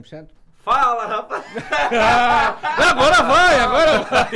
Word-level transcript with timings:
100%? 0.00 0.28
Fala, 0.64 1.06
rapaz! 1.06 1.44
agora 2.90 3.22
vai, 3.22 3.60
agora 3.60 3.98
vai! 4.00 4.30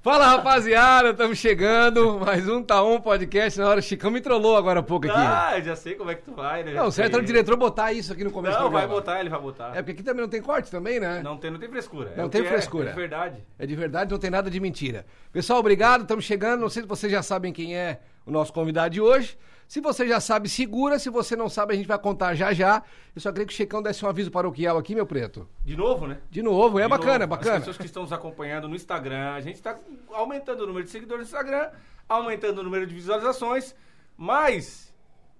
Fala 0.00 0.28
rapaziada, 0.28 1.10
estamos 1.10 1.38
chegando. 1.38 2.20
Mais 2.20 2.48
um 2.48 2.62
Tá 2.62 2.84
Um 2.84 3.00
podcast 3.00 3.58
na 3.58 3.68
hora. 3.68 3.82
Chicão 3.82 4.12
me 4.12 4.20
trollou 4.20 4.56
agora 4.56 4.78
há 4.78 4.82
pouco 4.84 5.08
aqui. 5.08 5.16
Ah, 5.18 5.60
já 5.60 5.74
sei 5.74 5.96
como 5.96 6.12
é 6.12 6.14
que 6.14 6.22
tu 6.22 6.32
vai, 6.32 6.62
né? 6.62 6.74
Não, 6.74 6.88
certo 6.92 7.16
é 7.16 7.18
o 7.18 7.24
diretor 7.24 7.56
botar 7.56 7.92
isso 7.92 8.12
aqui 8.12 8.22
no 8.22 8.30
começo 8.30 8.56
Não, 8.56 8.66
do 8.66 8.70
vai 8.70 8.82
programa. 8.82 9.00
botar, 9.00 9.18
ele 9.18 9.28
vai 9.28 9.40
botar. 9.40 9.70
É 9.74 9.82
porque 9.82 9.90
aqui 9.90 10.04
também 10.04 10.22
não 10.22 10.28
tem 10.28 10.40
corte 10.40 10.70
também, 10.70 11.00
né? 11.00 11.20
Não 11.24 11.36
tem, 11.36 11.50
não 11.50 11.58
tem 11.58 11.68
frescura. 11.68 12.12
Não 12.16 12.26
o 12.26 12.28
tem 12.28 12.42
que 12.42 12.46
é, 12.46 12.50
frescura. 12.52 12.90
É, 12.90 12.92
de 12.92 12.96
verdade. 12.96 13.44
É 13.58 13.66
de 13.66 13.74
verdade, 13.74 14.12
não 14.12 14.18
tem 14.20 14.30
nada 14.30 14.48
de 14.48 14.60
mentira. 14.60 15.04
Pessoal, 15.32 15.58
obrigado, 15.58 16.02
estamos 16.02 16.24
chegando. 16.24 16.60
Não 16.60 16.68
sei 16.68 16.82
se 16.82 16.88
vocês 16.88 17.10
já 17.10 17.24
sabem 17.24 17.52
quem 17.52 17.76
é 17.76 17.98
o 18.24 18.30
nosso 18.30 18.52
convidado 18.52 18.90
de 18.90 19.00
hoje. 19.00 19.36
Se 19.68 19.80
você 19.80 20.06
já 20.06 20.20
sabe, 20.20 20.48
segura. 20.48 20.98
Se 20.98 21.10
você 21.10 21.34
não 21.34 21.48
sabe, 21.48 21.74
a 21.74 21.76
gente 21.76 21.86
vai 21.86 21.98
contar 21.98 22.34
já 22.34 22.52
já. 22.52 22.82
Eu 23.14 23.20
só 23.20 23.32
queria 23.32 23.46
que 23.46 23.52
o 23.52 23.56
Checão 23.56 23.82
desse 23.82 24.04
um 24.04 24.08
aviso 24.08 24.30
paroquial 24.30 24.78
aqui, 24.78 24.94
meu 24.94 25.06
preto. 25.06 25.48
De 25.64 25.76
novo, 25.76 26.06
né? 26.06 26.18
De 26.30 26.42
novo, 26.42 26.78
é 26.78 26.84
De 26.84 26.88
bacana, 26.88 27.20
novo, 27.20 27.30
bacana. 27.30 27.56
As 27.56 27.60
pessoas 27.60 27.78
que 27.78 27.86
estão 27.86 28.02
nos 28.02 28.12
acompanhando 28.12 28.68
no 28.68 28.76
Instagram, 28.76 29.32
a 29.32 29.40
gente 29.40 29.56
está 29.56 29.76
aumentando 30.12 30.62
o 30.62 30.66
número 30.66 30.84
de 30.84 30.90
seguidores 30.90 31.22
no 31.22 31.26
Instagram, 31.26 31.70
aumentando 32.08 32.60
o 32.60 32.62
número 32.62 32.86
de 32.86 32.94
visualizações, 32.94 33.74
mas 34.16 34.85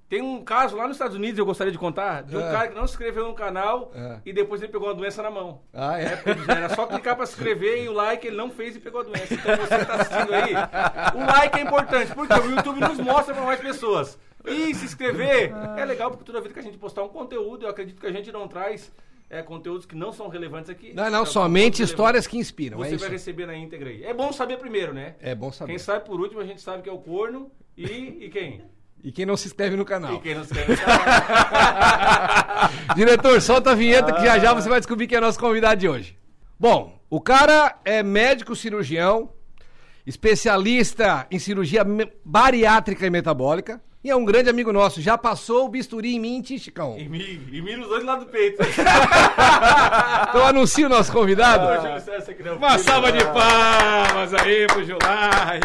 tem 0.08 0.22
um 0.22 0.44
caso 0.44 0.76
lá 0.76 0.86
nos 0.86 0.96
Estados 0.96 1.16
Unidos, 1.16 1.38
eu 1.38 1.44
gostaria 1.44 1.72
de 1.72 1.78
contar, 1.78 2.22
de 2.22 2.36
um 2.36 2.40
É. 2.40 2.52
cara 2.52 2.68
que 2.68 2.74
não 2.74 2.86
se 2.86 2.92
inscreveu 2.92 3.26
no 3.26 3.34
canal 3.34 3.90
É. 3.94 4.18
e 4.24 4.32
depois 4.32 4.62
ele 4.62 4.70
pegou 4.70 4.86
uma 4.88 4.94
doença 4.94 5.22
na 5.22 5.30
mão. 5.30 5.60
Ah, 5.74 6.00
é? 6.00 6.22
Era 6.48 6.68
só 6.74 6.86
clicar 6.86 7.16
para 7.16 7.26
se 7.26 7.32
inscrever 7.32 7.82
e 7.84 7.88
o 7.88 7.92
like 7.92 8.26
ele 8.26 8.36
não 8.36 8.50
fez 8.50 8.76
e 8.76 8.80
pegou 8.80 9.00
a 9.00 9.04
doença. 9.04 9.34
Então 9.34 9.56
você 9.56 9.74
que 9.76 9.82
está 9.82 9.94
assistindo 9.94 10.34
aí, 10.34 10.54
o 11.14 11.26
like 11.26 11.58
é 11.58 11.62
importante, 11.62 12.14
porque 12.14 12.32
o 12.34 12.50
YouTube 12.50 12.80
nos 12.80 12.98
mostra 12.98 13.34
para 13.34 13.44
mais 13.44 13.60
pessoas. 13.60 14.18
E 14.44 14.72
se 14.74 14.84
inscrever 14.84 15.52
é 15.76 15.84
legal, 15.84 16.10
porque 16.10 16.24
toda 16.24 16.40
vez 16.40 16.52
que 16.52 16.60
a 16.60 16.62
gente 16.62 16.78
postar 16.78 17.02
um 17.02 17.08
conteúdo, 17.08 17.64
eu 17.66 17.70
acredito 17.70 18.00
que 18.00 18.06
a 18.06 18.12
gente 18.12 18.30
não 18.30 18.46
traz 18.46 18.92
é, 19.28 19.42
conteúdos 19.42 19.84
que 19.86 19.96
não 19.96 20.12
são 20.12 20.28
relevantes 20.28 20.70
aqui. 20.70 20.92
Não, 20.94 21.02
não, 21.04 21.08
Então, 21.22 21.26
somente 21.26 21.82
histórias 21.82 22.28
que 22.28 22.38
inspiram, 22.38 22.78
Você 22.78 22.94
é 22.94 22.98
vai 22.98 23.08
receber 23.10 23.44
na 23.46 23.56
íntegra 23.56 23.90
aí. 23.90 24.04
É 24.04 24.14
bom 24.14 24.32
saber 24.32 24.56
primeiro, 24.58 24.94
né? 24.94 25.16
É 25.20 25.34
bom 25.34 25.50
saber. 25.50 25.72
Quem 25.72 25.78
sabe 25.80 26.04
por 26.06 26.20
último, 26.20 26.40
a 26.40 26.44
gente 26.44 26.60
sabe 26.60 26.84
que 26.84 26.88
é 26.88 26.92
o 26.92 26.98
corno 26.98 27.50
e, 27.76 27.84
e 28.26 28.28
quem? 28.30 28.62
E 29.02 29.12
quem 29.12 29.24
não 29.24 29.36
se 29.36 29.46
inscreve 29.46 29.76
no 29.76 29.84
canal. 29.84 30.14
E 30.14 30.20
quem 30.20 30.34
não 30.34 30.44
se 30.44 30.52
inscreve. 30.52 30.82
Diretor, 32.96 33.40
solta 33.40 33.70
a 33.70 33.74
vinheta 33.74 34.12
que 34.12 34.24
já 34.24 34.38
já 34.38 34.52
você 34.52 34.68
vai 34.68 34.80
descobrir 34.80 35.06
quem 35.06 35.18
é 35.18 35.20
nosso 35.20 35.38
convidado 35.38 35.80
de 35.80 35.88
hoje. 35.88 36.18
Bom, 36.58 36.98
o 37.08 37.20
cara 37.20 37.76
é 37.84 38.02
médico 38.02 38.56
cirurgião, 38.56 39.30
especialista 40.06 41.26
em 41.30 41.38
cirurgia 41.38 41.84
bariátrica 42.24 43.06
e 43.06 43.10
metabólica. 43.10 43.80
E 44.02 44.10
é 44.10 44.14
um 44.14 44.24
grande 44.24 44.48
amigo 44.48 44.72
nosso. 44.72 45.02
Já 45.02 45.18
passou 45.18 45.66
o 45.66 45.68
bisturi 45.68 46.14
em 46.14 46.20
mim, 46.20 46.40
Ti, 46.40 46.60
Chicão. 46.60 46.96
e, 46.96 47.08
mi, 47.08 47.40
e 47.50 47.60
mira 47.60 47.82
os 47.82 47.88
dois 47.88 48.04
lados 48.04 48.24
do 48.24 48.30
peito. 48.30 48.62
Então 50.28 50.46
anuncio 50.46 50.86
o 50.86 50.88
nosso 50.88 51.12
convidado. 51.12 51.66
É 51.68 52.52
Uma 52.52 52.78
salva 52.78 53.10
de 53.10 53.18
ah. 53.18 53.32
palmas 53.32 54.34
aí 54.34 54.66
pro 54.66 54.84
Julai. 54.84 55.60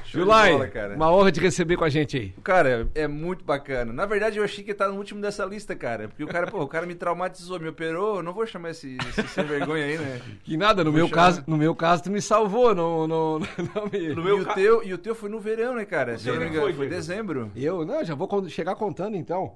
De 0.06 0.12
Julai, 0.12 0.54
uma 0.94 1.10
honra 1.12 1.30
te 1.32 1.40
receber 1.40 1.76
com 1.76 1.84
a 1.84 1.88
gente 1.88 2.16
aí. 2.16 2.34
Cara, 2.42 2.88
é 2.94 3.06
muito 3.06 3.44
bacana. 3.44 3.92
Na 3.92 4.06
verdade, 4.06 4.38
eu 4.38 4.44
achei 4.44 4.62
que 4.64 4.72
tá 4.72 4.88
no 4.88 4.94
último 4.96 5.20
dessa 5.20 5.44
lista, 5.44 5.74
cara. 5.74 6.08
Porque 6.08 6.24
o 6.24 6.26
cara, 6.28 6.46
pô, 6.46 6.62
o 6.62 6.68
cara 6.68 6.86
me 6.86 6.94
traumatizou, 6.94 7.58
me 7.60 7.68
operou. 7.68 8.16
Eu 8.16 8.22
não 8.22 8.32
vou 8.32 8.46
chamar 8.46 8.70
esse, 8.70 8.96
esse 9.08 9.28
sem 9.28 9.44
vergonha 9.44 9.84
aí, 9.84 9.98
né? 9.98 10.20
Que 10.44 10.56
nada, 10.56 10.82
no 10.84 10.92
meu 10.92 11.08
caso, 11.08 11.42
no 11.46 11.56
meu 11.56 11.74
caso 11.74 12.04
tu 12.04 12.10
me 12.10 12.22
salvou, 12.22 12.74
não, 12.74 13.06
não, 13.06 13.38
não 13.38 13.86
me... 13.92 14.14
No 14.14 14.22
E 14.22 14.24
meu 14.24 14.40
o, 14.40 14.44
ca- 14.46 14.54
teu, 14.54 14.82
e 14.84 14.92
o 14.94 14.98
teu 14.98 15.14
foi 15.14 15.28
no 15.28 15.40
verão, 15.40 15.74
né, 15.74 15.84
cara? 15.84 16.16
Se 16.18 16.28
eu 16.28 16.34
não 16.34 16.42
me 16.42 16.48
engano, 16.48 16.64
foi, 16.66 16.72
foi 16.74 16.88
dezembro. 16.88 17.50
Eu, 17.56 17.84
não, 17.84 18.04
já 18.04 18.14
vou 18.14 18.28
chegar 18.48 18.74
contando 18.76 19.16
então. 19.16 19.54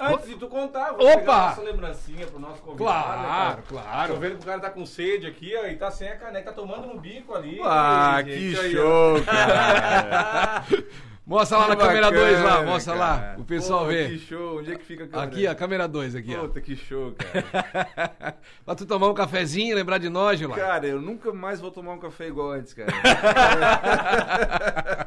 Antes 0.00 0.26
de 0.28 0.34
tu 0.34 0.48
contar, 0.48 0.92
vou 0.92 1.06
Opa! 1.06 1.18
pegar 1.20 1.34
a 1.36 1.48
nossa 1.50 1.62
lembrancinha 1.62 2.26
pro 2.26 2.40
nosso 2.40 2.60
convidado. 2.62 3.22
né, 3.22 3.28
cara? 3.28 3.62
claro. 3.68 4.14
Tô 4.14 4.20
vendo 4.20 4.36
que 4.38 4.42
o 4.42 4.46
cara 4.46 4.60
tá 4.60 4.70
com 4.70 4.84
sede 4.84 5.26
aqui, 5.26 5.54
ó, 5.56 5.66
e 5.66 5.76
tá 5.76 5.90
sem 5.90 6.08
a 6.08 6.16
caneca, 6.16 6.50
tá 6.50 6.52
tomando 6.52 6.86
no 6.88 6.98
bico 6.98 7.32
ali. 7.34 7.60
Ah, 7.62 8.20
que 8.24 8.54
ó. 8.58 8.62
show, 8.70 9.22
cara. 9.24 10.64
Mostra 11.26 11.56
lá 11.56 11.68
na 11.68 11.76
Que 11.76 11.82
câmera 11.82 12.10
2 12.10 12.38
lá, 12.38 12.42
bacana, 12.50 12.70
mostra 12.70 12.92
cara. 12.98 13.04
lá, 13.06 13.34
o 13.38 13.44
pessoal 13.44 13.80
Pô, 13.80 13.86
vê. 13.86 14.08
Que 14.08 14.18
show. 14.18 14.58
Onde 14.58 14.72
é 14.72 14.76
que 14.76 14.84
fica 14.84 15.04
a 15.04 15.06
câmera? 15.06 15.28
Aqui, 15.30 15.46
a 15.46 15.54
câmera 15.54 15.88
2 15.88 16.14
aqui, 16.16 16.36
ó. 16.36 16.40
Puta, 16.40 16.60
que 16.60 16.76
show, 16.76 17.12
cara. 17.14 18.36
pra 18.66 18.74
tu 18.74 18.84
tomar 18.84 19.08
um 19.08 19.14
cafezinho, 19.14 19.74
lembrar 19.74 19.96
de 19.98 20.10
nós, 20.10 20.38
Gilmar. 20.38 20.58
Cara, 20.58 20.86
eu 20.86 21.00
nunca 21.00 21.32
mais 21.32 21.60
vou 21.60 21.70
tomar 21.70 21.92
um 21.92 21.98
café 21.98 22.26
igual 22.26 22.50
antes, 22.50 22.74
cara. 22.74 22.92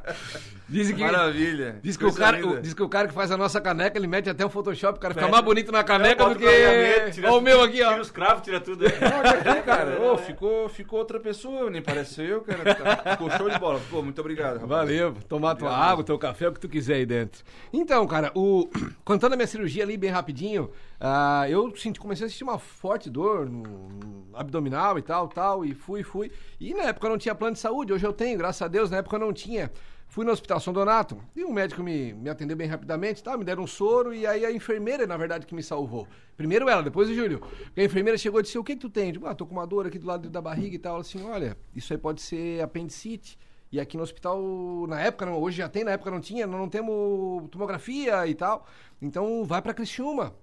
Dizem 0.69 0.95
que, 0.97 1.01
Maravilha. 1.01 1.79
diz 1.81 1.95
que, 1.95 2.06
o 2.06 2.13
cara, 2.13 2.45
o- 2.45 2.59
diz 2.59 2.73
que 2.73 2.84
o 2.84 2.90
cara 2.90 3.07
que 3.07 3.13
faz 3.13 3.31
a 3.31 3.38
nossa 3.38 3.62
caneca, 3.62 3.97
ele 3.97 4.06
mete 4.07 4.29
até 4.29 4.45
o 4.45 4.50
Photoshop, 4.50 4.97
o 4.97 5.01
cara 5.01 5.13
fica 5.13 5.28
mais 5.29 5.44
bonito 5.44 5.72
na 5.72 5.81
caneca 5.81 6.23
Bota 6.25 6.35
do 6.35 6.40
que... 6.41 7.22
Olha 7.25 7.31
o 7.31 7.41
meu 7.41 7.62
aqui, 7.63 7.81
ó. 7.81 7.90
Tira 7.91 8.01
os 8.01 8.12
cravos, 8.12 8.44
tira 8.44 8.59
tudo. 8.59 8.85
aí. 8.85 8.91
Aqui, 8.91 9.62
cara, 9.62 10.01
ô, 10.01 10.17
ficou, 10.17 10.67
ficou 10.67 11.00
outra 11.00 11.22
pessoa, 11.22 11.69
nem 11.69 11.81
pareceu 11.81 12.25
eu, 12.25 12.41
cara. 12.41 13.12
Ficou 13.12 13.31
show 13.31 13.50
de 13.50 13.57
bola. 13.57 13.79
Pô, 13.90 14.01
muito 14.01 14.19
obrigado, 14.19 14.56
rapaz. 14.56 14.69
Valeu, 14.69 15.13
tomar 15.29 15.56
tua 15.56 15.69
Obrigado. 15.69 15.90
água, 15.91 16.03
teu 16.03 16.19
café, 16.19 16.50
o 16.50 16.51
que 16.51 16.59
tu 16.59 16.67
quiser 16.67 16.96
aí 16.96 17.06
dentro. 17.06 17.44
Então, 17.72 18.06
cara, 18.06 18.31
o... 18.35 18.69
contando 19.06 19.34
a 19.34 19.35
minha 19.38 19.47
cirurgia 19.47 19.84
ali 19.84 19.96
bem 19.96 20.09
rapidinho, 20.09 20.69
ah, 21.00 21.46
eu 21.50 21.73
senti, 21.78 21.97
comecei 21.97 22.28
a 22.28 22.29
sentir 22.29 22.44
uma 22.44 22.59
forte 22.59 23.09
dor 23.09 23.46
no, 23.50 23.63
no 23.63 24.28
abdominal 24.34 25.00
e 25.00 25.01
tal, 25.01 25.29
tal, 25.29 25.63
e 25.63 25.73
fui, 25.73 26.03
fui. 26.03 26.29
E 26.59 26.73
na 26.73 26.84
época 26.84 27.07
eu 27.07 27.12
não 27.12 27.17
tinha 27.17 27.34
plano 27.34 27.53
de 27.53 27.59
saúde, 27.59 27.94
hoje 27.94 28.06
eu 28.06 28.12
tenho, 28.12 28.38
graças 28.38 28.62
a 28.62 28.67
Deus, 28.67 28.90
na 28.91 28.97
época 28.97 29.16
eu 29.16 29.19
não 29.22 29.31
tinha. 29.31 29.72
Fui 30.07 30.25
no 30.25 30.31
Hospital 30.31 30.59
São 30.59 30.73
Donato 30.73 31.22
e 31.35 31.44
um 31.44 31.51
médico 31.51 31.84
me, 31.84 32.13
me 32.13 32.29
atendeu 32.29 32.56
bem 32.56 32.68
rapidamente, 32.68 33.22
tá? 33.22 33.38
me 33.38 33.44
deram 33.44 33.63
um 33.63 33.68
soro 33.68 34.13
e 34.13 34.25
aí 34.25 34.45
a 34.45 34.51
enfermeira, 34.51 35.06
na 35.06 35.18
verdade, 35.18 35.45
que 35.45 35.53
me 35.53 35.62
salvou. 35.62 36.07
Primeiro 36.35 36.69
ela, 36.69 36.81
depois 36.81 37.09
o 37.09 37.13
Júlio. 37.13 37.41
A 37.75 37.84
enfermeira 37.84 38.17
chegou 38.17 38.40
e 38.40 38.44
disse, 38.44 38.57
o 38.57 38.63
que 38.63 38.75
que 38.75 38.81
tu 38.81 38.90
tem? 38.90 39.12
Digo, 39.12 39.28
ah, 39.28 39.35
tô 39.35 39.46
com 39.46 39.53
uma 39.53 39.67
dor 39.67 39.85
aqui 39.85 40.00
do 40.00 40.07
lado 40.07 40.29
da 40.29 40.41
barriga 40.41 40.75
e 40.75 40.79
tal. 40.79 40.94
Ela 40.94 41.01
assim, 41.01 41.23
olha, 41.23 41.57
isso 41.75 41.94
aí 41.94 42.00
pode 42.00 42.22
ser 42.22 42.62
apendicite. 42.62 43.38
E 43.69 43.81
aqui 43.81 43.97
no 43.97 44.03
hospital, 44.03 44.41
na 44.88 45.01
época, 45.01 45.25
não, 45.25 45.41
hoje 45.41 45.57
já 45.57 45.67
tem, 45.67 45.84
na 45.84 45.91
época 45.91 46.09
não 46.09 46.22
tinha, 46.22 46.47
não, 46.47 46.57
não 46.57 46.69
temos 46.69 47.50
tomografia 47.50 48.25
e 48.25 48.34
tal. 48.34 48.66
Então 49.01 49.44
vai 49.44 49.62
pra 49.62 49.73
Criciúma. 49.73 50.34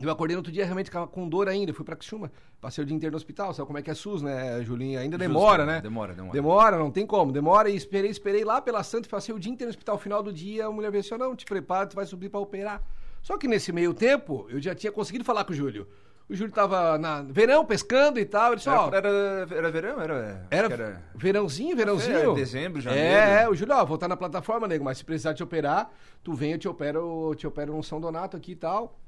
Eu 0.00 0.10
acordei 0.10 0.34
no 0.34 0.40
outro 0.40 0.52
dia 0.52 0.64
realmente 0.64 0.90
com 0.90 1.28
dor 1.28 1.48
ainda, 1.48 1.72
fui 1.72 1.84
pra 1.84 1.94
Criciúma. 1.94 2.30
Passei 2.60 2.82
o 2.82 2.86
dia 2.86 2.96
inteiro 2.96 3.12
no 3.12 3.16
hospital, 3.16 3.54
sabe 3.54 3.66
como 3.66 3.78
é 3.78 3.82
que 3.82 3.90
é 3.90 3.94
SUS, 3.94 4.22
né, 4.22 4.60
Julinho? 4.62 4.98
Ainda 4.98 5.16
demora, 5.16 5.64
né? 5.64 5.80
demora, 5.80 6.14
demora. 6.14 6.32
Demora, 6.32 6.78
não 6.78 6.90
tem 6.90 7.06
como. 7.06 7.30
Demora 7.30 7.70
e 7.70 7.76
esperei, 7.76 8.10
esperei 8.10 8.44
lá 8.44 8.60
pela 8.60 8.82
Santa, 8.82 9.08
passei 9.08 9.34
o 9.34 9.38
dia 9.38 9.52
inteiro 9.52 9.68
no 9.68 9.70
hospital. 9.70 9.96
Final 9.98 10.22
do 10.22 10.32
dia, 10.32 10.66
a 10.66 10.70
mulher 10.72 10.90
veio 10.90 11.00
assim, 11.00 11.16
não, 11.16 11.36
te 11.36 11.44
prepara, 11.44 11.86
tu 11.86 11.94
vai 11.94 12.06
subir 12.06 12.28
pra 12.28 12.40
operar. 12.40 12.82
Só 13.22 13.38
que 13.38 13.46
nesse 13.46 13.72
meio 13.72 13.94
tempo, 13.94 14.46
eu 14.50 14.60
já 14.60 14.74
tinha 14.74 14.90
conseguido 14.90 15.24
falar 15.24 15.44
com 15.44 15.52
o 15.52 15.56
Júlio. 15.56 15.86
O 16.28 16.34
Júlio 16.34 16.52
tava 16.52 16.96
na 16.96 17.22
verão, 17.22 17.64
pescando 17.64 18.18
e 18.18 18.24
tal. 18.24 18.48
Ele 18.48 18.56
disse, 18.56 18.68
ó, 18.68 18.88
Era, 18.88 19.08
era, 19.08 19.56
era 19.56 19.70
verão? 19.70 20.00
Era, 20.00 20.46
era, 20.50 20.72
era... 20.72 21.02
verãozinho, 21.14 21.76
verãozinho. 21.76 22.32
É, 22.32 22.34
dezembro, 22.34 22.80
janeiro. 22.80 23.06
É, 23.06 23.42
é, 23.42 23.48
o 23.48 23.54
Júlio, 23.54 23.74
ó, 23.74 23.84
vou 23.84 23.96
estar 23.96 24.08
na 24.08 24.16
plataforma, 24.16 24.66
nego, 24.66 24.84
mas 24.84 24.98
se 24.98 25.04
precisar 25.04 25.34
te 25.34 25.42
operar, 25.42 25.90
tu 26.22 26.32
vem, 26.32 26.52
eu 26.52 26.58
te 26.58 26.66
opero, 26.66 27.28
eu 27.30 27.34
te 27.34 27.46
opero 27.46 27.76
no 27.76 27.82
São 27.82 28.00
Donato 28.00 28.36
aqui 28.36 28.52
e 28.52 28.56
tal. 28.56 28.98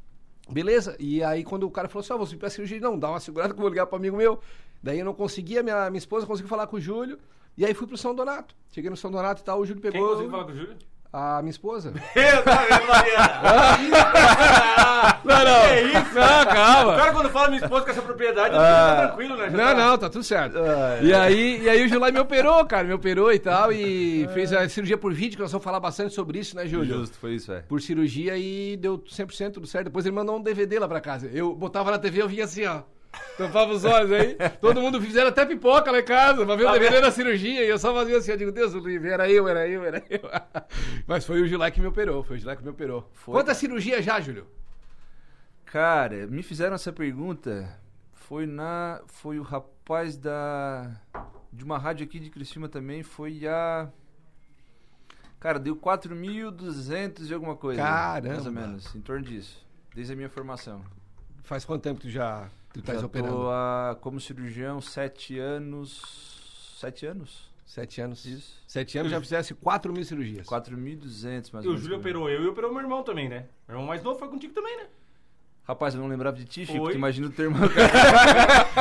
Beleza? 0.49 0.97
E 0.99 1.23
aí 1.23 1.43
quando 1.43 1.65
o 1.65 1.71
cara 1.71 1.89
falou 1.89 2.05
assim, 2.05 2.13
ó, 2.13 2.17
vou 2.17 2.27
subir 2.27 2.39
pra 2.39 2.51
cirurgia, 2.51 2.79
não, 2.81 2.99
dá 2.99 3.11
uma 3.11 3.21
segurada 3.21 3.53
que 3.53 3.59
eu 3.59 3.63
vou 3.63 3.71
ligar 3.71 3.87
pro 3.87 3.97
amigo 3.97 4.17
meu. 4.17 4.41
Daí 4.83 4.99
eu 4.99 5.05
não 5.05 5.15
conseguia, 5.15 5.63
minha, 5.63 5.91
minha 5.91 5.99
esposa 5.99 6.27
conseguiu 6.27 6.49
falar 6.49 6.67
com 6.67 6.77
o 6.77 6.81
Júlio, 6.81 7.19
e 7.57 7.65
aí 7.65 7.75
fui 7.75 7.87
pro 7.87 7.97
São 7.97 8.15
Donato. 8.15 8.55
Cheguei 8.71 8.91
no 8.91 8.97
São 8.97 9.11
Donato 9.11 9.43
e 9.43 9.45
tal, 9.45 9.61
o 9.61 9.67
Júlio 9.67 9.83
Quem 9.83 9.91
pegou 9.91 10.09
conseguiu 10.09 10.31
falar 10.31 10.45
com 10.45 10.53
o 10.53 10.57
Júlio? 10.57 10.77
A 11.17 11.41
minha 11.43 11.51
esposa. 11.51 11.93
Eu, 12.15 12.43
tá 12.43 12.57
vendo, 12.69 12.87
Maria? 12.87 13.17
Não, 15.25 15.45
não. 15.45 15.65
É 15.67 15.83
isso? 15.83 16.15
Não, 16.15 16.43
O 16.43 16.47
calma. 16.47 16.97
cara 16.97 17.13
quando 17.13 17.31
fala 17.31 17.49
minha 17.49 17.63
esposa 17.63 17.85
com 17.85 17.91
essa 17.91 18.03
propriedade, 18.03 18.55
Ah. 18.57 18.91
fica 18.95 19.07
tranquilo, 19.09 19.37
né? 19.37 19.51
Já 19.51 19.57
Não, 19.57 19.65
tá- 19.65 19.75
não, 19.75 19.99
tá 19.99 20.11
tudo 20.11 20.25
certo. 20.25 20.59
Ah, 20.59 20.99
E 21.03 21.13
aí, 21.15 21.63
e 21.63 21.69
aí 21.69 21.85
o 21.85 21.89
Julai 21.89 22.13
me 22.13 22.21
operou, 22.21 22.65
cara, 22.67 22.85
me 22.85 22.93
operou 22.95 23.33
e 23.33 23.39
tal, 23.39 23.73
e 23.73 24.29
fez 24.35 24.53
a 24.53 24.69
cirurgia 24.69 24.97
por 24.99 25.13
vídeo, 25.13 25.37
que 25.37 25.43
nós 25.43 25.51
vamos 25.53 25.65
falar 25.65 25.81
bastante 25.81 26.15
sobre 26.15 26.39
isso, 26.39 26.57
né, 26.57 26.67
Júlio? 26.67 26.99
Justo, 27.01 27.19
foi 27.19 27.35
isso, 27.35 27.53
é. 27.53 27.61
Por 27.63 27.81
cirurgia 27.81 28.37
e 28.37 28.77
deu 28.77 28.99
100% 28.99 29.55
tudo 29.55 29.67
certo. 29.67 29.87
Depois 29.87 30.05
ele 30.07 30.15
mandou 30.15 30.37
um 30.37 30.43
DVD 30.43 30.79
lá 30.79 30.89
pra 30.89 31.01
casa. 31.01 31.29
Eu 31.33 31.55
botava 31.55 31.91
na 31.91 31.99
TV, 31.99 32.23
eu 32.23 32.29
vinha 32.29 32.45
assim, 32.45 32.65
ó. 32.67 32.81
Tampava 33.37 33.73
os 33.73 33.85
olhos 33.85 34.11
aí. 34.13 34.37
Todo 34.61 34.81
mundo 34.81 35.01
fizeram 35.01 35.29
até 35.29 35.45
pipoca 35.45 35.91
lá 35.91 36.01
em 36.01 36.05
casa 36.05 36.45
pra 36.45 36.57
ver 36.57 36.67
o 36.67 36.73
DVD 36.73 37.01
da 37.01 37.11
cirurgia. 37.11 37.65
E 37.65 37.69
eu 37.69 37.79
só 37.79 37.93
fazia 37.93 38.17
assim, 38.17 38.31
eu 38.31 38.37
digo, 38.37 38.53
Deus 38.53 38.73
do 38.73 38.81
livre, 38.81 39.11
era 39.11 39.31
eu, 39.31 39.47
era 39.47 39.69
eu, 39.69 39.85
era 39.85 40.03
eu. 40.09 40.21
Mas 41.07 41.27
foi 41.27 41.43
o 41.43 41.47
Julai 41.47 41.71
que 41.71 41.81
me 41.81 41.87
operou, 41.87 42.23
foi 42.25 42.37
o 42.37 42.39
Julai 42.39 42.57
que 42.57 42.63
me 42.63 42.71
operou. 42.71 43.11
Foi, 43.13 43.35
Quantas 43.35 43.57
cara. 43.57 43.61
cirurgias 43.61 44.05
já, 44.05 44.21
Júlio? 44.21 44.47
Cara, 45.67 46.27
me 46.27 46.43
fizeram 46.43 46.75
essa 46.75 46.93
pergunta. 46.93 47.79
Foi 48.15 48.47
na. 48.47 49.03
Foi 49.07 49.39
o 49.39 49.43
rapaz 49.43 50.17
da. 50.17 50.91
De 51.53 51.63
uma 51.63 51.79
rádio 51.79 52.07
aqui 52.07 52.19
de 52.19 52.31
Criciúma 52.31 52.69
também. 52.69 53.03
Foi 53.03 53.47
a. 53.47 53.89
Cara, 55.39 55.59
deu 55.59 55.77
4.200 55.77 57.29
e 57.29 57.35
alguma 57.35 57.55
coisa. 57.55 57.83
Caramba. 57.83 58.29
Mais 58.35 58.47
ou 58.47 58.53
menos, 58.53 58.95
em 58.95 59.01
torno 59.01 59.25
disso. 59.25 59.65
Desde 59.95 60.13
a 60.13 60.17
minha 60.17 60.31
formação. 60.31 60.83
Faz 61.43 61.65
quanto 61.65 61.83
tempo 61.83 62.01
que 62.01 62.07
tu 62.07 62.11
já 62.11 62.51
tu 62.77 62.81
estás 62.81 63.01
Já 63.01 63.07
operando? 63.07 63.33
tô 63.33 63.51
há, 63.51 63.97
como 64.01 64.21
cirurgião, 64.21 64.81
sete 64.81 65.39
anos. 65.39 66.75
Sete 66.79 67.07
anos? 67.07 67.51
Sete 67.65 68.01
anos. 68.01 68.25
Isso. 68.25 68.63
Sete 68.67 68.97
anos 68.99 69.11
já 69.11 69.21
fizesse 69.21 69.53
4 69.55 69.93
mil 69.93 70.05
cirurgias. 70.05 70.47
4.200 70.47 71.53
mais 71.53 71.65
E 71.65 71.69
ou 71.69 71.75
o. 71.75 71.77
Júlio 71.79 71.99
operou 71.99 72.29
eu 72.31 72.43
e 72.45 72.47
operou 72.47 72.71
meu 72.73 72.81
irmão 72.81 73.03
também, 73.03 73.29
né? 73.29 73.47
Meu 73.67 73.77
irmão 73.77 73.87
mais 73.87 74.03
novo 74.03 74.19
foi 74.19 74.29
contigo 74.29 74.55
também, 74.55 74.77
né? 74.77 74.87
Rapaz, 75.65 75.95
eu 75.95 76.01
não 76.01 76.07
lembrava 76.09 76.37
de 76.37 76.45
ti, 76.45 76.65
Chico, 76.65 76.79
porque 76.79 76.97
imagina 76.97 77.27
o 77.27 77.31
teu 77.31 77.47
irmão. 77.47 77.69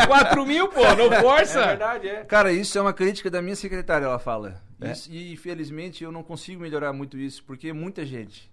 4 0.07 0.45
mil, 0.45 0.67
pô, 0.67 0.81
não 0.95 1.11
força! 1.19 1.59
É 1.61 1.67
verdade, 1.69 2.07
é. 2.07 2.23
Cara, 2.25 2.51
isso 2.53 2.77
é 2.77 2.81
uma 2.81 2.93
crítica 2.93 3.29
da 3.31 3.41
minha 3.41 3.55
secretária, 3.55 4.05
ela 4.05 4.19
fala. 4.19 4.61
É? 4.79 4.91
Isso- 4.91 5.11
e 5.11 5.33
infelizmente 5.33 6.03
eu 6.03 6.11
não 6.11 6.21
consigo 6.21 6.61
melhorar 6.61 6.93
muito 6.93 7.17
isso, 7.17 7.43
porque 7.43 7.69
é 7.69 7.73
muita 7.73 8.05
gente. 8.05 8.51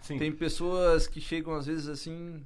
Sim. 0.00 0.18
Tem 0.18 0.32
pessoas 0.32 1.06
que 1.06 1.20
chegam 1.20 1.54
às 1.54 1.66
vezes 1.66 1.88
assim. 1.88 2.42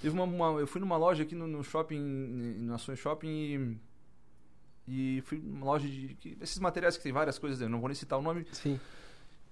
Teve 0.00 0.14
uma, 0.14 0.24
uma- 0.24 0.60
eu 0.60 0.66
fui 0.66 0.80
numa 0.80 0.96
loja 0.96 1.22
aqui 1.24 1.34
no, 1.34 1.46
no 1.46 1.62
shopping, 1.64 1.98
no 1.98 2.74
Ações 2.74 2.98
Shopping 2.98 3.78
e, 4.86 5.16
e 5.18 5.20
fui 5.22 5.38
numa 5.38 5.66
loja 5.66 5.88
de 5.88 6.14
que- 6.14 6.36
esses 6.40 6.58
materiais 6.58 6.96
que 6.96 7.02
tem 7.02 7.12
várias 7.12 7.38
coisas, 7.38 7.60
eu 7.60 7.68
não 7.68 7.80
vou 7.80 7.88
nem 7.88 7.94
citar 7.94 8.18
o 8.18 8.22
nome. 8.22 8.46
Sim. 8.52 8.78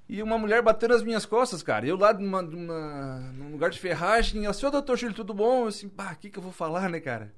E 0.08 0.22
uma 0.22 0.38
mulher 0.38 0.62
batendo 0.62 0.92
nas 0.94 1.02
minhas 1.02 1.26
costas, 1.26 1.64
cara. 1.64 1.84
Eu 1.84 1.96
lá 1.96 2.12
numa, 2.14 2.40
numa, 2.40 3.18
num 3.32 3.50
lugar 3.50 3.70
de 3.70 3.78
ferragem, 3.80 4.44
ela, 4.44 4.54
senhor 4.54 4.70
doutor 4.70 4.96
Júlio, 4.96 5.16
tudo 5.16 5.34
bom? 5.34 5.62
Eu 5.62 5.66
assim, 5.68 5.88
pá, 5.88 6.12
o 6.12 6.16
que 6.16 6.30
que 6.30 6.38
eu 6.38 6.42
vou 6.42 6.52
falar, 6.52 6.88
né, 6.88 7.00
cara? 7.00 7.34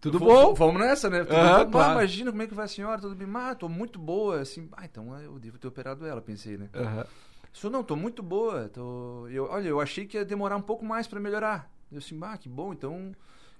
Tudo 0.00 0.18
bom? 0.18 0.52
Vamos 0.54 0.80
nessa, 0.80 1.08
né? 1.08 1.22
Tudo 1.24 1.36
Aham, 1.36 1.64
bom? 1.66 1.70
claro. 1.70 1.90
Ah, 1.90 1.94
imagina 2.02 2.30
como 2.32 2.42
é 2.42 2.46
que 2.48 2.54
vai 2.54 2.64
a 2.64 2.68
senhora, 2.68 3.00
tudo 3.00 3.14
bem? 3.14 3.28
Ah, 3.34 3.54
tô 3.54 3.68
muito 3.68 3.98
boa. 3.98 4.40
Assim, 4.40 4.68
ah, 4.72 4.84
então 4.84 5.16
eu 5.20 5.38
devo 5.38 5.56
ter 5.58 5.68
operado 5.68 6.04
ela, 6.04 6.20
pensei, 6.20 6.56
né? 6.58 6.68
Aham. 6.74 7.04
Senhor, 7.52 7.70
não, 7.72 7.84
tô 7.84 7.94
muito 7.94 8.22
boa. 8.22 8.68
Tô... 8.70 9.28
Eu, 9.28 9.44
olha, 9.44 9.68
eu 9.68 9.80
achei 9.80 10.06
que 10.06 10.16
ia 10.16 10.24
demorar 10.24 10.56
um 10.56 10.62
pouco 10.62 10.84
mais 10.84 11.06
pra 11.06 11.20
melhorar. 11.20 11.70
Eu 11.90 11.98
assim, 11.98 12.18
ah, 12.22 12.36
que 12.38 12.48
bom, 12.48 12.72
então. 12.72 13.12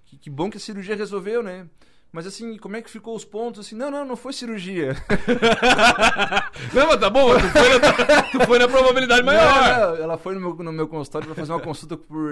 Que, 0.05 0.17
que 0.17 0.31
bom 0.31 0.49
que 0.51 0.57
a 0.57 0.61
cirurgia 0.61 0.97
resolveu, 0.97 1.43
né? 1.43 1.67
Mas 2.13 2.27
assim, 2.27 2.57
como 2.59 2.75
é 2.77 2.83
que 2.83 2.91
ficou 2.91 3.15
os 3.15 3.25
pontos? 3.25 3.65
Assim, 3.65 3.77
não, 3.77 3.89
não, 3.91 4.05
não 4.05 4.17
foi 4.17 4.33
cirurgia. 4.33 4.97
Não, 6.75 6.87
mas 6.89 6.97
tá 7.01 7.09
bom, 7.11 7.35
tu 7.35 7.49
foi 7.49 7.79
na, 7.79 8.23
tu 8.23 8.47
foi 8.47 8.59
na 8.59 8.69
probabilidade 8.69 9.23
maior. 9.23 9.79
Não, 9.79 9.97
ela 9.97 10.19
foi 10.19 10.35
no 10.35 10.41
meu, 10.41 10.55
no 10.55 10.73
meu 10.73 10.89
consultório 10.89 11.27
pra 11.27 11.35
fazer 11.37 11.53
uma 11.53 11.61
consulta 11.61 11.97
por. 11.97 12.31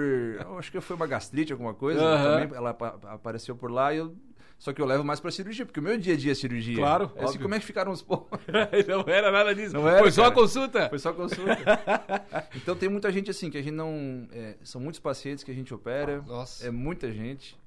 Acho 0.57 0.71
que 0.71 0.81
foi 0.81 0.95
uma 0.95 1.07
gastrite, 1.07 1.51
alguma 1.53 1.73
coisa. 1.73 2.01
Aham. 2.01 2.41
Também, 2.41 2.57
ela 2.57 2.69
apa- 2.71 2.99
apareceu 3.03 3.55
por 3.55 3.71
lá 3.71 3.93
e 3.93 3.97
eu. 3.97 4.15
Só 4.59 4.73
que 4.73 4.81
eu 4.81 4.85
levo 4.85 5.05
mais 5.05 5.21
pra 5.21 5.31
cirurgia, 5.31 5.65
porque 5.65 5.79
o 5.79 5.83
meu 5.83 5.97
dia 5.97 6.13
a 6.13 6.17
dia 6.17 6.33
é 6.33 6.35
cirurgia. 6.35 6.75
Claro, 6.75 7.09
É 7.15 7.23
assim, 7.23 7.39
como 7.39 7.55
é 7.55 7.59
que 7.59 7.65
ficaram 7.65 7.93
os 7.93 8.01
pontos? 8.01 8.37
não 8.87 9.05
era 9.07 9.31
nada 9.31 9.55
disso. 9.55 9.73
Não 9.73 9.87
era, 9.87 9.99
Foi 9.99 10.11
só 10.11 10.23
cara. 10.23 10.33
a 10.33 10.35
consulta. 10.35 10.89
Foi 10.89 10.99
só 10.99 11.13
consulta. 11.13 11.55
então 12.53 12.75
tem 12.75 12.89
muita 12.89 13.09
gente 13.09 13.31
assim, 13.31 13.49
que 13.49 13.57
a 13.57 13.61
gente 13.61 13.73
não. 13.73 14.27
é, 14.33 14.57
são 14.61 14.81
muitos 14.81 14.99
pacientes 14.99 15.45
que 15.45 15.51
a 15.51 15.53
gente 15.53 15.73
opera. 15.73 16.21
Nossa. 16.27 16.67
É 16.67 16.71
muita 16.71 17.09
gente. 17.09 17.57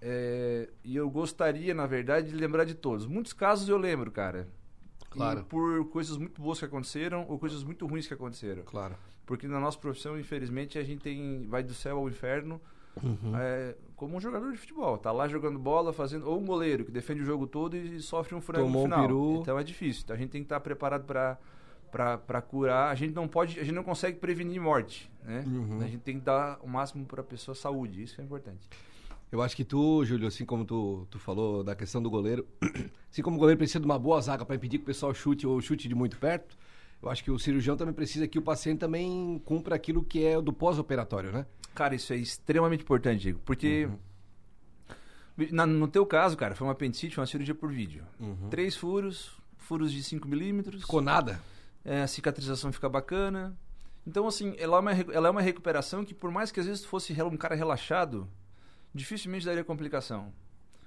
É, 0.00 0.70
e 0.82 0.96
eu 0.96 1.10
gostaria, 1.10 1.74
na 1.74 1.86
verdade, 1.86 2.30
de 2.30 2.34
lembrar 2.34 2.64
de 2.64 2.74
todos. 2.74 3.06
Muitos 3.06 3.34
casos 3.34 3.68
eu 3.68 3.76
lembro, 3.76 4.10
cara. 4.10 4.48
Claro. 5.10 5.40
E 5.40 5.44
por 5.44 5.86
coisas 5.90 6.16
muito 6.16 6.40
boas 6.40 6.58
que 6.58 6.64
aconteceram 6.64 7.26
ou 7.28 7.38
coisas 7.38 7.62
muito 7.62 7.86
ruins 7.86 8.06
que 8.06 8.14
aconteceram. 8.14 8.62
Claro. 8.64 8.96
Porque 9.26 9.46
na 9.46 9.60
nossa 9.60 9.78
profissão, 9.78 10.18
infelizmente, 10.18 10.78
a 10.78 10.82
gente 10.82 11.02
tem 11.02 11.46
vai 11.48 11.62
do 11.62 11.74
céu 11.74 11.98
ao 11.98 12.08
inferno 12.08 12.58
Uhum. 13.02 13.36
é, 13.36 13.74
como 13.96 14.16
um 14.16 14.20
jogador 14.20 14.52
de 14.52 14.58
futebol. 14.58 14.98
Tá 14.98 15.10
lá 15.12 15.28
jogando 15.28 15.58
bola, 15.58 15.92
fazendo. 15.92 16.28
Ou 16.28 16.40
um 16.40 16.44
goleiro 16.44 16.84
que 16.84 16.92
defende 16.92 17.22
o 17.22 17.24
jogo 17.24 17.46
todo 17.46 17.76
e 17.76 18.00
sofre 18.00 18.34
um 18.34 18.40
frango 18.40 18.64
Tomou 18.66 18.84
um 18.84 18.88
no 18.88 18.94
final. 18.94 19.06
peru. 19.06 19.38
Então 19.40 19.58
é 19.58 19.64
difícil. 19.64 20.02
Então 20.04 20.16
a 20.16 20.18
gente 20.18 20.30
tem 20.30 20.42
que 20.42 20.46
estar 20.46 20.60
preparado 20.60 21.04
para 21.04 21.38
para 22.18 22.42
curar. 22.42 22.90
A 22.90 22.94
gente 22.96 23.14
não 23.14 23.28
pode, 23.28 23.60
a 23.60 23.62
gente 23.62 23.74
não 23.74 23.84
consegue 23.84 24.18
prevenir 24.18 24.60
morte, 24.60 25.08
né? 25.22 25.44
Uhum. 25.46 25.78
A 25.80 25.86
gente 25.86 26.00
tem 26.00 26.18
que 26.18 26.24
dar 26.24 26.58
o 26.60 26.66
máximo 26.68 27.06
para 27.06 27.20
a 27.20 27.24
pessoa 27.24 27.54
saúde. 27.54 28.02
Isso 28.02 28.20
é 28.20 28.24
importante. 28.24 28.68
Eu 29.30 29.40
acho 29.40 29.56
que 29.56 29.64
tu, 29.64 30.04
Júlio, 30.04 30.26
assim 30.26 30.44
como 30.44 30.64
tu, 30.64 31.06
tu 31.08 31.18
falou 31.18 31.62
da 31.62 31.74
questão 31.74 32.02
do 32.02 32.10
goleiro, 32.10 32.46
assim 33.10 33.22
como 33.22 33.36
o 33.36 33.38
goleiro 33.38 33.58
precisa 33.58 33.78
de 33.78 33.86
uma 33.86 33.98
boa 33.98 34.20
zaga 34.20 34.44
para 34.44 34.56
impedir 34.56 34.78
que 34.78 34.84
o 34.84 34.86
pessoal 34.86 35.14
chute 35.14 35.46
ou 35.46 35.60
chute 35.60 35.88
de 35.88 35.94
muito 35.94 36.18
perto, 36.18 36.56
eu 37.04 37.10
acho 37.10 37.22
que 37.24 37.30
o 37.30 37.38
cirurgião 37.38 37.76
também 37.76 37.94
precisa 37.94 38.26
que 38.26 38.38
o 38.38 38.42
paciente 38.42 38.78
também 38.78 39.40
cumpra 39.44 39.74
aquilo 39.74 40.02
que 40.04 40.24
é 40.24 40.40
do 40.40 40.52
pós-operatório, 40.52 41.30
né? 41.32 41.46
Cara, 41.74 41.94
isso 41.94 42.12
é 42.12 42.16
extremamente 42.16 42.82
importante, 42.82 43.20
Diego, 43.22 43.40
porque 43.44 43.86
Uhum. 45.36 45.48
na- 45.50 45.66
no 45.66 45.88
teu 45.88 46.06
caso, 46.06 46.36
cara, 46.36 46.54
foi 46.54 46.66
uma 46.66 46.72
apendicite, 46.72 47.18
uma 47.18 47.26
cirurgia 47.26 47.54
por 47.54 47.70
vídeo. 47.72 48.04
Uhum. 48.20 48.48
Três 48.48 48.76
furos, 48.76 49.32
furos 49.58 49.90
de 49.92 50.02
5 50.02 50.28
milímetros. 50.28 50.82
Ficou 50.82 51.00
nada. 51.00 51.40
é, 51.86 52.00
a 52.00 52.06
cicatrização 52.06 52.72
fica 52.72 52.88
bacana. 52.88 53.54
Então, 54.06 54.26
assim, 54.26 54.54
ela 54.56 54.78
é, 54.78 54.80
uma, 54.80 54.92
ela 54.92 55.28
é 55.28 55.30
uma 55.30 55.42
recuperação 55.42 56.02
que, 56.02 56.14
por 56.14 56.30
mais 56.30 56.50
que 56.50 56.58
às 56.58 56.64
vezes 56.64 56.82
fosse 56.82 57.12
um 57.22 57.36
cara 57.36 57.54
relaxado, 57.54 58.26
dificilmente 58.94 59.44
daria 59.44 59.62
complicação. 59.62 60.32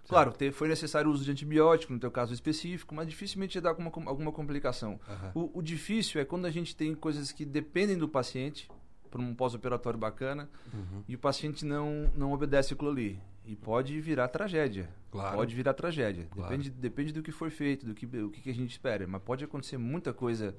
Claro, 0.08 0.32
te- 0.32 0.52
foi 0.52 0.68
necessário 0.68 1.10
o 1.10 1.14
uso 1.14 1.24
de 1.26 1.32
antibiótico, 1.32 1.92
no 1.94 2.00
teu 2.00 2.10
caso 2.12 2.34
específico, 2.34 2.96
mas 2.96 3.08
dificilmente 3.08 3.58
ia 3.58 3.62
dar 3.62 3.70
alguma, 3.70 3.92
alguma 4.06 4.32
complicação. 4.32 5.00
Aham. 5.08 5.32
O, 5.36 5.60
o 5.60 5.62
difícil 5.62 6.22
é 6.22 6.26
quando 6.26 6.46
a 6.46 6.52
gente 6.52 6.76
tem 6.76 6.94
coisas 6.96 7.32
que 7.32 7.44
dependem 7.46 7.98
do 7.98 8.08
paciente, 8.08 8.70
para 9.12 9.22
um 9.22 9.34
pós-operatório 9.34 9.98
bacana, 10.00 10.50
Uhum. 10.74 11.04
e 11.08 11.16
o 11.16 11.20
paciente 11.20 11.66
não, 11.66 12.12
não 12.16 12.34
obedece 12.34 12.74
aquilo 12.74 12.90
ali. 12.92 13.20
E 13.46 13.56
pode 13.56 14.00
virar 14.02 14.28
tragédia. 14.28 14.90
Claro. 15.10 15.38
Pode 15.38 15.56
virar 15.56 15.74
tragédia. 15.74 16.28
Claro. 16.30 16.50
Depende, 16.50 16.70
depende 16.70 17.14
do 17.14 17.24
que 17.24 17.32
foi 17.32 17.50
feito, 17.50 17.86
do 17.86 17.94
que, 17.96 18.06
o 18.06 18.30
que 18.30 18.42
que 18.42 18.50
a 18.50 18.54
gente 18.54 18.72
espera. 18.72 19.08
Mas 19.08 19.22
pode 19.22 19.44
acontecer 19.46 19.78
muita 19.78 20.12
coisa 20.14 20.54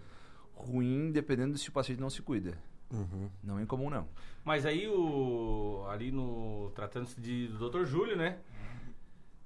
ruim 0.55 1.11
dependendo 1.13 1.53
de 1.55 1.59
se 1.61 1.69
o 1.69 1.73
paciente 1.73 2.01
não 2.01 2.11
se 2.11 2.23
cuida. 2.23 2.59
Uhum. 2.91 3.29
Não 3.45 3.59
é 3.59 3.63
incomum, 3.63 3.91
não. 3.91 4.09
Mas 4.45 4.65
aí 4.65 4.89
o. 4.89 5.85
Ali 5.91 6.11
no. 6.11 6.73
Tratando-se 6.75 7.21
de, 7.21 7.49
do 7.49 7.69
Dr. 7.69 7.85
Júlio, 7.85 8.17
né? 8.17 8.39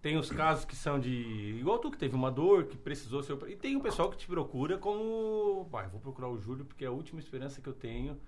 Tem 0.03 0.17
os 0.19 0.29
casos 0.31 0.65
que 0.65 0.75
são 0.75 0.99
de. 0.99 1.57
Igual 1.61 1.79
tu 1.79 1.89
que 1.89 1.97
teve 1.97 2.17
uma 2.17 2.29
dor, 2.29 2.65
que 2.65 2.77
precisou 2.77 3.23
ser. 3.23 3.39
E 3.49 3.55
tem 3.55 3.77
o 3.77 3.81
pessoal 3.81 4.11
que 4.11 4.17
te 4.17 4.27
procura 4.27 4.77
como. 4.77 5.63
Vai, 5.71 5.87
vou 5.87 6.01
procurar 6.01 6.29
o 6.29 6.37
Júlio 6.37 6.65
porque 6.65 6.85
é 6.85 6.89
a 6.89 6.91
última 6.91 7.21
esperança 7.21 7.61
que 7.61 7.69
eu 7.69 7.73
tenho 7.73 8.21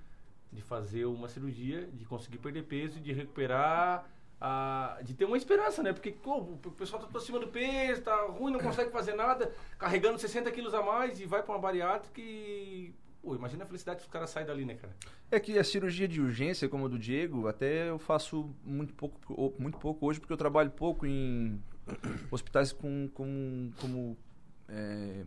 de 0.53 0.62
fazer 0.62 1.05
uma 1.05 1.29
cirurgia, 1.29 1.88
de 1.93 2.05
conseguir 2.05 2.38
perder 2.38 2.62
peso 2.62 2.99
e 2.99 3.00
de 3.00 3.12
recuperar. 3.12 4.09
A, 4.41 4.99
de 5.03 5.15
ter 5.15 5.25
uma 5.25 5.37
esperança, 5.37 5.82
né? 5.82 5.93
Porque 5.93 6.12
pô, 6.12 6.37
o 6.37 6.71
pessoal 6.76 7.03
tá 7.03 7.19
acima 7.19 7.41
do 7.41 7.49
peso, 7.49 8.03
tá 8.03 8.15
ruim, 8.26 8.53
não 8.53 8.61
consegue 8.61 8.91
fazer 8.91 9.15
nada, 9.15 9.53
carregando 9.79 10.19
60 10.19 10.50
quilos 10.53 10.75
a 10.75 10.82
mais 10.82 11.19
e 11.19 11.25
vai 11.25 11.43
pra 11.43 11.55
uma 11.55 11.61
bariátrica 11.61 12.21
e. 12.21 12.94
Pô, 13.25 13.35
imagina 13.35 13.65
a 13.65 13.67
felicidade 13.67 14.00
que 14.00 14.05
os 14.05 14.12
caras 14.12 14.29
saem 14.29 14.47
dali, 14.47 14.67
né, 14.67 14.75
cara? 14.75 14.94
É 15.31 15.41
que 15.41 15.59
a 15.59 15.65
cirurgia 15.65 16.06
de 16.06 16.21
urgência, 16.21 16.69
como 16.69 16.85
a 16.85 16.88
do 16.88 16.99
Diego, 16.99 17.49
até 17.49 17.88
eu 17.88 17.99
faço 17.99 18.55
muito 18.62 18.93
pouco, 18.93 19.19
ou- 19.32 19.55
muito 19.59 19.79
pouco 19.79 20.06
hoje, 20.06 20.21
porque 20.21 20.32
eu 20.32 20.37
trabalho 20.37 20.71
pouco 20.71 21.06
em 21.06 21.59
hospitais 22.31 22.71
com, 22.71 23.09
com, 23.15 23.71
como, 23.81 24.15
é, 24.69 25.25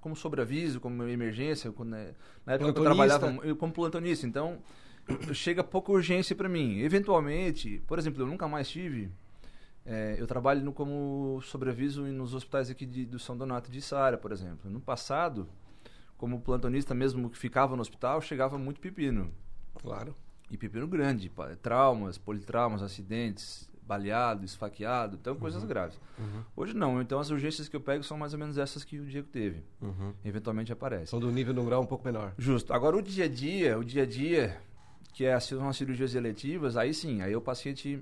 como 0.00 0.16
sobreaviso, 0.16 0.80
como 0.80 1.02
emergência. 1.04 1.70
Quando, 1.70 1.90
né, 1.90 2.14
na 2.46 2.54
época 2.54 2.72
que 2.72 2.78
eu 2.78 2.84
trabalhava 2.84 3.26
eu, 3.44 3.54
como 3.54 3.70
plantonista. 3.72 4.26
Então, 4.26 4.58
chega 5.34 5.62
pouca 5.62 5.92
urgência 5.92 6.34
para 6.34 6.48
mim. 6.48 6.78
Eventualmente, 6.78 7.82
por 7.86 7.98
exemplo, 7.98 8.22
eu 8.22 8.26
nunca 8.26 8.48
mais 8.48 8.66
tive... 8.70 9.10
é, 9.84 10.16
eu 10.18 10.26
trabalho 10.26 10.64
no, 10.64 10.72
como 10.72 11.38
sobreaviso 11.42 12.02
nos 12.06 12.32
hospitais 12.34 12.70
aqui 12.70 12.86
de, 12.86 13.04
do 13.04 13.18
São 13.18 13.36
Donato 13.36 13.70
de 13.70 13.82
Sara, 13.82 14.16
por 14.16 14.32
exemplo. 14.32 14.70
No 14.70 14.80
passado, 14.80 15.46
como 16.22 16.40
plantonista 16.40 16.94
mesmo 16.94 17.28
que 17.28 17.36
ficava 17.36 17.74
no 17.74 17.82
hospital, 17.82 18.20
chegava 18.20 18.56
muito 18.56 18.80
pepino. 18.80 19.32
Claro. 19.74 20.14
E 20.48 20.56
pepino 20.56 20.86
grande, 20.86 21.28
traumas, 21.60 22.16
politraumas, 22.16 22.80
acidentes, 22.80 23.68
baleado, 23.82 24.44
esfaqueado, 24.44 25.18
então 25.20 25.34
coisas 25.34 25.64
graves. 25.64 25.98
Hoje 26.54 26.74
não, 26.74 27.02
então 27.02 27.18
as 27.18 27.30
urgências 27.30 27.68
que 27.68 27.74
eu 27.74 27.80
pego 27.80 28.04
são 28.04 28.16
mais 28.16 28.32
ou 28.32 28.38
menos 28.38 28.56
essas 28.56 28.84
que 28.84 29.00
o 29.00 29.04
Diego 29.04 29.26
teve. 29.26 29.64
Uhum. 29.80 30.14
Eventualmente 30.24 30.72
aparece. 30.72 31.10
São 31.10 31.18
do 31.18 31.28
nível 31.32 31.52
de 31.52 31.58
um 31.58 31.64
grau 31.64 31.82
um 31.82 31.86
pouco 31.86 32.04
menor. 32.04 32.32
Justo. 32.38 32.72
Agora 32.72 32.96
o 32.96 33.02
dia 33.02 33.24
a 33.24 33.28
dia, 33.28 33.76
o 33.76 33.82
dia 33.82 34.04
a 34.04 34.06
dia, 34.06 34.60
que 35.12 35.24
é, 35.24 35.40
são 35.40 35.68
as 35.68 35.76
cirurgias 35.76 36.14
eletivas, 36.14 36.76
aí 36.76 36.94
sim, 36.94 37.20
aí 37.20 37.34
o 37.34 37.40
paciente, 37.40 38.00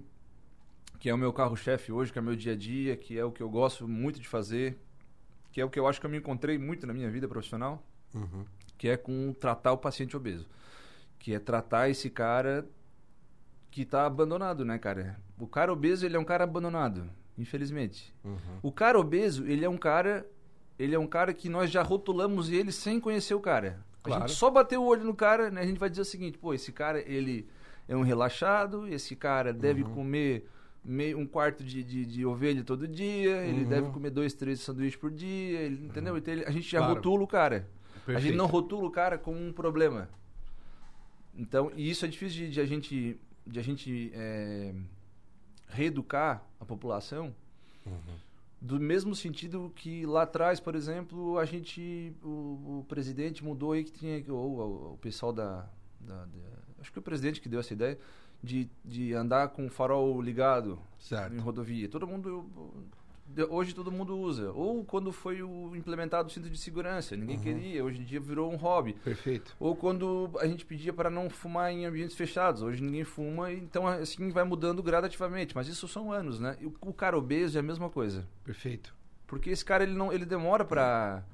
que 0.98 1.08
é 1.08 1.14
o 1.14 1.16
meu 1.16 1.32
carro-chefe 1.32 1.90
hoje, 1.90 2.12
que 2.12 2.18
é 2.18 2.20
o 2.20 2.24
meu 2.26 2.36
dia 2.36 2.52
a 2.52 2.56
dia, 2.56 2.98
que 2.98 3.18
é 3.18 3.24
o 3.24 3.32
que 3.32 3.42
eu 3.42 3.48
gosto 3.48 3.88
muito 3.88 4.20
de 4.20 4.28
fazer, 4.28 4.78
que 5.50 5.58
é 5.58 5.64
o 5.64 5.70
que 5.70 5.80
eu 5.80 5.86
acho 5.88 5.98
que 5.98 6.04
eu 6.04 6.10
me 6.10 6.18
encontrei 6.18 6.58
muito 6.58 6.86
na 6.86 6.92
minha 6.92 7.10
vida 7.10 7.26
profissional, 7.26 7.82
Uhum. 8.14 8.44
que 8.78 8.88
é 8.88 8.96
com 8.96 9.32
tratar 9.32 9.72
o 9.72 9.78
paciente 9.78 10.16
obeso. 10.16 10.46
Que 11.18 11.34
é 11.34 11.38
tratar 11.38 11.88
esse 11.90 12.08
cara 12.10 12.66
que 13.70 13.84
tá 13.84 14.06
abandonado, 14.06 14.64
né, 14.64 14.78
cara? 14.78 15.18
O 15.38 15.46
cara 15.46 15.72
obeso, 15.72 16.04
ele 16.04 16.16
é 16.16 16.18
um 16.18 16.24
cara 16.24 16.44
abandonado, 16.44 17.08
infelizmente. 17.38 18.12
Uhum. 18.24 18.36
O 18.62 18.72
cara 18.72 18.98
obeso, 18.98 19.46
ele 19.46 19.64
é 19.64 19.68
um 19.68 19.76
cara, 19.76 20.26
ele 20.78 20.94
é 20.94 20.98
um 20.98 21.06
cara 21.06 21.32
que 21.32 21.48
nós 21.48 21.70
já 21.70 21.82
rotulamos 21.82 22.50
ele 22.50 22.72
sem 22.72 22.98
conhecer 22.98 23.34
o 23.34 23.40
cara. 23.40 23.78
A 24.02 24.04
Claro. 24.08 24.28
gente 24.28 24.36
só 24.36 24.50
bateu 24.50 24.82
o 24.82 24.86
olho 24.86 25.04
no 25.04 25.14
cara, 25.14 25.50
né, 25.50 25.60
a 25.60 25.66
gente 25.66 25.78
vai 25.78 25.90
dizer 25.90 26.02
o 26.02 26.06
seguinte, 26.06 26.38
pô, 26.38 26.54
esse 26.54 26.72
cara, 26.72 27.00
ele 27.00 27.46
é 27.86 27.94
um 27.94 28.02
relaxado, 28.02 28.88
esse 28.88 29.14
cara 29.14 29.52
deve 29.52 29.82
Uhum. 29.82 29.94
comer 29.94 30.48
meio, 30.82 31.18
um 31.18 31.26
quarto 31.26 31.62
de, 31.62 31.84
de, 31.84 32.06
de 32.06 32.24
ovelha 32.24 32.64
todo 32.64 32.88
dia, 32.88 33.42
ele 33.44 33.64
Uhum. 33.64 33.68
deve 33.68 33.90
comer 33.90 34.08
dois, 34.10 34.32
três 34.32 34.60
sanduíches 34.60 34.98
por 34.98 35.10
dia, 35.10 35.58
ele, 35.60 35.84
entendeu? 35.84 36.16
Então, 36.16 36.32
ele- 36.32 36.44
a 36.46 36.50
gente 36.50 36.68
já 36.70 36.78
Claro. 36.78 36.94
rotula 36.94 37.22
o 37.22 37.26
cara. 37.26 37.68
A 38.10 38.20
gente 38.20 38.22
Perfeito. 38.22 38.36
não 38.38 38.46
rotula 38.46 38.86
o 38.86 38.90
cara 38.90 39.16
como 39.18 39.38
um 39.38 39.52
problema. 39.52 40.08
Então, 41.34 41.70
e 41.74 41.88
isso 41.90 42.04
é 42.04 42.08
difícil 42.08 42.46
de, 42.46 42.50
de 42.50 42.60
a 42.60 42.66
gente, 42.66 43.18
de 43.46 43.58
a 43.58 43.62
gente 43.62 44.10
é, 44.14 44.74
reeducar 45.68 46.42
a 46.60 46.64
população, 46.64 47.34
Do 48.60 48.78
mesmo 48.78 49.14
sentido 49.16 49.72
que 49.74 50.04
lá 50.04 50.22
atrás, 50.24 50.60
por 50.60 50.74
exemplo, 50.74 51.38
a 51.38 51.46
gente. 51.46 52.12
O, 52.22 52.80
o 52.80 52.86
presidente 52.88 53.42
mudou 53.42 53.72
aí 53.72 53.82
que 53.84 53.90
tinha. 53.92 54.22
Ou 54.28 54.58
o, 54.58 54.92
o 54.94 54.98
pessoal 54.98 55.32
da, 55.32 55.66
da, 55.98 56.26
da- 56.26 56.60
Acho 56.78 56.92
que 56.92 56.98
o 56.98 57.02
presidente 57.02 57.40
que 57.40 57.48
deu 57.48 57.58
essa 57.60 57.72
ideia 57.72 57.98
de, 58.42 58.68
de 58.84 59.14
andar 59.14 59.48
com 59.48 59.66
o 59.66 59.70
farol 59.70 60.20
ligado 60.20 60.78
Certo. 60.98 61.34
em 61.34 61.38
rodovia. 61.38 61.88
Todo 61.88 62.06
mundo. 62.06 62.46
Hoje 63.48 63.74
todo 63.74 63.92
mundo 63.92 64.18
usa. 64.18 64.50
Ou 64.52 64.84
quando 64.84 65.12
foi 65.12 65.42
o 65.42 65.74
implementado 65.76 66.28
o 66.28 66.32
cinto 66.32 66.50
de 66.50 66.58
segurança, 66.58 67.16
ninguém 67.16 67.38
queria. 67.38 67.84
Hoje 67.84 68.00
em 68.00 68.04
dia 68.04 68.20
virou 68.20 68.52
um 68.52 68.56
hobby. 68.56 68.94
Perfeito. 68.94 69.56
Ou 69.58 69.76
quando 69.76 70.30
a 70.38 70.46
gente 70.46 70.64
pedia 70.64 70.92
para 70.92 71.10
não 71.10 71.30
fumar 71.30 71.72
em 71.72 71.84
ambientes 71.84 72.16
fechados. 72.16 72.62
Hoje 72.62 72.82
ninguém 72.82 73.04
fuma, 73.04 73.52
então 73.52 73.86
assim 73.86 74.30
vai 74.30 74.44
mudando 74.44 74.82
gradativamente. 74.82 75.54
Mas 75.54 75.68
isso 75.68 75.86
são 75.86 76.12
anos, 76.12 76.40
né? 76.40 76.56
E 76.60 76.66
o, 76.66 76.74
o 76.80 76.92
cara 76.92 77.16
obeso 77.16 77.56
é 77.56 77.60
a 77.60 77.62
mesma 77.62 77.88
coisa. 77.88 78.26
Perfeito. 78.44 78.94
Porque 79.26 79.50
esse 79.50 79.64
cara 79.64 79.84
ele 79.84 79.94
não 79.94 80.12
ele 80.12 80.26
demora 80.26 80.64
para 80.64 81.24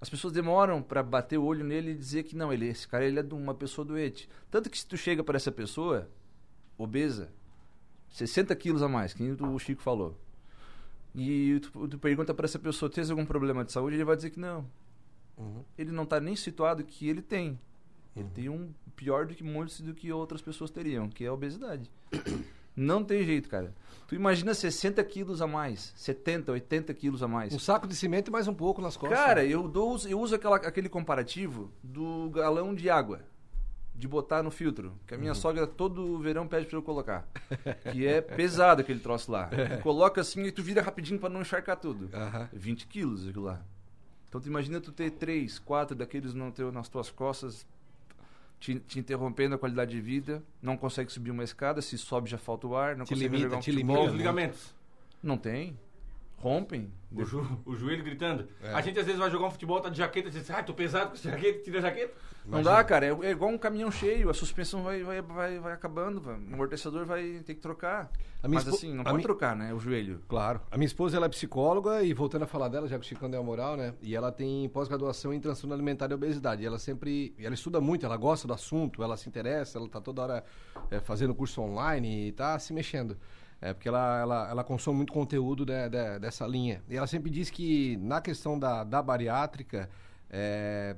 as 0.00 0.10
pessoas 0.10 0.32
demoram 0.32 0.82
para 0.82 1.02
bater 1.02 1.38
o 1.38 1.44
olho 1.44 1.64
nele 1.64 1.92
e 1.92 1.94
dizer 1.94 2.24
que 2.24 2.36
não, 2.36 2.52
ele 2.52 2.66
esse 2.68 2.86
cara 2.86 3.04
ele 3.04 3.18
é 3.18 3.22
de 3.22 3.34
uma 3.34 3.54
pessoa 3.54 3.84
doente. 3.84 4.28
Tanto 4.50 4.68
que 4.68 4.78
se 4.78 4.86
tu 4.86 4.96
chega 4.96 5.24
para 5.24 5.36
essa 5.36 5.50
pessoa 5.50 6.08
obesa, 6.76 7.32
60 8.10 8.54
quilos 8.56 8.82
a 8.82 8.88
mais, 8.88 9.14
que 9.14 9.22
nem 9.22 9.32
o 9.32 9.58
Chico 9.58 9.82
falou. 9.82 10.18
E 11.16 11.58
tu, 11.60 11.88
tu 11.88 11.98
pergunta 11.98 12.34
para 12.34 12.44
essa 12.44 12.58
pessoa, 12.58 12.90
tens 12.90 13.10
algum 13.10 13.24
problema 13.24 13.64
de 13.64 13.72
saúde? 13.72 13.96
Ele 13.96 14.04
vai 14.04 14.16
dizer 14.16 14.30
que 14.30 14.38
não. 14.38 14.66
Uhum. 15.36 15.64
Ele 15.76 15.90
não 15.90 16.04
está 16.04 16.20
nem 16.20 16.36
situado 16.36 16.84
que 16.84 17.08
ele 17.08 17.22
tem. 17.22 17.58
Ele 18.14 18.28
tem 18.34 18.48
um 18.48 18.72
pior 18.94 19.26
do 19.26 19.34
que 19.34 19.44
muitos 19.44 19.80
do 19.80 19.94
que 19.94 20.12
outras 20.12 20.40
pessoas 20.40 20.70
teriam, 20.70 21.08
que 21.08 21.24
é 21.24 21.28
a 21.28 21.32
obesidade. 21.32 21.90
Não 22.76 23.02
tem 23.02 23.24
jeito, 23.24 23.48
cara. 23.48 23.74
Tu 24.06 24.14
imagina 24.14 24.52
60 24.52 25.02
quilos 25.04 25.40
a 25.40 25.46
mais, 25.46 25.94
70, 25.96 26.52
80 26.52 26.92
quilos 26.92 27.22
a 27.22 27.28
mais. 27.28 27.54
Um 27.54 27.58
saco 27.58 27.86
de 27.86 27.96
cimento 27.96 28.28
e 28.28 28.30
mais 28.30 28.46
um 28.46 28.52
pouco 28.52 28.82
nas 28.82 28.98
costas. 28.98 29.18
Cara, 29.18 29.46
eu, 29.46 29.66
dou, 29.66 29.98
eu 30.06 30.20
uso 30.20 30.34
aquela, 30.34 30.56
aquele 30.56 30.88
comparativo 30.88 31.70
do 31.82 32.28
galão 32.28 32.74
de 32.74 32.90
água, 32.90 33.22
de 33.96 34.06
botar 34.06 34.42
no 34.42 34.50
filtro, 34.50 34.92
que 35.06 35.14
a 35.14 35.18
minha 35.18 35.34
sogra 35.34 35.66
todo 35.66 36.18
verão 36.18 36.46
pede 36.46 36.66
pra 36.66 36.76
eu 36.76 36.82
colocar. 36.82 37.26
Que 37.92 38.06
é 38.06 38.20
pesado 38.20 38.80
aquele 38.82 39.00
troço 39.00 39.32
lá. 39.32 39.46
Tu 39.48 39.82
coloca 39.82 40.20
assim 40.20 40.42
e 40.44 40.52
tu 40.52 40.62
vira 40.62 40.82
rapidinho 40.82 41.18
pra 41.18 41.28
não 41.28 41.40
encharcar 41.40 41.76
tudo. 41.76 42.10
Aham. 42.14 42.48
20 42.52 42.86
quilos 42.86 43.26
aquilo 43.26 43.44
lá. 43.44 43.62
Então 44.28 44.40
tu 44.40 44.48
imagina 44.48 44.80
tu 44.80 44.92
ter 44.92 45.10
três, 45.12 45.58
quatro 45.58 45.96
daqueles 45.96 46.34
no 46.34 46.52
teu, 46.52 46.70
nas 46.70 46.88
tuas 46.88 47.10
costas, 47.10 47.66
te, 48.60 48.78
te 48.80 48.98
interrompendo 48.98 49.54
a 49.54 49.58
qualidade 49.58 49.92
de 49.92 50.00
vida, 50.00 50.42
não 50.60 50.76
consegue 50.76 51.10
subir 51.10 51.30
uma 51.30 51.44
escada, 51.44 51.80
se 51.80 51.96
sobe 51.96 52.28
já 52.28 52.36
falta 52.38 52.66
o 52.66 52.76
ar, 52.76 52.96
não 52.96 53.04
Te 53.04 53.10
consegue 53.14 53.24
limita, 53.28 53.42
jogar 53.44 53.56
um 53.56 53.60
te 53.60 53.72
futebol. 53.72 53.96
Limita. 53.96 54.12
os 54.12 54.18
ligamentos? 54.18 54.74
Não 55.22 55.38
tem. 55.38 55.78
Rompem. 56.38 56.92
O, 57.10 57.24
jo- 57.24 57.62
o 57.64 57.74
joelho 57.74 58.04
gritando. 58.04 58.46
É. 58.62 58.72
A 58.74 58.80
gente 58.82 58.98
às 58.98 59.06
vezes 59.06 59.18
vai 59.18 59.30
jogar 59.30 59.46
um 59.46 59.50
futebol, 59.50 59.80
tá 59.80 59.88
de 59.88 59.96
jaqueta, 59.98 60.28
e 60.28 60.30
diz, 60.30 60.50
ai, 60.50 60.62
tô 60.64 60.74
pesado 60.74 61.08
com 61.10 61.14
essa 61.14 61.30
jaqueta, 61.30 61.62
tira 61.62 61.78
a 61.78 61.82
jaqueta. 61.82 62.14
Não 62.44 62.62
dá, 62.62 62.84
cara. 62.84 63.06
É, 63.06 63.10
é 63.26 63.30
igual 63.30 63.50
um 63.50 63.56
caminhão 63.58 63.90
cheio. 63.90 64.28
A 64.30 64.34
suspensão 64.34 64.82
vai, 64.82 65.02
vai, 65.02 65.22
vai, 65.22 65.58
vai 65.58 65.72
acabando. 65.72 66.20
vai- 66.20 66.34
O 66.36 66.52
amortecedor 66.54 67.06
vai 67.06 67.40
ter 67.44 67.54
que 67.54 67.60
trocar. 67.60 68.10
A 68.42 68.48
minha 68.48 68.60
Mas 68.62 68.68
assim, 68.72 68.92
não 68.92 69.00
a 69.00 69.04
pode 69.04 69.16
mi- 69.16 69.22
trocar, 69.22 69.56
né? 69.56 69.72
O 69.72 69.80
joelho. 69.80 70.20
Claro. 70.28 70.60
A 70.70 70.76
minha 70.76 70.86
esposa 70.86 71.16
ela 71.16 71.26
é 71.26 71.28
psicóloga 71.28 72.02
e 72.02 72.12
voltando 72.12 72.42
a 72.42 72.46
falar 72.46 72.68
dela, 72.68 72.86
já 72.86 72.96
que 72.98 73.04
o 73.04 73.08
Chico 73.08 73.26
deu 73.28 73.40
a 73.40 73.42
moral, 73.42 73.76
né? 73.76 73.94
E 74.02 74.14
ela 74.14 74.30
tem 74.30 74.68
pós-graduação 74.68 75.32
em 75.32 75.40
transtorno 75.40 75.74
alimentar 75.74 76.10
e 76.10 76.14
obesidade. 76.14 76.62
E 76.62 76.66
ela 76.66 76.78
sempre, 76.78 77.34
ela 77.38 77.54
estuda 77.54 77.80
muito, 77.80 78.04
ela 78.06 78.16
gosta 78.16 78.46
do 78.46 78.52
assunto, 78.54 79.02
ela 79.02 79.16
se 79.16 79.28
interessa, 79.28 79.78
ela 79.78 79.88
tá 79.88 80.00
toda 80.00 80.22
hora 80.22 80.44
é, 80.90 81.00
fazendo 81.00 81.34
curso 81.34 81.60
online 81.62 82.28
e 82.28 82.32
tá 82.32 82.56
se 82.58 82.72
mexendo. 82.72 83.16
É 83.60 83.72
porque 83.72 83.88
ela, 83.88 84.20
ela, 84.20 84.50
ela 84.50 84.64
consome 84.64 84.98
muito 84.98 85.12
conteúdo 85.12 85.64
de- 85.64 85.88
de- 85.88 86.18
dessa 86.18 86.46
linha. 86.46 86.82
E 86.88 86.96
ela 86.96 87.06
sempre 87.06 87.30
diz 87.30 87.48
que 87.50 87.96
na 87.98 88.20
questão 88.20 88.58
da, 88.58 88.84
da 88.84 89.00
bariátrica, 89.02 89.88
é, 90.30 90.94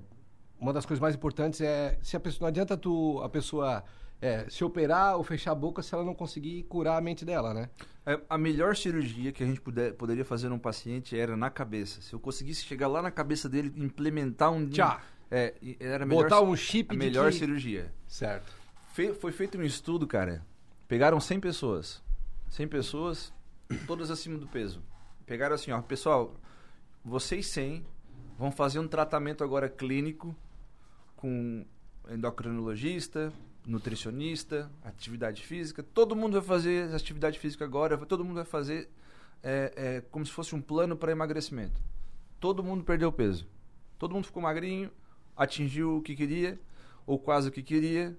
uma 0.61 0.73
das 0.73 0.85
coisas 0.85 1.01
mais 1.01 1.15
importantes 1.15 1.61
é 1.61 1.99
se 2.03 2.17
a 2.17 2.21
pessoa 2.21 2.43
não 2.43 2.49
adianta 2.49 2.77
tu 2.77 3.21
a 3.23 3.29
pessoa 3.29 3.85
é, 4.21 4.45
se 4.49 4.65
operar 4.65 5.17
ou 5.17 5.23
fechar 5.23 5.53
a 5.53 5.55
boca 5.55 5.81
se 5.83 5.95
ela 5.95 6.03
não 6.05 6.15
conseguir 6.15 6.65
curar 6.65 6.99
a 6.99 7.01
mente 7.01 7.25
dela, 7.25 7.55
né? 7.55 7.71
É, 8.05 8.19
A 8.29 8.37
melhor 8.37 8.75
cirurgia 8.75 9.31
que 9.31 9.45
a 9.45 9.47
gente 9.47 9.61
puder, 9.61 9.93
poderia 9.95 10.25
fazer 10.25 10.49
num 10.49 10.59
paciente 10.59 11.17
era 11.17 11.37
na 11.37 11.51
cabeça. 11.51 12.01
Se 12.03 12.13
eu 12.13 12.19
conseguisse 12.19 12.65
chegar 12.65 12.89
lá 12.89 13.01
na 13.01 13.11
cabeça 13.13 13.49
dele 13.49 13.73
e 13.77 13.85
implementar 13.85 14.51
um... 14.51 14.69
Tchá. 14.69 15.01
É, 15.31 15.55
era 15.79 16.05
melhor, 16.05 16.25
Botar 16.25 16.41
um 16.41 16.57
chip 16.57 16.93
a 16.93 16.99
melhor 16.99 17.31
que- 17.31 17.39
cirurgia. 17.39 17.93
Certo. 18.09 18.51
Fe- 18.95 19.13
foi 19.15 19.31
feito 19.31 19.57
um 19.59 19.63
estudo, 19.63 20.07
cara. 20.07 20.45
Pegaram 20.89 21.21
100 21.21 21.39
pessoas. 21.39 22.03
100 22.51 22.69
pessoas, 22.69 23.33
todas 23.87 24.11
acima 24.11 24.39
do 24.39 24.47
peso. 24.47 24.83
Pegaram 25.27 25.55
assim, 25.55 25.71
ó, 25.71 25.81
pessoal, 25.83 26.35
vocês 27.05 27.47
100 27.49 27.85
vão 28.39 28.51
fazer 28.51 28.79
um 28.79 28.89
tratamento 28.89 29.45
agora 29.45 29.69
clínico 29.69 30.35
com 31.17 31.65
endocrinologista, 32.09 33.33
nutricionista, 33.67 34.71
atividade 34.83 35.45
física. 35.45 35.83
Todo 35.83 36.17
mundo 36.17 36.33
vai 36.33 36.43
fazer 36.43 36.95
atividade 36.95 37.39
física 37.39 37.65
agora, 37.65 37.97
todo 37.99 38.25
mundo 38.25 38.37
vai 38.37 38.45
fazer 38.45 38.89
é, 39.43 39.73
é, 39.77 40.01
como 40.11 40.25
se 40.25 40.33
fosse 40.33 40.55
um 40.55 40.61
plano 40.61 40.97
para 40.97 41.13
emagrecimento. 41.13 41.81
Todo 42.41 42.63
mundo 42.63 42.85
perdeu 42.85 43.13
peso. 43.13 43.47
Todo 43.99 44.15
mundo 44.15 44.25
ficou 44.25 44.43
magrinho, 44.43 44.91
atingiu 45.37 45.97
o 45.97 46.03
que 46.03 46.15
queria, 46.15 46.59
ou 47.07 47.19
quase 47.19 47.49
o 47.49 47.53
que 47.53 47.63
queria. 47.63 48.17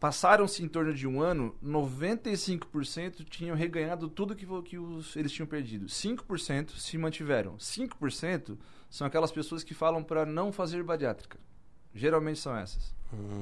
Passaram-se 0.00 0.62
em 0.62 0.68
torno 0.68 0.94
de 0.94 1.06
um 1.06 1.20
ano, 1.20 1.54
95% 1.62 3.22
tinham 3.28 3.54
reganhado 3.54 4.08
tudo 4.08 4.34
que, 4.34 4.46
que 4.64 4.78
os, 4.78 5.14
eles 5.14 5.30
tinham 5.30 5.46
perdido. 5.46 5.86
5% 5.86 6.70
se 6.70 6.96
mantiveram. 6.96 7.58
5% 7.58 8.56
são 8.88 9.06
aquelas 9.06 9.30
pessoas 9.30 9.62
que 9.62 9.74
falam 9.74 10.02
para 10.02 10.24
não 10.24 10.50
fazer 10.50 10.82
bariátrica. 10.82 11.38
Geralmente 11.94 12.40
são 12.40 12.56
essas. 12.56 12.94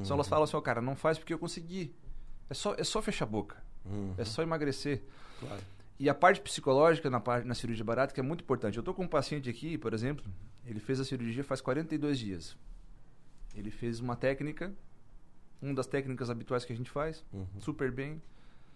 Só 0.02 0.14
elas 0.14 0.26
falam 0.26 0.44
assim, 0.44 0.56
ó, 0.56 0.60
cara, 0.60 0.80
não 0.80 0.96
faz 0.96 1.16
porque 1.16 1.32
eu 1.32 1.38
consegui. 1.38 1.94
É 2.50 2.54
só, 2.54 2.74
é 2.76 2.82
só 2.82 3.00
fechar 3.00 3.24
a 3.24 3.28
boca. 3.28 3.62
É 4.16 4.24
só 4.24 4.42
emagrecer. 4.42 5.02
Claro. 5.38 5.62
E 5.98 6.08
a 6.08 6.14
parte 6.14 6.40
psicológica 6.40 7.08
na, 7.08 7.20
parte, 7.20 7.46
na 7.46 7.54
cirurgia 7.54 7.84
bariátrica 7.84 8.20
é 8.20 8.24
muito 8.24 8.42
importante. 8.42 8.76
Eu 8.76 8.82
tô 8.82 8.92
com 8.92 9.04
um 9.04 9.08
paciente 9.08 9.48
aqui, 9.48 9.78
por 9.78 9.94
exemplo, 9.94 10.24
ele 10.64 10.80
fez 10.80 10.98
a 10.98 11.04
cirurgia 11.04 11.44
faz 11.44 11.60
42 11.60 12.18
dias. 12.18 12.56
Ele 13.54 13.70
fez 13.70 14.00
uma 14.00 14.16
técnica, 14.16 14.72
uma 15.60 15.74
das 15.74 15.86
técnicas 15.86 16.30
habituais 16.30 16.64
que 16.64 16.72
a 16.72 16.76
gente 16.76 16.90
faz, 16.90 17.24
super 17.60 17.90
bem. 17.90 18.20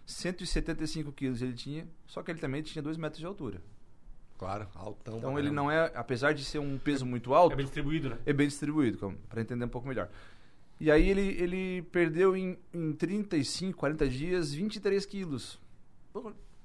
175 0.05 1.11
quilos 1.13 1.41
ele 1.41 1.53
tinha, 1.53 1.87
só 2.05 2.21
que 2.21 2.29
ele 2.29 2.39
também 2.39 2.61
tinha 2.61 2.81
2 2.81 2.97
metros 2.97 3.19
de 3.19 3.25
altura. 3.25 3.61
Claro, 4.37 4.67
altão. 4.75 5.17
Então 5.17 5.39
ele 5.39 5.49
não 5.49 5.71
é, 5.71 5.91
apesar 5.95 6.33
de 6.33 6.43
ser 6.43 6.59
um 6.59 6.77
peso 6.77 7.05
muito 7.05 7.33
alto, 7.33 7.53
É 7.53 7.55
bem 7.55 7.65
distribuído, 7.65 8.09
né? 8.09 8.17
é 8.25 8.33
bem 8.33 8.47
distribuído, 8.47 9.15
para 9.29 9.41
entender 9.41 9.63
um 9.63 9.69
pouco 9.69 9.87
melhor. 9.87 10.09
E 10.79 10.91
aí 10.91 11.09
ele, 11.09 11.21
ele 11.41 11.81
perdeu 11.83 12.35
em, 12.35 12.57
em 12.73 12.91
35, 12.91 13.77
40 13.77 14.09
dias 14.09 14.53
23 14.53 15.05
quilos. 15.05 15.57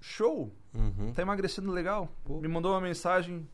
Show! 0.01 0.53
Uhum. 0.75 1.13
Tá 1.13 1.23
emagrecendo 1.23 1.71
legal. 1.71 2.09
Pô. 2.25 2.41
Me 2.41 2.49
mandou 2.49 2.73
uma 2.73 2.81
mensagem. 2.81 3.47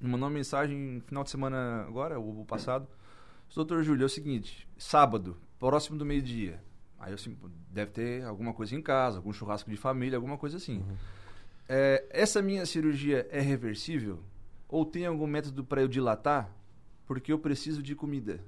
Me 0.00 0.08
mandou 0.08 0.28
uma 0.28 0.34
mensagem 0.34 0.76
no 0.76 1.00
final 1.02 1.22
de 1.24 1.30
semana 1.30 1.82
agora, 1.86 2.18
o, 2.18 2.40
o 2.40 2.44
passado. 2.44 2.88
Doutor 3.54 3.82
Júlio, 3.82 4.02
é 4.02 4.06
o 4.06 4.08
seguinte, 4.08 4.68
sábado, 4.76 5.36
próximo 5.58 5.96
do 5.96 6.04
meio-dia. 6.04 6.60
Aí 6.98 7.12
eu 7.12 7.14
assim, 7.14 7.36
deve 7.70 7.90
ter 7.90 8.24
alguma 8.24 8.52
coisa 8.52 8.74
em 8.74 8.82
casa, 8.82 9.18
algum 9.18 9.32
churrasco 9.32 9.70
de 9.70 9.76
família, 9.76 10.16
alguma 10.16 10.36
coisa 10.36 10.56
assim. 10.56 10.84
É, 11.68 12.04
essa 12.10 12.42
minha 12.42 12.64
cirurgia 12.66 13.26
é 13.30 13.40
reversível? 13.40 14.20
Ou 14.68 14.84
tem 14.84 15.06
algum 15.06 15.26
método 15.26 15.64
para 15.64 15.80
eu 15.80 15.88
dilatar? 15.88 16.50
Porque 17.06 17.32
eu 17.32 17.38
preciso 17.38 17.82
de 17.82 17.94
comida. 17.94 18.40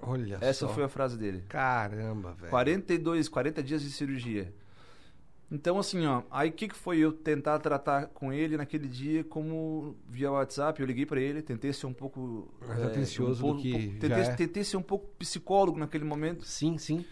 Olha 0.00 0.38
Essa 0.40 0.66
só. 0.66 0.68
foi 0.68 0.84
a 0.84 0.88
frase 0.88 1.16
dele. 1.16 1.44
Caramba, 1.48 2.34
velho. 2.34 2.50
42, 2.50 3.28
40 3.28 3.62
dias 3.62 3.82
de 3.82 3.90
cirurgia. 3.90 4.52
Então, 5.54 5.78
assim, 5.78 6.04
ó, 6.04 6.22
aí 6.32 6.48
o 6.48 6.52
que, 6.52 6.66
que 6.66 6.74
foi 6.74 6.98
eu 6.98 7.12
tentar 7.12 7.60
tratar 7.60 8.06
com 8.08 8.32
ele 8.32 8.56
naquele 8.56 8.88
dia, 8.88 9.22
como 9.22 9.94
via 10.08 10.28
WhatsApp, 10.32 10.80
eu 10.80 10.86
liguei 10.86 11.06
pra 11.06 11.20
ele, 11.20 11.42
tentei 11.42 11.72
ser 11.72 11.86
um 11.86 11.92
pouco... 11.92 12.52
Mais 12.66 12.80
eh, 12.80 12.86
atencioso 12.86 13.32
um 13.34 13.36
do 13.36 13.40
pouco- 13.54 13.62
que 13.62 13.70
pouco- 13.70 13.98
tentei, 14.00 14.20
é. 14.20 14.34
tentei 14.34 14.64
ser 14.64 14.76
um 14.76 14.82
pouco 14.82 15.06
psicólogo 15.16 15.78
naquele 15.78 16.04
momento, 16.04 16.44
Sim, 16.44 16.76
sim. 16.76 17.04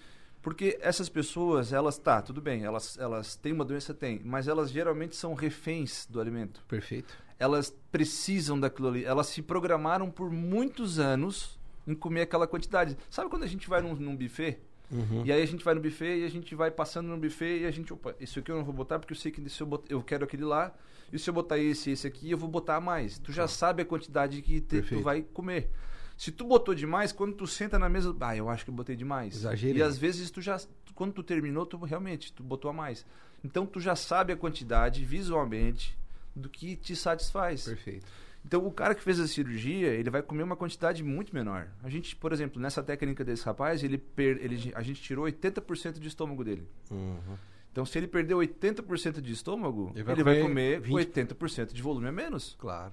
porque 0.42 0.76
essas 0.82 1.08
pessoas, 1.08 1.72
elas, 1.72 1.98
tá, 1.98 2.20
tudo 2.20 2.40
bem, 2.40 2.64
elas, 2.64 2.98
elas 2.98 3.36
têm 3.36 3.52
uma 3.52 3.64
doença, 3.64 3.94
têm, 3.94 4.20
mas 4.24 4.48
elas 4.48 4.72
geralmente 4.72 5.14
são 5.14 5.34
reféns 5.34 6.04
do 6.10 6.20
alimento. 6.20 6.64
Perfeito. 6.66 7.16
Elas 7.38 7.70
precisam 7.92 8.58
daquilo 8.58 8.88
ali, 8.88 9.04
elas 9.04 9.28
se 9.28 9.40
programaram 9.40 10.10
por 10.10 10.32
muitos 10.32 10.98
anos 10.98 11.60
em 11.86 11.94
comer 11.94 12.22
aquela 12.22 12.48
quantidade. 12.48 12.96
Sabe 13.08 13.30
quando 13.30 13.44
a 13.44 13.48
gente 13.48 13.68
vai 13.68 13.80
num, 13.80 13.94
num 13.94 14.16
buffet... 14.16 14.58
Uhum. 14.90 15.24
E 15.24 15.32
aí 15.32 15.42
a 15.42 15.46
gente 15.46 15.64
vai 15.64 15.74
no 15.74 15.80
buffet 15.80 16.18
e 16.20 16.24
a 16.24 16.28
gente 16.28 16.54
vai 16.54 16.70
passando 16.70 17.08
no 17.08 17.16
buffet 17.16 17.60
e 17.60 17.66
a 17.66 17.70
gente, 17.70 17.92
opa, 17.92 18.14
isso 18.20 18.38
aqui 18.38 18.50
eu 18.50 18.56
não 18.56 18.64
vou 18.64 18.74
botar 18.74 18.98
porque 18.98 19.12
eu 19.12 19.16
sei 19.16 19.30
que 19.32 19.48
se 19.48 19.60
eu, 19.62 19.66
bot- 19.66 19.84
eu 19.90 20.02
quero 20.02 20.24
aquele 20.24 20.44
lá, 20.44 20.74
e 21.12 21.18
se 21.18 21.28
eu 21.30 21.34
botar 21.34 21.58
esse 21.58 21.90
e 21.90 21.92
esse 21.94 22.06
aqui, 22.06 22.30
eu 22.30 22.36
vou 22.38 22.48
botar 22.48 22.76
a 22.76 22.80
mais. 22.80 23.18
Tu 23.18 23.32
já 23.32 23.46
sabe 23.48 23.82
a 23.82 23.84
quantidade 23.86 24.40
que 24.42 24.60
te- 24.60 24.76
tu 24.82 25.00
vai 25.02 25.22
comer. 25.22 25.70
Se 26.16 26.30
tu 26.30 26.44
botou 26.44 26.74
demais, 26.74 27.10
quando 27.10 27.34
tu 27.34 27.46
senta 27.46 27.78
na 27.78 27.88
mesa, 27.88 28.14
ah, 28.20 28.36
eu 28.36 28.48
acho 28.48 28.64
que 28.64 28.70
eu 28.70 28.74
botei 28.74 28.94
demais. 28.94 29.34
Exagerei. 29.36 29.78
E 29.78 29.82
às 29.82 29.96
vezes 29.98 30.30
tu 30.30 30.40
já, 30.40 30.60
quando 30.94 31.12
tu 31.14 31.22
terminou, 31.22 31.64
tu 31.66 31.76
realmente, 31.78 32.32
tu 32.32 32.42
botou 32.42 32.70
a 32.70 32.74
mais. 32.74 33.04
Então 33.42 33.66
tu 33.66 33.80
já 33.80 33.96
sabe 33.96 34.32
a 34.32 34.36
quantidade 34.36 35.04
visualmente, 35.04 35.96
do 36.36 36.48
que 36.48 36.76
te 36.76 36.94
satisfaz. 36.94 37.64
Perfeito. 37.64 38.06
Então, 38.44 38.66
o 38.66 38.72
cara 38.72 38.94
que 38.94 39.02
fez 39.02 39.20
a 39.20 39.26
cirurgia, 39.26 39.88
ele 39.88 40.10
vai 40.10 40.20
comer 40.22 40.42
uma 40.42 40.56
quantidade 40.56 41.02
muito 41.02 41.34
menor. 41.34 41.68
A 41.82 41.88
gente, 41.88 42.16
por 42.16 42.32
exemplo, 42.32 42.60
nessa 42.60 42.82
técnica 42.82 43.24
desse 43.24 43.44
rapaz, 43.44 43.82
ele, 43.82 43.96
per, 43.96 44.38
ele 44.42 44.72
a 44.74 44.82
gente 44.82 45.00
tirou 45.00 45.26
80% 45.26 45.98
de 45.98 46.08
estômago 46.08 46.42
dele. 46.42 46.68
Uhum. 46.90 47.36
Então, 47.70 47.86
se 47.86 47.96
ele 47.96 48.06
perdeu 48.06 48.38
80% 48.38 49.20
de 49.20 49.32
estômago, 49.32 49.92
Ele 49.94 50.00
ele 50.00 50.22
vai 50.22 50.34
vai, 50.34 50.42
comer 50.42 50.80
comer 50.82 51.04
20. 51.04 51.34
80% 51.34 51.72
de 51.72 51.80
volume 51.80 52.08
a 52.08 52.12
menos. 52.12 52.54
Claro. 52.58 52.92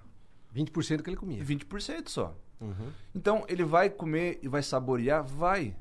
20% 0.55 1.01
que 1.01 1.09
ele 1.09 1.17
comia. 1.17 1.43
20% 1.43 2.07
só. 2.07 2.35
Uhum. 2.61 2.91
Então, 3.13 3.45
ele 3.49 3.63
vai 3.63 3.89
comer 3.89 4.39
e 4.41 4.47
vai 4.47 4.63
saborear? 4.63 5.23
Vai. 5.23 5.75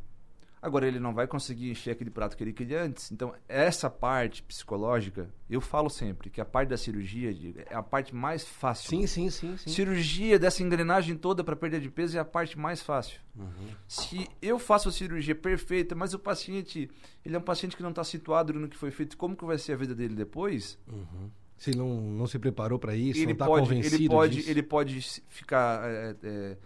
Agora, 0.60 0.86
ele 0.86 0.98
não 0.98 1.14
vai 1.14 1.26
conseguir 1.26 1.70
encher 1.70 1.92
aquele 1.92 2.10
prato 2.10 2.36
que 2.36 2.42
ele 2.42 2.52
queria 2.52 2.82
antes. 2.82 3.12
Então, 3.12 3.34
essa 3.48 3.88
parte 3.88 4.42
psicológica, 4.42 5.30
eu 5.48 5.60
falo 5.60 5.88
sempre 5.88 6.30
que 6.30 6.40
a 6.40 6.44
parte 6.44 6.70
da 6.70 6.76
cirurgia 6.76 7.30
é 7.70 7.74
a 7.74 7.82
parte 7.82 8.14
mais 8.14 8.44
fácil. 8.44 8.90
Sim, 8.90 9.06
sim, 9.06 9.30
sim, 9.30 9.56
sim. 9.56 9.70
Cirurgia 9.70 10.38
dessa 10.38 10.62
engrenagem 10.62 11.16
toda 11.16 11.44
para 11.44 11.54
perda 11.54 11.80
de 11.80 11.88
peso 11.88 12.16
é 12.16 12.20
a 12.20 12.24
parte 12.24 12.58
mais 12.58 12.82
fácil. 12.82 13.20
Uhum. 13.36 13.68
Se 13.86 14.28
eu 14.42 14.58
faço 14.58 14.88
a 14.88 14.92
cirurgia 14.92 15.34
perfeita, 15.34 15.94
mas 15.94 16.12
o 16.12 16.18
paciente, 16.18 16.90
ele 17.24 17.36
é 17.36 17.38
um 17.38 17.42
paciente 17.42 17.76
que 17.76 17.82
não 17.82 17.90
está 17.90 18.02
situado 18.02 18.52
no 18.52 18.68
que 18.68 18.76
foi 18.76 18.90
feito, 18.90 19.16
como 19.16 19.36
que 19.36 19.44
vai 19.44 19.58
ser 19.58 19.74
a 19.74 19.76
vida 19.76 19.94
dele 19.94 20.14
depois? 20.14 20.76
Uhum. 20.88 21.30
Se 21.56 21.76
não, 21.76 22.00
não 22.00 22.26
se 22.26 22.38
preparou 22.38 22.78
para 22.78 22.94
isso, 22.94 23.18
ele 23.18 23.32
não 23.32 23.36
tá 23.36 23.46
pode, 23.46 23.68
convencido 23.68 23.96
ele 23.96 24.08
pode, 24.08 24.36
disso. 24.36 24.50
ele 24.50 24.62
pode 24.62 25.00
ficar. 25.28 25.88
é, 25.90 26.16
é, 26.22 26.56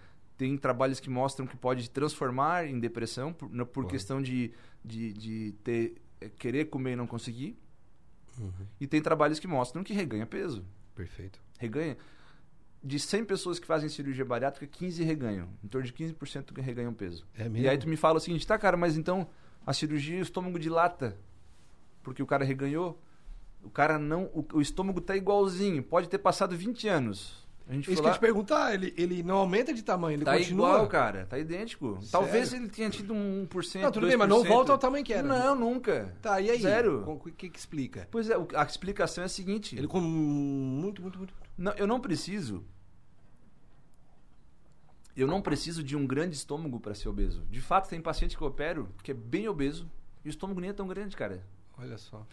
tem 0.42 0.56
trabalhos 0.56 0.99
que 0.99 1.08
mostram 1.08 1.46
que 1.46 1.56
pode 1.56 1.88
transformar 1.88 2.66
em 2.66 2.80
depressão 2.80 3.32
por, 3.32 3.49
por 3.66 3.87
questão 3.87 4.20
de, 4.20 4.52
de, 4.84 5.12
de 5.12 5.54
ter, 5.62 6.02
é, 6.20 6.28
querer 6.28 6.64
comer 6.64 6.94
e 6.94 6.96
não 6.96 7.06
conseguir. 7.06 7.56
Uhum. 8.37 8.50
E 8.80 8.88
tem 8.88 9.00
trabalhos 9.00 9.38
que 9.38 9.46
mostram 9.46 9.84
que 9.84 9.92
reganha 9.92 10.26
peso. 10.26 10.64
Perfeito. 10.96 11.40
Reganha. 11.61 11.96
De 12.82 12.99
100 12.99 13.25
pessoas 13.25 13.61
que 13.61 13.66
fazem 13.68 13.88
cirurgia 13.88 14.25
bariátrica, 14.25 14.66
15 14.66 15.04
reganham. 15.04 15.49
Em 15.62 15.68
torno 15.68 15.87
de 15.87 15.92
15% 15.92 16.52
que 16.52 16.61
reganham 16.61 16.92
peso. 16.92 17.25
É 17.37 17.44
mesmo? 17.44 17.58
E 17.58 17.68
aí 17.68 17.78
tu 17.78 17.88
me 17.88 17.96
fala 17.96 18.16
o 18.16 18.20
seguinte, 18.20 18.44
tá, 18.44 18.58
cara, 18.58 18.76
mas 18.76 18.96
então 18.96 19.28
a 19.64 19.72
cirurgia 19.72 20.18
o 20.18 20.22
estômago 20.22 20.58
dilata. 20.58 21.16
Porque 22.02 22.20
o 22.20 22.26
cara 22.26 22.44
reganhou. 22.44 23.00
O 23.62 23.70
cara 23.70 23.96
não. 23.96 24.25
O, 24.34 24.44
o 24.54 24.61
estômago 24.61 25.00
tá 25.00 25.16
igualzinho. 25.16 25.84
Pode 25.84 26.08
ter 26.08 26.18
passado 26.18 26.56
20 26.56 26.88
anos. 26.88 27.41
A 27.69 27.75
gente 27.75 27.90
Isso 27.92 28.02
que 28.02 28.09
eu 28.09 28.12
te 28.12 28.19
perguntar, 28.19 28.75
ele, 28.75 28.92
ele 28.97 29.23
não 29.23 29.37
aumenta 29.37 29.73
de 29.73 29.83
tamanho, 29.83 30.16
ele 30.16 30.25
Tá 30.25 30.37
continua. 30.37 30.69
igual, 30.69 30.88
cara. 30.88 31.26
Tá 31.26 31.38
idêntico. 31.38 31.99
Talvez 32.11 32.49
Sério? 32.49 32.64
ele 32.64 32.71
tenha 32.73 32.90
tido 32.90 33.14
um 33.14 33.47
1%. 33.47 33.81
Não, 33.83 33.92
tudo 33.92 34.07
bem, 34.09 34.16
mas 34.16 34.28
não 34.28 34.42
2%. 34.42 34.49
volta 34.49 34.73
ao 34.73 34.78
tamanho 34.78 35.04
que 35.04 35.12
era. 35.12 35.26
Não, 35.26 35.54
nunca. 35.54 36.14
Tá, 36.21 36.40
e 36.40 36.50
aí? 36.50 36.61
Zero. 36.61 37.09
O 37.09 37.19
que, 37.31 37.49
que 37.49 37.59
explica? 37.59 38.07
Pois 38.11 38.28
é, 38.28 38.35
a 38.54 38.62
explicação 38.64 39.23
é 39.23 39.26
a 39.26 39.28
seguinte. 39.28 39.76
Ele 39.76 39.87
come 39.87 40.07
muito, 40.07 41.00
muito, 41.00 41.19
muito. 41.19 41.35
Não, 41.57 41.73
eu 41.75 41.87
não 41.87 42.00
preciso. 42.00 42.64
Eu 45.16 45.26
não 45.26 45.42
preciso 45.42 45.83
de 45.83 45.95
um 45.97 46.07
grande 46.07 46.35
estômago 46.35 46.81
para 46.81 46.95
ser 46.95 47.09
obeso. 47.09 47.45
De 47.50 47.61
fato, 47.61 47.88
tem 47.88 48.00
paciente 48.00 48.37
que 48.37 48.42
eu 48.42 48.49
opero 48.49 48.88
que 49.02 49.11
é 49.11 49.14
bem 49.14 49.47
obeso 49.49 49.90
e 50.25 50.28
o 50.28 50.31
estômago 50.31 50.61
nem 50.61 50.71
é 50.71 50.73
tão 50.73 50.87
grande, 50.88 51.14
cara. 51.16 51.45
Olha 51.78 51.99
só. 51.99 52.26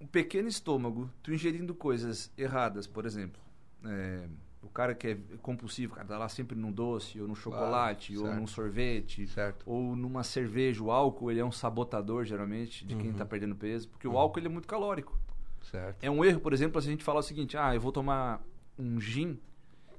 Um 0.00 0.06
pequeno 0.06 0.48
estômago, 0.48 1.10
tu 1.22 1.32
ingerindo 1.32 1.74
coisas 1.74 2.30
erradas, 2.36 2.86
por 2.86 3.06
exemplo. 3.06 3.40
É, 3.86 4.26
o 4.62 4.68
cara 4.68 4.94
que 4.94 5.06
é 5.08 5.18
compulsivo, 5.42 5.94
cara, 5.94 6.06
tá 6.06 6.18
lá 6.18 6.28
sempre 6.28 6.56
num 6.56 6.72
doce, 6.72 7.20
ou 7.20 7.28
no 7.28 7.34
chocolate, 7.36 8.16
ou 8.16 8.24
certo. 8.26 8.38
num 8.40 8.46
sorvete, 8.46 9.26
Certo. 9.28 9.62
ou 9.66 9.94
numa 9.94 10.22
cerveja. 10.24 10.82
O 10.82 10.90
álcool, 10.90 11.30
ele 11.30 11.40
é 11.40 11.44
um 11.44 11.52
sabotador, 11.52 12.24
geralmente, 12.24 12.84
de 12.86 12.96
quem 12.96 13.10
Uhum. 13.10 13.16
tá 13.16 13.24
perdendo 13.24 13.54
peso, 13.54 13.88
porque 13.88 14.08
o 14.08 14.16
álcool 14.16 14.38
ele 14.40 14.46
é 14.46 14.50
muito 14.50 14.66
calórico. 14.68 15.18
Certo. 15.62 16.02
É 16.02 16.10
um 16.10 16.24
erro, 16.24 16.40
por 16.40 16.52
exemplo, 16.52 16.80
se 16.80 16.88
a 16.88 16.90
gente 16.90 17.04
falar 17.04 17.20
o 17.20 17.22
seguinte: 17.22 17.56
ah, 17.56 17.74
eu 17.74 17.80
vou 17.80 17.92
tomar 17.92 18.42
um 18.78 19.00
gin 19.00 19.38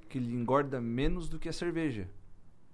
que 0.10 0.18
ele 0.18 0.34
engorda 0.34 0.80
menos 0.82 1.28
do 1.30 1.40
que 1.40 1.50
a 1.50 1.54
cerveja. 1.54 2.08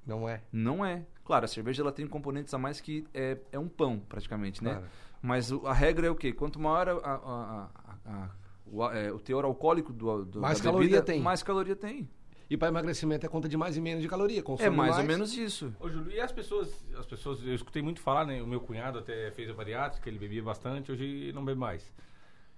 Não 0.05 0.27
é. 0.27 0.41
Não 0.51 0.83
é. 0.83 1.05
Claro, 1.23 1.45
a 1.45 1.47
cerveja 1.47 1.81
ela 1.83 1.91
tem 1.91 2.05
componentes 2.07 2.53
a 2.53 2.57
mais 2.57 2.81
que 2.81 3.05
é, 3.13 3.37
é 3.51 3.59
um 3.59 3.67
pão, 3.69 3.99
praticamente, 3.99 4.63
né? 4.63 4.71
Claro. 4.73 4.87
Mas 5.21 5.51
a 5.51 5.71
regra 5.73 6.07
é 6.07 6.09
o 6.09 6.15
quê? 6.15 6.33
Quanto 6.33 6.59
maior 6.59 6.89
a- 6.89 6.93
a- 6.93 7.15
a- 7.15 7.69
a- 8.05 8.29
o, 8.71 8.85
é, 8.89 9.11
o 9.11 9.19
teor 9.19 9.45
alcoólico 9.45 9.91
do, 9.93 10.25
do 10.25 10.39
Mais 10.41 10.59
da 10.59 10.65
caloria 10.65 10.87
bebida, 10.89 11.03
tem. 11.05 11.21
mais 11.21 11.43
caloria 11.43 11.75
tem. 11.75 12.09
E 12.49 12.57
para 12.57 12.67
emagrecimento 12.67 13.25
é 13.25 13.29
conta 13.29 13.47
de 13.47 13.55
mais 13.55 13.77
e 13.77 13.81
menos 13.81 14.01
de 14.01 14.09
caloria. 14.09 14.43
Consome 14.43 14.67
É 14.67 14.69
mais, 14.69 14.97
ou 14.97 15.03
menos 15.05 15.33
isso. 15.37 15.73
Ô, 15.79 15.87
Júlio, 15.89 16.11
e 16.11 16.19
as 16.19 16.31
pessoas, 16.33 16.85
as 16.97 17.05
pessoas, 17.05 17.41
eu 17.45 17.55
escutei 17.55 17.81
muito 17.81 18.01
falar, 18.01 18.25
né? 18.25 18.41
O 18.41 18.47
meu 18.47 18.59
cunhado 18.59 18.99
até 18.99 19.31
fez 19.31 19.49
a 19.49 19.53
bariátrica, 19.53 20.09
ele 20.09 20.19
bebia 20.19 20.43
bastante, 20.43 20.91
hoje 20.91 21.31
não 21.33 21.45
bebe 21.45 21.59
mais. 21.59 21.89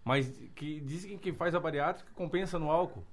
Mas 0.04 0.30
que 0.56 0.80
dizem 0.82 1.12
que 1.12 1.18
quem 1.26 1.34
faz 1.34 1.54
a 1.54 1.60
bariátrica 1.60 2.10
compensa 2.16 2.58
no 2.58 2.72
álcool. 2.72 3.04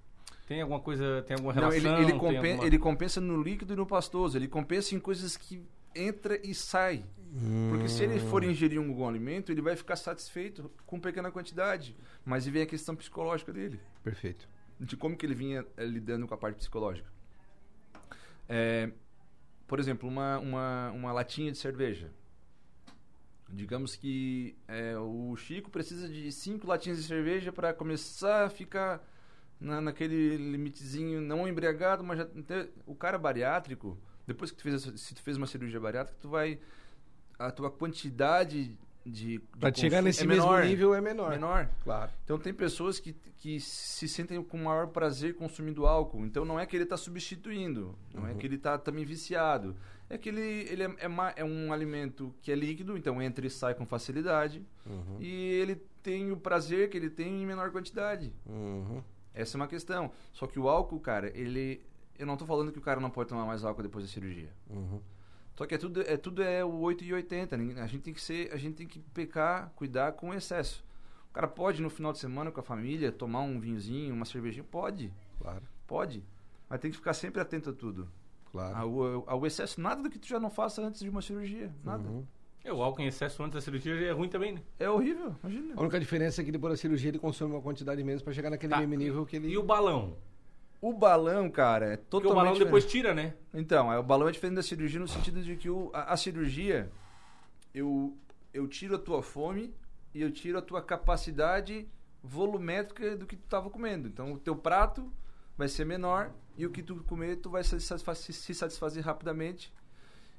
Tem 0.47 0.63
alguma 0.63 0.81
coisa, 0.81 1.23
tem 1.27 1.35
alguma 1.37 1.53
Não, 1.53 1.69
relação? 1.69 1.79
ele, 1.93 2.03
ele, 2.03 2.11
tem 2.13 2.19
compen- 2.19 2.51
alguma- 2.53 2.67
ele 2.67 2.79
compensa 2.79 3.21
no 3.21 3.43
líquido 3.43 3.73
e 3.75 3.77
no 3.77 3.87
pastoso. 3.87 4.37
Ele 4.39 4.49
compensa 4.49 4.95
em 4.95 4.99
coisas 4.99 5.37
que 5.37 5.63
entra 5.95 6.41
e 6.45 6.55
sai. 6.55 7.05
Porque 7.71 7.89
se 7.89 8.03
ele 8.03 8.19
for 8.19 8.43
ingerir 8.43 8.79
algum 8.79 9.07
alimento, 9.07 9.53
ele 9.53 9.63
vai 9.63 9.77
ficar 9.77 9.97
satisfeito 9.97 10.71
com 10.85 10.99
pequena 10.99 11.31
quantidade. 11.31 11.97
Mas 12.25 12.47
vem 12.47 12.63
a 12.63 12.67
questão 12.67 12.97
psicológica 12.97 13.53
dele. 13.53 13.81
Perfeito. 14.03 14.49
De 14.79 14.97
como 14.97 15.17
que 15.17 15.25
ele 15.25 15.35
vinha 15.35 15.65
eh, 15.77 15.85
lidando 15.85 16.27
com 16.27 16.35
a 16.35 16.39
parte 16.39 16.57
psicológica. 16.57 17.09
É, 18.49 18.91
por 19.69 19.79
exemplo, 19.79 20.09
uma, 20.09 20.39
uma, 20.39 20.91
uma 20.91 21.13
latinha 21.13 21.53
de 21.53 21.59
cerveja. 21.59 22.11
Digamos 23.49 23.95
que 23.95 24.57
é, 24.67 24.97
o 24.97 25.37
Chico 25.37 25.71
precisa 25.71 26.09
de 26.09 26.33
cinco 26.33 26.67
latinhas 26.67 26.99
de 26.99 27.05
cerveja 27.05 27.53
para 27.53 27.73
começar 27.73 28.47
a 28.47 28.51
ficar 28.51 29.05
na, 29.61 29.81
naquele 29.81 30.37
limitezinho, 30.37 31.21
não 31.21 31.47
embriagado, 31.47 32.03
mas 32.03 32.19
já 32.19 32.25
ter- 32.25 32.71
o 32.87 32.95
cara 32.95 33.19
bariátrico, 33.19 33.99
depois 34.27 34.51
que 34.51 34.57
tu 34.57 34.63
fez, 34.63 34.83
se 34.83 35.15
tu 35.15 35.23
fez 35.23 35.37
uma 35.37 35.47
cirurgia 35.47 35.81
bariátrica, 35.81 36.19
tu 36.21 36.29
vai 36.29 36.59
a 37.41 37.51
tua 37.51 37.71
quantidade 37.71 38.77
de, 39.05 39.41
Pra 39.59 39.73
chegar 39.73 40.03
nesse 40.03 40.23
é 40.23 40.27
mesmo 40.27 40.45
menor, 40.45 40.65
nível 40.65 40.95
é 40.95 41.01
menor. 41.01 41.31
menor. 41.31 41.69
Claro. 41.83 42.11
Então 42.23 42.39
tem 42.39 42.53
pessoas 42.53 43.01
que, 43.01 43.15
que 43.39 43.59
se 43.59 44.07
sentem 44.07 44.43
com 44.43 44.59
maior 44.59 44.89
prazer 44.89 45.35
consumindo 45.35 45.87
álcool. 45.87 46.25
Então 46.27 46.45
não 46.45 46.61
é 46.61 46.67
que 46.67 46.77
ele 46.77 46.85
está 46.85 46.99
substituindo, 46.99 47.97
não 48.15 48.29
é 48.29 48.35
que 48.35 48.47
ele 48.47 48.57
está 48.57 48.77
também 48.77 49.05
viciado. 49.05 49.75
É 50.09 50.19
que 50.19 50.29
ele, 50.29 50.41
ele 50.41 50.83
é, 50.83 50.87
é, 50.87 51.35
é 51.37 51.45
um 51.45 51.73
alimento 51.73 52.35
que 52.43 52.51
é 52.51 52.55
líquido, 52.55 52.97
então 52.97 53.23
entra 53.23 53.47
e 53.47 53.51
sai 53.51 53.75
com 53.75 53.87
facilidade. 53.87 54.63
Uhum. 54.85 55.17
E 55.21 55.29
ele 55.29 55.77
tem 56.03 56.33
o 56.33 56.37
prazer 56.37 56.91
que 56.91 56.97
ele 56.97 57.09
tem 57.09 57.43
em 57.43 57.47
menor 57.47 57.71
quantidade. 57.71 58.33
Uhum. 58.45 59.03
Essa 59.33 59.57
é 59.57 59.59
uma 59.59 59.69
questão. 59.69 60.11
Só 60.33 60.47
que 60.47 60.59
o 60.59 60.69
álcool, 60.69 61.01
cara, 61.01 61.31
ele. 61.35 61.81
Eu 62.19 62.27
não 62.27 62.37
tô 62.37 62.45
falando 62.45 62.71
que 62.71 62.79
o 62.79 62.83
cara 62.83 63.01
não 63.01 63.09
pode 63.09 63.31
tomar 63.31 63.47
mais 63.47 63.65
álcool 63.65 63.83
depois 63.83 64.05
da 64.05 64.11
cirurgia. 64.11 64.51
Uhum. 64.69 65.01
Só 65.61 65.67
que 65.67 65.75
é 65.75 65.79
tudo 65.79 66.01
é, 66.01 66.17
tudo 66.17 66.43
é 66.43 66.65
o 66.65 66.79
8 66.79 67.05
e 67.05 67.13
80. 67.13 67.55
ninguém- 67.55 67.79
A 67.83 67.87
gente 67.87 68.01
tem 68.01 68.15
que 68.15 68.21
ser, 68.23 68.51
a 68.51 68.57
gente 68.57 68.77
tem 68.77 68.87
que 68.87 68.99
pecar, 68.99 69.71
cuidar 69.77 70.13
com 70.13 70.31
o 70.31 70.35
excesso. 70.35 70.83
O 71.29 71.35
cara 71.35 71.47
pode 71.47 71.83
no 71.83 71.91
final 71.91 72.15
de 72.15 72.19
semana 72.19 72.51
com 72.51 72.61
a 72.61 72.63
família 72.63 73.13
tomar 73.13 73.43
um 73.43 73.61
vinhozinho, 73.61 74.15
uma 74.15 74.25
cervejinha, 74.25 74.65
pode, 74.65 75.13
Claro. 75.39 75.61
pode. 75.87 76.25
Mas 76.67 76.81
tem 76.81 76.91
que 76.91 76.97
ficar 76.97 77.13
sempre 77.13 77.43
atento 77.43 77.69
a 77.69 77.73
tudo. 77.75 78.09
Claro. 78.51 78.75
Ao, 78.75 79.25
ao 79.29 79.47
excesso, 79.47 79.79
nada 79.83 80.03
do 80.03 80.09
que 80.09 80.19
tu 80.19 80.27
já 80.27 80.41
não 80.41 80.49
faça 80.49 80.81
antes 80.81 81.03
de 81.03 81.11
uma 81.11 81.21
cirurgia, 81.21 81.71
nada. 81.85 82.09
Uhum. 82.09 82.25
É, 82.65 82.73
o 82.73 82.83
álcool 82.83 83.03
em 83.03 83.07
excesso 83.09 83.43
antes 83.43 83.55
da 83.57 83.61
cirurgia 83.61 83.93
é 83.95 84.13
ruim 84.13 84.31
também, 84.31 84.53
né? 84.55 84.63
É 84.79 84.89
horrível, 84.89 85.37
imagina. 85.45 85.75
A 85.77 85.81
única 85.83 86.01
diferença 86.01 86.41
é 86.41 86.45
que 86.45 86.51
depois 86.53 86.73
da 86.73 86.77
cirurgia 86.79 87.11
ele 87.11 87.19
consome 87.19 87.53
uma 87.53 87.61
quantidade 87.61 88.03
menos 88.03 88.23
para 88.23 88.33
chegar 88.33 88.49
naquele 88.49 88.73
Tá. 88.73 88.79
mesmo 88.81 88.95
nível 88.95 89.27
que 89.27 89.37
ele. 89.37 89.49
E 89.51 89.59
o 89.59 89.63
balão? 89.63 90.17
O 90.81 90.93
balão, 90.95 91.51
cara, 91.51 91.87
é 91.93 91.97
Porque 91.97 92.09
totalmente 92.11 92.33
o 92.33 92.35
balão 92.37 92.53
diferente. 92.53 92.65
depois 92.67 92.87
tira, 92.91 93.15
né? 93.15 93.35
Então, 93.53 93.93
é, 93.93 93.99
o 93.99 94.03
balão 94.03 94.29
é 94.29 94.33
diferente 94.33 94.57
da 94.57 94.63
cirurgia 94.63 94.99
no 95.01 95.07
sentido 95.09 95.43
de 95.43 95.57
que 95.57 95.69
o, 95.69 95.91
a, 95.93 96.13
a 96.15 96.17
cirurgia, 96.17 96.91
eu, 97.75 98.17
eu 98.55 98.67
tiro 98.67 98.95
a 98.95 98.99
tua 98.99 99.23
fome 99.23 99.75
e 100.15 100.23
eu 100.23 100.31
tiro 100.31 100.57
a 100.59 100.63
tua 100.63 100.81
capacidade 100.83 101.87
volumétrica 102.23 103.17
do 103.17 103.27
que 103.27 103.37
tu 103.37 103.45
estava 103.45 103.69
comendo. 103.69 104.09
Então, 104.09 104.33
o 104.33 104.39
teu 104.39 104.57
prato 104.57 105.13
vai 105.57 105.69
ser 105.69 105.85
menor 105.85 106.31
e 106.57 106.65
o 106.65 106.71
que 106.71 106.83
tu 106.83 106.97
comer, 107.05 107.37
tu 107.37 107.51
vai 107.51 107.63
se 107.63 107.79
satisfazer, 107.81 108.35
se 108.35 108.55
satisfazer 108.55 109.05
rapidamente. 109.05 109.73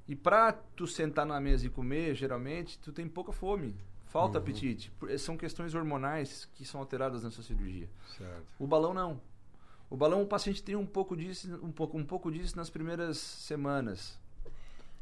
E 0.08 0.16
pra 0.16 0.52
tu 0.52 0.88
sentar 0.88 1.26
na 1.26 1.40
mesa 1.40 1.68
e 1.68 1.70
comer, 1.70 2.16
geralmente, 2.16 2.80
tu 2.80 2.92
tem 2.92 3.08
pouca 3.08 3.32
fome. 3.32 3.76
Falta 4.06 4.40
apetite. 4.40 4.92
Por- 5.00 5.18
São 5.20 5.38
questões 5.38 5.74
hormonais 5.74 6.50
que 6.56 6.66
são 6.66 6.82
alteradas 6.82 7.24
nessa 7.24 7.42
cirurgia. 7.42 7.88
Certo. 8.18 8.44
O 8.60 8.68
balão 8.68 8.94
não. 8.94 9.22
O 9.92 9.98
balão 9.98 10.22
o 10.24 10.26
paciente 10.26 10.64
tem 10.64 10.74
um 10.76 10.86
pouco 10.86 11.18
disso, 11.18 11.60
um 11.62 11.70
pouco, 11.72 11.98
um 11.98 12.06
pouco 12.06 12.32
disso 12.32 12.56
nas 12.56 12.70
primeiras 12.70 13.18
semanas. 13.18 14.18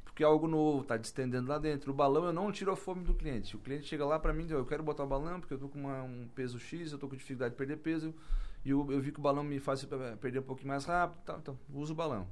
Porque 0.03 0.23
é 0.23 0.25
algo 0.25 0.47
novo, 0.47 0.81
está 0.81 0.97
distendendo 0.97 1.47
lá 1.47 1.59
dentro. 1.59 1.91
O 1.91 1.93
balão 1.93 2.25
eu 2.25 2.33
não 2.33 2.51
tiro 2.51 2.71
a 2.71 2.75
fome 2.75 3.03
do 3.03 3.13
cliente. 3.13 3.55
O 3.55 3.59
cliente 3.59 3.85
chega 3.85 4.03
lá 4.03 4.17
para 4.17 4.33
mim 4.33 4.41
e 4.41 4.47
diz, 4.47 4.51
eu 4.53 4.65
quero 4.65 4.81
botar 4.81 5.03
o 5.03 5.07
balão 5.07 5.39
porque 5.39 5.53
eu 5.53 5.59
tô 5.59 5.69
com 5.69 5.79
uma- 5.79 6.01
um 6.01 6.27
peso 6.33 6.59
X, 6.59 6.91
eu 6.91 6.97
tô 6.97 7.07
com 7.07 7.15
dificuldade 7.15 7.51
de 7.53 7.57
perder 7.57 7.77
peso 7.77 8.15
e 8.65 8.71
eu, 8.71 8.91
eu 8.91 8.99
vi 8.99 9.11
que 9.11 9.19
o 9.19 9.21
balão 9.21 9.43
me 9.43 9.59
faz 9.59 9.83
eh, 9.83 10.15
perder 10.19 10.39
um 10.39 10.43
pouquinho 10.43 10.69
mais 10.69 10.85
rápido, 10.85 11.21
tá, 11.23 11.37
então 11.39 11.57
uso 11.71 11.93
o 11.93 11.95
balão. 11.95 12.27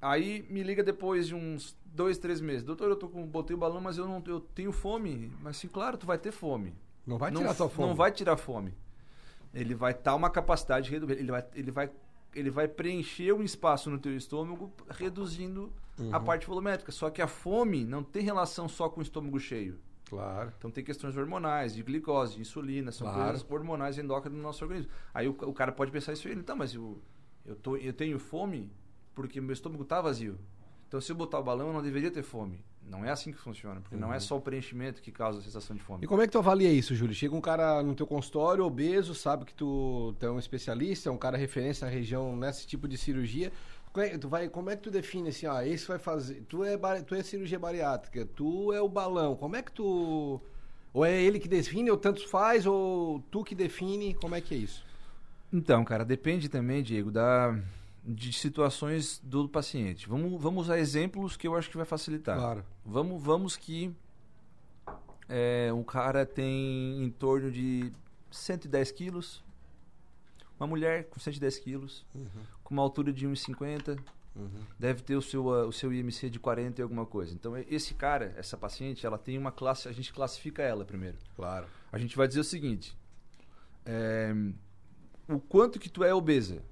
Aí 0.00 0.46
me 0.48 0.62
liga 0.62 0.82
depois 0.82 1.26
de 1.28 1.34
uns 1.34 1.76
dois, 1.84 2.16
três 2.16 2.40
meses. 2.40 2.62
Doutor, 2.62 2.88
eu 2.88 2.96
tô 2.96 3.08
com, 3.08 3.26
botei 3.26 3.54
o 3.54 3.58
balão, 3.58 3.80
mas 3.80 3.98
eu 3.98 4.06
não 4.06 4.22
eu 4.26 4.40
tenho 4.40 4.72
fome. 4.72 5.30
Mas 5.42 5.58
sim, 5.58 5.68
claro, 5.68 5.98
tu 5.98 6.06
vai 6.06 6.16
ter 6.16 6.32
fome 6.32 6.74
Não 7.06 7.18
vai 7.18 7.30
não, 7.30 7.42
tirar 7.42 7.54
tua 7.54 7.68
fome. 7.68 7.88
Não 7.88 7.94
vai 7.94 8.10
tirar 8.10 8.36
fome. 8.38 8.74
Ele 9.54 9.74
vai 9.74 9.92
estar 9.92 10.14
uma 10.14 10.28
capacidade 10.30 10.94
ele 10.94 11.30
vai 11.30 11.46
ele 11.54 11.70
vai 11.70 11.90
ele 12.34 12.50
vai 12.50 12.66
preencher 12.66 13.32
um 13.32 13.42
espaço 13.44 13.88
no 13.88 13.98
teu 13.98 14.16
estômago 14.16 14.72
reduzindo 14.90 15.72
a 16.10 16.18
Uhum. 16.18 16.24
parte 16.24 16.46
volumétrica. 16.48 16.90
Só 16.90 17.08
que 17.08 17.22
a 17.22 17.28
fome 17.28 17.84
não 17.84 18.02
tem 18.02 18.22
relação 18.24 18.68
só 18.68 18.88
com 18.88 18.98
o 18.98 19.02
estômago 19.02 19.38
cheio. 19.38 19.78
Claro. 20.10 20.52
Então 20.58 20.68
tem 20.70 20.82
questões 20.82 21.16
hormonais, 21.16 21.74
de 21.76 21.82
glicose, 21.84 22.34
de 22.34 22.40
insulina, 22.40 22.90
são 22.90 23.06
Claro. 23.06 23.24
coisas 23.30 23.46
hormonais 23.48 23.96
endócrinas 23.98 24.36
no 24.36 24.42
nosso 24.42 24.64
organismo. 24.64 24.90
Aí 25.14 25.28
o, 25.28 25.30
o 25.30 25.52
cara 25.54 25.70
pode 25.70 25.92
pensar 25.92 26.12
isso 26.12 26.26
aí, 26.26 26.34
então, 26.34 26.56
mas 26.56 26.74
eu, 26.74 27.00
eu, 27.46 27.54
tô, 27.54 27.76
eu 27.76 27.92
tenho 27.92 28.18
fome 28.18 28.72
porque 29.14 29.40
meu 29.40 29.52
estômago 29.52 29.84
está 29.84 30.00
vazio. 30.00 30.36
Então 30.94 31.00
se 31.00 31.10
eu 31.10 31.16
botar 31.16 31.40
o 31.40 31.42
balão, 31.42 31.66
eu 31.66 31.72
não 31.72 31.82
deveria 31.82 32.08
ter 32.08 32.22
fome. 32.22 32.64
Não 32.88 33.04
é 33.04 33.10
assim 33.10 33.32
que 33.32 33.38
funciona, 33.38 33.80
porque 33.80 33.96
não 33.96 34.14
é 34.14 34.20
só 34.20 34.36
o 34.36 34.40
preenchimento 34.40 35.02
que 35.02 35.10
causa 35.10 35.40
a 35.40 35.42
sensação 35.42 35.74
de 35.74 35.82
fome. 35.82 35.98
Uhum. 35.98 36.04
E 36.04 36.06
como 36.06 36.22
é 36.22 36.26
que 36.26 36.30
tu 36.30 36.38
avalia 36.38 36.70
isso, 36.70 36.94
Júlio? 36.94 37.12
Chega 37.12 37.34
um 37.34 37.40
cara 37.40 37.82
no 37.82 37.96
teu 37.96 38.06
consultório, 38.06 38.64
obeso, 38.64 39.12
sabe 39.12 39.44
que 39.44 39.52
tu, 39.52 40.14
tu 40.20 40.24
é 40.24 40.30
um 40.30 40.38
especialista, 40.38 41.08
é 41.08 41.12
um 41.12 41.18
cara 41.18 41.36
referência 41.36 41.84
na 41.84 41.92
região 41.92 42.36
nesse 42.36 42.64
tipo 42.64 42.86
de 42.86 42.96
cirurgia. 42.96 43.50
Como 43.92 44.06
é, 44.06 44.16
tu 44.16 44.28
vai, 44.28 44.48
como 44.48 44.70
é 44.70 44.76
que 44.76 44.82
tu 44.82 44.90
define 44.92 45.30
assim, 45.30 45.46
ó, 45.46 45.60
esse 45.62 45.88
vai 45.88 45.98
fazer. 45.98 46.44
Tu 46.48 46.62
é, 46.62 46.76
tu 47.02 47.16
é 47.16 47.24
cirurgia 47.24 47.58
bariátrica, 47.58 48.24
tu 48.26 48.72
é 48.72 48.80
o 48.80 48.88
balão. 48.88 49.34
Como 49.34 49.56
é 49.56 49.62
que 49.62 49.72
tu. 49.72 50.40
Ou 50.92 51.04
é 51.04 51.20
ele 51.20 51.40
que 51.40 51.48
define, 51.48 51.90
ou 51.90 51.96
tantos 51.96 52.22
faz, 52.22 52.66
ou 52.66 53.20
tu 53.32 53.42
que 53.42 53.56
define? 53.56 54.14
Como 54.14 54.36
é 54.36 54.40
que 54.40 54.54
é 54.54 54.58
isso? 54.58 54.84
Então, 55.52 55.84
cara, 55.84 56.04
depende 56.04 56.48
também, 56.48 56.84
Diego, 56.84 57.10
da, 57.10 57.58
de 58.04 58.32
situações 58.32 59.20
do 59.24 59.48
paciente. 59.48 60.08
Vamos, 60.08 60.40
vamos 60.40 60.64
usar 60.64 60.78
exemplos 60.78 61.36
que 61.36 61.48
eu 61.48 61.56
acho 61.56 61.70
que 61.70 61.76
vai 61.76 61.86
facilitar. 61.86 62.36
Claro. 62.36 62.64
Vamos, 62.84 63.22
vamos 63.22 63.56
que 63.56 63.94
é, 65.28 65.72
um 65.72 65.82
cara 65.82 66.26
tem 66.26 67.02
em 67.02 67.10
torno 67.10 67.50
de 67.50 67.90
110 68.30 68.90
quilos, 68.90 69.42
uma 70.58 70.66
mulher 70.66 71.04
com 71.08 71.18
110 71.18 71.58
quilos, 71.58 72.04
com 72.62 72.74
uma 72.74 72.82
altura 72.82 73.12
de 73.12 73.26
1,50, 73.26 73.98
deve 74.78 75.02
ter 75.02 75.16
o 75.16 75.22
seu, 75.22 75.46
o 75.46 75.72
seu 75.72 75.92
IMC 75.92 76.28
de 76.28 76.38
40 76.38 76.80
e 76.80 76.82
alguma 76.82 77.06
coisa. 77.06 77.34
Então, 77.34 77.56
esse 77.56 77.94
cara, 77.94 78.34
essa 78.36 78.56
paciente, 78.56 79.06
ela 79.06 79.18
tem 79.18 79.38
uma 79.38 79.52
classe, 79.52 79.88
a 79.88 79.92
gente 79.92 80.12
classifica 80.12 80.62
ela 80.62 80.84
primeiro. 80.84 81.16
Claro. 81.36 81.66
A 81.90 81.98
gente 81.98 82.16
vai 82.16 82.28
dizer 82.28 82.40
o 82.40 82.44
seguinte: 82.44 82.96
é, 83.86 84.34
o 85.28 85.38
quanto 85.38 85.78
que 85.78 85.88
tu 85.88 86.04
é 86.04 86.12
obesa. 86.12 86.62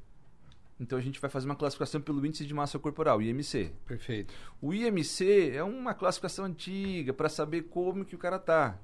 Então 0.83 0.99
a 0.99 1.01
gente 1.01 1.21
vai 1.21 1.31
fazer 1.31 1.47
uma 1.47 1.55
classificação 1.55 2.01
pelo 2.01 2.25
índice 2.27 2.45
de 2.45 2.53
massa 2.53 2.79
corporal, 2.79 3.23
IMC. 3.23 3.71
Perfeito. 3.87 4.35
O 4.61 4.75
IMC 4.75 5.53
é 5.55 5.62
uma 5.62 5.95
classificação 5.95 6.45
antiga 6.45 7.12
para 7.12 7.29
saber 7.29 7.62
como 7.62 8.05
que 8.05 8.16
o 8.16 8.18
cara 8.18 8.38
tá. 8.38 8.77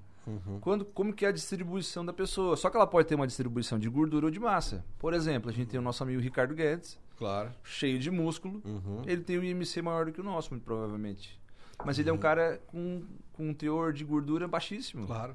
Quando, 0.60 0.84
como 0.84 1.12
que 1.12 1.24
é 1.24 1.28
a 1.28 1.32
distribuição 1.32 2.04
da 2.04 2.12
pessoa. 2.12 2.54
Só 2.54 2.68
que 2.68 2.76
ela 2.76 2.86
pode 2.86 3.08
ter 3.08 3.14
uma 3.14 3.26
distribuição 3.26 3.78
de 3.78 3.88
gordura 3.88 4.26
ou 4.26 4.30
de 4.30 4.38
massa. 4.38 4.84
Por 4.98 5.14
exemplo, 5.14 5.48
a 5.50 5.52
gente 5.52 5.68
tem 5.68 5.80
o 5.80 5.82
nosso 5.82 6.02
amigo 6.02 6.20
Ricardo 6.20 6.54
Guedes, 6.54 6.98
Claro. 7.16 7.50
cheio 7.64 7.98
de 7.98 8.10
músculo. 8.10 8.60
Uhum. 8.64 9.02
Ele 9.06 9.22
tem 9.22 9.38
um 9.38 9.42
IMC 9.42 9.80
maior 9.80 10.04
do 10.04 10.12
que 10.12 10.20
o 10.20 10.24
nosso, 10.24 10.50
muito 10.50 10.64
provavelmente. 10.64 11.40
Mas 11.84 11.98
ele 11.98 12.10
é 12.10 12.12
um 12.12 12.18
cara 12.18 12.60
com, 12.66 13.02
com 13.32 13.48
um 13.48 13.54
teor 13.54 13.92
de 13.92 14.04
gordura 14.04 14.46
baixíssimo. 14.46 15.06
Claro. 15.06 15.34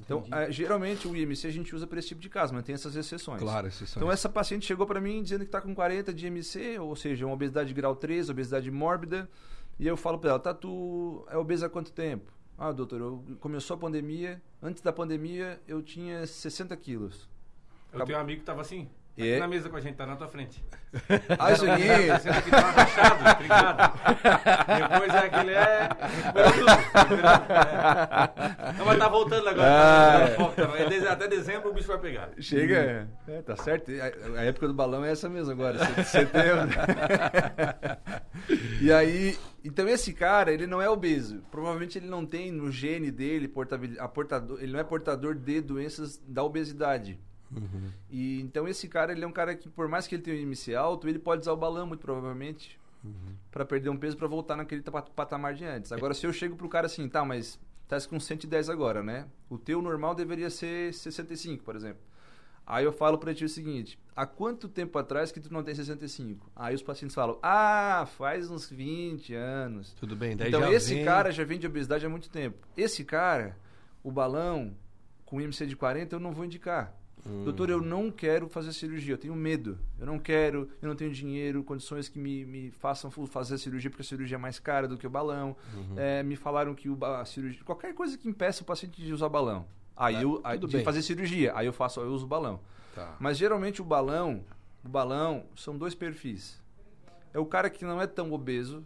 Então, 0.00 0.24
eh, 0.32 0.50
geralmente 0.50 1.06
o 1.06 1.14
IMC 1.14 1.46
a 1.46 1.50
gente 1.50 1.74
usa 1.74 1.86
para 1.86 1.98
esse 1.98 2.08
tipo 2.08 2.20
de 2.20 2.28
caso, 2.28 2.54
mas 2.54 2.64
tem 2.64 2.74
essas 2.74 2.96
exceções. 2.96 3.40
Claro, 3.40 3.66
exceções. 3.66 3.96
Então 3.96 4.10
essa 4.10 4.28
paciente 4.28 4.66
chegou 4.66 4.86
para 4.86 5.00
mim 5.00 5.22
dizendo 5.22 5.40
que 5.40 5.48
está 5.48 5.60
com 5.60 5.74
40 5.74 6.12
de 6.12 6.26
IMC, 6.26 6.78
ou 6.78 6.96
seja, 6.96 7.26
uma 7.26 7.34
obesidade 7.34 7.72
grau 7.74 7.94
3, 7.94 8.30
obesidade 8.30 8.70
mórbida. 8.70 9.28
E 9.78 9.86
eu 9.86 9.96
falo 9.96 10.18
para 10.18 10.30
ela, 10.30 10.38
tá, 10.38 10.52
tu 10.52 11.24
é 11.30 11.36
obesa 11.36 11.66
há 11.66 11.70
quanto 11.70 11.92
tempo? 11.92 12.32
Ah, 12.58 12.72
doutor, 12.72 13.00
eu, 13.00 13.24
começou 13.40 13.74
a 13.74 13.78
pandemia, 13.78 14.42
antes 14.62 14.82
da 14.82 14.92
pandemia 14.92 15.60
eu 15.66 15.82
tinha 15.82 16.26
60 16.26 16.76
quilos. 16.76 17.28
Eu 17.92 18.04
tenho 18.04 18.18
um 18.18 18.20
amigo 18.20 18.40
que 18.40 18.46
tava 18.46 18.60
assim, 18.60 18.88
aqui 19.20 19.32
É. 19.34 19.38
na 19.38 19.48
mesa 19.48 19.68
com 19.68 19.76
a 19.76 19.80
gente, 19.80 19.96
tá 19.96 20.06
na 20.06 20.16
tua 20.16 20.28
frente. 20.28 20.64
Ah, 21.38 21.54
tava 21.56 22.72
rachado, 22.72 23.38
trincado. 23.38 23.98
Depois 24.90 25.14
é 25.14 25.18
aquele 25.18 25.52
é. 25.52 25.88
é. 27.10 28.72
Não, 28.78 28.86
mas 28.86 28.98
tá 28.98 29.08
voltando 29.08 29.48
agora. 29.48 29.68
Ah, 29.68 30.52
tá, 30.54 30.62
é. 30.62 30.66
vai- 30.66 30.88
desde- 30.88 31.08
Até 31.08 31.28
dezembro 31.28 31.70
o 31.70 31.74
bicho 31.74 31.88
vai 31.88 31.98
pegar. 31.98 32.30
Chega, 32.38 33.08
é, 33.28 33.42
tá 33.42 33.56
certo. 33.56 33.90
A, 34.36 34.40
a 34.40 34.44
época 34.44 34.68
do 34.68 34.74
balão 34.74 35.04
é 35.04 35.12
essa 35.12 35.28
mesmo 35.28 35.52
agora, 35.52 35.78
set- 35.78 36.06
setembro. 36.06 36.68
e 38.80 38.92
aí, 38.92 39.36
então 39.64 39.88
esse 39.88 40.12
cara, 40.12 40.52
ele 40.52 40.66
não 40.66 40.80
é 40.80 40.88
obeso. 40.88 41.42
Provavelmente 41.50 41.98
ele 41.98 42.08
não 42.08 42.24
tem 42.24 42.50
no 42.50 42.70
gene 42.70 43.10
dele 43.10 43.48
portabil- 43.48 44.00
a 44.00 44.08
portador, 44.08 44.58
ele 44.62 44.72
não 44.72 44.80
é 44.80 44.84
portador 44.84 45.34
de 45.34 45.60
doenças 45.60 46.18
da 46.26 46.42
obesidade. 46.42 47.18
E 48.10 48.40
então 48.40 48.66
esse 48.68 48.88
cara, 48.88 49.12
ele 49.12 49.24
é 49.24 49.26
um 49.26 49.32
cara 49.32 49.54
que 49.54 49.68
por 49.68 49.88
mais 49.88 50.06
que 50.06 50.14
ele 50.14 50.22
tenha 50.22 50.36
um 50.36 50.40
IMC 50.40 50.74
alto, 50.74 51.08
ele 51.08 51.18
pode 51.18 51.42
usar 51.42 51.52
o 51.52 51.56
balão 51.56 51.86
muito 51.86 52.00
provavelmente 52.00 52.78
pra 53.50 53.64
perder 53.64 53.88
um 53.90 53.96
peso 53.96 54.16
pra 54.16 54.28
voltar 54.28 54.56
naquele 54.56 54.82
patamar 54.82 55.54
de 55.54 55.64
antes. 55.64 55.90
Agora 55.92 56.12
se 56.14 56.26
eu 56.26 56.32
chego 56.32 56.54
pro 56.56 56.68
cara 56.68 56.86
assim, 56.86 57.08
tá, 57.08 57.24
mas 57.24 57.58
tá 57.88 57.98
com 58.02 58.20
110 58.20 58.68
agora, 58.68 59.02
né? 59.02 59.26
O 59.48 59.56
teu 59.58 59.80
normal 59.82 60.14
deveria 60.14 60.50
ser 60.50 60.92
65, 60.94 61.64
por 61.64 61.74
exemplo. 61.74 62.02
Aí 62.66 62.84
eu 62.84 62.92
falo 62.92 63.18
pra 63.18 63.34
ti 63.34 63.44
o 63.44 63.48
seguinte: 63.48 63.98
há 64.14 64.24
quanto 64.26 64.68
tempo 64.68 64.96
atrás 64.98 65.32
que 65.32 65.40
tu 65.40 65.52
não 65.52 65.62
tem 65.64 65.74
65? 65.74 66.48
Aí 66.54 66.74
os 66.74 66.82
pacientes 66.82 67.14
falam: 67.14 67.36
"Ah, 67.42 68.06
faz 68.16 68.48
uns 68.50 68.68
20 68.70 69.34
anos". 69.34 69.92
Tudo 69.98 70.14
bem, 70.14 70.36
daí 70.36 70.48
Então 70.48 70.60
já 70.60 70.70
esse 70.72 70.94
vem- 70.94 71.04
cara 71.04 71.32
já 71.32 71.42
vem 71.42 71.58
de 71.58 71.66
obesidade 71.66 72.06
há 72.06 72.08
muito 72.08 72.30
tempo. 72.30 72.68
Esse 72.76 73.02
cara, 73.02 73.56
o 74.04 74.12
balão 74.12 74.76
com 75.24 75.40
IMC 75.40 75.66
de 75.66 75.74
40 75.74 76.14
eu 76.14 76.20
não 76.20 76.32
vou 76.32 76.44
indicar. 76.44 76.94
Hum. 77.26 77.44
Doutor, 77.44 77.68
eu 77.70 77.80
não 77.80 78.10
quero 78.10 78.48
fazer 78.48 78.72
cirurgia, 78.72 79.14
eu 79.14 79.18
tenho 79.18 79.34
medo. 79.34 79.78
Eu 79.98 80.06
não 80.06 80.18
quero, 80.18 80.68
eu 80.80 80.88
não 80.88 80.96
tenho 80.96 81.10
dinheiro, 81.12 81.62
condições 81.62 82.08
que 82.08 82.18
me, 82.18 82.44
me 82.44 82.70
façam 82.70 83.10
fazer 83.10 83.54
a 83.54 83.58
cirurgia, 83.58 83.90
porque 83.90 84.02
a 84.02 84.04
cirurgia 84.04 84.36
é 84.36 84.38
mais 84.38 84.58
cara 84.58 84.88
do 84.88 84.96
que 84.96 85.06
o 85.06 85.10
balão. 85.10 85.54
Uhum. 85.74 85.94
É, 85.98 86.22
me 86.22 86.36
falaram 86.36 86.74
que 86.74 86.88
o, 86.88 87.04
a 87.04 87.24
cirurgia. 87.24 87.62
Qualquer 87.64 87.94
coisa 87.94 88.16
que 88.16 88.28
impeça 88.28 88.62
o 88.62 88.66
paciente 88.66 89.02
de 89.02 89.12
usar 89.12 89.28
balão. 89.28 89.66
Aí 89.96 90.14
Tá, 90.14 90.22
eu. 90.22 90.40
aí- 90.44 90.58
de 90.58 90.66
bem. 90.66 90.84
fazer 90.84 91.02
cirurgia. 91.02 91.52
Aí 91.54 91.66
eu 91.66 91.72
faço, 91.72 92.00
eu 92.00 92.10
uso 92.12 92.26
balão. 92.26 92.60
Tá. 92.94 93.16
Mas 93.20 93.36
geralmente 93.36 93.82
o 93.82 93.84
balão, 93.84 94.42
o 94.84 94.88
balão 94.88 95.44
são 95.54 95.76
dois 95.76 95.94
perfis. 95.94 96.60
É 97.34 97.38
o 97.38 97.44
cara 97.46 97.68
que 97.70 97.84
não 97.84 98.00
é 98.00 98.06
tão 98.06 98.32
obeso, 98.32 98.84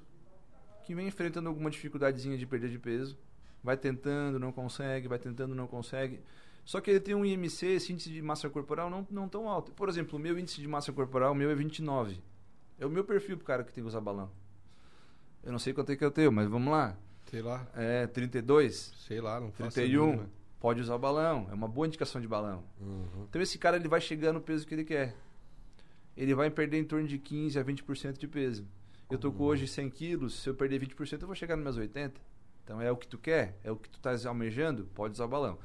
que 0.85 0.95
vem 0.95 1.07
enfrentando 1.07 1.49
alguma 1.49 1.71
dificuldadezinha 1.71 2.37
de 2.37 2.45
perder 2.47 2.69
de 2.69 2.79
peso, 2.79 3.17
vai 3.63 3.77
tentando, 3.77 4.39
não 4.39 4.53
consegue, 4.53 5.09
vai 5.09 5.19
tentando, 5.19 5.55
não 5.55 5.67
consegue. 5.67 6.21
Só 6.65 6.81
que 6.81 6.91
ele 6.91 7.01
tem 7.01 7.15
um 7.15 7.25
IMC, 7.25 7.67
esse 7.67 7.93
índice 7.93 8.11
de 8.11 8.23
massa 8.23 8.49
corporal 8.49 8.89
não, 8.89 9.07
não 9.11 9.29
tão 9.29 9.49
alto. 9.49 9.73
Por 9.73 9.89
exemplo, 9.89 10.19
o 10.19 10.23
meu 10.23 10.39
índice 10.39 10.61
de 10.61 10.69
massa 10.69 10.93
corporal, 10.93 11.33
o 11.33 11.35
meu 11.35 11.51
é 11.51 11.55
29. 11.55 12.21
É 12.79 12.87
o 12.87 12.91
meu 12.91 13.05
perfil 13.05 13.37
pro 13.37 13.47
cara 13.47 13.63
que 13.63 13.73
tem 13.73 13.83
que 13.85 13.89
usar 13.89 14.01
balão. 14.01 14.31
Eu 15.43 15.53
não 15.53 15.59
sei 15.59 15.75
quanto 15.75 15.93
é 15.93 15.97
que 15.97 16.03
é 16.03 16.07
o 16.07 16.11
teu, 16.11 16.33
mas 16.33 16.49
vamos 16.49 16.73
lá. 16.73 16.97
Sei 17.31 17.43
lá, 17.43 17.67
É 17.75 18.07
32, 18.07 18.93
sei 19.07 19.21
lá, 19.21 19.41
não 19.41 19.51
faço 19.53 19.75
31, 19.75 20.07
mínima. 20.07 20.31
pode 20.59 20.81
usar 20.81 20.97
balão. 20.97 21.47
É 21.51 21.55
uma 21.55 21.69
boa 21.69 21.87
indicação 21.87 22.21
de 22.21 22.27
balão. 22.29 22.65
Uhum. 22.81 23.27
Então 23.29 23.43
esse 23.43 23.59
cara 23.59 23.77
ele 23.77 23.89
vai 23.89 24.01
chegando 24.01 24.37
no 24.37 24.41
peso 24.41 24.67
que 24.67 24.75
ele 24.75 24.85
quer. 24.85 25.15
Ele 26.17 26.35
vai 26.35 26.49
perder 26.49 26.79
em 26.79 26.85
torno 26.85 27.07
de 27.07 27.19
15 27.19 27.59
a 27.59 27.65
20% 27.65 28.19
de 28.19 28.29
peso. 28.29 28.67
Eu 29.11 29.19
tô 29.19 29.31
com 29.31 29.45
hoje 29.45 29.67
100 29.67 29.91
quilos, 29.91 30.41
se 30.43 30.49
eu 30.49 30.55
perder 30.55 30.81
20% 30.81 31.21
eu 31.21 31.27
vou 31.27 31.37
chegar 31.37 31.57
nos 31.57 31.65
meus 31.65 31.77
80. 31.77 32.21
Então 32.63 32.81
é 32.81 32.91
o 32.91 32.97
que 32.97 33.07
tu 33.07 33.19
quer, 33.19 33.59
é 33.63 33.71
o 33.71 33.77
que 33.77 33.89
tu 33.89 34.01
tá 34.01 34.15
almejando, 34.27 34.87
pode 34.95 35.13
usar 35.13 35.27
balão. 35.27 35.59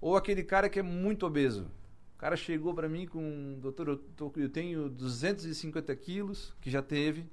Ou 0.00 0.16
aquele 0.16 0.42
cara 0.42 0.68
que 0.68 0.78
é 0.78 0.82
muito 0.82 1.26
obeso. 1.26 1.70
O 2.16 2.18
cara 2.18 2.36
chegou 2.36 2.74
pra 2.74 2.88
mim 2.88 3.06
com, 3.06 3.58
doutor, 3.60 3.88
eu, 3.88 3.96
tô- 3.96 4.32
eu 4.36 4.48
tenho 4.48 4.88
250 4.88 5.94
quilos, 5.96 6.54
que 6.60 6.70
já 6.70 6.82
teve. 6.82 7.26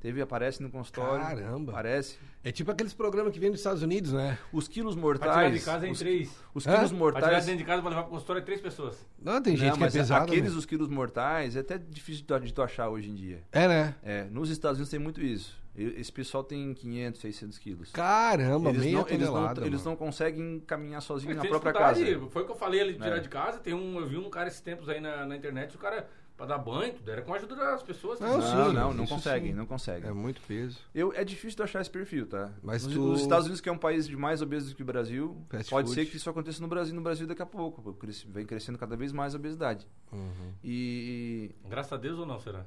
Teve, 0.00 0.22
aparece 0.22 0.62
no 0.62 0.70
consultório. 0.70 1.24
Caramba. 1.24 1.72
Aparece. 1.72 2.16
É 2.44 2.52
tipo 2.52 2.70
aqueles 2.70 2.94
programas 2.94 3.32
que 3.32 3.40
vem 3.40 3.50
dos 3.50 3.58
Estados 3.58 3.82
Unidos, 3.82 4.12
né? 4.12 4.38
Os 4.52 4.68
quilos 4.68 4.94
Pra 4.94 5.02
mortais. 5.02 5.32
tirar 5.34 5.50
de 5.50 5.60
casa 5.60 5.86
é 5.86 5.88
em 5.88 5.92
os, 5.92 5.98
três. 5.98 6.30
os 6.54 6.66
Hã? 6.66 6.74
quilos 6.74 6.90
Pra 6.90 6.98
tirar 6.98 6.98
mortais. 6.98 7.46
dentro 7.46 7.58
de 7.58 7.64
casa 7.64 7.80
pra 7.82 7.90
levar 7.90 8.02
pro 8.02 8.10
consultório 8.12 8.40
é 8.40 8.44
três 8.44 8.60
pessoas. 8.60 9.04
Não, 9.20 9.42
tem 9.42 9.56
gente 9.56 9.66
Não, 9.70 9.76
que 9.76 9.82
é 9.82 9.86
mas 9.86 9.92
pesada. 9.92 10.24
aqueles, 10.24 10.52
né? 10.52 10.58
os 10.58 10.64
quilos 10.64 10.88
mortais, 10.88 11.56
é 11.56 11.60
até 11.60 11.76
difícil 11.78 12.20
de 12.22 12.26
tu, 12.28 12.38
de 12.40 12.54
tu 12.54 12.62
achar 12.62 12.88
hoje 12.88 13.10
em 13.10 13.14
dia. 13.14 13.42
É, 13.50 13.66
né? 13.66 13.94
É, 14.04 14.24
nos 14.30 14.50
Estados 14.50 14.78
Unidos 14.78 14.90
tem 14.90 15.00
muito 15.00 15.20
isso. 15.20 15.58
Esse 15.76 16.10
pessoal 16.12 16.42
tem 16.42 16.74
500, 16.74 17.20
600 17.20 17.58
quilos. 17.58 17.90
Caramba, 17.92 18.70
eles, 18.70 18.82
meia 18.82 18.98
não, 18.98 19.06
eles, 19.08 19.20
não, 19.26 19.32
tonelada, 19.34 19.66
eles 19.66 19.84
não 19.84 19.94
conseguem 19.94 20.60
caminhar 20.66 21.00
sozinhos 21.00 21.36
na 21.36 21.44
própria 21.44 21.72
casa. 21.72 22.00
dificuldade, 22.00 22.32
Foi 22.32 22.42
o 22.42 22.46
que 22.46 22.50
eu 22.52 22.56
falei 22.56 22.80
ali 22.80 22.92
de 22.94 22.98
tirar 23.00 23.16
É. 23.16 23.20
de 23.20 23.28
casa. 23.28 23.58
Tem 23.58 23.74
um, 23.74 23.98
eu 24.00 24.06
vi 24.06 24.16
um 24.16 24.28
cara 24.28 24.48
esses 24.48 24.60
tempos 24.60 24.88
aí 24.88 25.00
na, 25.00 25.24
na 25.24 25.36
internet, 25.36 25.76
o 25.76 25.78
cara, 25.78 26.08
pra 26.38 26.46
dar 26.46 26.56
banho, 26.58 26.94
tudo, 26.94 27.10
era 27.10 27.20
com 27.20 27.34
a 27.34 27.36
ajuda 27.36 27.54
das 27.56 27.82
pessoas. 27.82 28.18
Não, 28.20 28.40
tá? 28.40 28.46
sim, 28.46 28.54
Não, 28.56 28.72
não, 28.72 28.94
não 28.94 29.04
isso 29.04 29.12
conseguem, 29.14 29.50
sim. 29.50 29.56
não 29.58 29.66
conseguem. 29.66 30.08
É 30.08 30.12
muito 30.14 30.40
peso. 30.48 30.78
Eu, 30.94 31.12
é 31.12 31.22
difícil 31.24 31.56
de 31.56 31.62
achar 31.64 31.80
esse 31.82 31.90
perfil, 31.90 32.26
tá? 32.26 32.50
Mas 32.62 32.84
Nos, 32.86 32.94
tu- 32.94 33.00
nos 33.00 33.20
Estados 33.20 33.44
Unidos, 33.46 33.60
que 33.60 33.68
é 33.68 33.72
um 33.72 33.76
país 33.76 34.06
de 34.06 34.16
mais 34.16 34.40
obesos 34.40 34.72
que 34.72 34.82
o 34.82 34.86
Brasil, 34.86 35.36
Fast 35.50 35.68
pode 35.68 35.88
food. 35.88 36.00
ser 36.00 36.06
que 36.08 36.16
isso 36.16 36.30
aconteça 36.30 36.62
no 36.62 36.68
Brasil 36.68 36.94
no 36.94 37.02
Brasil 37.02 37.26
daqui 37.26 37.42
a 37.42 37.46
pouco. 37.46 37.82
porque 37.82 38.06
Vem 38.28 38.46
crescendo 38.46 38.78
cada 38.78 38.96
vez 38.96 39.12
mais 39.12 39.34
a 39.34 39.36
obesidade. 39.36 39.86
Uhum. 40.12 40.52
E. 40.64 41.50
Graças 41.68 41.92
a 41.92 41.96
Deus 41.98 42.18
ou 42.18 42.24
não, 42.24 42.38
será? 42.40 42.64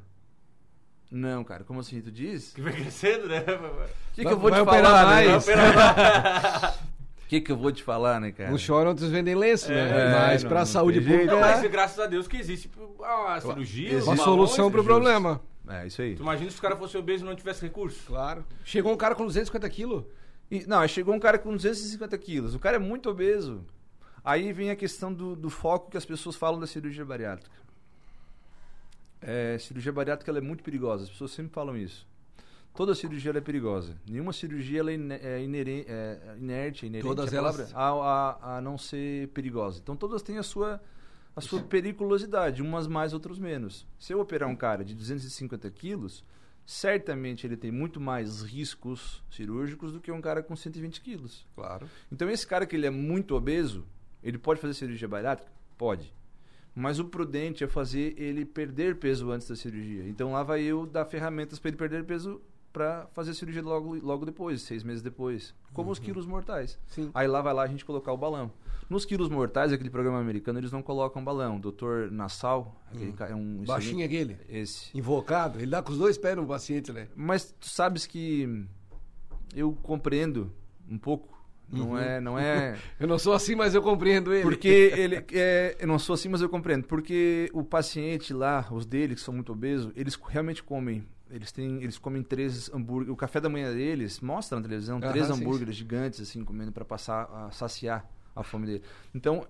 Não, 1.10 1.44
cara, 1.44 1.64
como 1.64 1.80
assim? 1.82 2.00
Tu 2.02 2.12
diz? 2.12 2.54
Que 2.54 2.62
vai 2.62 2.72
crescendo, 2.74 3.28
né? 3.28 3.40
O 3.42 4.14
que, 4.14 4.22
que 4.24 4.28
eu 4.32 4.40
vou 4.40 4.50
vai 4.50 4.60
te 4.62 4.64
operar 4.68 4.92
falar, 4.92 5.06
né? 5.22 5.28
mais. 5.30 5.46
Vai 5.46 5.56
operar. 5.56 6.80
que, 7.32 7.40
que 7.40 7.50
eu 7.50 7.56
vou 7.56 7.72
te 7.72 7.82
falar, 7.82 8.20
né, 8.20 8.34
cara? 8.34 8.52
Uns 8.52 8.60
choram, 8.60 8.90
outros 8.90 9.10
vendem 9.10 9.34
lenço, 9.36 9.70
né? 9.72 10.10
É, 10.10 10.12
Mas 10.12 10.44
não- 10.44 10.50
pra 10.50 10.60
não 10.60 10.66
saúde 10.66 11.00
pública, 11.00 11.32
Não, 11.32 11.40
mas 11.40 11.62
graças 11.72 11.98
a 11.98 12.06
Deus 12.06 12.28
que 12.28 12.36
existe 12.36 12.70
a 13.02 13.40
cirurgia, 13.40 13.94
é 13.94 13.96
os 13.96 14.06
uma 14.08 14.18
solução 14.18 14.70
pro 14.70 14.82
justo. 14.84 14.92
problema. 14.94 15.42
É, 15.70 15.88
isso 15.88 16.02
aí. 16.02 16.14
Tu 16.16 16.22
imagina 16.24 16.50
se 16.50 16.56
os 16.56 16.60
caras 16.60 16.78
fossem 16.78 17.00
obesos 17.00 17.22
e 17.22 17.26
não 17.26 17.34
tivesse 17.34 17.62
recurso? 17.62 18.02
Claro. 18.06 18.46
Chegou 18.66 18.92
um 18.92 18.98
cara 18.98 19.16
com 19.16 19.26
250 19.26 19.70
quilos. 19.70 20.04
E- 20.50 20.66
não, 20.68 20.80
aí 20.82 20.90
chegou 20.90 21.16
um 21.16 21.20
cara 21.22 21.40
com 21.40 21.56
250 21.56 22.18
quilos. 22.18 22.54
O 22.54 22.60
cara 22.60 22.76
é 22.76 22.80
muito 22.80 23.10
obeso. 23.10 23.64
Aí 24.26 24.52
vem 24.52 24.70
a 24.70 24.76
questão 24.76 25.14
do, 25.14 25.34
do 25.34 25.50
foco 25.50 25.90
que 25.90 25.96
as 25.96 26.04
pessoas 26.06 26.36
falam 26.36 26.60
da 26.60 26.68
cirurgia 26.68 27.06
bariátrica. 27.06 27.56
É, 29.22 29.58
cirurgia 29.58 29.94
bariátrica 29.94 30.30
ela 30.30 30.40
é 30.40 30.42
muito 30.42 30.64
perigosa. 30.64 31.06
As 31.06 31.10
pessoas 31.10 31.32
sempre 31.32 31.54
falam 31.54 31.78
isso. 31.78 32.06
Toda 32.74 32.96
cirurgia 32.96 33.32
é 33.36 33.42
perigosa. 33.42 33.96
Nenhuma 34.10 34.32
cirurgia 34.34 34.82
é, 34.82 34.86
é 34.94 35.40
é 35.40 35.44
inerte, 35.44 36.86
é 36.86 36.88
inerente 36.88 37.02
Todas 37.02 37.34
elas- 37.34 37.74
A, 37.76 37.90
a, 37.90 38.58
a 38.58 38.62
não 38.62 38.78
ser 38.78 39.28
perigosa. 39.30 39.80
Então 39.82 39.96
todas 39.96 40.22
têm 40.22 40.38
a 40.38 40.44
sua, 40.44 40.82
a 41.36 41.42
sua 41.42 41.62
periculosidade, 41.62 42.62
umas 42.62 42.88
mais, 42.88 43.14
outras 43.14 43.38
menos. 43.38 43.86
Se 44.00 44.14
eu 44.14 44.20
operar 44.20 44.48
um 44.50 44.56
cara 44.56 44.84
de 44.86 44.96
250 44.96 45.70
quilos, 45.70 46.24
certamente 46.66 47.46
ele 47.46 47.58
tem 47.58 47.72
muito 47.72 48.00
mais 48.00 48.42
riscos 48.42 49.22
cirúrgicos 49.30 49.92
do 49.92 50.00
que 50.00 50.12
um 50.12 50.22
cara 50.22 50.42
com 50.42 50.56
120 50.56 51.02
quilos. 51.02 51.46
Claro. 51.54 51.88
Então 52.12 52.30
esse 52.30 52.48
cara 52.48 52.66
que 52.66 52.76
ele 52.76 52.86
é 52.88 52.90
muito 52.92 53.36
obeso, 53.36 53.86
ele 54.24 54.38
pode 54.38 54.62
fazer 54.62 54.74
cirurgia 54.74 55.08
bariátrica? 55.08 55.52
Pode. 55.78 56.14
Mas 56.74 57.00
o 57.00 57.06
prudente 57.06 57.66
é 57.66 57.68
fazer 57.68 58.14
ele 58.18 58.46
perder 58.46 58.96
peso 58.96 59.30
antes 59.30 59.48
da 59.48 59.56
cirurgia. 59.58 60.08
Então 60.08 60.32
lá 60.32 60.42
vai 60.42 60.62
eu 60.62 60.86
dar 60.86 61.04
ferramentas 61.06 61.60
para 61.60 61.68
ele 61.70 61.78
perder 61.78 62.06
peso 62.06 62.42
para 62.72 63.08
fazer 63.14 63.32
a 63.32 63.34
cirurgia 63.34 63.62
logo, 63.62 63.96
logo 64.02 64.26
depois, 64.26 64.62
seis 64.62 64.84
meses 64.84 65.02
depois. 65.02 65.54
Como 65.74 65.92
os 65.92 66.00
quilos 66.00 66.26
mortais. 66.26 66.78
Sim. 66.88 67.12
Aí 67.14 67.28
lá 67.28 67.42
vai 67.42 67.54
lá 67.54 67.64
a 67.64 67.68
gente 67.68 67.84
colocar 67.86 68.12
o 68.14 68.18
balão. 68.18 68.52
Nos 68.90 69.06
quilos 69.06 69.30
mortais, 69.30 69.72
aquele 69.72 69.90
programa 69.90 70.20
americano, 70.20 70.60
eles 70.60 70.72
não 70.72 70.82
colocam 70.82 71.24
balão. 71.24 71.56
O 71.58 71.60
doutor 71.60 72.12
Nassau, 72.12 72.76
aquele 72.94 73.14
ca- 73.14 73.28
é 73.30 73.36
um... 73.36 73.64
Baixinho 73.66 74.02
excelente- 74.04 74.34
aquele. 74.34 74.60
Esse. 74.62 74.98
Invocado. 74.98 75.60
Ele 75.60 75.68
dá 75.72 75.82
com 75.82 75.92
os 75.94 75.98
dois 75.98 76.18
pés 76.18 76.36
no 76.36 76.46
paciente, 76.46 76.92
né? 76.92 77.08
Mas 77.16 77.56
tu 77.60 77.70
sabes 77.70 78.06
que 78.06 78.66
eu 79.56 79.74
compreendo 79.82 80.52
um 80.90 80.98
pouco. 80.98 81.30
Não 81.70 81.98
é, 81.98 82.20
não 82.20 82.38
é. 82.38 82.78
Eu 83.00 83.08
não 83.08 83.18
sou 83.18 83.32
assim, 83.32 83.56
mas 83.56 83.74
eu 83.74 83.82
compreendo 83.82 84.34
ele. 84.34 84.44
Porque 84.44 84.68
ele 84.68 85.24
é, 85.32 85.78
eu 85.80 85.88
não 85.88 85.98
sou 85.98 86.14
assim, 86.16 86.28
mas 86.28 86.42
eu 86.42 86.50
compreendo. 86.50 86.86
Porque 86.86 87.50
o 87.54 87.64
paciente 87.64 88.34
lá, 88.34 88.68
os 88.72 88.86
dele 88.86 89.16
que 89.16 89.22
são 89.22 89.34
muito 89.34 89.54
obesos, 89.54 89.90
eles 89.96 90.16
realmente 90.28 90.62
comem. 90.62 91.08
Eles 91.32 91.52
têm, 91.52 91.82
eles 91.82 91.98
comem 91.98 92.22
três 92.22 92.70
hambúrgueres. 92.74 93.14
O 93.14 93.16
café 93.16 93.40
da 93.40 93.48
manhã 93.50 93.74
deles 93.74 94.20
mostra 94.20 94.58
na 94.58 94.64
televisão 94.64 95.00
Aham, 95.00 95.12
três 95.12 95.28
sim, 95.28 95.34
hambúrgueres 95.34 95.76
gigantes 95.76 96.20
assim 96.20 96.44
comendo 96.44 96.72
para 96.72 96.84
passar 96.84 97.24
a 97.32 97.52
saciar 97.52 98.06
a 98.36 98.44
fome 98.44 98.66
dele. 98.66 98.84
Então, 99.16 99.48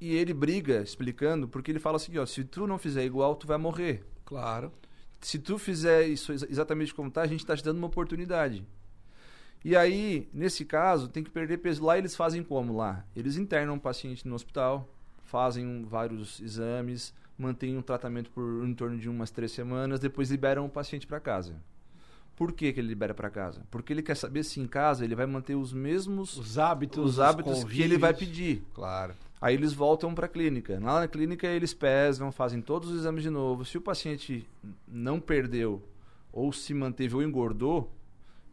e 0.00 0.14
ele 0.14 0.34
briga 0.34 0.82
explicando 0.82 1.48
porque 1.48 1.70
ele 1.70 1.78
fala 1.78 1.96
assim, 1.96 2.16
ó, 2.18 2.26
se 2.26 2.44
tu 2.44 2.66
não 2.66 2.76
fizer 2.78 3.04
igual, 3.04 3.34
tu 3.36 3.46
vai 3.46 3.56
morrer. 3.58 4.04
Claro. 4.24 4.72
Se 5.20 5.38
tu 5.38 5.56
fizer 5.58 6.06
isso 6.06 6.32
exa- 6.32 6.46
exatamente 6.50 6.92
como 6.92 7.10
tá, 7.10 7.22
a 7.22 7.26
gente 7.26 7.46
tá 7.46 7.56
te 7.56 7.62
dando 7.64 7.78
uma 7.78 7.86
oportunidade. 7.86 8.66
E 9.64 9.76
aí, 9.76 10.28
nesse 10.34 10.64
caso, 10.64 11.08
tem 11.08 11.22
que 11.22 11.30
perder 11.30 11.58
peso. 11.58 11.84
Lá 11.84 11.96
eles 11.96 12.16
fazem 12.16 12.42
como 12.42 12.76
lá? 12.76 13.04
Eles 13.14 13.36
internam 13.36 13.76
o 13.76 13.80
paciente 13.80 14.26
no 14.26 14.34
hospital, 14.34 14.92
fazem 15.22 15.84
vários 15.84 16.40
exames, 16.40 17.14
mantêm 17.42 17.76
um 17.76 17.82
tratamento 17.82 18.30
por 18.30 18.64
em 18.64 18.72
torno 18.74 18.96
de 18.98 19.08
umas 19.08 19.30
três 19.30 19.52
semanas, 19.52 19.98
depois 20.00 20.30
liberam 20.30 20.64
o 20.64 20.68
paciente 20.68 21.06
para 21.06 21.18
casa. 21.20 21.54
Por 22.36 22.52
que, 22.52 22.72
que 22.72 22.80
ele 22.80 22.88
libera 22.88 23.12
para 23.12 23.28
casa? 23.28 23.62
Porque 23.70 23.92
ele 23.92 24.02
quer 24.02 24.16
saber 24.16 24.42
se 24.44 24.58
em 24.60 24.66
casa 24.66 25.04
ele 25.04 25.14
vai 25.14 25.26
manter 25.26 25.54
os 25.54 25.72
mesmos 25.72 26.36
Os 26.38 26.58
hábitos. 26.58 27.04
os 27.04 27.20
hábitos 27.20 27.62
que 27.64 27.82
ele 27.82 27.98
vai 27.98 28.14
pedir. 28.14 28.62
Claro. 28.72 29.14
Aí 29.40 29.54
eles 29.54 29.72
voltam 29.72 30.14
para 30.14 30.26
a 30.26 30.28
clínica. 30.28 30.78
Lá 30.80 31.00
na 31.00 31.08
clínica 31.08 31.46
eles 31.46 31.74
pesam, 31.74 32.32
fazem 32.32 32.62
todos 32.62 32.90
os 32.90 33.00
exames 33.00 33.22
de 33.22 33.30
novo. 33.30 33.64
Se 33.64 33.76
o 33.76 33.80
paciente 33.80 34.48
não 34.88 35.20
perdeu 35.20 35.82
ou 36.32 36.52
se 36.52 36.72
manteve 36.72 37.14
ou 37.14 37.22
engordou, 37.22 37.92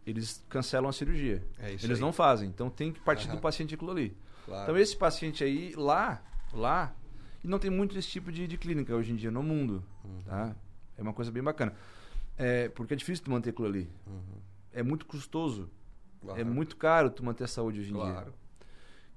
eles 0.06 0.44
cancelam 0.50 0.90
a 0.90 0.94
cirurgia. 0.94 1.42
É 1.60 1.70
eles 1.72 1.92
aí. 1.92 2.00
não 2.00 2.12
fazem. 2.12 2.50
Então 2.50 2.70
tem 2.70 2.92
que 2.92 3.00
partir 3.00 3.28
Aham. 3.28 3.36
do 3.38 3.42
paciente 3.42 3.76
aquilo 3.76 3.92
ali. 3.92 4.16
Claro. 4.46 4.64
Então 4.64 4.78
esse 4.78 4.98
paciente 4.98 5.44
aí, 5.44 5.74
lá, 5.76 6.22
lá, 6.52 6.94
e 7.44 7.48
não 7.48 7.60
tem 7.60 7.70
muito 7.72 7.98
esse 7.98 8.08
tipo 8.08 8.32
de, 8.32 8.48
de 8.48 8.58
clínica 8.58 8.96
hoje 8.96 9.12
em 9.12 9.16
dia 9.16 9.32
no 9.32 9.42
mundo. 9.44 9.84
Uhum. 10.04 10.22
Tá? 10.26 10.56
É 10.98 11.02
uma 11.02 11.14
coisa 11.14 11.32
bem 11.32 11.42
bacana. 11.44 11.74
É, 12.38 12.70
porque 12.70 12.94
é 12.94 12.98
difícil 12.98 13.24
tu 13.26 13.32
manter 13.32 13.50
aquilo 13.52 13.68
ali. 13.68 13.90
É 14.72 14.82
muito 14.84 15.06
custoso. 15.06 15.70
Claro. 16.22 16.40
É 16.40 16.44
muito 16.44 16.76
caro 16.78 17.10
tu 17.10 17.24
manter 17.24 17.44
a 17.46 17.48
saúde 17.48 17.80
hoje 17.80 17.92
em 17.92 17.94
dia. 17.94 18.02
Claro. 18.04 18.34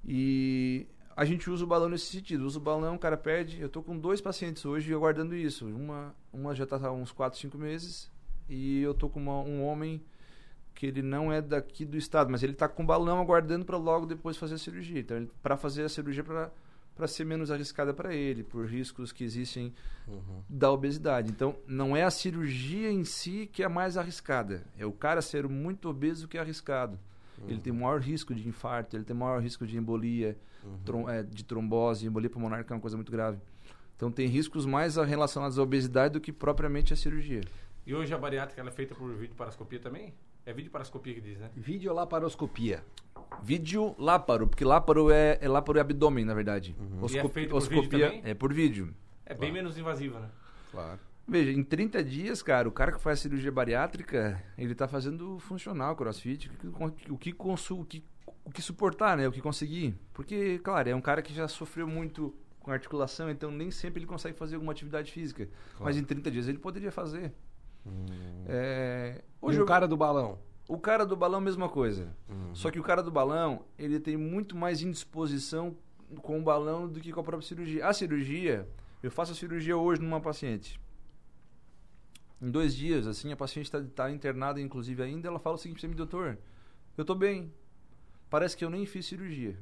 E 0.05 0.87
a 1.15 1.23
gente 1.25 1.49
usa 1.49 1.63
o 1.63 1.67
balão 1.67 1.89
nesse 1.89 2.05
sentido. 2.07 2.45
Usa 2.45 2.59
o 2.59 2.61
balão, 2.61 2.95
o 2.95 2.99
cara 2.99 3.17
pede. 3.17 3.61
Eu 3.61 3.69
tô 3.69 3.81
com 3.81 3.97
dois 3.97 4.19
pacientes 4.21 4.65
hoje 4.65 4.93
aguardando 4.93 5.35
isso. 5.35 5.65
Uma, 5.65 6.13
uma 6.31 6.55
já 6.55 6.65
tá 6.65 6.75
há 6.77 6.91
uns 6.91 7.11
4, 7.11 7.39
5 7.39 7.57
meses. 7.57 8.11
E 8.49 8.81
eu 8.81 8.93
tô 8.93 9.09
com 9.09 9.19
uma- 9.21 9.41
um 9.41 9.63
homem 9.63 10.01
que 10.75 10.85
ele 10.87 11.01
não 11.01 11.31
é 11.31 11.41
daqui 11.41 11.85
do 11.85 11.95
estado, 11.97 12.29
mas 12.31 12.41
ele 12.43 12.53
tá 12.53 12.67
com 12.67 12.85
balão 12.85 13.19
aguardando 13.21 13.63
para 13.63 13.77
logo 13.77 14.05
depois 14.05 14.35
fazer 14.37 14.55
a 14.55 14.57
cirurgia. 14.57 14.99
Então, 14.99 15.29
para 15.41 15.55
fazer 15.55 15.83
a 15.83 15.89
cirurgia 15.89 16.23
para 16.23 16.51
ser 17.07 17.25
menos 17.25 17.49
arriscada 17.51 17.93
para 17.93 18.13
ele, 18.13 18.43
por 18.43 18.65
riscos 18.65 19.11
que 19.11 19.23
existem 19.23 19.73
da 20.49 20.71
obesidade. 20.71 21.29
Então, 21.31 21.55
não 21.67 21.95
é 21.97 22.03
a 22.03 22.11
cirurgia 22.11 22.91
em 22.91 23.03
si 23.03 23.49
que 23.51 23.63
é 23.63 23.67
mais 23.67 23.97
arriscada. 23.97 24.63
É 24.77 24.85
o 24.85 24.91
cara 24.91 25.21
ser 25.21 25.47
muito 25.47 25.89
obeso 25.89 26.27
que 26.27 26.37
é 26.37 26.41
arriscado. 26.41 26.99
Ele 27.47 27.59
tem 27.59 27.73
maior 27.73 27.99
risco 27.99 28.33
de 28.33 28.47
infarto, 28.47 28.95
ele 28.95 29.03
tem 29.03 29.15
maior 29.15 29.41
risco 29.41 29.65
de 29.67 29.77
embolia, 29.77 30.37
trom- 30.85 31.09
é, 31.09 31.23
de 31.23 31.43
trombose, 31.43 32.05
embolia 32.05 32.29
pulmonar, 32.29 32.63
que 32.63 32.71
é 32.71 32.75
uma 32.75 32.81
coisa 32.81 32.95
muito 32.95 33.11
grave. 33.11 33.37
Então, 33.97 34.11
tem 34.11 34.27
riscos 34.27 34.65
mais 34.65 34.95
relacionados 34.95 35.57
à 35.59 35.61
obesidade 35.63 36.13
do 36.13 36.21
que 36.21 36.31
propriamente 36.31 36.93
à 36.93 36.95
cirurgia. 36.95 37.41
E 37.85 37.93
hoje 37.93 38.13
a 38.13 38.17
bariátrica 38.17 38.61
ela 38.61 38.69
é 38.69 38.73
feita 38.73 38.95
por 38.95 39.11
videoparascopia 39.13 39.79
também? 39.79 40.13
É 40.45 40.51
videoparascopia 40.53 41.13
que 41.13 41.21
diz, 41.21 41.39
né? 41.39 41.49
Videolaparoscopia. 41.55 42.83
Vídeo 43.41 43.95
láparo, 43.97 44.47
porque 44.47 44.65
láparo 44.65 45.09
é, 45.11 45.37
é 45.41 45.47
láparo 45.47 45.77
é 45.77 45.81
abdômen, 45.81 46.25
na 46.25 46.33
verdade. 46.33 46.75
E 47.11 47.17
é 47.17 47.27
feito 47.29 47.49
por 47.51 47.61
vídeo 47.69 47.89
também? 47.89 48.21
é 48.25 48.33
por 48.33 48.53
vídeo. 48.53 48.93
É 49.25 49.33
bem 49.33 49.51
menos 49.51 49.77
invasiva, 49.77 50.19
né? 50.19 50.29
Claro. 50.71 50.99
Veja, 51.25 51.51
em 51.51 51.63
30 51.63 52.03
dias, 52.03 52.41
cara, 52.43 52.67
o 52.67 52.71
cara 52.71 52.91
que 52.91 52.99
faz 52.99 53.19
cirurgia 53.21 53.51
bariátrica, 53.51 54.43
ele 54.57 54.75
tá 54.75 54.87
fazendo 54.87 55.39
funcional 55.39 55.95
crossfit, 55.95 56.49
o 56.69 56.91
que, 56.91 57.11
o 57.11 57.17
que, 57.17 57.31
consu- 57.31 57.79
o 57.79 57.85
que, 57.85 58.03
o 58.43 58.51
que 58.51 58.61
suportar, 58.61 59.15
né? 59.15 59.25
O 59.27 59.31
que 59.31 59.39
conseguir. 59.41 59.95
Porque, 60.13 60.59
claro, 60.59 60.89
é 60.89 60.95
um 60.95 60.99
cara 61.01 61.21
que 61.21 61.33
já 61.33 61.47
sofreu 61.47 61.87
muito 61.87 62.35
com 62.59 62.71
articulação, 62.71 63.29
então 63.29 63.49
nem 63.49 63.71
sempre 63.71 63.99
ele 63.99 64.07
consegue 64.07 64.37
fazer 64.37 64.55
alguma 64.55 64.73
atividade 64.73 65.11
física. 65.11 65.47
Mas 65.79 65.95
em 65.97 66.03
30 66.03 66.29
dias 66.29 66.47
ele 66.49 66.57
poderia 66.57 66.91
fazer. 66.91 67.31
É, 68.47 69.21
Hoje 69.41 69.57
hoje 69.57 69.61
o 69.61 69.65
cara 69.65 69.87
do 69.87 69.97
balão. 69.97 70.39
o 70.67 70.77
cara 70.77 71.05
do 71.05 71.15
balão, 71.15 71.41
mesma 71.41 71.67
coisa. 71.69 72.15
Só 72.53 72.71
que 72.71 72.79
o 72.79 72.83
cara 72.83 73.01
do 73.03 73.11
balão, 73.11 73.65
ele 73.77 73.99
tem 73.99 74.15
muito 74.17 74.55
mais 74.55 74.81
indisposição 74.81 75.75
com 76.21 76.39
o 76.39 76.43
balão 76.43 76.87
do 76.87 76.99
que 76.99 77.11
com 77.11 77.19
a 77.19 77.23
própria 77.23 77.47
cirurgia. 77.47 77.87
A 77.87 77.93
cirurgia, 77.93 78.67
eu 79.01 79.11
faço 79.11 79.31
a 79.31 79.35
cirurgia 79.35 79.75
hoje 79.77 80.01
numa 80.01 80.21
paciente. 80.21 80.79
Em 82.41 82.51
dois 82.51 82.75
dias, 82.75 83.07
assim, 83.07 83.31
a 83.31 83.37
paciente 83.37 83.73
está 83.73 84.11
internada, 84.11 84.59
inclusive, 84.59 85.01
ainda, 85.01 85.27
ela 85.29 85.39
fala 85.39 85.55
o 85.55 85.59
seguinte 85.59 85.79
para 85.79 85.89
mim, 85.89 85.95
doutor, 85.95 86.37
eu 86.97 87.05
tô 87.05 87.15
bem. 87.15 87.51
Parece 88.29 88.57
que 88.57 88.65
eu 88.65 88.69
nem 88.69 88.85
fiz 88.85 89.05
cirurgia. 89.05 89.57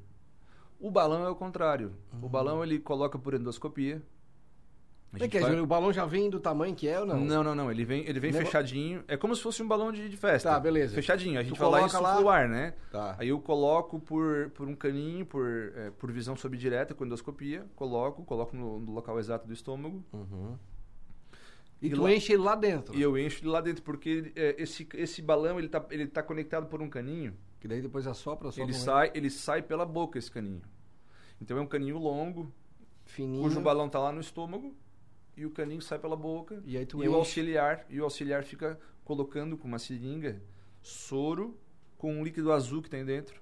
O 0.79 0.89
balão 0.89 1.23
é 1.23 1.29
o 1.29 1.36
contrário. 1.36 1.93
O 2.21 2.27
balão, 2.27 2.63
ele 2.63 2.79
coloca 2.79 3.19
por 3.19 3.34
endoscopia. 3.36 4.01
É 5.19 5.28
que 5.28 5.39
vai- 5.41 5.60
o 5.60 5.65
balão 5.65 5.91
já 5.91 6.06
vem 6.06 6.30
do 6.30 6.39
tamanho 6.39 6.74
que 6.74 6.88
é 6.88 7.00
ou 7.00 7.06
não? 7.06 7.19
não, 7.19 7.43
não, 7.43 7.54
não. 7.54 7.69
Ele 7.69 7.84
vem, 7.84 8.08
ele 8.08 8.17
vem 8.19 8.32
Nego- 8.32 8.45
fechadinho. 8.45 9.04
É 9.10 9.17
como 9.17 9.36
se 9.36 9.41
fosse 9.41 9.62
um 9.62 9.67
balão 9.67 9.91
de, 9.91 10.08
de 10.08 10.15
festa. 10.15 10.52
Tá, 10.52 10.60
beleza. 10.60 10.95
Fechadinho. 10.95 11.38
A 11.38 11.43
gente 11.43 11.56
Tu 11.56 11.60
vai 11.60 11.69
lá 11.69 11.78
e 11.80 11.82
coloca 11.82 12.00
lá- 12.00 12.13
sufla 12.15 12.26
o 12.26 12.30
ar, 12.30 12.47
né? 12.47 12.74
Tá. 12.89 13.15
Aí 13.19 13.28
eu 13.28 13.39
coloco 13.41 14.00
por, 14.00 14.50
por 14.52 14.67
um 14.69 14.76
caninho, 14.76 15.26
por, 15.26 15.45
é, 15.76 15.91
por 15.91 16.10
visão 16.13 16.36
subdireta, 16.38 16.93
com 16.95 17.06
endoscopia. 17.06 17.65
Coloco, 17.76 18.24
coloco 18.24 18.56
no, 18.56 18.80
no 18.80 18.91
local 18.93 19.19
exato 19.19 19.45
do 19.45 19.54
estômago. 19.54 20.02
E, 21.82 21.88
E 21.88 21.89
tu 21.89 22.04
lá- 22.04 22.13
enche 22.13 22.34
ele 22.34 22.43
lá 22.43 22.56
dentro. 22.56 22.95
E 22.95 23.02
eu 23.02 23.17
encho 23.17 23.41
ele 23.43 23.50
lá 23.50 23.60
dentro, 23.60 23.84
porque 23.84 24.32
é, 24.36 24.56
esse, 24.62 24.88
esse 24.93 25.21
balão 25.21 25.58
ele 25.60 25.67
tá, 25.67 25.84
ele 25.89 26.08
tá 26.08 26.21
conectado 26.21 26.67
por 26.67 26.82
um 26.82 26.89
caninho. 26.89 27.36
Que 27.60 27.67
daí 27.67 27.82
depois 27.82 28.08
assopra, 28.08 28.50
assopra. 28.50 28.63
Ele 28.71 28.74
sai, 28.74 29.12
ele 29.13 29.30
sai 29.30 29.62
pela 29.62 29.86
boca, 29.86 30.17
esse 30.17 30.32
caninho. 30.32 30.62
Então 31.41 31.58
é 31.58 31.62
um 31.62 31.67
caninho 31.67 31.97
longo, 31.97 32.52
fininho. 33.06 33.43
cujo 33.43 33.60
balão 33.62 33.89
tá 33.89 34.00
lá 34.00 34.12
no 34.12 34.21
estômago. 34.21 34.76
E 35.37 35.45
o 35.45 35.49
caninho 35.51 35.81
sai 35.81 35.97
pela 35.99 36.15
boca. 36.15 36.61
E 36.65 36.77
aí 36.77 36.85
tu 36.85 36.97
e 36.97 37.01
enche. 37.01 37.09
o 37.09 37.15
auxiliar, 37.15 37.85
e 37.89 37.99
o 37.99 38.03
auxiliar 38.03 38.43
fica 38.43 38.79
colocando 39.05 39.57
com 39.57 39.67
uma 39.67 39.79
seringa 39.79 40.41
soro 40.81 41.57
com 41.97 42.13
um 42.15 42.23
líquido 42.23 42.51
azul 42.51 42.81
que 42.81 42.89
tem 42.89 43.05
dentro 43.05 43.39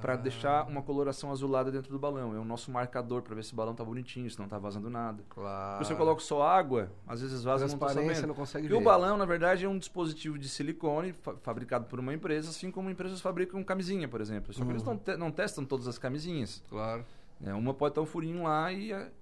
para 0.00 0.16
deixar 0.16 0.66
uma 0.66 0.80
coloração 0.80 1.30
azulada 1.30 1.70
dentro 1.70 1.90
do 1.92 1.98
balão. 1.98 2.34
É 2.34 2.38
o 2.38 2.44
nosso 2.44 2.70
marcador 2.70 3.20
para 3.20 3.34
ver 3.34 3.44
se 3.44 3.52
o 3.52 3.56
balão 3.56 3.74
tá 3.74 3.84
bonitinho, 3.84 4.30
se 4.30 4.38
não 4.38 4.48
tá 4.48 4.58
vazando 4.58 4.88
nada. 4.88 5.22
Claro. 5.28 5.84
Se 5.84 5.92
eu 5.92 5.96
coloco 5.98 6.22
só 6.22 6.42
água, 6.42 6.90
às 7.06 7.20
vezes 7.20 7.44
vaza 7.44 7.66
não 7.68 7.76
tá 7.76 7.90
sabendo. 7.90 8.26
não 8.28 8.34
consegue 8.34 8.64
E 8.64 8.68
ver. 8.70 8.74
o 8.76 8.80
balão, 8.80 9.18
na 9.18 9.26
verdade, 9.26 9.66
é 9.66 9.68
um 9.68 9.76
dispositivo 9.78 10.38
de 10.38 10.48
silicone 10.48 11.12
fa- 11.12 11.36
fabricado 11.42 11.84
por 11.84 12.00
uma 12.00 12.14
empresa, 12.14 12.48
assim 12.48 12.70
como 12.70 12.88
empresas 12.88 13.20
fabricam 13.20 13.62
camisinha, 13.62 14.08
por 14.08 14.22
exemplo. 14.22 14.54
Só 14.54 14.64
que 14.64 14.70
eles 14.70 14.82
não, 14.82 14.96
te- 14.96 15.16
não 15.18 15.30
testam 15.30 15.62
todas 15.66 15.86
as 15.86 15.98
camisinhas. 15.98 16.62
Claro. 16.70 17.04
né? 17.38 17.52
Uma 17.52 17.74
pode 17.74 17.90
estar 17.92 18.00
um 18.00 18.06
furinho 18.06 18.44
lá 18.44 18.72
e, 18.72 18.90
é- 18.90 19.12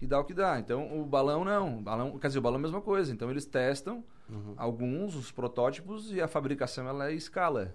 e 0.00 0.06
dá 0.06 0.18
o 0.20 0.24
que 0.24 0.34
dá. 0.34 0.58
Então, 0.58 1.00
o 1.00 1.04
balão 1.04 1.44
não. 1.44 1.78
O 1.78 1.82
balão, 1.82 2.18
quer 2.18 2.28
dizer, 2.28 2.38
o 2.38 2.42
balão 2.42 2.56
é 2.58 2.60
a 2.60 2.62
mesma 2.62 2.80
coisa. 2.80 3.12
Então, 3.12 3.30
eles 3.30 3.44
testam 3.46 4.02
alguns, 4.56 5.14
os 5.14 5.30
protótipos, 5.32 6.12
e 6.12 6.20
a 6.20 6.28
fabricação 6.28 6.86
ela 6.86 7.10
é 7.10 7.14
escala. 7.14 7.74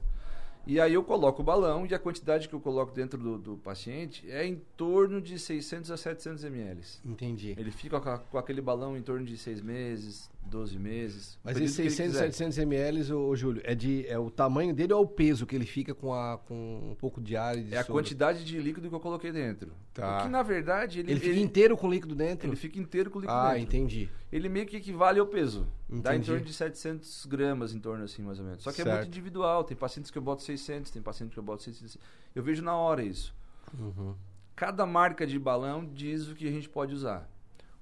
E 0.66 0.80
aí 0.80 0.94
eu 0.94 1.04
coloco 1.04 1.42
o 1.42 1.44
balão 1.44 1.86
e 1.86 1.94
a 1.94 2.00
quantidade 2.00 2.48
que 2.48 2.56
eu 2.56 2.60
coloco 2.62 2.94
dentro 2.94 3.20
do, 3.20 3.38
do 3.38 3.58
paciente 3.58 4.30
é 4.32 4.46
em 4.46 4.62
torno 4.78 5.20
de 5.20 5.38
600 5.38 5.92
a 5.92 5.98
700 5.98 6.44
ml. 6.46 6.80
Entendi. 7.04 7.54
Ele 7.58 7.70
fica 7.72 8.00
com, 8.00 8.10
a- 8.10 8.18
com 8.20 8.38
aquele 8.38 8.62
balão 8.62 8.96
em 8.96 9.02
torno 9.02 9.26
de 9.26 9.36
6 9.38 9.60
meses, 9.62 10.32
12 10.45 10.77
meses. 10.77 11.39
Mas 11.43 11.53
período 11.53 11.69
esse 11.69 11.75
que 11.77 11.82
ele 11.84 11.89
600, 11.89 12.12
quiser. 12.13 12.25
700 12.32 12.58
ml, 12.60 13.13
ô, 13.13 13.36
Júlio, 13.36 13.62
é, 13.65 13.73
de, 13.73 14.06
é 14.08 14.19
o 14.19 14.29
tamanho 14.29 14.73
dele 14.73 14.93
ou 14.93 14.99
é 14.99 15.03
o 15.03 15.08
peso 15.08 15.45
que 15.45 15.56
ele 15.56 15.65
fica 15.65 15.93
com, 15.95 16.13
a, 16.13 16.38
com 16.38 16.89
um 16.91 16.95
pouco 16.95 17.19
de 17.21 17.36
ar 17.36 17.58
e 17.58 17.63
de 17.63 17.73
É 17.73 17.79
a 17.79 17.84
soro? 17.84 17.93
quantidade 17.93 18.43
de 18.45 18.60
líquido 18.60 18.88
que 18.89 18.93
eu 18.95 18.99
coloquei 18.99 19.32
dentro. 19.32 19.71
Tá. 19.93 20.19
O 20.19 20.23
que, 20.23 20.29
na 20.29 20.43
verdade, 20.43 20.99
ele, 20.99 21.12
Ele 21.12 21.19
fica 21.19 21.32
ele, 21.32 21.41
inteiro 21.41 21.75
com 21.77 21.89
líquido 21.89 22.13
dentro? 22.15 22.47
ele 22.47 22.56
fica 22.56 22.79
inteiro 22.79 23.10
com 23.10 23.17
o 23.19 23.21
líquido 23.21 23.38
ah, 23.39 23.53
dentro. 23.53 23.63
entendi. 23.63 24.10
Ele 24.32 24.49
meio 24.49 24.65
que 24.65 24.77
equivale 24.77 25.19
ao 25.19 25.25
peso. 25.27 25.67
Dá 25.89 26.13
em 26.13 26.17
Entendi. 26.17 26.27
torno 26.32 26.45
de 26.45 26.53
700 26.53 27.25
gramas, 27.27 27.73
em 27.73 27.79
torno 27.79 28.03
assim, 28.03 28.21
mais 28.21 28.39
ou 28.39 28.45
menos. 28.45 28.63
Só 28.63 28.71
que 28.71 28.82
é 28.82 28.84
Certo. 28.84 28.97
muito 28.97 29.08
individual. 29.10 29.63
Tem 29.63 29.77
pacientes 29.77 30.10
que 30.12 30.17
eu 30.17 30.21
boto 30.21 30.41
600, 30.43 30.91
tem 30.91 31.01
pacientes 31.01 31.34
que 31.34 31.39
eu 31.39 31.43
boto 31.43 31.63
600. 31.63 31.97
Eu 32.36 32.41
vejo 32.43 32.62
na 32.63 32.75
hora 32.75 33.03
isso. 33.03 33.34
Uhum. 33.79 34.13
Cada 34.56 34.86
marca 34.86 35.25
de 35.25 35.38
balão 35.39 35.84
diz 35.93 36.27
o 36.29 36.36
que 36.36 36.47
a 36.47 36.51
gente 36.51 36.69
pode 36.69 36.93
usar. 36.93 37.29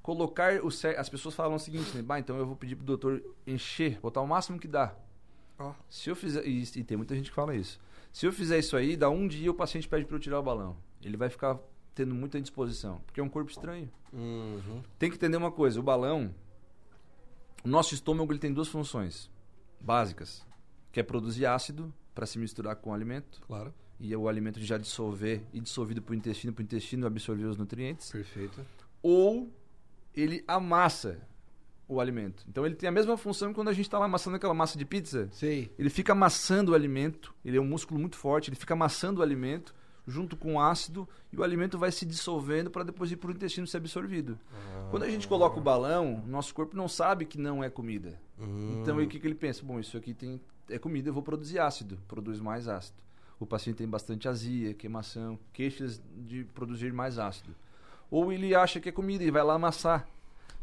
Colocar 0.01 0.63
o 0.63 0.71
cer- 0.71 0.99
As 0.99 1.09
pessoas 1.09 1.35
falam 1.35 1.55
o 1.55 1.59
seguinte, 1.59 1.95
né? 1.95 2.01
Bah, 2.01 2.19
então 2.19 2.37
eu 2.37 2.45
vou 2.45 2.55
pedir 2.55 2.75
pro 2.75 2.85
doutor 2.85 3.21
encher, 3.45 3.99
botar 3.99 4.21
o 4.21 4.27
máximo 4.27 4.59
que 4.59 4.67
dá. 4.67 4.95
Ó. 5.59 5.73
Se 5.89 6.09
eu 6.09 6.15
fizer. 6.15 6.45
E, 6.47 6.63
e 6.63 6.83
tem 6.83 6.97
muita 6.97 7.15
gente 7.15 7.29
que 7.29 7.35
fala 7.35 7.55
isso. 7.55 7.79
Se 8.11 8.25
eu 8.25 8.33
fizer 8.33 8.57
isso 8.59 8.75
aí, 8.75 8.97
dá 8.97 9.09
um 9.09 9.27
dia 9.27 9.49
o 9.51 9.53
paciente 9.53 9.87
pede 9.87 10.05
para 10.05 10.15
eu 10.15 10.19
tirar 10.19 10.39
o 10.39 10.43
balão. 10.43 10.75
Ele 11.03 11.15
vai 11.17 11.29
ficar 11.29 11.57
tendo 11.93 12.13
muita 12.15 12.37
indisposição. 12.39 12.99
Porque 13.05 13.19
é 13.19 13.23
um 13.23 13.29
corpo 13.29 13.49
estranho. 13.51 13.89
Uhum. 14.11 14.81
Tem 14.97 15.09
que 15.09 15.15
entender 15.17 15.37
uma 15.37 15.51
coisa: 15.51 15.79
o 15.79 15.83
balão. 15.83 16.33
O 17.63 17.67
nosso 17.67 17.93
estômago 17.93 18.31
ele 18.31 18.39
tem 18.39 18.51
duas 18.51 18.67
funções 18.67 19.29
básicas: 19.79 20.45
que 20.91 20.99
é 20.99 21.03
produzir 21.03 21.45
ácido 21.45 21.93
para 22.15 22.25
se 22.25 22.39
misturar 22.39 22.75
com 22.75 22.89
o 22.89 22.93
alimento. 22.93 23.39
Claro. 23.45 23.71
E 23.99 24.15
o 24.15 24.27
alimento 24.27 24.59
já 24.59 24.79
dissolver 24.79 25.43
e 25.53 25.59
dissolvido 25.59 26.01
para 26.01 26.13
o 26.13 26.15
intestino, 26.15 26.51
para 26.51 26.61
o 26.61 26.65
intestino 26.65 27.05
absorver 27.05 27.45
os 27.45 27.55
nutrientes 27.55 28.09
Perfeito. 28.11 28.65
ou 29.03 29.47
ele 30.15 30.43
amassa 30.47 31.19
o 31.87 31.99
alimento. 31.99 32.45
Então 32.47 32.65
ele 32.65 32.75
tem 32.75 32.87
a 32.87 32.91
mesma 32.91 33.17
função 33.17 33.49
que 33.49 33.55
quando 33.55 33.67
a 33.67 33.73
gente 33.73 33.85
está 33.85 33.99
lá 33.99 34.05
amassando 34.05 34.37
aquela 34.37 34.53
massa 34.53 34.77
de 34.77 34.85
pizza. 34.85 35.27
Sei. 35.31 35.71
Ele 35.77 35.89
fica 35.89 36.13
amassando 36.13 36.71
o 36.71 36.75
alimento, 36.75 37.35
ele 37.43 37.57
é 37.57 37.61
um 37.61 37.65
músculo 37.65 37.99
muito 37.99 38.15
forte, 38.15 38.49
ele 38.49 38.55
fica 38.55 38.73
amassando 38.73 39.19
o 39.19 39.23
alimento 39.23 39.75
junto 40.07 40.35
com 40.35 40.55
o 40.55 40.59
ácido 40.59 41.07
e 41.31 41.37
o 41.37 41.43
alimento 41.43 41.77
vai 41.77 41.91
se 41.91 42.05
dissolvendo 42.05 42.71
para 42.71 42.83
depois 42.83 43.11
ir 43.11 43.17
para 43.17 43.29
o 43.29 43.33
intestino 43.33 43.67
ser 43.67 43.77
absorvido. 43.77 44.39
Quando 44.89 45.03
a 45.03 45.09
gente 45.09 45.27
coloca 45.27 45.59
o 45.59 45.61
balão, 45.61 46.23
nosso 46.25 46.53
corpo 46.53 46.75
não 46.75 46.87
sabe 46.87 47.25
que 47.25 47.37
não 47.37 47.63
é 47.63 47.69
comida. 47.69 48.19
Então 48.81 48.97
aí 48.97 49.05
o 49.05 49.09
que, 49.09 49.19
que 49.19 49.27
ele 49.27 49.35
pensa? 49.35 49.63
Bom, 49.63 49.79
isso 49.79 49.95
aqui 49.97 50.13
tem, 50.13 50.41
é 50.69 50.79
comida, 50.79 51.09
eu 51.09 51.13
vou 51.13 51.21
produzir 51.21 51.59
ácido, 51.59 51.99
produz 52.07 52.39
mais 52.39 52.67
ácido. 52.67 52.97
O 53.39 53.45
paciente 53.45 53.77
tem 53.77 53.87
bastante 53.87 54.27
azia, 54.27 54.73
queimação, 54.73 55.37
queixas 55.51 56.01
de 56.15 56.43
produzir 56.45 56.93
mais 56.93 57.17
ácido. 57.17 57.55
Ou 58.11 58.31
ele 58.31 58.53
acha 58.53 58.79
que 58.79 58.89
é 58.89 58.91
comida 58.91 59.23
e 59.23 59.31
vai 59.31 59.41
lá 59.41 59.53
amassar. 59.55 60.07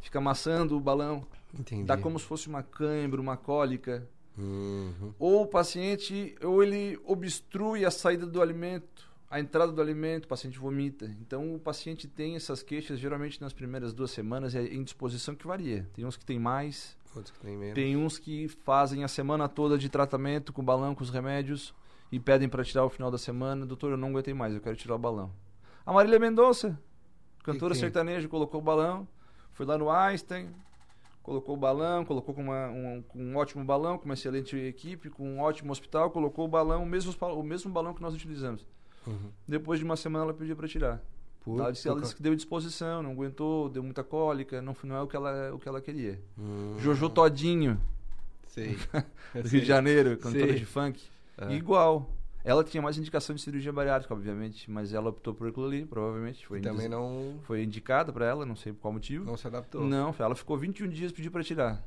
Fica 0.00 0.18
amassando 0.18 0.76
o 0.76 0.80
balão, 0.80 1.26
Entendi. 1.58 1.84
dá 1.84 1.96
como 1.96 2.18
se 2.18 2.24
fosse 2.26 2.46
uma 2.46 2.62
cãibra, 2.62 3.20
uma 3.20 3.36
cólica. 3.36 4.06
Uhum. 4.36 5.12
Ou 5.18 5.42
o 5.42 5.46
paciente, 5.46 6.36
ou 6.44 6.62
ele 6.62 6.96
obstrui 7.04 7.84
a 7.84 7.90
saída 7.90 8.24
do 8.24 8.40
alimento, 8.40 9.10
a 9.28 9.40
entrada 9.40 9.72
do 9.72 9.80
alimento, 9.82 10.26
o 10.26 10.28
paciente 10.28 10.58
vomita. 10.58 11.06
Então 11.20 11.54
o 11.54 11.58
paciente 11.58 12.06
tem 12.06 12.36
essas 12.36 12.62
queixas 12.62 13.00
geralmente 13.00 13.40
nas 13.40 13.52
primeiras 13.52 13.92
duas 13.92 14.12
semanas, 14.12 14.54
é 14.54 14.62
indisposição 14.72 15.34
que 15.34 15.46
varia. 15.46 15.88
Tem 15.94 16.04
uns 16.04 16.16
que 16.16 16.24
tem 16.24 16.38
mais, 16.38 16.96
Outros 17.16 17.32
que 17.36 17.40
tem 17.40 17.56
menos. 17.56 17.74
tem 17.74 17.96
uns 17.96 18.18
que 18.18 18.46
fazem 18.64 19.02
a 19.02 19.08
semana 19.08 19.48
toda 19.48 19.76
de 19.76 19.88
tratamento 19.88 20.52
com 20.52 20.62
balão, 20.62 20.94
com 20.94 21.02
os 21.02 21.10
remédios 21.10 21.74
e 22.12 22.20
pedem 22.20 22.48
para 22.48 22.62
tirar 22.62 22.84
o 22.84 22.88
final 22.90 23.10
da 23.10 23.18
semana. 23.18 23.66
Doutor, 23.66 23.90
eu 23.90 23.96
não 23.96 24.08
aguentei 24.10 24.32
mais, 24.34 24.54
eu 24.54 24.60
quero 24.60 24.76
tirar 24.76 24.94
o 24.94 24.98
balão. 24.98 25.32
A 25.84 25.92
Marília 25.92 26.18
Mendonça, 26.20 26.78
cantora 27.52 27.74
sertaneja, 27.74 28.28
colocou 28.28 28.60
o 28.60 28.64
balão, 28.64 29.06
foi 29.52 29.66
lá 29.66 29.76
no 29.78 29.90
Einstein, 29.90 30.48
colocou 31.22 31.54
o 31.54 31.58
balão, 31.58 32.04
colocou 32.04 32.34
com, 32.34 32.42
uma- 32.42 32.68
um, 32.68 33.02
com 33.02 33.18
um 33.22 33.36
ótimo 33.36 33.64
balão, 33.64 33.98
com 33.98 34.04
uma 34.06 34.14
excelente 34.14 34.56
equipe, 34.56 35.10
com 35.10 35.24
um 35.28 35.40
ótimo 35.40 35.70
hospital, 35.72 36.10
colocou 36.10 36.44
o 36.44 36.48
balão, 36.48 36.82
o 36.82 36.86
mesmo, 36.86 37.14
o 37.20 37.42
mesmo 37.42 37.70
balão 37.72 37.92
que 37.94 38.02
nós 38.02 38.14
utilizamos. 38.14 38.64
Uhum. 39.06 39.30
Depois 39.46 39.78
de 39.78 39.84
uma 39.84 39.96
semana 39.96 40.24
ela 40.24 40.34
pediu 40.34 40.56
para 40.56 40.68
tirar. 40.68 41.02
Por- 41.40 41.60
ela, 41.60 41.72
disse, 41.72 41.88
ela 41.88 42.00
disse 42.00 42.14
que 42.14 42.22
deu 42.22 42.34
disposição, 42.34 43.02
não 43.02 43.12
aguentou, 43.12 43.68
deu 43.68 43.82
muita 43.82 44.02
cólica, 44.04 44.60
não, 44.60 44.76
não 44.84 44.96
é 44.96 45.02
o 45.02 45.06
que 45.06 45.16
ela, 45.16 45.54
o 45.54 45.58
que 45.58 45.68
ela 45.68 45.80
queria. 45.80 46.20
Hum. 46.38 46.76
Jojo 46.78 47.08
Todinho, 47.08 47.80
Sei. 48.48 48.76
do 49.34 49.48
Rio 49.48 49.60
de 49.60 49.64
Janeiro, 49.66 50.16
cantora 50.18 50.46
Sei. 50.48 50.54
de 50.56 50.64
funk. 50.66 51.02
É. 51.38 51.52
Igual. 51.54 52.10
Ela 52.48 52.64
tinha 52.64 52.82
mais 52.82 52.96
indicação 52.96 53.34
de 53.36 53.42
cirurgia 53.42 53.70
bariátrica, 53.72 54.14
obviamente, 54.14 54.70
mas 54.70 54.94
ela 54.94 55.10
optou 55.10 55.34
por 55.34 55.48
aquilo 55.48 55.66
ali, 55.66 55.84
provavelmente. 55.84 56.46
Foi, 56.46 56.60
Também 56.60 56.86
indiz- 56.86 56.90
não, 56.90 57.38
foi 57.42 57.62
indicada 57.62 58.10
pra 58.12 58.24
ela, 58.24 58.46
não 58.46 58.56
sei 58.56 58.72
por 58.72 58.80
qual 58.80 58.92
motivo. 58.94 59.24
não 59.26 59.36
se 59.36 59.46
adaptou. 59.46 59.82
Não, 59.84 60.14
ela 60.18 60.34
ficou 60.34 60.56
21 60.56 60.88
dias 60.88 61.12
pediu 61.12 61.30
pra 61.30 61.42
tirar. 61.42 61.84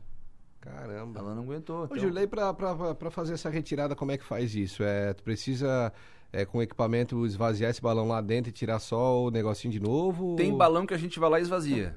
Caramba. 0.60 1.19
Ela 1.19 1.34
não 1.34 1.41
aguentou. 1.43 1.88
Ô, 1.89 1.95
então- 1.95 2.28
pra, 2.54 2.93
pra 2.93 3.10
fazer 3.10 3.34
essa 3.34 3.50
retirada, 3.50 3.95
como 3.95 4.12
é 4.12 4.17
que 4.17 4.24
faz 4.24 4.54
isso? 4.54 4.84
É, 4.84 5.12
tu 5.13 5.24
precisa, 5.24 5.91
é, 6.32 6.45
com 6.45 6.62
equipamento, 6.62 7.26
esvaziar 7.26 7.71
esse 7.71 7.82
balão 7.82 8.08
lá 8.08 8.21
dentro 8.21 8.50
e 8.50 8.54
tirar 8.54 8.78
só 8.78 9.24
o 9.24 9.32
negocinho 9.32 9.71
de 9.71 9.80
novo? 9.80 10.36
Tem 10.36 10.56
balão 10.56 10.86
que 10.86 10.93
a 10.93 10.97
gente 10.97 11.19
vai 11.19 11.30
lá 11.32 11.39
e 11.39 11.41
esvazia. 11.41 11.95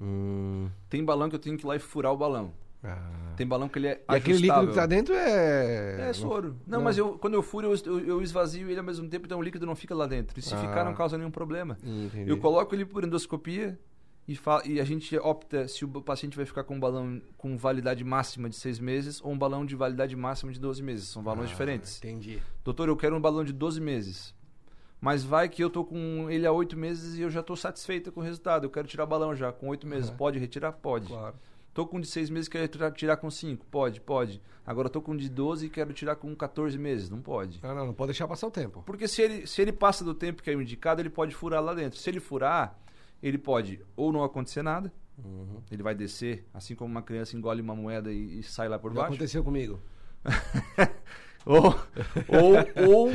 Hum, 0.00 0.70
Tem 0.88 1.04
balão 1.04 1.28
que 1.28 1.34
eu 1.34 1.40
tenho 1.40 1.58
que 1.58 1.64
ir 1.64 1.68
lá 1.68 1.76
e 1.76 1.78
furar 1.78 2.12
o 2.12 2.16
balão. 2.16 2.52
Ah. 2.82 3.32
Tem 3.36 3.46
balão 3.46 3.68
que 3.68 3.78
ele 3.78 3.88
é 3.88 4.02
E 4.08 4.14
aquele 4.16 4.38
líquido 4.38 4.52
ajustável. 4.52 4.68
que 4.70 4.74
tá 4.80 4.86
dentro 4.86 5.14
é... 5.14 6.08
É 6.10 6.12
soro. 6.12 6.56
Não, 6.66 6.78
não. 6.78 6.84
mas 6.84 6.96
eu, 6.98 7.18
quando 7.18 7.34
eu 7.34 7.42
furo, 7.42 7.72
eu, 7.86 8.00
eu, 8.00 8.22
esvazio 8.22 8.68
ele 8.70 8.78
ao 8.78 8.84
mesmo 8.84 9.08
tempo, 9.08 9.26
então 9.26 9.38
o 9.38 9.42
líquido 9.42 9.64
não 9.66 9.74
fica 9.76 9.94
lá 9.94 10.06
dentro. 10.06 10.38
E 10.38 10.42
se 10.42 10.54
Ah. 10.54 10.58
ficar, 10.58 10.84
não 10.84 10.94
causa 10.94 11.16
nenhum 11.18 11.30
problema. 11.30 11.76
Entendi. 11.82 12.28
Eu 12.30 12.38
coloco 12.38 12.74
ele 12.74 12.84
por 12.84 13.04
endoscopia 13.04 13.78
e, 14.26 14.34
fa- 14.34 14.62
e 14.64 14.80
a 14.80 14.84
gente 14.84 15.16
opta 15.18 15.66
se 15.68 15.84
o 15.84 15.88
paciente 16.02 16.36
vai 16.36 16.44
ficar 16.46 16.64
com 16.64 16.74
um 16.74 16.80
balão 16.80 17.20
com 17.36 17.56
validade 17.56 18.02
máxima 18.04 18.48
de 18.48 18.56
seis 18.56 18.78
meses 18.78 19.20
ou 19.22 19.32
um 19.32 19.38
balão 19.38 19.64
de 19.64 19.74
validade 19.76 20.14
máxima 20.16 20.52
de 20.52 20.58
12 20.60 20.82
meses. 20.82 21.08
São 21.08 21.22
balões 21.22 21.46
Ah, 21.48 21.52
diferentes. 21.52 21.98
Entendi. 21.98 22.42
Doutor, 22.64 22.88
eu 22.88 22.96
quero 22.96 23.16
um 23.16 23.20
balão 23.20 23.44
de 23.44 23.52
12 23.52 23.80
meses. 23.80 24.34
Mas 25.00 25.22
vai 25.22 25.48
que 25.48 25.62
eu 25.62 25.70
tô 25.70 25.84
com 25.84 26.28
ele 26.28 26.44
há 26.44 26.50
oito 26.50 26.76
meses 26.76 27.16
e 27.16 27.22
eu 27.22 27.30
já 27.30 27.40
tô 27.40 27.54
satisfeita 27.54 28.10
com 28.10 28.18
o 28.20 28.22
resultado. 28.22 28.64
Eu 28.66 28.70
quero 28.70 28.88
tirar 28.88 29.04
o 29.04 29.06
balão 29.06 29.32
já 29.34 29.52
com 29.52 29.68
oito 29.68 29.86
meses. 29.86 30.10
Pode 30.10 30.40
retirar? 30.40 30.72
Pode. 30.72 31.06
Claro. 31.06 31.36
Tô 31.78 31.86
com 31.86 32.00
de 32.00 32.08
seis 32.08 32.28
meses 32.28 32.48
e 32.48 32.50
quero 32.50 32.66
tirar, 32.66 32.90
tirar 32.90 33.16
com 33.18 33.30
cinco? 33.30 33.64
Pode, 33.66 34.00
pode. 34.00 34.42
Agora 34.66 34.88
tô 34.88 35.00
com 35.00 35.12
um 35.12 35.16
de 35.16 35.28
12 35.28 35.66
e 35.66 35.70
quero 35.70 35.92
tirar 35.92 36.16
com 36.16 36.34
14 36.34 36.76
meses. 36.76 37.08
Não 37.08 37.20
pode. 37.22 37.60
Não, 37.62 37.72
não, 37.72 37.86
não 37.86 37.94
pode 37.94 38.08
deixar 38.08 38.26
passar 38.26 38.48
o 38.48 38.50
tempo. 38.50 38.82
Porque 38.84 39.06
se 39.06 39.22
ele, 39.22 39.46
se 39.46 39.62
ele 39.62 39.70
passa 39.70 40.02
do 40.04 40.12
tempo 40.12 40.42
que 40.42 40.50
é 40.50 40.54
indicado, 40.54 41.00
ele 41.00 41.08
pode 41.08 41.36
furar 41.36 41.62
lá 41.62 41.72
dentro. 41.74 41.96
Se 41.96 42.10
ele 42.10 42.18
furar, 42.18 42.76
ele 43.22 43.38
pode 43.38 43.80
ou 43.94 44.12
não 44.12 44.24
acontecer 44.24 44.60
nada, 44.60 44.92
Uhum. 45.24 45.62
ele 45.70 45.80
vai 45.84 45.94
descer, 45.94 46.44
assim 46.52 46.74
como 46.74 46.90
uma 46.90 47.00
criança 47.02 47.36
engole 47.36 47.62
uma 47.62 47.76
moeda 47.76 48.12
e, 48.12 48.40
e 48.40 48.42
sai 48.42 48.68
lá 48.68 48.76
por 48.76 48.90
Já 48.92 48.96
baixo. 49.02 49.12
aconteceu 49.14 49.44
comigo. 49.44 49.80
Ou, 51.46 51.62
ou, 52.26 52.88
ou 52.90 53.10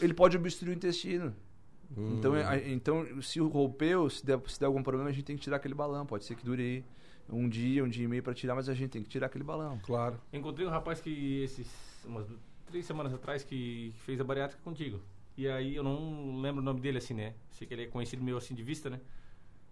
ele 0.00 0.14
pode 0.14 0.36
obstruir 0.38 0.72
o 0.72 0.74
intestino. 0.74 1.36
Então, 1.96 2.32
Hum. 2.32 2.36
então, 2.66 3.22
se 3.22 3.38
rompeu, 3.40 4.08
se 4.10 4.24
der, 4.24 4.40
se 4.48 4.58
der 4.58 4.66
algum 4.66 4.82
problema, 4.82 5.10
a 5.10 5.12
gente 5.12 5.24
tem 5.24 5.36
que 5.36 5.42
tirar 5.42 5.56
aquele 5.58 5.74
balão. 5.74 6.04
Pode 6.06 6.24
ser 6.24 6.34
que 6.34 6.44
dure 6.44 6.62
aí 6.62 6.84
um 7.28 7.48
dia, 7.48 7.82
um 7.84 7.88
dia 7.88 8.04
e 8.04 8.08
meio 8.08 8.22
para 8.22 8.34
tirar, 8.34 8.54
mas 8.54 8.68
a 8.68 8.74
gente 8.74 8.90
tem 8.90 9.02
que 9.02 9.08
tirar 9.08 9.26
aquele 9.26 9.44
balão. 9.44 9.78
Claro. 9.84 10.20
Encontrei 10.32 10.66
um 10.66 10.70
rapaz 10.70 11.00
que 11.00 11.42
esses 11.42 12.04
umas 12.04 12.26
três 12.66 12.84
semanas 12.86 13.12
atrás 13.12 13.42
que 13.44 13.92
fez 14.04 14.20
a 14.20 14.24
bariátrica 14.24 14.62
contigo. 14.62 15.00
E 15.36 15.48
aí 15.48 15.74
eu 15.76 15.82
não 15.82 16.40
lembro 16.40 16.60
o 16.62 16.64
nome 16.64 16.80
dele 16.80 16.98
assim, 16.98 17.14
né? 17.14 17.34
Sei 17.50 17.66
que 17.66 17.74
ele 17.74 17.84
é 17.84 17.86
conhecido 17.86 18.22
meio 18.22 18.36
assim 18.36 18.54
de 18.54 18.62
vista, 18.62 18.88
né? 18.88 19.00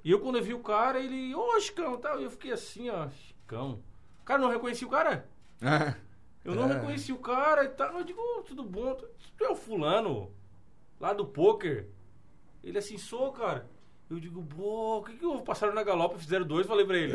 E 0.02 0.10
eu 0.10 0.20
quando 0.20 0.36
eu 0.36 0.42
vi 0.44 0.52
o 0.52 0.58
cara, 0.60 1.00
ele, 1.00 1.34
ô 1.34 1.58
Chicão, 1.60 1.96
tal, 1.98 2.20
e 2.20 2.24
eu 2.24 2.30
fiquei 2.30 2.52
assim, 2.52 2.90
ó, 2.90 3.08
Chicão. 3.08 3.80
Cara, 4.24 4.40
eu 4.40 4.44
não 4.46 4.52
reconheci 4.52 4.84
o 4.84 4.88
cara. 4.90 5.26
Eu 6.44 6.54
não 6.54 6.70
É. 6.70 6.74
reconheci 6.74 7.12
o 7.12 7.18
cara 7.18 7.64
e 7.64 7.68
tal. 7.68 7.96
Eu 7.98 8.04
digo, 8.04 8.20
"Ô, 8.20 8.42
tudo 8.42 8.62
bom? 8.64 8.94
Tu 8.94 9.08
tu 9.38 9.44
é 9.44 9.48
o 9.50 9.56
fulano 9.56 10.30
lá 11.00 11.12
do 11.12 11.24
poker? 11.26 11.88
Ele 12.62 12.78
assim, 12.78 12.98
sou, 12.98 13.32
cara. 13.32 13.66
Eu 14.10 14.20
digo, 14.20 14.42
pô, 14.42 14.98
o 14.98 15.02
que 15.02 15.14
que 15.16 15.42
passaram 15.44 15.72
na 15.74 15.82
galopa, 15.82 16.18
fizeram 16.18 16.44
dois, 16.46 16.66
falei 16.66 16.84
pra 16.84 16.96
ele. 16.96 17.12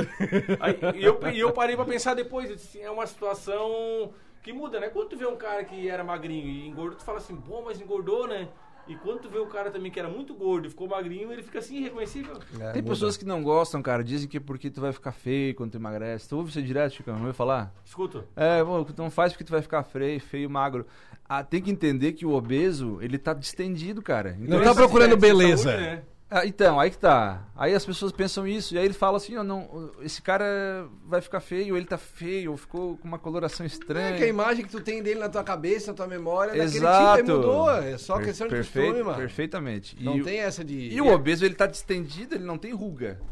Aí, 0.60 0.80
e, 1.00 1.04
eu, 1.04 1.20
e 1.32 1.40
eu 1.40 1.52
parei 1.52 1.76
pra 1.76 1.86
pensar 1.86 2.14
depois, 2.16 2.50
eu 2.50 2.56
disse, 2.56 2.78
assim, 2.80 2.86
é 2.88 2.90
uma 2.92 3.06
situação 3.06 4.12
que 4.42 4.52
muda, 4.52 4.80
né? 4.80 4.90
Quando 4.90 5.10
tu 5.10 5.18
vê 5.18 5.26
um 5.28 5.36
cara 5.36 5.64
que 5.64 5.88
era 5.88 6.04
magrinho 6.04 6.48
e 6.48 6.68
engordou, 6.68 6.98
tu 6.98 7.04
fala 7.04 7.20
assim, 7.20 7.36
bom, 7.36 7.62
mas 7.66 7.80
engordou, 7.80 8.28
né? 8.28 8.48
E 8.88 8.96
quando 8.96 9.20
tu 9.22 9.30
vê 9.30 9.38
o 9.38 9.46
cara 9.46 9.70
também 9.70 9.92
que 9.92 10.00
era 10.00 10.10
muito 10.10 10.34
gordo 10.34 10.66
e 10.66 10.70
ficou 10.72 10.88
magrinho, 10.88 11.32
ele 11.32 11.44
fica 11.44 11.60
assim, 11.60 11.78
irreconhecível. 11.78 12.40
É, 12.60 12.72
Tem 12.72 12.82
muda. 12.82 12.92
pessoas 12.92 13.16
que 13.16 13.24
não 13.24 13.44
gostam, 13.44 13.84
cara. 13.84 14.04
Dizem 14.04 14.28
que 14.28 14.38
é 14.38 14.40
porque 14.40 14.72
tu 14.72 14.82
vai 14.82 14.92
ficar 14.92 15.12
feio 15.12 15.54
quando 15.54 15.74
tu 15.74 15.78
emagrece. 15.78 16.28
Tu 16.28 16.36
ouve 16.36 16.50
isso 16.50 16.60
direto, 16.60 16.94
Chico? 16.96 17.12
Não 17.12 17.20
ouviu 17.20 17.34
falar? 17.36 17.72
Escuta. 17.86 18.26
É, 18.36 18.64
bom, 18.64 18.84
não 18.98 19.12
faz 19.12 19.32
porque 19.32 19.44
tu 19.44 19.52
vai 19.52 19.62
ficar 19.62 19.84
feio, 19.84 20.20
feio, 20.20 20.50
magro. 20.50 20.88
Ah, 21.28 21.44
tem 21.44 21.62
que 21.62 21.70
entender 21.70 22.14
que 22.14 22.26
o 22.26 22.34
obeso, 22.34 22.98
ele 23.00 23.20
tá 23.20 23.32
distendido, 23.36 24.02
cara. 24.02 24.36
Então, 24.42 24.58
Não 24.58 24.66
tá 24.66 24.74
procurando 24.74 25.12
de 25.12 25.18
beleza. 25.22 25.70
saúde, 25.70 25.84
né? 25.84 26.04
Ah, 26.32 26.46
então, 26.46 26.80
aí 26.80 26.92
que 26.92 26.98
tá. 27.00 27.42
Aí 27.56 27.74
as 27.74 27.84
pessoas 27.84 28.12
pensam 28.12 28.48
isso, 28.48 28.76
e 28.76 28.78
aí 28.78 28.86
ele 28.86 28.94
fala 28.94 29.18
assim, 29.18 29.36
ó, 29.36 29.44
não, 29.44 29.90
esse 30.02 30.22
cara 30.22 30.88
vai 31.08 31.22
ficar 31.22 31.40
feio, 31.40 31.76
ele 31.76 31.88
tá 31.88 31.98
feio, 31.98 32.52
ou 32.52 32.58
ficou 32.58 32.98
com 32.98 33.08
uma 33.08 33.18
coloração 33.18 33.66
estranha. 33.66 34.10
É 34.10 34.18
que 34.18 34.24
a 34.26 34.28
imagem 34.28 34.64
que 34.64 34.70
tu 34.70 34.80
tem 34.80 35.02
dele 35.02 35.20
na 35.20 35.28
tua 35.28 35.44
cabeça, 35.44 35.88
na 35.92 35.98
tua 35.98 36.06
memória, 36.06 36.52
é 36.52 36.64
Exato. 36.64 36.84
daquele 37.18 37.24
tipo, 37.28 37.38
mudou. 37.38 37.72
É 37.72 37.98
só 37.98 38.18
Per- 38.18 38.26
questão 38.26 38.48
de 38.48 38.54
perfeito, 38.54 38.86
costume, 38.90 39.04
mano. 39.04 39.18
Perfeitamente. 39.18 39.98
Não 40.00 40.18
e, 40.18 40.24
tem 40.24 40.40
essa 40.40 40.64
de... 40.64 40.76
e 40.94 41.02
o 41.02 41.08
obeso, 41.12 41.44
ele 41.44 41.56
tá 41.56 41.66
distendido, 41.66 42.36
ele 42.36 42.44
não 42.46 42.58
tem 42.60 42.74
ruga. 42.74 43.20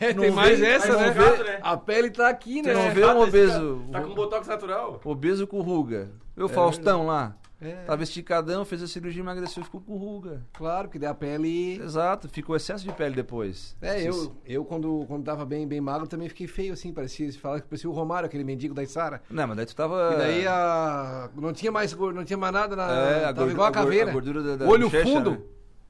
É, 0.00 0.12
tem 0.12 0.28
não 0.28 0.30
mais 0.36 0.60
vê- 0.60 0.66
essa, 0.66 0.96
né? 0.96 1.12
folgado, 1.12 1.42
né? 1.42 1.58
A 1.60 1.76
pele 1.76 2.08
tá 2.10 2.28
aqui, 2.28 2.62
né? 2.62 2.72
Tu 2.72 2.78
não 2.78 2.90
vê 2.92 3.04
um 3.04 3.20
obeso- 3.20 3.82
cara 3.90 4.04
Tá 4.04 4.08
com 4.08 4.14
botox 4.14 4.46
natural. 4.46 5.00
Obeso 5.04 5.44
com 5.44 5.60
ruga. 5.60 6.12
E 6.36 6.42
o 6.42 6.48
Faustão 6.48 7.04
lá, 7.04 7.34
É, 7.62 7.84
tava 7.84 8.02
esticadão, 8.02 8.64
fez 8.64 8.82
a 8.82 8.86
cirurgia, 8.88 9.22
emagreceu, 9.22 9.62
ficou 9.62 9.80
com 9.80 9.96
ruga. 9.96 10.42
claro, 10.52 10.88
que 10.88 10.98
daí 10.98 11.08
a 11.08 11.14
pele... 11.14 11.80
Exato, 11.80 12.28
ficou 12.28 12.56
excesso 12.56 12.84
de 12.84 12.92
pele 12.92 13.14
depois. 13.14 13.76
É, 13.80 14.02
eu, 14.02 14.34
eu 14.44 14.64
quando, 14.64 15.04
quando 15.06 15.24
tava 15.24 15.44
bem, 15.44 15.66
bem 15.66 15.80
magro 15.80 16.06
também 16.08 16.28
fiquei 16.28 16.46
feio, 16.46 16.72
assim, 16.72 16.92
parecia, 16.92 17.30
se 17.30 17.38
fala 17.38 17.60
que 17.60 17.68
parecia 17.68 17.88
o 17.88 17.92
Romário, 17.92 18.26
aquele 18.26 18.44
mendigo 18.44 18.74
da 18.74 18.82
Isara. 18.82 19.22
Não, 19.30 19.46
mas 19.46 19.56
daí 19.56 19.66
tu 19.66 19.76
tava... 19.76 20.12
E 20.14 20.18
daí 20.18 20.46
a, 20.46 21.30
não 21.36 21.52
tinha 21.52 21.70
mais 21.70 21.92
não 21.94 22.24
tinha 22.24 22.36
mais 22.36 22.52
nada 22.52 22.74
na. 22.74 22.84
É, 22.92 23.20
tava 23.20 23.32
gordura- 23.32 23.52
igual 23.52 23.68
a 23.68 23.72
caveira. 23.72 24.10
a 24.10 24.12
gordura 24.12 24.42
da- 24.42 24.56
da 24.56 24.66
Olho 24.68 24.86
bochecha, 24.90 25.04
fundo. 25.04 25.30
né? 25.30 25.38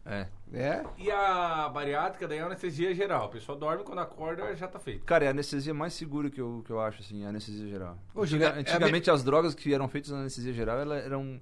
É. 0.04 0.26
É. 0.54 0.84
E 0.98 1.10
a 1.10 1.70
bariátrica 1.72 2.28
daí 2.28 2.36
é 2.38 2.42
anestesia 2.42 2.94
geral. 2.94 3.24
A 3.24 3.28
pessoa 3.28 3.56
dorme, 3.56 3.84
quando 3.84 4.00
acorda 4.00 4.54
já 4.54 4.68
tá 4.68 4.78
feito. 4.78 5.04
Cara, 5.06 5.24
é 5.24 5.28
a 5.28 5.30
anestesia 5.30 5.72
mais 5.72 5.94
segura 5.94 6.28
que 6.28 6.40
eu, 6.40 6.62
que 6.66 6.70
eu 6.70 6.78
acho, 6.80 7.00
assim, 7.00 7.24
a 7.24 7.30
anestesia 7.30 7.66
geral. 7.68 7.96
Ô, 8.14 8.22
Antiga- 8.22 8.48
é 8.48 8.58
antigamente 8.58 9.10
as 9.10 9.22
drogas 9.24 9.54
que 9.54 9.72
eram 9.72 9.88
feitas 9.88 10.10
na 10.10 10.18
anestesia 10.18 10.52
geral 10.52 10.78
elas 10.78 11.02
eram, 11.06 11.40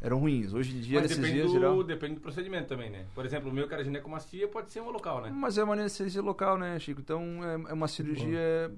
eram 0.00 0.18
ruins. 0.18 0.52
Hoje 0.52 0.76
em 0.76 0.80
dia 0.80 0.98
a 0.98 1.02
Mas 1.02 1.10
depende 1.10 1.28
anestesia 1.28 1.46
do, 1.46 1.52
geral. 1.52 1.84
depende 1.84 2.14
do 2.14 2.20
procedimento 2.20 2.68
também, 2.68 2.90
né? 2.90 3.06
Por 3.14 3.24
exemplo, 3.24 3.50
o 3.50 3.52
meu 3.52 3.66
que 3.66 3.74
era 3.74 3.82
ginecomastia 3.82 4.46
pode 4.48 4.70
ser 4.70 4.80
um 4.80 4.90
local, 4.90 5.20
né? 5.20 5.30
Mas 5.30 5.58
é 5.58 5.64
uma 5.64 5.74
anestesia 5.74 6.22
local, 6.22 6.56
né, 6.56 6.78
Chico? 6.78 7.00
Então 7.00 7.44
é, 7.44 7.70
é 7.70 7.72
uma 7.72 7.88
cirurgia. 7.88 8.72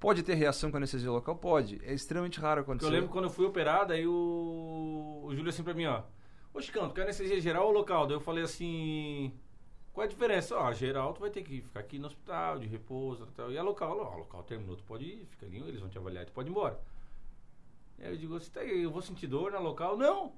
Pode 0.00 0.22
ter 0.22 0.34
reação 0.34 0.70
com 0.70 0.76
anestesia 0.76 1.10
local? 1.10 1.36
Pode. 1.36 1.80
É 1.84 1.92
extremamente 1.92 2.40
raro 2.40 2.62
acontecer. 2.62 2.88
eu 2.88 2.92
lembro 2.92 3.08
quando 3.08 3.24
eu 3.24 3.30
fui 3.30 3.46
operado, 3.46 3.92
aí 3.92 4.06
o, 4.06 5.22
o 5.24 5.34
Júlio 5.34 5.50
assim 5.50 5.62
pra 5.62 5.74
mim, 5.74 5.86
ó. 5.86 6.02
Ô 6.52 6.60
Chicão, 6.60 6.88
tu 6.88 6.94
quer 6.94 7.02
anestesia 7.02 7.40
geral 7.40 7.66
ou 7.66 7.72
local? 7.72 8.06
Daí 8.06 8.16
eu 8.16 8.20
falei 8.20 8.44
assim. 8.44 9.32
Qual 9.92 10.02
é 10.02 10.06
a 10.06 10.10
diferença? 10.10 10.56
Ó, 10.56 10.72
geral 10.72 11.12
tu 11.12 11.20
vai 11.20 11.30
ter 11.30 11.42
que 11.42 11.60
ficar 11.60 11.80
aqui 11.80 11.98
no 12.00 12.06
hospital, 12.06 12.58
de 12.58 12.66
repouso 12.66 13.26
tal. 13.36 13.52
E 13.52 13.58
a 13.58 13.62
local, 13.62 13.96
ó, 13.98 14.16
local 14.18 14.42
terminou, 14.42 14.76
tu 14.76 14.82
pode 14.82 15.04
ir, 15.04 15.26
fica 15.30 15.46
ali, 15.46 15.58
eles 15.58 15.80
vão 15.80 15.88
te 15.88 15.96
avaliar, 15.96 16.26
tu 16.26 16.32
pode 16.32 16.48
ir 16.48 16.50
embora. 16.50 16.80
E 17.98 18.04
aí 18.04 18.12
eu 18.12 18.16
digo, 18.16 18.38
você 18.38 18.50
tá 18.50 18.60
aí, 18.60 18.82
eu 18.82 18.90
vou 18.90 19.00
sentir 19.00 19.28
dor 19.28 19.52
na 19.52 19.60
local? 19.60 19.96
Não! 19.96 20.32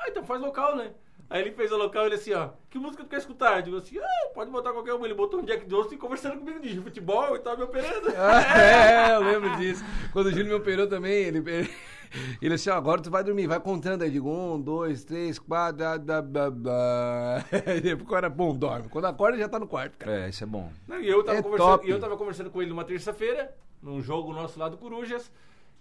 Ah, 0.00 0.08
então 0.08 0.24
faz 0.24 0.40
local, 0.40 0.76
né? 0.76 0.92
Aí 1.28 1.42
ele 1.42 1.52
fez 1.52 1.70
a 1.70 1.76
local 1.76 2.04
e 2.04 2.06
ele 2.06 2.14
assim, 2.16 2.32
ó, 2.32 2.48
que 2.68 2.76
música 2.76 3.04
tu 3.04 3.08
quer 3.08 3.18
escutar? 3.18 3.58
Eu 3.58 3.62
digo 3.62 3.76
assim, 3.76 3.98
ah, 3.98 4.30
pode 4.34 4.50
botar 4.50 4.72
qualquer 4.72 4.94
uma. 4.94 5.06
Ele 5.06 5.14
botou 5.14 5.38
um 5.38 5.44
Jack 5.44 5.64
Johnson 5.66 5.94
e 5.94 5.96
conversando 5.96 6.38
comigo 6.38 6.58
de 6.58 6.80
futebol 6.80 7.36
e 7.36 7.38
tal, 7.38 7.56
me 7.56 7.62
operando. 7.62 8.08
é, 8.10 9.14
eu 9.14 9.20
lembro 9.20 9.56
disso. 9.56 9.84
Quando 10.12 10.26
o 10.26 10.30
Júlio 10.30 10.46
me 10.46 10.54
operou 10.54 10.88
também, 10.88 11.12
ele. 11.12 11.38
Ele, 11.38 11.70
ele 12.42 12.54
assim, 12.54 12.70
ó, 12.70 12.74
agora 12.74 13.00
tu 13.00 13.12
vai 13.12 13.22
dormir, 13.22 13.46
vai 13.46 13.60
contando 13.60 14.02
aí. 14.02 14.10
Digo, 14.10 14.28
um, 14.28 14.60
dois, 14.60 15.04
três, 15.04 15.38
quatro. 15.38 15.76
Da, 15.76 15.96
da, 15.98 16.20
da, 16.20 16.50
da. 16.50 17.44
Aí 17.64 17.80
depois 17.80 18.10
era 18.18 18.28
bom, 18.28 18.52
dorme. 18.52 18.88
Quando 18.88 19.04
acorda 19.04 19.38
já 19.38 19.48
tá 19.48 19.60
no 19.60 19.68
quarto, 19.68 19.98
cara. 19.98 20.24
É, 20.24 20.28
isso 20.30 20.42
é 20.42 20.46
bom. 20.48 20.72
Não, 20.88 21.00
e 21.00 21.08
eu 21.08 21.22
tava, 21.22 21.38
É 21.38 21.42
conversando, 21.42 21.84
e 21.84 21.90
eu 21.90 22.00
tava 22.00 22.16
conversando 22.16 22.50
com 22.50 22.60
ele 22.60 22.70
numa 22.70 22.84
terça-feira, 22.84 23.54
num 23.80 24.02
jogo 24.02 24.32
nosso 24.32 24.58
lá 24.58 24.68
do 24.68 24.76
Corujas. 24.76 25.30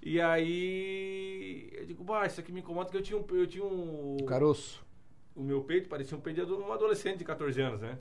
E 0.02 0.20
aí 0.22 1.70
eu 1.74 1.86
digo, 1.86 2.04
bah, 2.04 2.26
isso 2.26 2.40
aqui 2.40 2.52
me 2.52 2.62
incomoda 2.62 2.86
porque 2.86 2.98
eu 2.98 3.02
tinha 3.04 3.20
um. 3.20 3.26
Eu 3.38 3.48
tinha 3.48 3.64
um 3.66 4.18
Caroço. 4.28 4.82
o 5.36 5.42
meu 5.44 5.62
peito 5.62 5.88
parecia 5.90 6.18
um 6.18 6.22
peito 6.22 6.46
de 6.46 6.52
um 6.54 6.72
adolescente 6.72 7.18
de 7.18 7.26
14 7.26 7.62
anos, 7.62 7.82
né? 7.82 7.98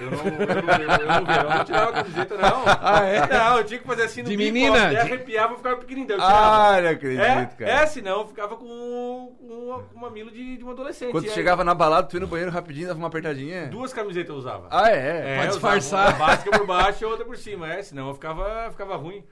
Eu 0.00 0.10
não, 0.10 0.18
eu 0.18 0.22
não, 0.22 0.38
eu 0.38 1.06
não, 1.06 1.34
eu 1.34 1.50
não, 1.50 1.64
tirava 1.64 1.90
a 1.90 1.92
camiseta, 1.92 2.36
não. 2.38 2.62
Ah, 2.66 3.04
é? 3.04 3.26
Não, 3.26 3.58
eu 3.58 3.64
tinha 3.64 3.78
que 3.80 3.86
fazer 3.86 4.02
assim 4.04 4.22
no 4.22 4.30
De 4.30 4.36
bico, 4.36 4.52
menina? 4.52 4.78
daí 4.78 4.90
De- 4.94 5.00
arrepiava 5.00 5.52
e 5.54 5.56
ficava 5.56 5.76
pequenininho. 5.76 6.16
Ah, 6.20 6.80
não 6.82 6.88
acredito, 6.90 7.22
é, 7.22 7.46
cara. 7.46 7.70
é, 7.70 7.86
senão 7.86 8.20
eu 8.20 8.28
ficava 8.28 8.56
com, 8.56 9.36
com 9.38 9.84
um 9.94 10.00
mamilo 10.00 10.30
de, 10.30 10.56
de 10.56 10.64
um 10.64 10.70
adolescente. 10.70 11.12
Quando 11.12 11.24
tu 11.24 11.28
aí, 11.30 11.34
chegava 11.34 11.62
na 11.62 11.74
balada, 11.74 12.08
tu 12.08 12.16
ia 12.16 12.20
no 12.20 12.26
banheiro 12.26 12.50
rapidinho, 12.50 12.88
dava 12.88 12.98
uma 12.98 13.08
apertadinha. 13.08 13.66
Duas 13.68 13.92
camisetas 13.92 14.30
eu 14.30 14.36
usava. 14.36 14.68
Ah, 14.70 14.90
é? 14.90 15.34
É, 15.34 15.36
Pra 15.36 15.46
disfarçar. 15.46 16.08
Uma 16.16 16.26
básica 16.26 16.50
por 16.50 16.66
baixo 16.66 17.04
e 17.04 17.06
outra 17.06 17.24
por 17.26 17.36
cima, 17.36 17.70
é, 17.72 17.82
senão 17.82 18.08
eu 18.08 18.14
ficava, 18.14 18.70
ficava 18.70 18.96
ruim. 18.96 19.22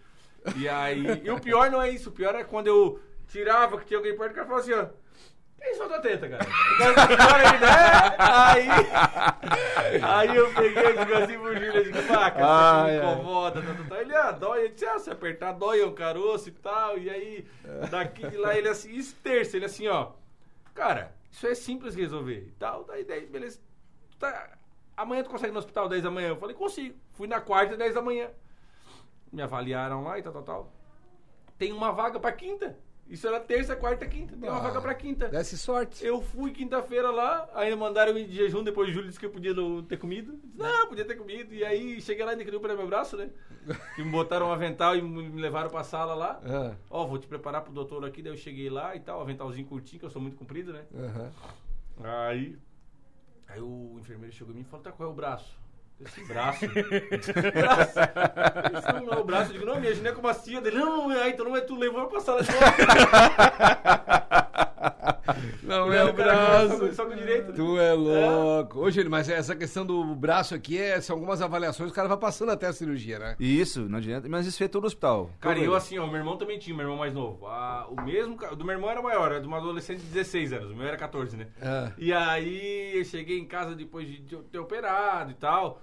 E 0.57 0.69
aí. 0.69 1.23
E 1.25 1.31
o 1.31 1.41
pior 1.41 1.71
não 1.71 1.81
é 1.81 1.91
isso, 1.91 2.11
o 2.11 2.13
pior 2.13 2.35
é 2.35 2.45
quando 2.45 2.67
eu 2.67 3.01
tirava, 3.29 3.79
que 3.79 3.87
tinha 3.87 3.99
alguém 3.99 4.17
perto, 4.17 4.33
o 4.33 4.35
cara 4.35 4.47
falava 4.47 4.63
assim, 4.63 4.73
ó. 4.73 4.87
Tem 5.59 5.75
só 5.75 5.87
da 5.87 6.01
teta, 6.01 6.27
cara. 6.27 6.43
O 6.43 6.79
cara 6.79 7.07
pior 7.07 7.35
ainda, 7.35 7.67
é? 7.67 8.17
Aí. 8.19 8.69
Aí 10.03 10.37
eu 10.37 10.55
peguei 10.55 10.95
e 10.95 11.15
assim 11.15 11.35
Júlio, 11.35 12.07
cara, 12.09 12.31
isso 12.31 12.43
Ai, 12.43 12.97
aqui 12.97 13.07
me 13.07 13.13
incomoda, 13.13 13.63
tal, 13.63 13.75
tal, 13.75 13.85
tal. 13.87 14.01
Ele, 14.01 14.17
ah, 14.17 14.31
dói, 14.33 14.65
eu 14.65 14.69
disse, 14.71 14.87
ah, 14.87 14.99
se 14.99 15.11
apertar, 15.11 15.53
dói 15.53 15.81
é 15.83 15.87
um 15.87 15.95
caroço 15.95 16.49
e 16.49 16.53
tal. 16.53 16.97
E 16.97 17.11
aí, 17.11 17.47
daqui 17.91 18.27
de 18.27 18.39
lá, 18.39 18.57
ele 18.57 18.69
assim, 18.69 18.91
isso 18.91 19.15
terça, 19.23 19.57
ele 19.57 19.67
assim, 19.67 19.87
ó. 19.87 20.13
Cara, 20.75 21.13
isso 21.31 21.47
é 21.47 21.55
simples 21.55 21.95
de 21.95 22.01
resolver 22.01 22.39
e 22.49 22.53
tal. 22.59 22.85
Daí, 22.85 23.05
daí 23.05 23.27
beleza. 23.27 23.61
Tá- 24.19 24.51
amanhã 24.97 25.23
tu 25.23 25.31
consegue 25.31 25.51
ir 25.51 25.53
no 25.53 25.59
hospital 25.59 25.89
10 25.89 26.03
da 26.03 26.11
manhã? 26.11 26.29
Eu 26.29 26.37
falei, 26.37 26.57
consigo. 26.57 26.97
Fui 27.13 27.29
na 27.29 27.41
quarta, 27.41 27.77
10 27.77 27.95
da 27.95 28.03
manhã. 28.03 28.31
Me 29.33 29.43
avaliaram 29.43 30.03
lá 30.05 30.19
e 30.19 30.23
tal, 30.23 30.33
tal, 30.33 30.43
tal. 30.43 30.73
Tem 31.59 31.73
uma 31.73 31.93
vaga 31.93 32.19
pra 32.19 32.33
quinta. 32.33 32.77
Isso 33.07 33.27
era 33.27 33.41
terça, 33.41 33.75
quarta, 33.75 34.07
quinta. 34.07 34.37
Tem 34.37 34.49
uma 34.49 34.59
Ah, 34.59 34.63
vaga 34.63 34.81
pra 34.81 34.95
quinta. 34.95 35.29
Desse 35.29 35.59
sorte. 35.59 36.05
Eu 36.07 36.23
fui 36.23 36.53
quinta-feira 36.53 37.11
lá, 37.11 37.49
ainda 37.55 37.77
mandaram 37.77 38.17
ir 38.17 38.25
de 38.27 38.37
jejum, 38.37 38.63
depois 38.63 38.89
o 38.89 38.93
Júlio 38.93 39.09
disse 39.09 39.19
que 39.19 39.27
eu 39.27 39.31
podia 39.31 39.53
ter 39.89 39.97
comido. 39.97 40.39
Disse, 40.45 40.59
Não, 40.59 40.87
podia 40.87 41.05
ter 41.05 41.17
comido. 41.17 41.53
E 41.53 41.65
aí 41.65 42.01
cheguei 42.01 42.25
lá 42.25 42.33
e 42.35 42.37
queriam 42.37 42.59
operar 42.59 42.77
meu 42.77 42.87
braço, 42.87 43.17
né? 43.17 43.31
Que 43.97 44.05
me 44.05 44.11
botaram 44.13 44.47
um 44.47 44.53
avental 44.53 44.97
e 44.97 45.03
me 45.03 45.41
levaram 45.41 45.69
pra 45.69 45.83
sala 45.83 46.15
lá. 46.15 46.41
Ó, 46.89 47.05
vou 47.05 47.19
te 47.19 47.27
preparar 47.27 47.63
pro 47.63 47.73
doutor 47.73 48.05
aqui, 48.05 48.23
daí 48.23 48.33
eu 48.33 48.37
cheguei 48.37 48.71
lá 48.71 48.95
e 48.95 49.01
tal, 49.01 49.21
aventalzinho 49.21 49.67
curtinho, 49.67 49.99
que 49.99 50.07
eu 50.07 50.11
sou 50.11 50.23
muito 50.23 50.37
comprido, 50.37 50.73
né? 50.73 50.85
aham. 50.95 51.33
Aí. 52.03 52.57
Aí 53.49 53.61
o 53.61 53.97
enfermeiro 53.99 54.33
chegou 54.33 54.53
em 54.53 54.59
mim 54.59 54.63
e 54.63 54.65
falou: 54.65 54.85
tá, 54.85 54.93
qual 54.93 55.09
é 55.09 55.13
o 55.13 55.15
braço? 55.15 55.59
Esse 56.05 56.25
braço. 56.25 56.67
braço. 56.69 57.99
Esse 58.75 58.93
não 59.05 59.13
é 59.13 59.19
o 59.19 59.25
braço. 59.25 59.51
Eu 59.51 59.55
digo, 59.55 59.67
não, 59.67 59.79
minha 59.81 59.95
ginecomastia. 59.95 60.61
Dele, 60.61 60.79
não, 60.79 61.09
não 61.09 61.13
é, 61.13 61.29
então 61.29 61.45
não 61.45 61.57
é 61.57 61.61
tu, 61.61 61.77
levou 61.77 62.07
pra 62.07 62.21
sala 62.21 62.43
de 62.43 62.51
Não 65.63 65.93
E 65.93 65.97
é 65.97 66.05
o 66.05 66.13
cara 66.13 66.35
braço. 66.35 66.79
Só, 66.89 66.93
só 66.93 67.07
com 67.07 67.15
direito. 67.15 67.53
Tu 67.53 67.79
é 67.79 67.93
louco. 67.93 68.81
Ô, 68.81 68.91
Júlio, 68.91 69.11
mas 69.11 69.29
essa 69.29 69.55
questão 69.55 69.87
do 69.87 70.15
braço 70.15 70.55
aqui 70.55 70.79
é, 70.79 71.01
são 71.01 71.15
algumas 71.15 71.41
avaliações, 71.41 71.91
o 71.91 71.95
cara 71.95 72.09
vai 72.09 72.17
passando 72.17 72.51
até 72.51 72.67
a 72.67 72.73
cirurgia, 72.73 73.19
né? 73.19 73.37
Isso, 73.39 73.89
não 73.89 73.99
adianta. 73.99 74.29
Mas 74.29 74.47
isso 74.47 74.63
é 74.65 74.69
todo 74.69 74.87
hospital. 74.87 75.31
Cara, 75.41 75.59
e 75.59 75.65
eu 75.65 75.75
assim, 75.75 75.99
ó, 75.99 76.07
meu 76.07 76.17
irmão 76.17 76.37
também 76.37 76.59
tinha, 76.59 76.75
meu 76.75 76.85
irmão 76.85 76.99
mais 76.99 77.15
novo. 77.15 77.47
Ah, 77.47 77.87
o 77.89 78.03
mesmo, 78.03 78.37
o 78.51 78.57
do 78.57 78.65
meu 78.65 78.75
irmão 78.75 78.91
era 78.91 79.01
maior, 79.01 79.31
era 79.31 79.41
de 79.41 79.47
uma 79.47 79.59
adolescente 79.59 80.01
de 80.01 80.07
16 80.07 80.53
anos, 80.53 80.71
o 80.73 80.77
meu 80.77 80.87
era 80.87 80.97
14, 80.97 81.37
né? 81.37 81.47
Ah. 81.63 81.93
E 81.97 82.13
aí 82.13 82.99
eu 82.99 83.05
cheguei 83.05 83.39
em 83.39 83.47
casa 83.47 83.75
depois 83.75 84.09
de 84.09 84.21
ter 84.21 84.59
operado 84.59 85.31
e 85.31 85.35
tal. 85.35 85.81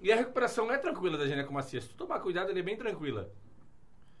E 0.00 0.12
a 0.12 0.16
recuperação 0.16 0.70
é 0.70 0.76
tranquila 0.78 1.16
da 1.16 1.26
ginecomastia. 1.26 1.80
Se 1.80 1.88
tu 1.88 1.94
tomar 1.96 2.20
cuidado, 2.20 2.50
ele 2.50 2.60
é 2.60 2.62
bem 2.62 2.76
tranquila. 2.76 3.30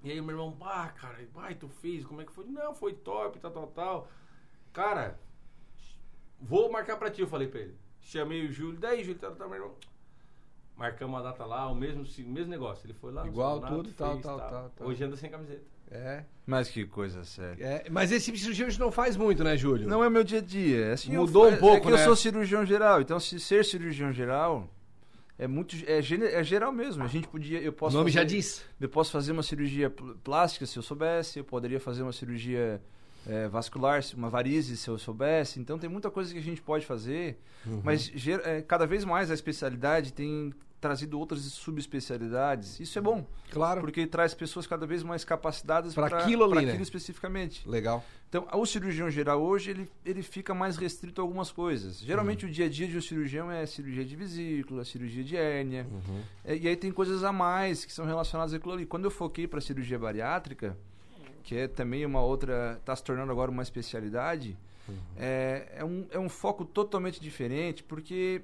E 0.02 0.10
aí 0.10 0.20
o 0.20 0.22
meu 0.24 0.34
irmão, 0.36 0.52
pá, 0.52 0.88
cara, 0.88 1.18
vai, 1.32 1.54
tu 1.54 1.68
fez, 1.68 2.04
como 2.04 2.20
é 2.20 2.24
que 2.24 2.32
foi? 2.32 2.44
Não, 2.46 2.74
foi 2.74 2.92
top, 2.94 3.38
tal, 3.38 3.50
tal, 3.50 3.66
tal. 3.68 4.08
Cara, 4.72 5.18
vou 6.40 6.70
marcar 6.70 6.96
pra 6.96 7.10
ti, 7.10 7.20
eu 7.20 7.26
falei 7.26 7.48
pra 7.48 7.60
ele. 7.60 7.74
Chamei 8.00 8.46
o 8.46 8.52
Júlio, 8.52 8.78
daí, 8.78 9.02
Júlio, 9.02 9.18
tal, 9.18 9.34
tal, 9.34 9.48
meu 9.48 9.56
irmão. 9.58 9.74
Marcamos 10.76 11.18
a 11.20 11.22
data 11.22 11.44
lá, 11.46 11.66
o 11.70 11.74
mesmo, 11.74 12.02
o 12.04 12.28
mesmo 12.30 12.50
negócio. 12.50 12.86
Ele 12.86 12.92
foi 12.92 13.10
lá, 13.10 13.26
Igual 13.26 13.56
Sonato, 13.56 13.74
tudo, 13.76 13.92
tal, 13.94 14.12
fez, 14.12 14.22
tal, 14.22 14.38
tal, 14.38 14.70
tal. 14.76 14.86
Hoje 14.86 15.02
anda 15.04 15.16
sem 15.16 15.30
camiseta. 15.30 15.64
É. 15.90 16.24
Mas 16.44 16.68
que 16.68 16.84
coisa 16.84 17.24
séria. 17.24 17.64
é. 17.64 17.90
Mas 17.90 18.12
esse 18.12 18.26
tipo 18.26 18.36
de 18.36 18.42
cirurgia 18.42 18.66
a 18.66 18.70
gente 18.70 18.78
não 18.80 18.92
faz 18.92 19.16
muito, 19.16 19.42
né, 19.42 19.56
Júlio? 19.56 19.88
Não 19.88 20.04
é 20.04 20.10
meu 20.10 20.22
dia 20.22 20.38
a 20.38 20.42
dia. 20.42 20.86
é 20.86 20.92
Assim, 20.92 21.14
eu- 21.14 21.22
Mudou 21.22 21.46
um 21.46 21.52
é- 21.52 21.56
pouco, 21.56 21.76
é 21.76 21.80
que 21.80 21.90
né? 21.90 21.92
eu 21.94 22.04
sou 22.04 22.14
cirurgião 22.16 22.64
geral. 22.66 23.00
Então, 23.00 23.18
se 23.18 23.40
ser 23.40 23.64
cirurgião 23.64 24.12
geral 24.12 24.68
é 25.38 25.46
muito 25.46 25.76
é, 25.86 25.98
é 25.98 26.42
geral 26.44 26.72
mesmo. 26.72 27.02
A 27.04 27.06
gente 27.08 27.28
podia, 27.28 27.60
eu 27.60 27.70
O 27.70 27.74
posso 27.74 27.96
nome 27.96 28.10
fazer, 28.10 28.20
já 28.20 28.24
diz. 28.24 28.64
Eu 28.80 28.88
posso 28.88 29.10
fazer 29.10 29.32
uma 29.32 29.42
cirurgia 29.42 29.90
pl- 29.90 30.14
plástica 30.24 30.64
se 30.66 30.76
eu 30.78 30.82
soubesse. 30.82 31.38
Eu 31.38 31.44
poderia 31.44 31.78
fazer 31.80 32.02
uma 32.02 32.12
cirurgia 32.12 32.80
é, 33.26 33.48
vascular, 33.48 34.02
se- 34.02 34.14
uma 34.14 34.30
varize 34.30 34.76
se 34.76 34.88
eu 34.88 34.96
soubesse. 34.98 35.58
Então, 35.60 35.78
tem 35.78 35.90
muita 35.90 36.10
coisa 36.10 36.32
que 36.32 36.38
a 36.38 36.42
gente 36.42 36.62
pode 36.62 36.86
fazer. 36.86 37.38
Uhum. 37.66 37.80
Mas 37.84 38.10
é, 38.44 38.62
cada 38.62 38.86
vez 38.86 39.04
mais 39.04 39.30
a 39.30 39.34
especialidade 39.34 40.12
tem 40.12 40.52
trazido 40.86 41.18
outras 41.18 41.40
subespecialidades. 41.42 42.78
Isso 42.78 42.98
é 42.98 43.02
bom. 43.02 43.26
Claro. 43.50 43.80
Porque 43.80 44.06
traz 44.06 44.34
pessoas 44.34 44.66
cada 44.66 44.86
vez 44.86 45.02
mais 45.02 45.24
capacitadas 45.24 45.94
pra 45.94 46.06
aquilo 46.06 46.44
ali, 46.44 46.52
pra 46.52 46.62
né? 46.62 46.68
aquilo 46.68 46.82
especificamente. 46.82 47.68
Legal. 47.68 48.04
Então, 48.28 48.46
o 48.52 48.66
cirurgião 48.66 49.10
geral 49.10 49.40
hoje, 49.42 49.70
ele, 49.70 49.88
ele 50.04 50.22
fica 50.22 50.52
mais 50.54 50.76
restrito 50.76 51.20
a 51.20 51.24
algumas 51.24 51.50
coisas. 51.50 52.00
Geralmente, 52.00 52.44
Uhum. 52.44 52.50
o 52.50 52.54
dia 52.54 52.66
a 52.66 52.68
dia 52.68 52.86
de 52.86 52.96
um 52.96 53.00
cirurgião 53.00 53.50
é 53.50 53.64
cirurgia 53.66 54.04
de 54.04 54.16
vesícula, 54.16 54.84
cirurgia 54.84 55.24
de 55.24 55.36
hérnia. 55.36 55.86
Uhum. 55.90 56.20
É, 56.44 56.56
e 56.56 56.68
aí 56.68 56.76
tem 56.76 56.90
coisas 56.92 57.22
a 57.24 57.32
mais 57.32 57.84
que 57.84 57.92
são 57.92 58.04
relacionadas 58.06 58.52
àquilo 58.54 58.72
ali. 58.74 58.86
Quando 58.86 59.04
eu 59.04 59.10
foquei 59.10 59.46
para 59.46 59.60
cirurgia 59.60 59.98
bariátrica, 59.98 60.76
que 61.42 61.56
é 61.56 61.68
também 61.68 62.04
uma 62.04 62.20
outra, 62.20 62.76
está 62.80 62.94
se 62.94 63.02
tornando 63.04 63.30
agora 63.32 63.50
uma 63.50 63.62
especialidade, 63.62 64.56
é, 65.16 65.68
é, 65.78 65.84
um, 65.84 66.06
é 66.10 66.18
um 66.18 66.28
foco 66.28 66.64
totalmente 66.64 67.20
diferente, 67.20 67.82
porque, 67.82 68.42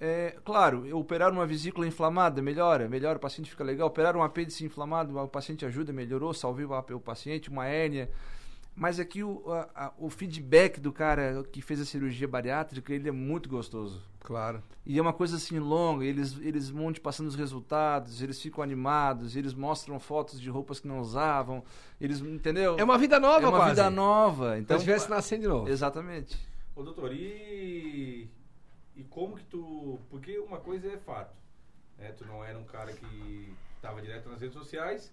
é, 0.00 0.36
claro, 0.44 0.86
eu 0.86 0.98
operar 0.98 1.32
uma 1.32 1.46
vesícula 1.46 1.86
inflamada 1.86 2.42
melhora, 2.42 2.88
melhora, 2.88 3.16
o 3.16 3.20
paciente 3.20 3.50
fica 3.50 3.64
legal. 3.64 3.88
Operar 3.88 4.16
um 4.16 4.22
apêndice 4.22 4.64
inflamado, 4.64 5.16
o 5.18 5.28
paciente 5.28 5.64
ajuda, 5.64 5.92
melhorou, 5.92 6.34
salvei 6.34 6.64
o, 6.66 7.00
paciente, 7.00 7.48
uma 7.48 7.66
hérnia. 7.66 8.10
Mas 8.78 9.00
aqui 9.00 9.22
o, 9.22 9.42
a- 9.50 9.68
a- 9.74 9.92
o 9.98 10.10
feedback 10.10 10.78
do 10.78 10.92
cara 10.92 11.42
que 11.50 11.62
fez 11.62 11.80
a 11.80 11.84
cirurgia 11.86 12.28
bariátrica, 12.28 12.92
ele 12.92 13.08
é 13.08 13.12
muito 13.12 13.48
gostoso. 13.48 14.02
Claro. 14.20 14.62
E 14.84 14.98
é 14.98 15.00
uma 15.00 15.14
coisa 15.14 15.36
assim 15.36 15.58
longa, 15.58 16.04
eles, 16.04 16.36
eles 16.42 16.68
vão 16.68 16.92
te 16.92 17.00
passando 17.00 17.28
os 17.28 17.34
resultados, 17.36 18.20
eles 18.20 18.38
ficam 18.42 18.62
animados, 18.62 19.34
eles 19.34 19.54
mostram 19.54 19.98
fotos 19.98 20.38
de 20.38 20.50
roupas 20.50 20.78
que 20.78 20.86
não 20.88 21.00
usavam, 21.00 21.64
eles, 21.98 22.20
entendeu? 22.20 22.76
É 22.78 22.84
uma 22.84 22.98
vida 22.98 23.18
nova, 23.18 23.46
É 23.46 23.48
uma 23.48 23.56
quase. 23.58 23.70
vida 23.76 23.88
nova. 23.88 24.44
Então, 24.48 24.58
Então, 24.58 24.78
se 24.78 24.84
tivesse 24.84 25.08
nascendo 25.08 25.42
de 25.42 25.48
novo. 25.48 25.68
Exatamente. 25.70 26.36
Ô, 26.74 26.82
doutor, 26.82 27.12
e, 27.14 28.28
e 28.96 29.04
como 29.04 29.36
que 29.36 29.44
tu... 29.44 29.98
Porque 30.10 30.38
uma 30.38 30.58
coisa 30.58 30.88
é 30.88 30.96
fato, 30.96 31.36
né? 31.98 32.12
Tu 32.12 32.24
não 32.26 32.44
era 32.44 32.58
um 32.58 32.64
cara 32.64 32.92
que 32.92 33.54
estava 33.76 34.00
direto 34.00 34.28
nas 34.28 34.40
redes 34.40 34.56
sociais, 34.56 35.12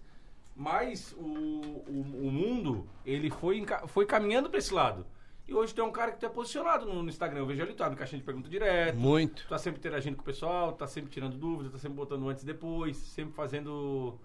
mas 0.56 1.12
o, 1.12 1.22
o, 1.22 2.26
o 2.26 2.30
mundo, 2.32 2.88
ele 3.04 3.30
foi, 3.30 3.64
foi 3.88 4.06
caminhando 4.06 4.48
para 4.48 4.58
esse 4.58 4.72
lado. 4.72 5.06
E 5.46 5.52
hoje 5.52 5.74
tem 5.74 5.84
um 5.84 5.92
cara 5.92 6.10
que 6.12 6.18
tá 6.18 6.30
posicionado 6.30 6.86
no, 6.86 7.02
no 7.02 7.08
Instagram. 7.08 7.40
Eu 7.40 7.46
vejo 7.46 7.62
ali, 7.62 7.74
tu 7.74 7.84
abre 7.84 7.98
caixinha 7.98 8.18
de 8.18 8.24
pergunta 8.24 8.48
direto, 8.48 8.96
Muito. 8.96 9.46
tá 9.46 9.58
sempre 9.58 9.78
interagindo 9.78 10.16
com 10.16 10.22
o 10.22 10.24
pessoal, 10.24 10.72
tá 10.72 10.86
sempre 10.86 11.10
tirando 11.10 11.36
dúvidas, 11.36 11.72
tá 11.72 11.78
sempre 11.78 11.96
botando 11.96 12.26
antes 12.28 12.42
e 12.42 12.46
depois, 12.46 12.96
sempre 12.96 13.34
fazendo 13.34 14.18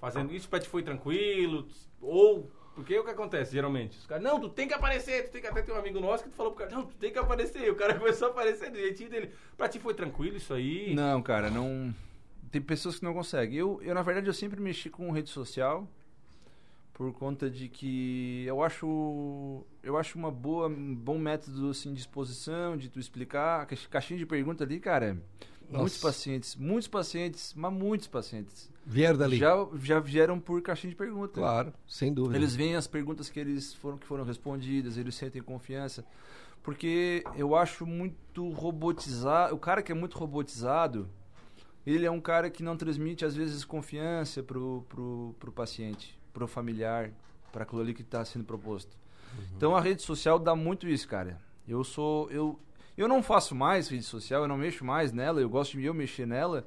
fazendo 0.00 0.34
isso 0.34 0.48
pra 0.50 0.60
ti 0.60 0.68
foi 0.68 0.82
tranquilo, 0.82 1.66
ou 1.98 2.50
porque 2.74 2.98
o 2.98 3.04
que 3.04 3.10
acontece 3.10 3.52
geralmente? 3.52 3.96
Os 3.98 4.06
caras, 4.06 4.22
não, 4.22 4.40
tu 4.40 4.48
tem 4.48 4.66
que 4.66 4.74
aparecer, 4.74 5.26
tu 5.26 5.32
tem 5.32 5.40
que 5.40 5.46
até 5.46 5.62
ter 5.62 5.72
um 5.72 5.76
amigo 5.76 6.00
nosso 6.00 6.24
que 6.24 6.30
tu 6.30 6.36
falou 6.36 6.52
pro 6.52 6.64
cara, 6.64 6.76
não, 6.76 6.86
tu 6.86 6.94
tem 6.96 7.12
que 7.12 7.18
aparecer, 7.18 7.66
e 7.66 7.70
o 7.70 7.76
cara 7.76 7.94
começou 7.98 8.28
a 8.28 8.30
aparecer 8.32 8.70
do 8.70 8.76
jeitinho 8.76 9.10
dele. 9.10 9.30
Pra 9.56 9.68
ti 9.68 9.78
foi 9.78 9.94
tranquilo 9.94 10.36
isso 10.36 10.52
aí? 10.52 10.94
Não, 10.94 11.22
cara, 11.22 11.50
não. 11.50 11.94
Tem 12.50 12.60
pessoas 12.60 12.98
que 12.98 13.04
não 13.04 13.14
conseguem. 13.14 13.58
Eu, 13.58 13.80
eu, 13.82 13.94
na 13.94 14.02
verdade, 14.02 14.26
eu 14.26 14.34
sempre 14.34 14.60
mexi 14.60 14.90
com 14.90 15.10
rede 15.10 15.30
social 15.30 15.88
por 16.92 17.12
conta 17.12 17.50
de 17.50 17.68
que 17.68 18.44
eu 18.46 18.62
acho 18.62 19.66
eu 19.82 19.96
acho 19.96 20.16
uma 20.16 20.30
boa 20.30 20.68
um 20.68 20.94
bom 20.94 21.18
método 21.18 21.70
assim 21.70 21.92
de 21.92 21.98
exposição 21.98 22.76
de 22.76 22.88
tu 22.88 23.00
explicar 23.00 23.66
caixinha 23.90 24.16
de 24.16 24.24
pergunta 24.24 24.62
ali 24.62 24.78
cara 24.78 25.20
muitos 25.68 25.94
Nossa. 25.94 26.00
pacientes 26.06 26.54
muitos 26.54 26.86
pacientes 26.86 27.52
mas 27.56 27.72
muitos 27.72 28.06
pacientes 28.06 28.70
Vieram 28.86 29.18
dali. 29.18 29.36
já 29.38 29.54
já 29.80 29.98
vieram 29.98 30.38
por 30.38 30.60
caixinha 30.60 30.90
de 30.90 30.96
pergunta 30.96 31.34
Claro, 31.40 31.72
sem 31.86 32.12
dúvida. 32.12 32.36
eles 32.36 32.54
veem 32.54 32.76
as 32.76 32.86
perguntas 32.86 33.30
que 33.30 33.40
eles 33.40 33.72
foram 33.74 33.96
que 33.98 34.06
foram 34.06 34.24
respondidas, 34.24 34.98
eles 34.98 35.14
sentem 35.14 35.42
confiança. 35.42 36.04
Porque 36.62 37.22
eu 37.36 37.54
acho 37.54 37.86
muito 37.86 38.48
robotizado, 38.50 39.54
o 39.54 39.58
cara 39.58 39.82
que 39.82 39.92
é 39.92 39.94
muito 39.94 40.16
robotizado, 40.18 41.08
ele 41.86 42.06
é 42.06 42.10
um 42.10 42.20
cara 42.20 42.48
que 42.48 42.62
não 42.62 42.76
transmite 42.76 43.24
às 43.24 43.34
vezes 43.34 43.64
confiança 43.64 44.42
pro 44.42 44.84
pro, 44.88 45.34
pro 45.38 45.52
paciente, 45.52 46.18
pro 46.32 46.46
familiar, 46.46 47.10
para 47.52 47.64
aquilo 47.64 47.80
ali 47.80 47.94
que 47.94 48.02
está 48.02 48.24
sendo 48.24 48.44
proposto. 48.44 48.96
Então 49.56 49.74
a 49.76 49.80
rede 49.80 50.02
social 50.02 50.38
dá 50.38 50.54
muito 50.54 50.88
isso, 50.88 51.08
cara. 51.08 51.40
Eu 51.66 51.82
sou 51.84 52.30
eu 52.30 52.58
eu 52.96 53.08
não 53.08 53.22
faço 53.22 53.54
mais 53.54 53.88
rede 53.88 54.04
social, 54.04 54.42
eu 54.42 54.48
não 54.48 54.56
mexo 54.56 54.84
mais 54.84 55.12
nela, 55.12 55.40
eu 55.40 55.48
gosto 55.48 55.76
de 55.78 55.84
eu 55.84 55.94
mexer 55.94 56.26
nela. 56.26 56.66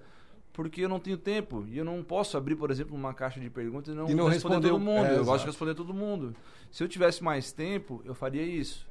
Porque 0.58 0.82
eu 0.82 0.90
não 0.90 1.00
tenho 1.00 1.20
tempo 1.20 1.68
e 1.70 1.78
eu 1.78 1.86
não 1.86 2.04
posso 2.04 2.36
abrir, 2.36 2.56
por 2.56 2.72
exemplo, 2.72 2.96
uma 2.96 3.14
caixa 3.14 3.40
de 3.40 3.48
perguntas 3.48 3.94
e 3.94 3.96
não, 3.96 4.10
E 4.10 4.16
não 4.16 4.28
responder 4.28 4.70
todo 4.70 4.80
mundo. 4.80 5.06
é, 5.06 5.12
eu 5.12 5.18
gosto 5.18 5.28
exato. 5.28 5.40
de 5.42 5.46
responder 5.46 5.76
todo 5.76 5.94
mundo. 5.94 6.36
Se 6.72 6.84
eu 6.84 6.88
tivesse 6.88 7.24
mais 7.24 7.52
tempo, 7.52 8.02
eu 8.04 8.16
faria 8.16 8.42
isso. 8.42 8.90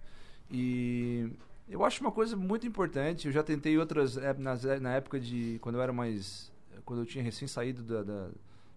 E 0.48 1.28
eu 1.68 1.84
acho 1.84 2.00
uma 2.02 2.12
coisa 2.12 2.36
muito 2.36 2.68
importante. 2.68 3.26
Eu 3.26 3.32
já 3.32 3.42
tentei 3.42 3.76
outras 3.76 4.16
é, 4.16 4.30
é, 4.30 4.78
na 4.78 4.92
época 4.94 5.18
de 5.18 5.58
quando 5.60 5.74
eu 5.74 5.82
era 5.82 5.92
mais, 5.92 6.52
quando 6.84 7.00
eu 7.00 7.04
tinha 7.04 7.24
recém 7.24 7.48
saído 7.48 7.82
da, 7.82 8.04
da, 8.04 8.28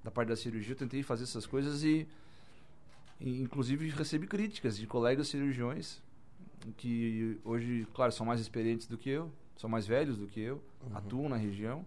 da 0.05 0.09
parte 0.09 0.29
da 0.29 0.35
cirurgia, 0.35 0.71
eu 0.73 0.77
tentei 0.77 1.03
fazer 1.03 1.25
essas 1.25 1.45
coisas 1.45 1.83
e, 1.83 2.07
e, 3.21 3.39
inclusive 3.39 3.87
recebi 3.89 4.25
críticas 4.25 4.75
de 4.75 4.87
colegas 4.87 5.27
cirurgiões 5.27 6.01
que 6.75 7.39
hoje, 7.45 7.87
claro, 7.93 8.11
são 8.11 8.25
mais 8.25 8.41
experientes 8.41 8.87
do 8.87 8.97
que 8.97 9.11
eu, 9.11 9.31
são 9.57 9.69
mais 9.69 9.85
velhos 9.85 10.17
do 10.17 10.25
que 10.25 10.39
eu, 10.39 10.59
atuam 10.95 11.29
na 11.29 11.37
região 11.37 11.85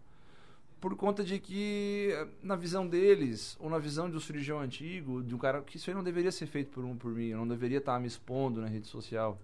por 0.83 0.97
conta 0.97 1.23
de 1.23 1.39
que 1.39 2.11
na 2.43 2.57
visão 2.57 2.89
deles 2.89 3.57
ou 3.61 3.71
na 3.71 3.79
visão 3.79 4.11
de 4.11 4.17
um 4.17 4.21
cirurgião 4.21 4.59
antigo, 4.59 5.23
de 5.23 5.33
um 5.33 5.39
cara 5.39 5.63
que 5.63 5.77
isso 5.77 5.89
aí 5.89 5.95
não 5.95 6.03
deveria 6.03 6.33
ser 6.33 6.47
feito 6.47 6.73
por 6.73 6.85
um 6.85 6.97
por 6.97 7.13
mim, 7.13 7.29
eu 7.29 7.39
não 7.39 7.47
deveria 7.47 7.79
estar 7.79 8.01
me 8.01 8.09
expondo 8.09 8.61
na 8.61 8.67
rede 8.67 8.89
social. 8.89 9.41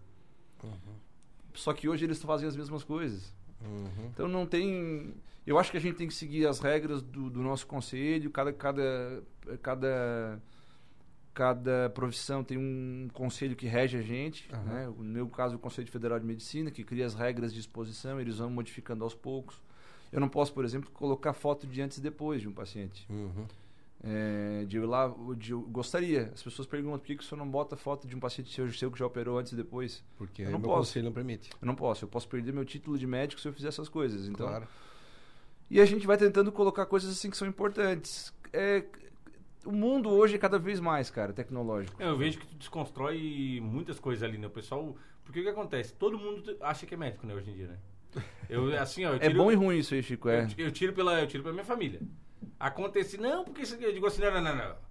Só 1.55 1.73
que 1.73 1.89
hoje 1.89 2.05
eles 2.05 2.21
fazem 2.21 2.49
as 2.49 2.57
mesmas 2.57 2.83
coisas. 2.83 3.33
Uhum. 3.65 4.07
Então 4.13 4.27
não 4.27 4.45
tem. 4.47 5.15
Eu 5.47 5.61
acho 5.61 5.71
que 5.71 5.77
a 5.77 5.81
gente 5.81 5.95
tem 5.95 6.09
que 6.09 6.15
seguir 6.15 6.45
as 6.45 6.59
regras 6.59 7.03
do, 7.03 7.31
do 7.31 7.41
nosso 7.41 7.69
conselho. 7.69 8.33
Cada, 8.33 8.53
cada, 8.53 9.23
cada, 9.63 10.43
cada 11.33 11.91
profissão 11.91 12.43
tem 12.43 12.59
um 12.59 13.09
conselho 13.13 13.55
que 13.55 13.69
rege 13.69 13.97
a 13.97 14.03
gente. 14.03 14.49
Aham. 14.53 14.65
Né? 14.65 14.87
No 14.87 15.05
meu 15.05 15.29
caso, 15.29 15.55
o 15.55 15.59
Conselho 15.61 15.87
Federal 15.87 16.19
de 16.19 16.27
Medicina, 16.27 16.69
que 16.69 16.83
cria 16.83 17.07
as 17.07 17.15
regras 17.15 17.55
de 17.55 17.61
exposição, 17.61 18.21
eles 18.21 18.39
vão 18.39 18.51
modificando 18.51 19.05
aos 19.05 19.15
poucos. 19.15 19.68
Eu 20.13 20.21
não 20.21 20.29
posso, 20.29 20.53
por 20.53 20.65
exemplo, 20.65 20.91
colocar 20.93 21.33
foto 21.33 21.67
de 21.67 21.81
antes 21.83 21.99
e 21.99 22.01
depois 22.01 22.41
de 22.41 22.49
um 22.49 22.53
paciente. 22.53 23.07
Uhum. 23.11 23.47
É, 24.03 24.65
de 24.67 24.79
lá, 24.79 25.13
de 25.37 25.53
eu 25.53 25.61
gostaria. 25.63 26.31
As 26.33 26.43
pessoas 26.43 26.67
perguntam 26.69 26.99
por 27.01 27.07
que, 27.07 27.17
que 27.17 27.23
o 27.23 27.27
senhor 27.27 27.39
não 27.45 27.51
bota 27.51 27.77
foto 27.77 28.07
de 28.07 28.15
um 28.15 28.21
paciente 28.21 28.53
seu, 28.55 28.71
seu 28.73 28.91
que 28.93 28.99
já 28.99 29.05
operou 29.07 29.39
antes 29.39 29.53
e 29.53 29.57
depois. 29.57 30.05
Porque 30.17 30.43
Eu 30.43 30.51
não 30.53 30.59
meu 30.61 30.69
posso. 30.69 30.89
conselho 30.91 31.05
não 31.07 31.13
permite. 31.13 31.51
Eu 31.61 31.67
não 31.67 31.75
posso. 31.75 32.05
Eu 32.05 32.09
posso 32.09 32.29
perder 32.29 32.53
meu 32.53 32.65
título 32.65 32.97
de 32.97 33.07
médico 33.07 33.41
se 33.41 33.49
eu 33.49 33.53
fizer 33.53 33.69
essas 33.69 33.89
coisas. 33.89 34.29
Então, 34.29 34.47
Claro. 34.47 34.69
e 35.69 35.81
a 35.81 35.85
gente 35.85 36.07
vai 36.07 36.17
tentando 36.17 36.53
colocar 36.53 36.87
coisas 36.87 37.11
assim 37.11 37.29
que 37.29 37.37
são 37.37 37.49
importantes. 37.49 38.33
É, 38.53 38.85
o 39.67 39.73
mundo 39.73 40.09
hoje 40.11 40.37
é 40.37 40.39
cada 40.39 40.59
vez 40.61 40.79
mais, 40.79 41.11
cara, 41.11 41.33
tecnológico. 41.33 42.01
Eu 42.01 42.17
vejo 42.17 42.39
que 42.39 42.47
tu 42.47 42.55
desconstrói 42.55 43.61
muitas 43.61 43.99
coisas 43.99 44.23
ali, 44.23 44.39
né? 44.39 44.47
O 44.47 44.51
pessoal. 44.51 44.97
Porque 45.25 45.41
o 45.41 45.43
que 45.43 45.49
acontece? 45.51 45.93
Todo 45.95 46.17
mundo 46.17 46.57
acha 46.61 46.87
que 46.87 46.95
é 46.95 46.97
médico, 46.97 47.27
né, 47.27 47.35
hoje 47.35 47.51
em 47.51 47.55
dia, 47.55 47.67
né? 47.67 47.79
Eu, 48.49 48.81
assim, 48.81 49.05
ó, 49.05 49.11
eu 49.11 49.17
É 49.17 49.19
tiro, 49.21 49.35
bom 49.35 49.53
e 49.53 49.55
ruim 49.55 49.79
isso 49.79 49.95
aí, 49.95 50.03
Chico. 50.03 50.29
É. 50.29 50.47
eu, 50.57 50.67
eu 50.67 50.73
tiro 50.73 50.93
pela, 50.93 51.21
eu 51.21 51.27
tiro 51.27 51.43
pela 51.43 51.53
minha 51.53 51.65
família. 51.65 52.01
Acontece, 52.59 53.19
não, 53.19 53.45
porque 53.45 53.63
eu 53.63 53.93
digo 53.93 54.07
assim, 54.07 54.23
não, 54.23 54.33
não, 54.33 54.43
não, 54.43 54.57
não. 54.57 54.88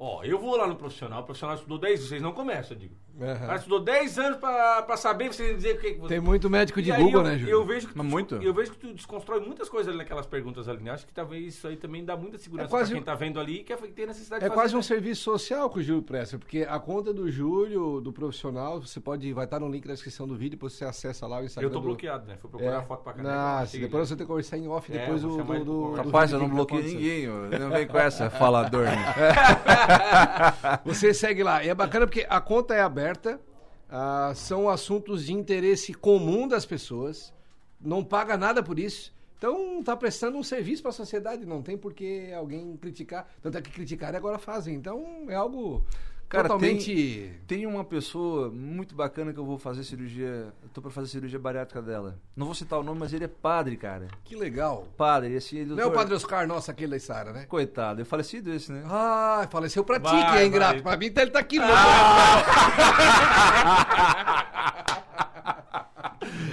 Ó, 0.00 0.22
eu 0.22 0.38
vou 0.38 0.56
lá 0.56 0.64
no 0.68 0.76
profissional, 0.76 1.22
o 1.22 1.24
profissional 1.24 1.56
estudou 1.56 1.76
10 1.76 2.00
vocês 2.08 2.22
não 2.22 2.30
começam, 2.32 2.76
eu 2.76 2.80
digo. 2.80 2.94
O 3.16 3.20
cara 3.20 3.56
estudou 3.56 3.80
10 3.80 4.16
anos 4.20 4.38
pra, 4.38 4.82
pra 4.82 4.96
saber, 4.96 5.26
vocês 5.26 5.56
dizer 5.56 5.74
o 5.74 5.80
que, 5.80 5.94
que 5.94 5.98
você. 5.98 6.06
Tem 6.14 6.20
muito 6.20 6.48
médico 6.48 6.80
de 6.80 6.90
E 6.90 6.92
aí 6.92 7.02
Google, 7.02 7.22
eu, 7.22 7.26
né, 7.26 7.36
Júlio? 7.36 7.52
Eu 7.52 7.64
vejo 7.64 7.88
que 7.88 7.92
tu, 7.94 7.98
Mas 7.98 8.06
muito. 8.06 8.36
Eu 8.36 8.54
vejo 8.54 8.70
que 8.70 8.78
tu 8.78 8.94
desconstrói 8.94 9.40
muitas 9.40 9.68
coisas 9.68 9.88
ali 9.88 9.98
naquelas 9.98 10.24
perguntas 10.24 10.68
ali, 10.68 10.84
né? 10.84 10.92
Acho 10.92 11.04
que 11.04 11.12
talvez 11.12 11.44
isso 11.56 11.66
aí 11.66 11.76
também 11.76 12.04
dá 12.04 12.16
muita 12.16 12.38
segurança 12.38 12.68
É 12.68 12.70
quase 12.70 12.90
pra 12.92 12.96
quem 13.00 13.04
tá 13.04 13.16
vendo 13.16 13.40
ali 13.40 13.56
e 13.58 13.64
quer 13.64 13.76
ter 13.76 14.06
necessidade 14.06 14.44
É 14.44 14.48
de 14.48 14.54
quase 14.54 14.68
fazer. 14.68 14.76
um 14.76 14.82
serviço 14.82 15.20
social 15.24 15.68
que 15.68 15.80
o 15.80 15.82
Júlio 15.82 16.02
presta, 16.04 16.38
porque 16.38 16.62
a 16.70 16.78
conta 16.78 17.12
do 17.12 17.28
Júlio, 17.28 18.00
do 18.00 18.12
profissional, 18.12 18.80
você 18.80 19.00
pode, 19.00 19.32
vai 19.32 19.46
estar 19.46 19.58
no 19.58 19.68
link 19.68 19.84
da 19.88 19.94
descrição 19.94 20.28
do 20.28 20.36
vídeo, 20.36 20.50
depois 20.52 20.74
você 20.74 20.84
acessa 20.84 21.26
lá 21.26 21.40
o 21.40 21.44
Instagram. 21.44 21.68
Eu 21.68 21.72
tô 21.72 21.80
do- 21.80 21.86
bloqueado, 21.86 22.24
né? 22.24 22.36
Fui 22.40 22.48
procurar 22.48 22.70
É. 22.74 22.76
a 22.76 22.82
foto 22.82 23.02
pra 23.02 23.14
caneca. 23.14 23.34
Nossa, 23.34 23.62
achei 23.64 23.80
depois 23.80 24.08
você 24.08 24.14
tem 24.14 24.24
que 24.24 24.28
conversar 24.28 24.58
em 24.58 24.68
off 24.68 24.92
É, 24.92 24.96
depois 25.00 25.20
chamar 25.22 25.56
ele 25.56 25.64
do, 25.64 25.72
do, 25.72 25.90
do 25.90 25.94
Rapaz, 25.94 26.30
eu 26.30 26.38
não 26.38 26.48
que 26.48 26.54
bloqueei 26.54 26.82
ninguém. 26.84 27.26
Não 27.58 27.68
vem 27.70 27.84
com 27.88 27.98
essa, 27.98 28.30
falador. 28.30 28.84
né? 28.84 28.94
Você 30.84 31.12
segue 31.14 31.42
lá. 31.42 31.64
E 31.64 31.68
é 31.68 31.74
bacana 31.74 32.06
porque 32.06 32.26
a 32.28 32.40
conta 32.40 32.74
é 32.74 32.80
aberta, 32.80 33.40
ah, 33.88 34.32
são 34.34 34.68
assuntos 34.68 35.26
de 35.26 35.32
interesse 35.32 35.94
comum 35.94 36.46
das 36.46 36.66
pessoas, 36.66 37.32
não 37.80 38.04
paga 38.04 38.36
nada 38.36 38.62
por 38.62 38.78
isso. 38.78 39.16
Então 39.38 39.82
tá 39.84 39.96
prestando 39.96 40.36
um 40.36 40.42
serviço 40.42 40.82
para 40.82 40.90
a 40.90 40.94
sociedade, 40.94 41.46
não 41.46 41.62
tem 41.62 41.78
por 41.78 41.94
que 41.94 42.32
alguém 42.32 42.76
criticar. 42.76 43.28
Tanto 43.40 43.56
é 43.56 43.62
que 43.62 43.70
criticar 43.70 44.14
agora 44.16 44.36
fazem. 44.36 44.74
Então 44.74 45.26
é 45.28 45.34
algo 45.34 45.86
Cara, 46.28 46.42
totalmente. 46.46 47.32
Tem 47.46 47.64
uma 47.64 47.82
pessoa 47.82 48.50
muito 48.50 48.94
bacana 48.94 49.32
que 49.32 49.38
eu 49.38 49.46
vou 49.46 49.58
fazer 49.58 49.82
cirurgia. 49.82 50.52
Eu 50.62 50.68
tô 50.74 50.82
pra 50.82 50.90
fazer 50.90 51.08
cirurgia 51.08 51.38
bariátrica 51.38 51.80
dela. 51.80 52.18
Não 52.36 52.44
vou 52.44 52.54
citar 52.54 52.78
o 52.78 52.82
nome, 52.82 53.00
mas 53.00 53.14
ele 53.14 53.24
é 53.24 53.28
padre, 53.28 53.78
cara. 53.78 54.08
Que 54.24 54.36
legal. 54.36 54.86
Padre, 54.96 55.32
esse 55.32 55.56
ele. 55.56 55.74
Não 55.74 55.82
é 55.82 55.86
o 55.86 55.90
Padre 55.90 56.14
Oscar, 56.14 56.46
nossa, 56.46 56.70
aquele 56.72 56.92
da 56.92 57.00
Sara, 57.00 57.32
né? 57.32 57.46
Coitado, 57.46 58.02
é 58.02 58.04
falecido 58.04 58.52
esse, 58.52 58.70
né? 58.70 58.82
Ah, 58.86 59.48
faleceu 59.50 59.82
pra 59.82 59.98
ti, 59.98 60.04
Vai, 60.10 60.32
que 60.32 60.38
é 60.38 60.46
ingrato. 60.46 60.74
vai. 60.74 60.82
Pra 60.82 60.96
mim, 60.98 61.06
então 61.06 61.22
ele 61.24 61.30
tá 61.30 61.38
aqui. 61.38 61.56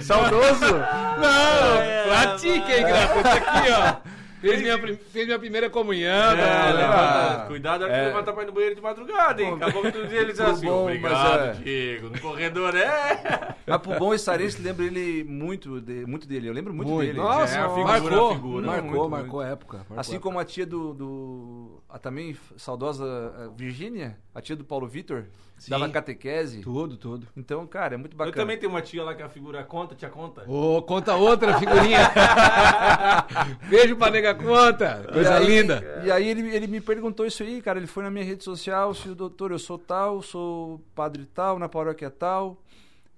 Saudoso? 0.02 0.72
Não! 0.72 2.08
Pratique, 2.08 2.72
hein? 2.72 2.84
Esse 2.86 3.28
aqui, 3.28 3.70
ó. 3.72 4.15
Fez 4.40 4.60
minha, 4.60 4.78
fez 4.78 5.26
minha 5.26 5.38
primeira 5.38 5.70
comunhão. 5.70 6.32
É, 6.32 6.36
tá? 6.36 6.72
levanta. 6.72 7.46
Cuidado 7.48 7.80
na 7.80 7.86
hora 7.86 7.96
É. 7.96 8.00
que 8.02 8.06
levantar 8.08 8.32
pra 8.32 8.42
ir 8.42 8.46
no 8.46 8.52
banheiro 8.52 8.74
de 8.74 8.80
madrugada, 8.82 9.42
hein? 9.42 9.54
Acabou 9.54 9.80
que 9.82 9.86
outro 9.88 10.06
dia 10.08 10.18
ele 10.20 10.32
diz 10.32 10.36
Tudo 10.38 10.50
assim, 10.50 10.66
bom, 10.66 10.82
obrigado, 10.82 11.12
mas 11.12 11.58
é- 11.58 11.62
Diego. 11.62 12.10
No 12.10 12.20
corredor, 12.20 12.76
é. 12.76 13.56
Mas 13.66 13.78
pro 13.82 13.98
bom 13.98 14.14
Estarense 14.14 14.60
lembra 14.62 14.84
ele 14.84 15.24
muito, 15.24 15.80
de- 15.80 16.04
muito 16.06 16.28
dele. 16.28 16.48
Eu 16.48 16.52
lembro 16.52 16.74
muito, 16.74 16.88
Muito. 16.90 17.06
dele. 17.06 17.18
Nossa, 17.18 17.56
É, 17.56 17.60
a 17.60 17.68
figura, 17.70 17.84
marcou, 17.86 18.30
a 18.30 18.34
figura. 18.34 18.66
marcou, 18.66 18.90
Muito, 18.90 19.08
marcou 19.10 19.40
a 19.40 19.46
época. 19.48 19.76
marcou 19.78 19.98
Assim 19.98 20.12
a 20.12 20.14
época. 20.16 20.28
como 20.28 20.38
a 20.38 20.44
tia 20.44 20.66
do. 20.66 20.94
do 20.94 21.82
a 21.88 21.98
também 21.98 22.36
saudosa 22.56 23.04
eh, 23.38 23.48
Virgínia, 23.56 24.18
a 24.34 24.40
tia 24.40 24.54
do 24.54 24.64
Paulo 24.64 24.86
Vitor, 24.86 25.24
Sim. 25.58 25.70
dava 25.70 25.88
catequese. 25.88 26.60
Tudo, 26.60 26.96
tudo. 26.96 27.26
Então, 27.36 27.66
cara, 27.66 27.94
é 27.94 27.96
muito 27.96 28.12
Eu 28.14 28.18
bacana. 28.18 28.36
também 28.36 28.58
tenho 28.58 28.70
uma 28.70 28.82
tia 28.82 29.02
lá 29.02 29.14
que 29.14 29.22
a 29.22 29.28
figura 29.28 29.64
conta, 29.64 29.94
tia 29.94 30.08
conta. 30.10 30.44
Ô, 30.48 30.82
conta 30.82 31.14
outra 31.16 31.58
figurinha. 31.58 31.98
Beijo 33.68 33.96
pra 33.96 34.10
nega 34.10 34.34
conta. 34.34 35.04
E 35.08 35.12
Coisa 35.12 35.36
aí- 35.36 35.46
linda. 35.46 36.02
E 36.04 36.10
aí 36.10 36.28
ele, 36.28 36.54
ele 36.54 36.66
me 36.66 36.80
perguntou 36.80 37.26
isso 37.26 37.42
aí, 37.42 37.60
cara. 37.62 37.78
Ele 37.78 37.86
foi 37.86 38.02
na 38.02 38.10
minha 38.10 38.24
rede 38.24 38.44
social, 38.44 38.92
se 38.94 39.08
o 39.08 39.14
doutor, 39.14 39.50
eu 39.52 39.58
sou 39.58 39.78
tal, 39.78 40.22
sou 40.22 40.80
padre 40.94 41.26
tal, 41.34 41.58
na 41.58 41.68
paróquia 41.68 42.10
tal. 42.10 42.60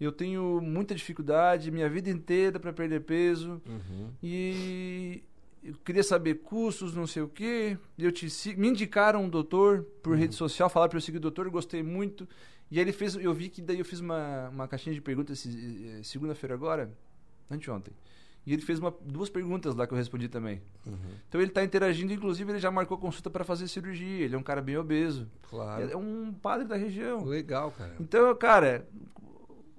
Eu 0.01 0.13
tenho 0.13 0.61
muita 0.63 0.95
dificuldade, 0.95 1.73
minha 1.73 1.89
vida 1.89 2.09
inteira 2.09 2.61
para 2.61 2.73
perder 2.73 3.01
peso. 3.01 3.61
E 4.23 5.23
eu 5.63 5.75
queria 5.85 6.03
saber 6.03 6.37
custos, 6.37 6.95
não 6.95 7.07
sei 7.07 7.23
o 7.23 7.29
quê. 7.29 7.79
Eu 7.99 8.13
te 8.13 8.29
me 8.57 8.69
indicaram 8.69 9.25
um 9.25 9.29
doutor 9.29 9.83
por 10.03 10.17
rede 10.17 10.35
social, 10.35 10.69
falaram 10.69 10.91
para 10.91 10.99
eu 10.99 11.03
seguir 11.03 11.19
o 11.19 11.21
doutor, 11.21 11.49
gostei 11.51 11.83
muito. 11.83 12.29
E 12.71 12.79
aí 12.79 12.85
ele 12.85 12.93
fez, 12.93 13.15
eu 13.17 13.33
vi 13.33 13.49
que 13.49 13.63
daí 13.63 13.79
eu 13.79 13.85
fiz 13.85 14.01
uma, 14.01 14.49
uma 14.51 14.69
caixinha 14.69 14.95
de 14.95 15.01
perguntas 15.01 15.47
eh, 15.47 16.03
segunda-feira 16.03 16.55
agora, 16.55 16.93
anteontem. 17.51 17.95
E 18.47 18.53
ele 18.53 18.63
fez 18.63 18.79
uma, 18.79 18.95
duas 19.03 19.29
perguntas 19.29 19.75
lá 19.75 19.87
que 19.87 19.93
eu 19.93 19.99
respondi 19.99 20.29
também. 20.29 20.63
Então 21.29 21.41
ele 21.41 21.51
está 21.51 21.63
interagindo, 21.63 22.13
inclusive 22.13 22.51
ele 22.51 22.59
já 22.59 22.71
marcou 22.71 22.97
consulta 22.97 23.29
para 23.29 23.45
fazer 23.45 23.69
cirurgia. 23.69 24.25
Ele 24.25 24.35
é 24.35 24.39
um 24.39 24.43
cara 24.43 24.63
bem 24.63 24.77
obeso. 24.77 25.29
Claro. 25.51 25.91
É 25.91 25.97
um 25.97 26.33
padre 26.33 26.67
da 26.67 26.77
região. 26.77 27.25
Legal, 27.25 27.71
cara. 27.73 27.95
Então, 28.01 28.35
cara, 28.37 28.89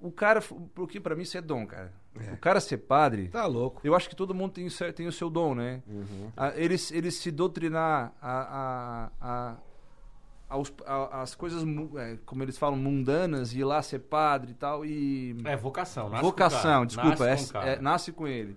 o 0.00 0.12
cara, 0.12 0.40
porque 0.74 1.00
para 1.00 1.16
mim 1.16 1.22
isso 1.22 1.36
é 1.36 1.40
dom, 1.40 1.66
cara. 1.66 1.92
É. 2.18 2.32
O 2.32 2.36
cara 2.38 2.60
ser 2.60 2.78
padre, 2.78 3.28
Tá 3.28 3.46
louco. 3.46 3.80
eu 3.84 3.94
acho 3.94 4.08
que 4.08 4.16
todo 4.16 4.34
mundo 4.34 4.52
tem, 4.52 4.66
o 4.66 4.70
seu- 4.70 4.92
tem 4.92 5.06
o 5.06 5.12
seu 5.12 5.30
dom, 5.30 5.54
né? 5.54 5.82
A- 6.36 6.52
ele, 6.56 6.74
ele 6.90 7.10
se 7.10 7.30
doutrinar 7.30 8.12
a, 8.20 8.30
a, 8.40 9.10
a, 9.20 9.56
aos- 10.48 10.72
a- 10.84 11.22
as 11.22 11.34
coisas, 11.36 11.62
é, 11.96 12.18
como 12.26 12.42
eles 12.42 12.58
falam, 12.58 12.76
mundanas, 12.76 13.52
e 13.52 13.60
ir 13.60 13.64
lá 13.64 13.80
ser 13.80 14.00
padre 14.00 14.50
e 14.50 14.54
tal, 14.54 14.84
e... 14.84 15.36
É, 15.44 15.56
vocação. 15.56 16.08
Nasce 16.10 16.22
Vocação, 16.22 16.80
com 16.80 16.86
desculpa, 16.86 17.26
Nasce 17.28 17.50
é- 17.50 17.52
com 17.52 17.58
é- 17.66 17.80
nasce 17.80 18.12
com 18.12 18.26
ele. 18.26 18.56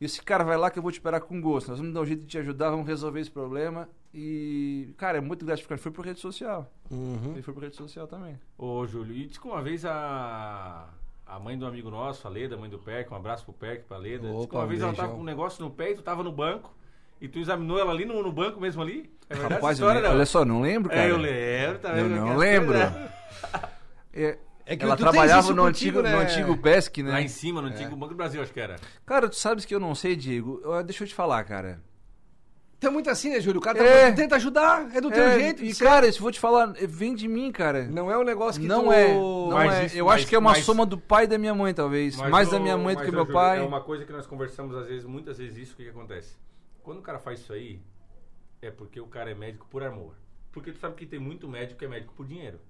E 0.00 0.04
esse 0.04 0.22
cara 0.22 0.44
vai 0.44 0.56
lá 0.56 0.70
que 0.70 0.78
eu 0.78 0.82
vou 0.82 0.90
te 0.92 0.96
esperar 0.96 1.20
com 1.20 1.40
gosto. 1.40 1.68
Nós 1.70 1.78
vamos 1.78 1.94
dar 1.94 2.00
um 2.00 2.06
jeito 2.06 2.22
de 2.22 2.26
te 2.28 2.38
ajudar, 2.38 2.70
vamos 2.70 2.86
resolver 2.86 3.20
esse 3.20 3.30
problema. 3.30 3.88
E, 4.12 4.92
cara, 4.96 5.18
é 5.18 5.20
muito 5.20 5.44
gratificante. 5.46 5.80
Foi 5.82 5.90
por 5.92 6.04
rede 6.04 6.20
social. 6.20 6.70
Uhum. 6.90 7.32
Ele 7.32 7.42
foi 7.42 7.54
por 7.54 7.62
rede 7.62 7.76
social 7.76 8.06
também. 8.06 8.38
Ô, 8.58 8.84
Júlio, 8.86 9.14
e 9.14 9.26
diz 9.26 9.38
que 9.38 9.46
uma 9.46 9.62
vez 9.62 9.84
a, 9.84 10.88
a 11.34 11.38
mãe 11.40 11.58
do 11.58 11.66
amigo 11.66 11.90
nosso, 11.90 12.26
a 12.26 12.30
Leda, 12.30 12.56
mãe 12.56 12.70
do 12.70 12.78
Perk, 12.78 13.12
um 13.12 13.16
abraço 13.16 13.44
pro 13.44 13.52
Perk, 13.52 13.84
pra 13.86 13.96
Leda. 13.96 14.28
diz 14.28 14.36
que 14.36 14.42
Opa, 14.44 14.58
uma 14.58 14.64
um 14.64 14.68
vez 14.68 14.80
ela 14.80 14.90
beijão. 14.92 15.04
tava 15.06 15.16
com 15.16 15.22
um 15.22 15.24
negócio 15.24 15.64
no 15.64 15.70
pé 15.70 15.90
e 15.90 15.94
tu 15.94 16.02
tava 16.02 16.22
no 16.22 16.30
banco. 16.32 16.72
E 17.20 17.28
tu 17.28 17.38
examinou 17.38 17.78
ela 17.78 17.90
ali 17.92 18.04
no, 18.04 18.22
no 18.22 18.32
banco 18.32 18.60
mesmo 18.60 18.82
ali? 18.82 19.10
É 19.28 19.34
verdade 19.34 19.54
Rapaz, 19.54 19.78
eu 19.80 19.86
história, 19.86 20.08
não? 20.08 20.16
olha 20.16 20.26
só, 20.26 20.44
não 20.44 20.60
lembro, 20.60 20.90
cara. 20.90 21.02
É, 21.02 21.10
eu 21.10 21.16
lembro, 21.16 21.78
tá 21.80 21.88
Eu 21.90 22.08
vendo? 22.08 22.16
não 22.16 22.22
Aquelas 22.24 22.38
lembro. 22.38 22.78
É, 24.16 24.38
É 24.64 24.76
que 24.76 24.84
ela 24.84 24.96
trabalhava 24.96 25.52
no 25.52 25.62
contigo, 25.64 25.98
antigo, 25.98 26.02
né? 26.02 26.12
no 26.12 26.18
antigo 26.20 26.56
PESC, 26.58 27.02
né? 27.02 27.10
Lá 27.10 27.20
em 27.20 27.26
cima, 27.28 27.60
no 27.60 27.66
antigo 27.68 27.96
Banco 27.96 28.14
do 28.14 28.16
Brasil, 28.16 28.40
acho 28.40 28.52
que 28.52 28.60
era. 28.60 28.76
Cara, 29.04 29.28
tu 29.28 29.34
sabes 29.34 29.64
que 29.64 29.74
eu 29.74 29.80
não 29.80 29.92
sei, 29.94 30.14
Diego. 30.14 30.60
Eu- 30.62 30.82
Deixa 30.84 31.02
eu 31.02 31.08
te 31.08 31.14
falar, 31.14 31.42
cara. 31.44 31.80
Tem 32.84 32.92
muito 32.92 33.10
assim, 33.10 33.30
né, 33.30 33.40
Júlio? 33.40 33.58
O 33.60 33.62
cara 33.62 33.78
tá- 33.78 33.84
É. 33.84 34.12
tenta 34.12 34.36
ajudar, 34.36 34.94
é 34.94 35.00
do 35.00 35.10
teu 35.10 35.22
É, 35.22 35.38
jeito. 35.38 35.64
E, 35.64 35.74
cara, 35.74 36.10
se 36.10 36.18
eu 36.18 36.22
vou 36.22 36.30
te 36.30 36.38
falar, 36.38 36.74
é, 36.76 36.86
vem 36.86 37.14
de 37.14 37.26
mim, 37.26 37.50
cara. 37.50 37.84
Não 37.86 38.10
é 38.10 38.18
um 38.18 38.24
negócio 38.24 38.60
que 38.60 38.66
Não 38.68 38.84
tu... 38.84 38.92
é, 38.92 39.08
não 39.14 39.50
Mas 39.52 39.74
é. 39.74 39.86
isso- 39.86 39.96
eu 39.96 40.04
mas- 40.06 40.14
acho 40.16 40.26
que 40.26 40.34
é 40.34 40.38
uma 40.38 40.50
mas- 40.50 40.64
soma 40.64 40.84
do 40.84 40.98
pai 40.98 41.24
e 41.24 41.26
da 41.26 41.38
minha 41.38 41.54
mãe, 41.54 41.72
talvez. 41.72 42.16
Mais 42.16 42.50
da 42.50 42.56
ô, 42.58 42.60
minha 42.60 42.76
mãe 42.76 42.94
do 42.94 43.02
que 43.02 43.10
meu 43.10 43.20
Júlio, 43.20 43.32
pai. 43.34 43.58
É 43.58 43.62
uma 43.62 43.80
coisa 43.80 44.04
que 44.04 44.12
nós 44.12 44.26
conversamos 44.26 44.76
às 44.76 44.86
vezes, 44.86 45.04
muitas 45.04 45.38
vezes 45.38 45.56
isso, 45.56 45.74
o 45.74 45.76
que, 45.76 45.84
que 45.84 45.90
acontece? 45.90 46.36
Quando 46.82 46.98
o 46.98 47.02
cara 47.02 47.18
faz 47.18 47.40
isso 47.40 47.52
aí, 47.52 47.80
é 48.60 48.70
porque 48.70 49.00
o 49.00 49.06
cara 49.06 49.30
é 49.30 49.34
médico 49.34 49.66
por 49.70 49.82
amor. 49.82 50.14
Porque 50.52 50.70
tu 50.70 50.78
sabe 50.78 50.94
que 50.94 51.06
tem 51.06 51.18
muito 51.18 51.48
médico 51.48 51.78
que 51.78 51.84
é 51.84 51.88
médico 51.88 52.14
por 52.14 52.26
dinheiro, 52.26 52.60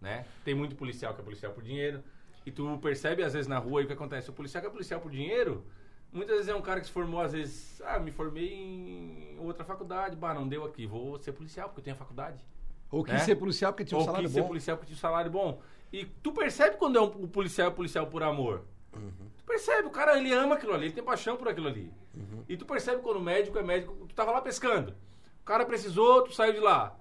né? 0.00 0.24
Tem 0.44 0.54
muito 0.54 0.74
policial 0.76 1.14
que 1.14 1.20
é 1.20 1.24
policial 1.24 1.52
por 1.52 1.62
dinheiro. 1.62 2.02
E 2.44 2.50
tu 2.50 2.76
percebe 2.78 3.22
às 3.22 3.32
vezes 3.32 3.46
na 3.48 3.58
rua 3.58 3.78
aí 3.80 3.84
o 3.84 3.86
que 3.86 3.92
acontece. 3.94 4.28
O 4.28 4.32
policial 4.32 4.60
que 4.60 4.66
é 4.66 4.70
policial 4.70 5.00
por 5.00 5.10
dinheiro, 5.10 5.64
muitas 6.12 6.36
vezes 6.36 6.48
é 6.48 6.54
um 6.54 6.62
cara 6.62 6.80
que 6.80 6.86
se 6.86 6.92
formou 6.92 7.20
às 7.20 7.32
vezes, 7.32 7.80
ah, 7.84 7.98
me 7.98 8.10
formei 8.10 8.52
em 8.52 9.38
outra 9.38 9.64
faculdade, 9.64 10.16
bah, 10.16 10.34
não 10.34 10.46
deu 10.46 10.64
aqui, 10.64 10.86
vou 10.86 11.18
ser 11.18 11.32
policial 11.32 11.68
porque 11.68 11.80
eu 11.80 11.84
tenho 11.84 11.96
a 11.96 11.98
faculdade. 11.98 12.44
Ou 12.90 13.02
quis 13.02 13.14
né? 13.14 13.20
ser 13.20 13.36
policial 13.36 13.72
porque 13.72 13.84
tinha 13.86 13.96
um 13.96 14.00
Ou 14.00 14.06
salário 14.06 14.26
quis 14.26 14.34
ser 14.34 14.42
bom. 14.42 14.48
policial 14.48 14.76
porque 14.76 14.86
tinha 14.86 14.96
um 14.96 15.00
salário 15.00 15.30
bom. 15.30 15.60
E 15.90 16.04
tu 16.04 16.32
percebe 16.32 16.76
quando 16.76 16.96
é 16.96 17.00
um, 17.00 17.06
o 17.06 17.28
policial 17.28 17.68
é 17.68 17.70
policial 17.70 18.06
por 18.06 18.22
amor. 18.22 18.62
Uhum. 18.94 19.30
Tu 19.38 19.44
percebe, 19.44 19.88
o 19.88 19.90
cara 19.90 20.18
ele 20.18 20.32
ama 20.32 20.56
aquilo 20.56 20.74
ali, 20.74 20.86
ele 20.86 20.92
tem 20.92 21.02
paixão 21.02 21.36
por 21.36 21.48
aquilo 21.48 21.68
ali. 21.68 21.92
Uhum. 22.14 22.44
E 22.46 22.56
tu 22.56 22.66
percebe 22.66 23.00
quando 23.00 23.16
o 23.16 23.22
médico 23.22 23.58
é 23.58 23.62
médico, 23.62 23.94
tu 24.06 24.14
tava 24.14 24.30
lá 24.30 24.42
pescando. 24.42 24.94
O 25.40 25.44
cara 25.44 25.64
precisou, 25.64 26.22
tu 26.22 26.34
saiu 26.34 26.52
de 26.52 26.60
lá. 26.60 26.94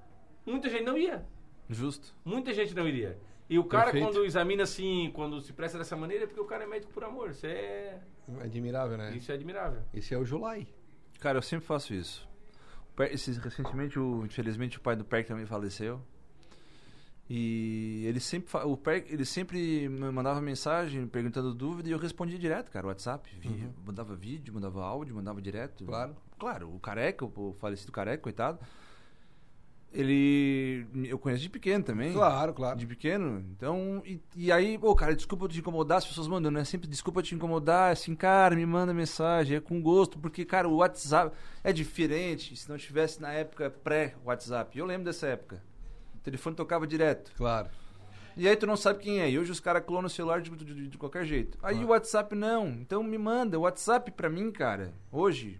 Muita 0.45 0.69
gente 0.69 0.83
não 0.83 0.97
ia. 0.97 1.25
Justo. 1.69 2.13
Muita 2.23 2.53
gente 2.53 2.73
não 2.73 2.87
iria. 2.87 3.19
E 3.49 3.59
o 3.59 3.65
cara, 3.65 3.91
Perfeito. 3.91 4.05
quando 4.05 4.25
examina 4.25 4.63
assim, 4.63 5.11
quando 5.13 5.41
se 5.41 5.51
presta 5.51 5.77
dessa 5.77 5.95
maneira, 5.95 6.23
é 6.23 6.27
porque 6.27 6.39
o 6.39 6.45
cara 6.45 6.63
é 6.63 6.67
médico 6.67 6.91
por 6.93 7.03
amor. 7.03 7.31
Isso 7.31 7.45
é, 7.45 7.99
Admirável, 8.41 8.97
né? 8.97 9.15
isso 9.15 9.31
é 9.31 9.35
admirável. 9.35 9.81
Esse 9.93 10.13
é 10.13 10.17
o 10.17 10.23
Julai. 10.25 10.67
Cara, 11.19 11.37
eu 11.37 11.41
sempre 11.41 11.65
faço 11.65 11.93
isso. 11.93 12.27
Recentemente, 12.97 13.97
o, 13.99 14.25
infelizmente, 14.25 14.77
o 14.77 14.81
pai 14.81 14.95
do 14.95 15.03
Perk 15.03 15.27
também 15.27 15.45
faleceu. 15.45 16.01
E 17.29 18.03
ele 18.05 18.19
sempre, 18.19 18.49
o 18.65 18.75
Perk, 18.75 19.11
ele 19.11 19.23
sempre 19.23 19.87
me 19.87 20.11
mandava 20.11 20.41
mensagem 20.41 21.07
perguntando 21.07 21.53
dúvida 21.53 21.87
e 21.87 21.91
eu 21.93 21.97
respondia 21.97 22.37
direto, 22.37 22.69
cara, 22.69 22.87
WhatsApp. 22.87 23.29
Vi- 23.39 23.69
Mandava 23.85 24.13
vídeo, 24.15 24.53
mandava 24.53 24.83
áudio, 24.83 25.15
mandava 25.15 25.41
direto. 25.41 25.85
Claro. 25.85 26.15
Claro, 26.37 26.75
o 26.75 26.79
careca, 26.79 27.23
o, 27.23 27.31
o 27.49 27.53
falecido 27.53 27.91
careca, 27.91 28.21
coitado. 28.23 28.59
Ele. 29.93 30.85
Eu 31.05 31.19
conheço 31.19 31.41
de 31.43 31.49
pequeno 31.49 31.83
também. 31.83 32.13
Claro, 32.13 32.53
claro. 32.53 32.77
De 32.77 32.87
pequeno. 32.87 33.43
Então, 33.55 34.01
e, 34.05 34.19
e 34.35 34.51
aí, 34.51 34.77
pô, 34.77 34.95
cara, 34.95 35.15
desculpa 35.15 35.47
te 35.47 35.59
incomodar, 35.59 35.97
as 35.99 36.05
pessoas 36.07 36.27
mandam, 36.27 36.49
né? 36.51 36.63
Sempre 36.63 36.87
desculpa 36.87 37.21
te 37.21 37.35
incomodar, 37.35 37.91
assim, 37.91 38.15
cara, 38.15 38.55
me 38.55 38.65
manda 38.65 38.93
mensagem, 38.93 39.57
é 39.57 39.59
com 39.59 39.81
gosto, 39.81 40.17
porque, 40.17 40.45
cara, 40.45 40.67
o 40.67 40.77
WhatsApp 40.77 41.35
é 41.63 41.73
diferente 41.73 42.55
se 42.55 42.69
não 42.69 42.77
tivesse 42.77 43.21
na 43.21 43.31
época 43.33 43.69
pré-WhatsApp. 43.69 44.77
Eu 44.77 44.85
lembro 44.85 45.05
dessa 45.05 45.27
época. 45.27 45.61
O 46.15 46.19
telefone 46.19 46.55
tocava 46.55 46.87
direto. 46.87 47.31
Claro. 47.35 47.69
E 48.37 48.47
aí 48.47 48.55
tu 48.55 48.65
não 48.65 48.77
sabe 48.77 48.99
quem 48.99 49.19
é. 49.19 49.29
E 49.29 49.37
hoje 49.37 49.51
os 49.51 49.59
caras 49.59 49.83
clonam 49.85 50.05
o 50.07 50.09
celular 50.09 50.39
de, 50.41 50.49
de- 50.51 50.63
de- 50.73 50.87
de 50.87 50.97
qualquer 50.97 51.25
jeito. 51.25 51.57
Aí 51.61 51.83
o 51.83 51.89
WhatsApp 51.89 52.33
não. 52.33 52.67
Então 52.69 53.03
me 53.03 53.17
manda. 53.17 53.59
O 53.59 53.63
WhatsApp 53.63 54.09
pra 54.11 54.29
mim, 54.29 54.51
cara, 54.51 54.93
hoje, 55.11 55.59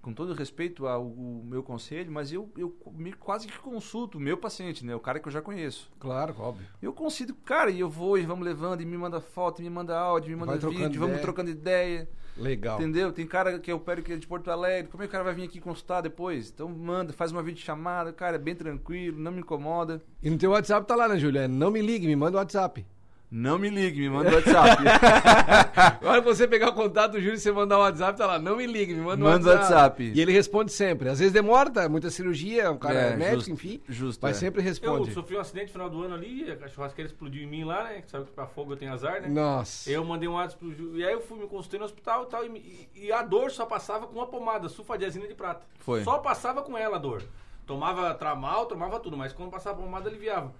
com 0.00 0.12
todo 0.12 0.32
respeito 0.34 0.86
ao, 0.86 1.04
meu 1.44 1.62
conselho, 1.62 2.10
mas 2.12 2.32
eu, 2.32 2.50
eu 2.56 2.74
me- 2.92 3.12
quase 3.12 3.46
que 3.48 3.58
consulto 3.58 4.18
o 4.18 4.20
meu 4.20 4.36
paciente, 4.36 4.84
né? 4.84 4.94
O 4.94 5.00
cara 5.00 5.18
que 5.18 5.26
eu 5.26 5.32
já 5.32 5.42
conheço. 5.42 5.90
Claro, 5.98 6.34
óbvio. 6.38 6.66
Eu 6.80 6.92
consigo, 6.92 7.34
cara, 7.44 7.70
e 7.70 7.80
eu 7.80 7.88
vou 7.90 8.16
e 8.16 8.22
vamos 8.24 8.44
levando, 8.44 8.80
e 8.80 8.86
me 8.86 8.96
manda 8.96 9.20
foto, 9.20 9.60
e 9.60 9.62
me 9.64 9.70
manda 9.70 9.98
áudio, 9.98 10.30
me 10.30 10.36
manda 10.36 10.56
vídeo, 10.56 10.92
vamos 11.00 11.08
ideia. 11.14 11.18
trocando 11.20 11.50
ideia. 11.50 12.08
Legal. 12.36 12.78
Entendeu? 12.78 13.12
Tem 13.12 13.26
cara 13.26 13.58
que 13.58 13.70
eu 13.70 13.76
opero 13.76 14.02
que 14.02 14.12
é 14.12 14.16
de 14.16 14.26
Porto 14.26 14.50
Alegre. 14.50 14.90
Como 14.90 15.02
é 15.02 15.06
que 15.06 15.10
o 15.10 15.12
cara 15.12 15.24
vai 15.24 15.34
vir 15.34 15.42
aqui 15.44 15.60
consultar 15.60 16.00
depois? 16.00 16.48
Então 16.48 16.68
manda, 16.68 17.12
faz 17.12 17.32
uma 17.32 17.42
videochamada, 17.42 18.12
cara, 18.12 18.36
é 18.36 18.38
bem 18.38 18.54
tranquilo, 18.54 19.18
não 19.18 19.32
me 19.32 19.40
incomoda. 19.40 20.00
E 20.22 20.30
no 20.30 20.38
teu 20.38 20.52
WhatsApp 20.52 20.86
tá 20.86 20.94
lá, 20.94 21.08
né, 21.08 21.18
Júlia? 21.18 21.48
Não 21.48 21.70
me 21.70 21.82
ligue, 21.82 22.06
me 22.06 22.16
manda 22.16 22.36
o 22.36 22.40
WhatsApp. 22.40 22.86
Não 23.32 23.58
me 23.60 23.68
ligue, 23.70 24.00
me 24.00 24.10
manda 24.10 24.28
o 24.30 24.34
WhatsApp. 24.34 24.82
Agora 26.00 26.20
você 26.20 26.48
pegar 26.48 26.70
o 26.70 26.72
contato 26.72 27.12
do 27.12 27.20
Júlio 27.20 27.34
e 27.36 27.38
você 27.38 27.52
mandar 27.52 27.78
o 27.78 27.80
WhatsApp, 27.82 28.18
tá 28.18 28.26
lá, 28.26 28.38
não 28.40 28.56
me 28.56 28.66
ligue, 28.66 28.92
me 28.92 29.00
manda 29.02 29.24
o 29.24 29.28
Manda 29.28 29.46
o 29.46 29.52
WhatsApp. 29.52 29.72
WhatsApp. 29.74 30.12
E 30.16 30.20
ele 30.20 30.32
responde 30.32 30.72
sempre. 30.72 31.08
Às 31.08 31.20
vezes 31.20 31.32
demora, 31.32 31.70
tá? 31.70 31.88
Muita 31.88 32.10
cirurgia, 32.10 32.70
um 32.72 32.76
cara 32.78 32.94
é, 33.00 33.12
É, 33.12 33.16
médico, 33.16 33.36
justo, 33.36 33.50
enfim. 33.52 33.80
justo, 33.88 34.20
Mas 34.20 34.36
é. 34.36 34.40
sempre 34.40 34.60
Eu 34.60 34.64
responde. 34.64 35.12
sofri 35.12 35.36
um 35.36 35.40
acidente 35.40 35.66
no 35.66 35.72
final 35.72 35.88
do 35.90 36.02
ano 36.02 36.14
ali, 36.14 36.50
a 36.60 36.68
churrasqueira 36.68 37.08
explodiu 37.08 37.42
em 37.44 37.46
mim 37.46 37.62
lá, 37.64 37.84
né? 37.84 38.00
Que 38.02 38.10
sabe 38.10 38.24
que 38.24 38.32
pra 38.32 38.46
fogo 38.48 38.72
eu 38.72 38.76
tenho 38.76 38.92
azar, 38.92 39.20
né? 39.22 39.28
Nossa. 39.28 39.88
Eu 39.88 40.04
mandei 40.04 40.28
um 40.28 40.32
WhatsApp 40.32 40.58
pro 40.64 40.72
Ju, 40.74 40.96
e 40.96 41.04
aí 41.04 41.12
eu 41.12 41.20
fui 41.20 41.38
me 41.38 41.46
consultei 41.46 41.78
no 41.78 41.84
hospital 41.84 42.24
e 42.24 42.26
tal, 42.26 42.44
e, 42.44 42.48
me- 42.48 42.88
e 42.96 43.12
a 43.12 43.22
dor 43.22 43.52
só 43.52 43.64
passava 43.64 44.08
com 44.08 44.14
uma 44.14 44.26
pomada, 44.26 44.68
sulfadiazina 44.68 45.28
de 45.28 45.34
prata. 45.34 45.64
Foi. 45.78 46.02
Só 46.02 46.18
passava 46.18 46.62
com 46.62 46.76
ela 46.76 46.96
a 46.96 46.98
dor. 46.98 47.22
Tomava 47.64 48.12
tramal, 48.14 48.66
tomava 48.66 48.98
tudo, 48.98 49.16
mas 49.16 49.32
quando 49.32 49.50
passava 49.50 49.78
a 49.78 49.82
pomada 49.84 50.08
aliviava. 50.08 50.52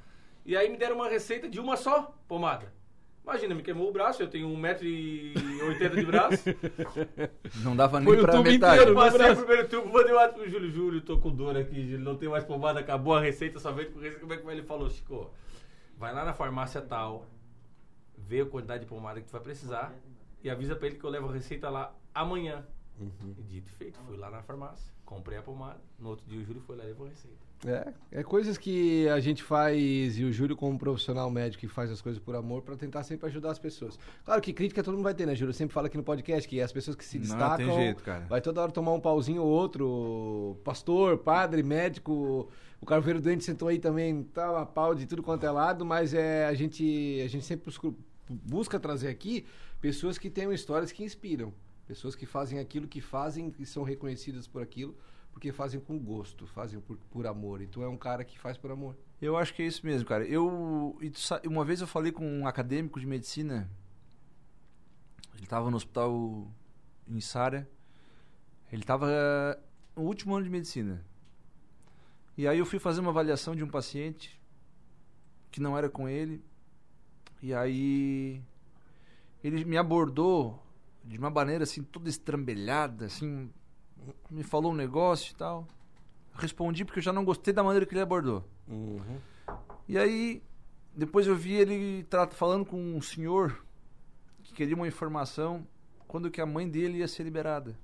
E 0.44 0.56
aí 0.56 0.68
me 0.68 0.76
deram 0.76 0.96
uma 0.96 1.08
receita 1.08 1.48
de 1.48 1.60
uma 1.60 1.76
só 1.76 2.14
pomada. 2.26 2.72
Imagina, 3.22 3.54
me 3.54 3.62
queimou 3.62 3.88
o 3.88 3.92
braço, 3.92 4.22
eu 4.22 4.28
tenho 4.28 4.48
1,80m 4.48 5.94
de 5.94 6.06
braço. 6.06 6.44
Não 7.62 7.76
dava 7.76 8.00
nem 8.00 8.08
Foi 8.08 8.20
pra 8.20 8.32
tubo 8.32 8.44
metade. 8.44 8.74
inteiro, 8.82 8.90
Eu 8.90 8.94
passei 8.94 9.30
o 9.30 9.36
primeiro 9.36 9.68
tubo, 9.68 9.92
mandei 9.92 10.12
o 10.12 10.16
WhatsApp 10.16 10.40
pro 10.40 10.50
Júlio, 10.50 10.70
Júlio, 10.70 11.00
tô 11.02 11.18
com 11.18 11.30
dor 11.30 11.56
aqui, 11.56 11.82
Júlio, 11.82 12.00
não 12.00 12.16
tem 12.16 12.28
mais 12.28 12.44
pomada, 12.44 12.80
acabou 12.80 13.14
a 13.14 13.20
receita, 13.20 13.60
só 13.60 13.70
vem 13.70 13.90
com 13.90 14.00
receita. 14.00 14.20
Como 14.20 14.32
é 14.32 14.36
que 14.36 14.44
vai? 14.44 14.54
Ele 14.54 14.62
falou, 14.66 14.88
Chico, 14.88 15.30
vai 15.96 16.12
lá 16.14 16.24
na 16.24 16.32
farmácia 16.32 16.80
tal, 16.80 17.26
vê 18.16 18.40
a 18.40 18.46
quantidade 18.46 18.84
de 18.84 18.88
pomada 18.88 19.20
que 19.20 19.26
tu 19.26 19.32
vai 19.32 19.40
precisar 19.42 19.94
e 20.42 20.48
avisa 20.50 20.74
pra 20.74 20.88
ele 20.88 20.96
que 20.96 21.04
eu 21.04 21.10
levo 21.10 21.28
a 21.28 21.32
receita 21.32 21.68
lá 21.68 21.94
amanhã. 22.14 22.66
Uhum. 22.98 23.34
E 23.38 23.42
dito 23.42 23.68
e 23.68 23.72
feito, 23.72 23.98
fui 24.06 24.16
lá 24.16 24.30
na 24.30 24.42
farmácia, 24.42 24.92
comprei 25.10 25.36
a 25.36 25.42
pomada. 25.42 25.80
No 25.98 26.10
outro 26.10 26.24
dia 26.28 26.40
o 26.40 26.44
Júlio 26.44 26.62
foi 26.62 26.76
lá 26.76 26.84
e 26.84 26.86
levou 26.86 27.06
a 27.06 27.10
receita. 27.10 27.36
É, 27.66 28.20
é 28.20 28.22
coisas 28.22 28.56
que 28.56 29.06
a 29.08 29.18
gente 29.20 29.42
faz, 29.42 30.16
e 30.16 30.24
o 30.24 30.32
Júlio, 30.32 30.56
como 30.56 30.78
profissional 30.78 31.28
médico 31.28 31.60
que 31.60 31.68
faz 31.68 31.90
as 31.90 32.00
coisas 32.00 32.22
por 32.22 32.34
amor, 32.34 32.62
pra 32.62 32.76
tentar 32.76 33.02
sempre 33.02 33.26
ajudar 33.26 33.50
as 33.50 33.58
pessoas. 33.58 33.98
Claro 34.24 34.40
que 34.40 34.52
crítica 34.52 34.82
todo 34.82 34.94
mundo 34.94 35.02
vai 35.02 35.12
ter, 35.12 35.26
né, 35.26 35.34
Júlio? 35.34 35.50
Eu 35.50 35.54
sempre 35.54 35.74
falo 35.74 35.88
aqui 35.88 35.96
no 35.96 36.04
podcast 36.04 36.48
que 36.48 36.60
as 36.60 36.72
pessoas 36.72 36.96
que 36.96 37.04
se 37.04 37.18
Não 37.18 37.26
destacam. 37.26 37.56
tem 37.56 37.74
jeito, 37.74 38.02
cara. 38.02 38.24
Vai 38.26 38.40
toda 38.40 38.62
hora 38.62 38.72
tomar 38.72 38.92
um 38.92 39.00
pauzinho 39.00 39.42
ou 39.42 39.48
outro. 39.48 40.56
Pastor, 40.64 41.18
padre, 41.18 41.62
médico. 41.62 42.48
O 42.80 42.86
Carveiro 42.86 43.20
Doente 43.20 43.44
sentou 43.44 43.68
aí 43.68 43.78
também, 43.78 44.22
tá 44.22 44.50
uma 44.52 44.64
pau 44.64 44.94
de 44.94 45.04
tudo 45.06 45.22
quanto 45.22 45.44
é 45.44 45.50
lado, 45.50 45.84
mas 45.84 46.14
é, 46.14 46.46
a, 46.46 46.54
gente, 46.54 47.20
a 47.22 47.28
gente 47.28 47.44
sempre 47.44 47.66
busca, 47.66 47.92
busca 48.28 48.80
trazer 48.80 49.08
aqui 49.08 49.44
pessoas 49.82 50.16
que 50.16 50.30
tenham 50.30 50.50
histórias 50.50 50.90
que 50.92 51.04
inspiram. 51.04 51.52
Pessoas 51.90 52.14
que 52.14 52.24
fazem 52.24 52.60
aquilo 52.60 52.86
que 52.86 53.00
fazem 53.00 53.52
e 53.58 53.66
são 53.66 53.82
reconhecidas 53.82 54.46
por 54.46 54.62
aquilo, 54.62 54.96
porque 55.32 55.50
fazem 55.50 55.80
com 55.80 55.98
gosto, 55.98 56.46
fazem 56.46 56.78
por, 56.78 56.96
por 57.10 57.26
amor. 57.26 57.60
E 57.60 57.66
tu 57.66 57.82
é 57.82 57.88
um 57.88 57.96
cara 57.96 58.22
que 58.24 58.38
faz 58.38 58.56
por 58.56 58.70
amor. 58.70 58.96
Eu 59.20 59.36
acho 59.36 59.52
que 59.52 59.60
é 59.60 59.66
isso 59.66 59.84
mesmo, 59.84 60.06
cara. 60.06 60.24
Eu 60.24 60.96
uma 61.44 61.64
vez 61.64 61.80
eu 61.80 61.88
falei 61.88 62.12
com 62.12 62.24
um 62.24 62.46
acadêmico 62.46 63.00
de 63.00 63.06
medicina. 63.08 63.68
Ele 65.34 65.42
estava 65.42 65.68
no 65.68 65.76
hospital 65.76 66.48
em 67.08 67.20
Sara. 67.20 67.68
Ele 68.70 68.82
estava 68.82 69.60
no 69.96 70.04
último 70.04 70.36
ano 70.36 70.44
de 70.44 70.50
medicina. 70.50 71.04
E 72.38 72.46
aí 72.46 72.60
eu 72.60 72.66
fui 72.66 72.78
fazer 72.78 73.00
uma 73.00 73.10
avaliação 73.10 73.56
de 73.56 73.64
um 73.64 73.68
paciente 73.68 74.40
que 75.50 75.60
não 75.60 75.76
era 75.76 75.90
com 75.90 76.08
ele. 76.08 76.40
E 77.42 77.52
aí 77.52 78.40
ele 79.42 79.64
me 79.64 79.76
abordou 79.76 80.69
de 81.04 81.18
uma 81.18 81.30
maneira 81.30 81.64
assim 81.64 81.82
toda 81.82 82.08
estrambelhada, 82.08 83.06
assim, 83.06 83.50
me 84.30 84.42
falou 84.42 84.72
um 84.72 84.74
negócio 84.76 85.32
e 85.32 85.34
tal. 85.34 85.66
Respondi 86.34 86.84
porque 86.84 87.00
eu 87.00 87.02
já 87.02 87.12
não 87.12 87.24
gostei 87.24 87.52
da 87.52 87.62
maneira 87.62 87.84
que 87.84 87.92
ele 87.94 88.00
abordou. 88.02 88.44
E 89.88 89.98
aí, 89.98 90.42
depois 90.94 91.26
eu 91.26 91.34
vi 91.36 91.54
ele 91.54 92.06
falando 92.32 92.64
com 92.64 92.80
um 92.96 93.02
senhor 93.02 93.64
que 94.42 94.54
queria 94.54 94.74
uma 94.76 94.86
informação 94.88 95.66
quando 96.06 96.30
que 96.30 96.40
a 96.40 96.46
mãe 96.46 96.68
dele 96.68 96.98
ia 96.98 97.08
ser 97.08 97.22
liberada. 97.24 97.76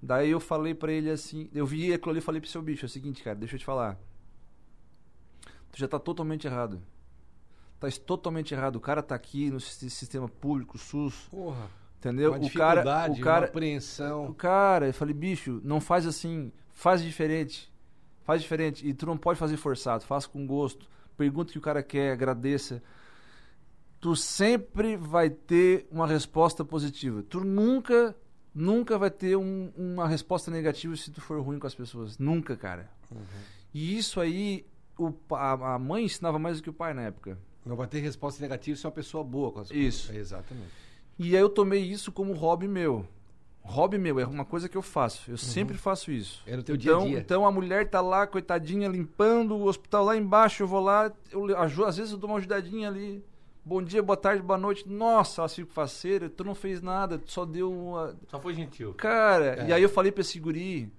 Daí 0.00 0.30
eu 0.30 0.38
falei 0.40 0.74
pra 0.74 0.92
ele 0.92 1.10
assim, 1.10 1.48
eu 1.52 1.66
vi 1.66 1.92
aquilo 1.92 2.10
ali 2.10 2.18
e 2.18 2.22
falei 2.22 2.40
pro 2.40 2.50
seu 2.50 2.62
bicho, 2.62 2.84
é 2.84 2.86
o 2.86 2.90
seguinte, 2.90 3.22
cara, 3.22 3.36
deixa 3.36 3.56
eu 3.56 3.58
te 3.58 3.64
falar. 3.64 3.98
Tu 5.72 5.78
já 5.78 5.88
tá 5.88 5.98
totalmente 5.98 6.46
errado. 6.46 6.80
Tá 7.80 7.88
totalmente 8.04 8.52
errado. 8.54 8.76
O 8.76 8.80
cara 8.80 9.02
tá 9.02 9.14
aqui 9.14 9.50
no 9.50 9.60
sis- 9.60 9.92
sistema 9.92 10.28
público, 10.28 10.76
SUS, 10.78 11.28
Porra. 11.30 11.68
Entendeu? 11.98 12.32
Uma 12.32 12.38
o 12.46 12.50
cara, 12.52 12.80
o 13.10 13.20
cara, 13.20 13.46
apreensão. 13.46 14.26
o 14.30 14.34
cara, 14.34 14.86
eu 14.86 14.94
falei, 14.94 15.14
bicho, 15.14 15.60
não 15.64 15.80
faz 15.80 16.06
assim, 16.06 16.50
faz 16.72 17.02
diferente. 17.02 17.70
Faz 18.24 18.42
diferente. 18.42 18.86
E 18.86 18.92
tu 18.92 19.06
não 19.06 19.16
pode 19.16 19.38
fazer 19.38 19.56
forçado, 19.56 20.04
faça 20.04 20.28
com 20.28 20.46
gosto. 20.46 20.86
Pergunta 21.16 21.50
o 21.50 21.52
que 21.52 21.58
o 21.58 21.62
cara 21.62 21.82
quer, 21.82 22.12
agradeça. 22.12 22.82
Tu 24.00 24.14
sempre 24.14 24.96
vai 24.96 25.28
ter 25.28 25.88
uma 25.90 26.06
resposta 26.06 26.64
positiva. 26.64 27.22
Tu 27.22 27.40
nunca, 27.40 28.14
nunca 28.54 28.96
vai 28.96 29.10
ter 29.10 29.36
um- 29.36 29.72
uma 29.76 30.06
resposta 30.06 30.50
negativa 30.50 30.94
se 30.96 31.10
tu 31.10 31.20
for 31.20 31.40
ruim 31.40 31.58
com 31.58 31.66
as 31.66 31.74
pessoas. 31.74 32.16
Nunca, 32.18 32.56
cara. 32.56 32.88
E 33.74 33.96
isso 33.98 34.20
aí, 34.20 34.64
o, 34.96 35.12
a 35.34 35.74
a 35.74 35.78
mãe 35.78 36.04
ensinava 36.04 36.38
mais 36.38 36.58
do 36.58 36.62
que 36.62 36.70
o 36.70 36.72
pai 36.72 36.94
na 36.94 37.02
época. 37.02 37.36
Não 37.66 37.74
vai 37.76 37.86
ter 37.88 37.98
resposta 38.00 38.40
negativa 38.40 38.76
se 38.76 38.86
é 38.86 38.88
uma 38.88 38.94
pessoa 38.94 39.24
boa 39.24 39.50
com 39.50 39.60
as 39.60 39.70
Isso. 39.70 40.12
É, 40.12 40.16
exatamente. 40.16 40.70
E 41.18 41.34
aí 41.34 41.42
eu 41.42 41.48
tomei 41.48 41.82
isso 41.82 42.12
como 42.12 42.32
hobby 42.32 42.68
meu. 42.68 43.06
Hobby 43.62 43.98
meu, 43.98 44.18
é 44.18 44.24
uma 44.26 44.44
coisa 44.46 44.68
que 44.68 44.76
eu 44.76 44.82
faço. 44.82 45.30
Eu 45.30 45.36
sempre 45.36 45.76
faço 45.76 46.10
isso. 46.10 46.42
É 46.46 46.56
no 46.56 46.62
teu 46.62 46.76
dia 46.76 46.92
a 46.92 46.94
então, 46.94 47.06
dia. 47.06 47.18
Então 47.18 47.46
a 47.46 47.52
mulher 47.52 47.88
tá 47.90 48.00
lá, 48.00 48.26
coitadinha, 48.26 48.88
limpando 48.88 49.54
o 49.56 49.66
hospital 49.66 50.04
lá 50.06 50.16
embaixo. 50.16 50.62
Eu 50.62 50.66
vou 50.66 50.80
lá, 50.80 51.12
eu 51.30 51.84
às 51.84 51.96
vezes 51.96 52.12
eu 52.12 52.18
dou 52.18 52.30
uma 52.30 52.38
ajudadinha 52.38 52.88
ali. 52.88 53.22
Bom 53.62 53.82
dia, 53.82 54.02
boa 54.02 54.16
tarde, 54.16 54.42
boa 54.42 54.58
noite. 54.58 54.88
Nossa, 54.88 55.42
ela 55.42 55.48
fica 55.50 55.70
faceira, 55.70 56.30
tu 56.30 56.42
não 56.42 56.54
fez 56.54 56.80
nada, 56.80 57.18
tu 57.18 57.30
só 57.30 57.44
deu 57.44 57.70
uma. 57.70 58.16
Só 58.28 58.40
foi 58.40 58.54
gentil. 58.54 58.94
Cara, 58.94 59.62
É. 59.62 59.68
e 59.68 59.72
aí 59.74 59.82
eu 59.82 59.90
falei 59.90 60.10
pra 60.10 60.22
esse 60.22 60.38
guri. 60.40 60.90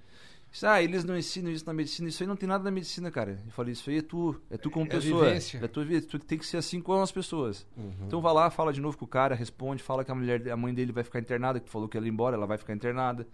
Disse, 0.52 0.66
Ah, 0.66 0.82
eles 0.82 1.04
não 1.04 1.18
ensinam 1.18 1.52
isso 1.52 1.66
na 1.66 1.74
medicina. 1.74 2.10
Isso 2.10 2.24
aí 2.24 2.28
não 2.28 2.36
tem 2.36 2.47
nada 2.50 2.64
na 2.64 2.72
medicina, 2.72 3.10
cara. 3.12 3.39
Eu 3.45 3.52
falei, 3.52 3.74
isso 3.74 3.89
aí 3.89 3.97
é 3.97 4.02
tu. 4.02 4.36
É 4.50 4.58
tu 4.58 4.70
como 4.72 4.86
É 4.86 4.89
pessoa. 4.89 5.26
vivência. 5.26 5.60
É 5.64 5.68
tua 5.68 5.84
vida. 5.86 6.06
Tu 6.08 6.18
tem 6.20 6.38
que 6.38 6.45
ser 6.45 6.58
assim 6.58 6.82
com 6.82 7.02
as 7.02 7.12
pessoas. 7.12 7.66
Uhum. 7.78 7.91
Então 8.08 8.22
vai 8.22 8.34
lá, 8.34 8.50
fala 8.50 8.72
de 8.74 8.82
novo 8.82 8.97
com 8.97 9.06
o 9.06 9.08
cara, 9.08 9.36
responde, 9.36 9.82
fala 9.84 10.04
que 10.04 10.12
a 10.12 10.16
mulher, 10.16 10.50
a 10.50 10.58
mãe 10.58 10.74
dele 10.74 10.91
vai 10.91 11.04
ficar 11.04 11.20
internada, 11.20 11.60
que 11.60 11.66
tu 11.66 11.72
falou 11.72 11.88
que 11.88 11.95
ela 11.97 12.06
ia 12.06 12.12
embora, 12.12 12.36
ela 12.36 12.45
vai 12.47 12.58
ficar 12.58 12.74
internada. 12.74 13.28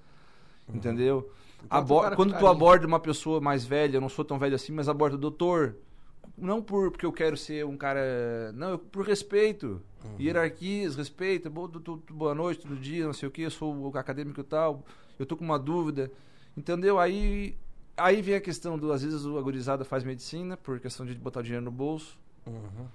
Entendeu? 0.67 1.29
Então, 1.63 1.77
Abo- 1.77 1.97
o 1.97 2.01
cara 2.01 2.15
com 2.15 2.23
quando 2.23 2.37
tu 2.37 2.47
aborda 2.47 2.87
uma 2.87 2.99
pessoa 2.99 3.39
mais 3.39 3.65
velha, 3.65 3.97
eu 3.97 4.01
não 4.01 4.09
sou 4.09 4.25
tão 4.25 4.37
velho 4.39 4.55
assim, 4.55 4.71
mas 4.71 4.89
aborda 4.89 5.17
doutor, 5.17 5.75
não 6.37 6.61
por 6.61 6.91
porque 6.91 7.05
eu 7.05 7.13
quero 7.13 7.37
ser 7.37 7.65
um 7.65 7.77
cara, 7.77 8.51
não, 8.53 8.71
eu- 8.71 8.79
por 8.79 9.05
respeito. 9.05 9.81
Uhum. 10.03 10.15
Hierarquias, 10.19 10.95
respeito, 10.95 11.49
boa, 11.49 11.71
boa 12.11 12.35
noite, 12.35 12.61
todo 12.61 12.75
dia, 12.75 13.05
não 13.05 13.13
sei 13.13 13.27
o 13.27 13.31
que, 13.31 13.41
eu 13.43 13.51
sou 13.51 13.75
o 13.75 13.97
acadêmico 13.97 14.39
e 14.39 14.43
tal, 14.43 14.83
eu 15.17 15.25
tô 15.25 15.35
com 15.37 15.43
uma 15.45 15.57
dúvida. 15.57 16.11
Entendeu? 16.55 16.99
Aí 16.99 17.55
aí 17.97 18.21
vem 18.21 18.35
a 18.35 18.41
questão 18.41 18.77
do 18.77 18.91
às 18.91 19.03
vezes 19.03 19.25
o 19.25 19.37
agorizada 19.37 19.85
faz 19.85 20.03
medicina 20.03 20.57
por 20.57 20.79
questão 20.79 21.05
de 21.05 21.15
botar 21.15 21.41
dinheiro 21.41 21.63
no 21.63 21.71
bolso 21.71 22.19
Uhum. 22.45 22.87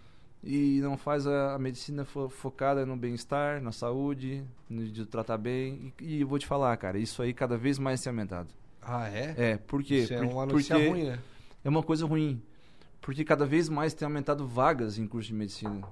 e 0.45 0.79
não 0.81 0.97
faz 0.97 1.27
a, 1.27 1.55
a 1.55 1.59
medicina 1.59 2.05
fo- 2.05 2.29
focada 2.29 2.87
no 2.87 2.97
bem-estar, 2.97 3.61
na 3.61 3.73
saúde, 3.73 4.45
no, 4.69 4.87
de 4.87 5.05
tratar 5.07 5.37
bem. 5.39 5.93
E, 6.01 6.17
e 6.17 6.21
eu 6.21 6.29
vou 6.29 6.39
te 6.39 6.47
falar, 6.47 6.77
cara, 6.77 6.99
isso 6.99 7.21
aí 7.23 7.33
cada 7.35 7.57
vez 7.57 7.79
mais 7.79 8.01
tem 8.01 8.11
aumentado. 8.11 8.49
Ah, 8.81 9.09
é? 9.09 9.35
É, 9.37 9.57
por 9.57 9.83
quê? 9.83 9.97
Isso 10.05 10.15
é 10.15 10.21
uma 10.21 10.47
notícia 10.47 10.77
porque 10.77 10.89
ruim, 10.89 11.05
né? 11.05 11.19
é 11.65 11.69
uma 11.69 11.83
coisa 11.83 12.07
ruim. 12.07 12.41
Porque 13.01 13.25
cada 13.25 13.45
vez 13.45 13.69
mais 13.69 13.93
tem 13.93 14.07
aumentado 14.07 14.47
vagas 14.47 14.99
em 14.99 15.07
curso 15.07 15.29
de 15.29 15.35
medicina. 15.35 15.83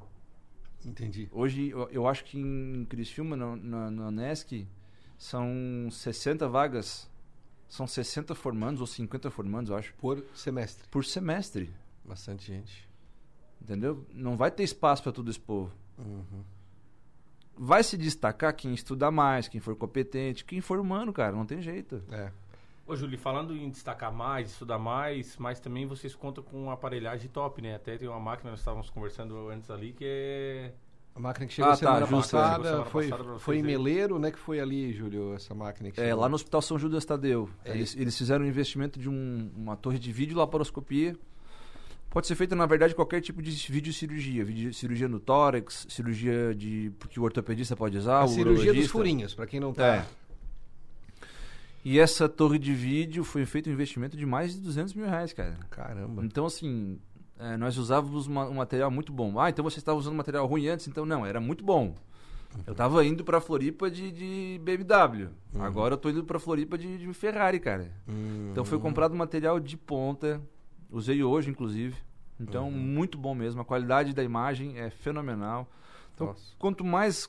Entendi. 0.85 1.29
Hoje, 1.33 1.71
eu, 1.71 1.89
eu 1.91 2.07
acho 2.07 2.25
que 2.25 2.39
em 2.39 2.87
Criciúma, 2.89 3.37
na, 3.37 3.57
na, 3.57 3.91
na 3.91 4.09
Unesc, 4.09 4.67
são 5.19 5.89
60 5.91 6.49
vagas. 6.49 7.11
São 7.69 7.87
60 7.87 8.35
formandos 8.35 8.81
ou 8.81 8.87
50 8.87 9.31
formandos, 9.31 9.71
eu 9.71 9.77
acho, 9.77 9.95
Por 9.95 10.25
semestre. 10.35 10.87
por 10.91 11.05
semestre. 11.05 11.71
Bastante 12.05 12.47
gente. 12.47 12.89
Entendeu? 13.61 14.07
Não 14.13 14.37
vai 14.37 14.51
ter 14.51 14.63
espaço 14.63 15.03
para 15.03 15.13
todo 15.13 15.31
esse 15.31 15.41
povo. 15.41 15.71
Uhum. 15.99 16.43
Vai 17.57 17.83
se 17.83 17.97
destacar 17.97 18.55
quem 18.55 18.73
estudar 18.73 19.11
mais, 19.11 19.49
quem 19.49 19.61
for 19.61 19.75
competente, 19.77 20.45
quem 20.45 20.61
for 20.61 20.79
humano, 20.79 21.13
cara, 21.13 21.33
não 21.33 21.45
tem 21.45 21.61
jeito. 21.61 22.03
É. 22.11 22.31
Ô, 22.87 22.97
Júlio, 22.97 23.19
falando 23.19 23.55
em 23.55 23.69
destacar 23.69 24.11
mais, 24.11 24.53
estudar 24.53 24.79
mais, 24.79 25.37
mas 25.37 25.61
também 25.61 25.85
vocês 25.85 26.15
contam 26.15 26.43
com 26.43 26.63
uma 26.63 26.73
aparelhagem 26.73 27.29
top, 27.29 27.61
né? 27.61 27.75
Até 27.75 27.99
tem 27.99 28.09
uma 28.09 28.19
máquina, 28.21 28.51
nós 28.51 28.61
estávamos 28.61 28.89
conversando 28.89 29.51
antes 29.51 29.71
ali, 29.71 29.93
que 29.93 30.05
é. 30.07 30.73
A 31.19 31.21
máquina 31.21 31.47
que 31.49 31.53
chegou 31.55 31.69
Ah, 31.73 31.75
tá, 31.75 31.79
semana 31.79 32.07
justo, 32.07 32.15
passada, 32.31 32.51
chegou 32.55 32.65
semana 32.71 32.85
foi, 32.91 33.09
passada 33.09 33.39
foi 33.41 33.59
em. 33.59 33.63
Meleiro, 33.65 34.21
né? 34.21 34.31
Que 34.31 34.39
foi 34.39 34.61
ali, 34.61 34.93
Júlio, 34.93 35.35
essa 35.35 35.53
máquina 35.53 35.91
que 35.91 36.01
É, 36.01 36.05
chegou. 36.05 36.21
lá 36.21 36.29
no 36.29 36.37
Hospital 36.37 36.63
São 36.63 36.79
Judas 36.79 37.05
Tadeu. 37.05 37.51
É 37.65 37.73
eles, 37.73 37.97
eles 37.97 38.17
fizeram 38.17 38.45
um 38.45 38.49
investimento 38.49 39.01
de 39.01 39.09
um- 39.09 39.51
uma 39.57 39.77
torre 39.77 39.99
de 39.99 40.13
vídeo 40.13 40.37
laparoscopia. 40.39 41.17
Pode 42.09 42.29
ser 42.29 42.37
feita, 42.37 42.55
na 42.55 42.67
verdade, 42.67 42.95
qualquer 42.95 43.21
tipo 43.21 43.43
de 43.43 43.51
videocirurgia. 43.51 44.47
Cirurgia 44.73 45.09
no 45.09 45.19
tórax, 45.19 45.87
cirurgia 45.91 46.55
de. 46.55 46.93
porque 47.01 47.19
o 47.19 47.25
ortopedista 47.25 47.75
pode 47.75 47.99
usar. 47.99 48.21
A 48.21 48.25
o 48.25 48.29
cirurgia 48.29 48.73
dos 48.73 48.87
furinhos, 48.87 49.35
pra 49.35 49.45
quem 49.45 49.59
não 49.59 49.73
tá... 49.75 49.97
É. 49.97 50.07
E 51.85 51.99
essa 51.99 52.29
torre 52.29 52.59
de 52.59 52.73
vídeo 52.75 53.25
foi 53.25 53.45
feito 53.47 53.69
um 53.71 53.73
investimento 53.73 54.17
de 54.17 54.27
mais 54.27 54.53
de 54.55 54.61
200 54.61 54.95
mil 54.95 55.07
reais, 55.07 55.33
cara. 55.33 55.57
Caramba. 55.71 56.25
Então, 56.25 56.45
assim, 56.47 56.99
é, 57.39 57.57
nós 57.57 57.77
usávamos 57.79 58.27
uma- 58.27 58.47
um 58.49 58.55
material 58.55 58.91
muito 58.91 59.13
bom. 59.13 59.39
Ah, 59.41 59.49
então 59.51 59.63
você 59.65 59.79
estava 59.79 59.99
usando 59.99 60.15
material 60.17 60.47
ruim 60.47 60.67
antes? 60.69 60.87
Então, 60.89 61.05
não, 61.07 61.25
era 61.25 61.41
muito 61.41 61.65
bom. 61.65 61.95
Eu 62.67 62.75
tava 62.75 63.05
indo 63.05 63.23
pra 63.25 63.41
Floripa 63.41 63.91
de, 63.91 64.11
de 64.11 64.61
BMW. 64.65 65.29
Agora 65.61 65.95
eu 65.95 65.99
tô 65.99 66.09
indo 66.09 66.25
pra 66.25 66.39
Floripa 66.39 66.79
de, 66.79 66.99
de 66.99 67.13
Ferrari, 67.13 67.61
cara. 67.61 67.93
Hum. 68.09 68.49
Então 68.51 68.65
foi 68.65 68.79
comprado 68.79 69.15
material 69.15 69.61
de 69.61 69.77
ponta. 69.77 70.41
Usei 70.91 71.23
hoje, 71.23 71.51
inclusive. 71.51 71.95
Então, 72.41 72.71
muito 72.71 73.19
bom 73.19 73.35
mesmo. 73.35 73.61
A 73.61 73.65
qualidade 73.65 74.15
da 74.15 74.23
imagem 74.25 74.79
é 74.79 74.89
fenomenal. 74.91 75.69
Então, 76.15 76.29
Nossa. 76.29 76.55
quanto 76.59 76.83
mais 76.85 77.29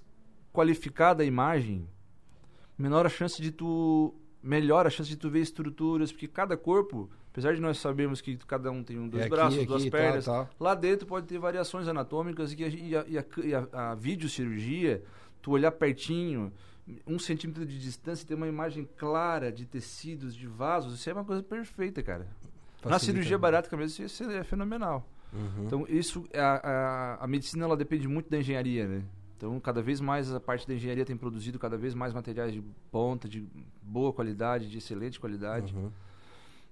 qualificada 0.53 1.21
a 1.23 1.25
imagem, 1.25 1.87
menor 2.77 3.05
a 3.05 3.09
chance 3.09 3.41
de 3.41 3.51
tu. 3.51 4.15
Melhor 4.41 4.87
a 4.87 4.89
chance 4.89 5.09
de 5.09 5.17
tu 5.17 5.29
ver 5.29 5.41
estruturas, 5.41 6.13
porque 6.13 6.25
cada 6.27 6.55
corpo, 6.55 7.09
apesar 7.31 7.53
de 7.55 7.61
nós 7.61 7.77
sabermos 7.77 8.21
que 8.21 8.35
cada 8.37 8.71
um 8.71 8.83
tem 8.83 8.97
um, 8.99 9.07
dois 9.07 9.23
É 9.23 9.25
aqui, 9.27 9.35
braços, 9.35 9.57
aqui 9.59 9.67
duas 9.67 9.83
tal, 9.83 9.91
pernas, 9.91 10.25
tal. 10.25 10.49
lá 10.59 10.75
dentro 10.75 11.05
pode 11.07 11.25
ter 11.27 11.37
variações 11.39 11.87
anatômicas 11.87 12.53
e 12.53 12.63
a, 12.63 12.67
e 12.67 12.95
a, 12.95 13.05
e 13.07 13.53
a, 13.53 13.67
a- 13.73 13.91
a 13.91 13.95
videocirurgia, 13.95 15.03
tu 15.41 15.51
olhar 15.51 15.71
pertinho, 15.71 16.51
um 17.05 17.19
centímetro 17.19 17.65
de 17.65 17.79
distância, 17.79 18.27
ter 18.27 18.33
uma 18.35 18.47
imagem 18.47 18.87
clara 18.97 19.51
de 19.51 19.65
tecidos, 19.65 20.35
de 20.35 20.47
vasos, 20.47 20.95
isso 20.99 21.09
é 21.09 21.13
uma 21.13 21.23
coisa 21.25 21.43
perfeita, 21.43 22.01
cara. 22.01 22.25
Na 22.83 22.91
Facilita, 22.91 22.99
cirurgia 23.17 23.37
né? 23.37 23.41
bariátrica 23.41 23.77
mesmo, 23.77 24.05
isso 24.05 24.23
é 24.23 24.43
fenomenal. 24.43 25.07
Uhum. 25.31 25.65
Então, 25.65 25.85
isso, 25.87 26.25
a, 26.33 26.69
a, 27.19 27.23
a 27.25 27.27
medicina, 27.27 27.65
ela 27.65 27.77
depende 27.77 28.07
muito 28.07 28.29
da 28.29 28.39
engenharia, 28.39 28.87
né? 28.87 29.03
Então, 29.37 29.59
cada 29.59 29.81
vez 29.81 30.01
mais 30.01 30.33
a 30.33 30.39
parte 30.39 30.67
da 30.67 30.73
engenharia 30.73 31.05
tem 31.05 31.15
produzido 31.15 31.59
cada 31.59 31.77
vez 31.77 31.93
mais 31.93 32.13
materiais 32.13 32.51
de 32.51 32.61
ponta, 32.91 33.29
de 33.29 33.47
boa 33.81 34.11
qualidade, 34.11 34.67
de 34.69 34.77
excelente 34.79 35.19
qualidade. 35.19 35.73
Uhum. 35.75 35.91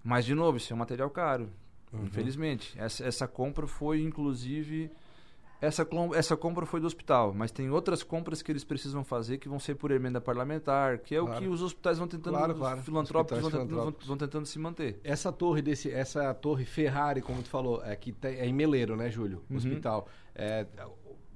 Mas, 0.07 0.23
de 0.25 0.33
novo, 0.33 0.55
isso 0.57 0.71
é 0.71 0.75
um 0.75 0.79
material 0.79 1.09
caro, 1.09 1.49
infelizmente. 1.93 2.73
Essa, 2.79 3.05
essa 3.05 3.27
compra 3.27 3.67
foi, 3.67 4.01
inclusive... 4.01 4.89
Essa, 5.59 5.87
essa 6.13 6.37
compra 6.37 6.67
foi 6.67 6.79
do 6.79 6.85
hospital, 6.85 7.33
mas 7.33 7.49
tem 7.51 7.67
outras 7.71 8.03
compras 8.03 8.43
que 8.43 8.51
eles 8.51 8.63
precisam 8.63 9.03
fazer 9.03 9.39
que 9.39 9.49
vão 9.49 9.59
ser 9.59 9.73
por 9.73 9.89
emenda 9.89 10.21
parlamentar, 10.21 10.99
que 10.99 11.15
é 11.15 11.19
Claro. 11.19 11.35
o 11.35 11.41
que 11.41 11.47
os 11.47 11.63
hospitais 11.63 11.97
vão 11.97 12.07
tentando, 12.07 12.35
Claro, 12.37 12.53
os 12.53 12.59
claro. 12.59 12.81
filantrópicos 12.83 13.39
vão, 13.39 13.47
Hospitais 13.47 13.63
tentando- 13.67 13.75
vão- 13.75 13.91
filantrópicos. 13.91 14.17
tentando 14.27 14.45
se 14.45 14.59
manter. 14.59 14.99
Essa 15.03 15.31
torre 15.31 15.63
desse, 15.63 15.91
essa 15.91 16.31
torre 16.35 16.63
Ferrari, 16.63 17.21
como 17.23 17.41
tu 17.41 17.49
falou, 17.49 17.83
é 17.83 17.95
que 17.95 18.15
é 18.21 18.45
em 18.45 18.53
Meleiro, 18.53 18.95
né, 18.95 19.09
Júlio? 19.09 19.41
Uhum. 19.49 19.57
Hospital. 19.57 20.07
É, 20.35 20.67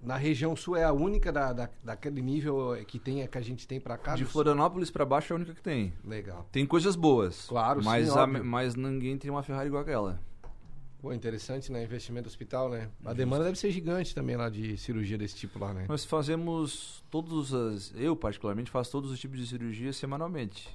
na 0.01 0.17
região 0.17 0.55
sul 0.55 0.75
é 0.75 0.83
a 0.83 0.91
única 0.91 1.31
da, 1.31 1.53
da- 1.53 1.69
daquele 1.83 2.21
nível 2.21 2.75
que 2.87 2.97
tem 2.99 3.25
que 3.27 3.37
a 3.37 3.41
gente 3.41 3.67
tem 3.67 3.79
pra 3.79 3.97
cá. 3.97 4.15
De? 4.15 4.25
Florianópolis 4.25 4.89
pra 4.89 5.05
baixo 5.05 5.31
é 5.31 5.33
a 5.33 5.37
única 5.37 5.53
que 5.53 5.61
tem. 5.61 5.93
Legal. 6.03 6.47
Tem 6.51 6.65
coisas 6.65 6.95
boas. 6.95 7.45
Claro, 7.47 7.83
mas, 7.83 8.09
sim, 8.09 8.17
a- 8.17 8.25
mas 8.27 8.75
ninguém 8.75 9.17
tem 9.17 9.29
uma 9.29 9.43
Ferrari 9.43 9.67
igual 9.67 9.83
aquela. 9.83 10.19
Pô, 11.01 11.11
interessante, 11.13 11.71
né? 11.71 11.83
Investimento 11.83 12.25
do 12.25 12.27
hospital, 12.27 12.69
né? 12.69 12.87
A 13.03 13.11
demanda 13.13 13.43
deve 13.43 13.57
ser 13.57 13.71
gigante 13.71 14.13
também 14.13 14.35
lá 14.35 14.49
de 14.49 14.77
cirurgia 14.77 15.17
desse 15.17 15.35
tipo 15.35 15.57
lá, 15.57 15.73
né? 15.73 15.85
Nós 15.89 16.05
fazemos 16.05 17.03
todos 17.09 17.53
as. 17.53 17.91
Eu, 17.95 18.15
particularmente, 18.15 18.69
faço 18.69 18.91
todos 18.91 19.09
os 19.09 19.19
tipos 19.19 19.39
de 19.39 19.47
cirurgia 19.47 19.91
semanalmente. 19.93 20.69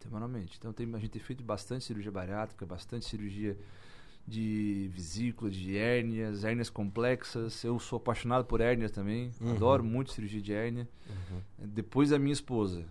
Semanalmente. 0.00 0.56
Então 0.58 0.72
tem, 0.72 0.88
a 0.92 0.98
gente 0.98 1.10
tem 1.10 1.22
feito 1.22 1.44
bastante 1.44 1.84
cirurgia 1.84 2.10
bariátrica, 2.10 2.66
bastante 2.66 3.04
cirurgia 3.04 3.56
de 4.28 4.90
vesícula, 4.92 5.50
de 5.50 5.76
hérnias, 5.78 6.44
hérnias 6.44 6.68
complexas. 6.68 7.64
Eu 7.64 7.78
sou 7.78 7.96
apaixonado 7.96 8.44
por 8.44 8.60
hérnias 8.60 8.90
também. 8.90 9.30
Uhum. 9.40 9.52
Adoro 9.52 9.82
muito 9.82 10.12
cirurgia 10.12 10.40
de 10.42 10.52
hérnia. 10.52 10.88
Depois 11.58 12.12
a 12.12 12.18
minha 12.18 12.32
esposa. 12.32 12.84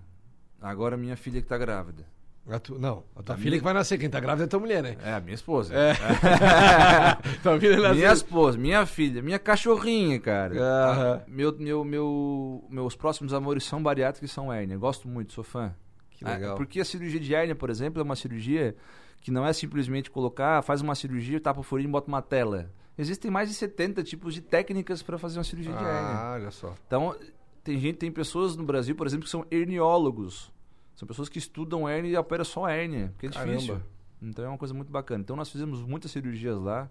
Agora 0.60 0.96
a 0.96 0.98
minha 0.98 1.16
filha 1.16 1.40
que 1.40 1.46
está 1.46 1.58
grávida. 1.58 2.04
A 2.50 2.60
tu- 2.60 2.80
não, 2.80 3.04
a 3.14 3.22
tua 3.22 3.36
A 3.36 3.38
filha 3.38 3.50
minha- 3.52 3.60
que 3.60 3.64
vai 3.66 3.74
nascer. 3.74 3.98
Quem 3.98 4.10
tá 4.10 4.20
grávida 4.22 4.46
é 4.46 4.48
tua 4.48 4.60
mulher, 4.60 4.82
né? 4.82 4.96
É, 5.04 5.14
a 5.14 5.20
minha 5.20 5.36
esposa. 5.36 5.74
É. 5.76 5.94
tua 7.44 7.60
filha 7.60 7.76
nasceu. 7.78 7.96
Minha 7.96 8.14
esposa, 8.14 8.58
minha 8.58 8.86
filha, 8.86 9.22
minha 9.22 9.38
cachorrinha, 9.38 10.20
cara. 10.20 11.24
Meu, 11.28 11.56
meu, 11.60 11.84
meu, 11.84 12.66
meus 12.70 12.96
próximos 12.96 13.34
amores 13.34 13.64
são 13.66 13.84
bariátricos 13.84 14.32
e 14.32 14.34
são 14.34 14.52
hérnia. 14.52 14.78
Gosto 14.78 15.08
muito, 15.08 15.34
sou 15.34 15.44
fã. 15.44 15.74
Que 16.12 16.24
legal. 16.26 16.54
Ah, 16.54 16.58
porque 16.58 16.80
a 16.80 16.86
cirurgia 16.86 17.20
de 17.20 17.36
hérnia, 17.36 17.54
por 17.56 17.70
exemplo, 17.70 18.00
é 18.00 18.04
uma 18.04 18.16
cirurgia 18.16 18.76
que 19.22 19.32
não 19.32 19.46
é 19.46 19.54
simplesmente 19.54 20.10
colocar, 20.12 20.62
faz 20.62 20.82
uma 20.82 20.96
cirurgia, 20.96 21.40
tapa 21.40 21.60
o 21.60 21.64
furinho 21.64 21.90
e 21.90 21.92
bota 21.92 22.08
uma 22.08 22.22
tela. 22.22 22.72
Existem 22.98 23.30
mais 23.30 23.50
de 23.50 23.56
70 23.56 24.04
tipos 24.04 24.34
de 24.34 24.42
técnicas 24.42 25.04
para 25.04 25.18
fazer 25.18 25.38
uma 25.38 25.44
cirurgia 25.44 25.72
de 25.74 25.84
hérnia. 25.84 25.92
Ah, 26.16 26.32
olha 26.34 26.52
só. 26.52 26.74
Então, 26.88 27.16
tem 27.64 27.80
gente, 27.80 27.98
tem 27.98 28.12
pessoas 28.12 28.56
no 28.56 28.64
Brasil, 28.64 28.96
por 28.96 29.06
exemplo, 29.06 29.26
que 29.26 29.30
são 29.30 29.46
herniólogos. 29.52 30.52
São 30.96 31.08
pessoas 31.08 31.30
que 31.30 31.38
estudam 31.38 31.88
hérnia 31.88 32.12
e 32.12 32.18
operam 32.18 32.44
só 32.44 32.68
hérnia, 32.68 33.10
porque 33.14 33.28
é 33.28 33.30
Caramba. 33.30 33.52
difícil. 33.54 33.82
Então 34.20 34.46
é 34.46 34.48
uma 34.48 34.58
coisa 34.58 34.74
muito 34.74 34.92
bacana. 34.92 35.22
Então 35.22 35.36
nós 35.36 35.50
fizemos 35.52 35.84
muitas 35.84 36.10
cirurgias 36.12 36.58
lá, 36.60 36.90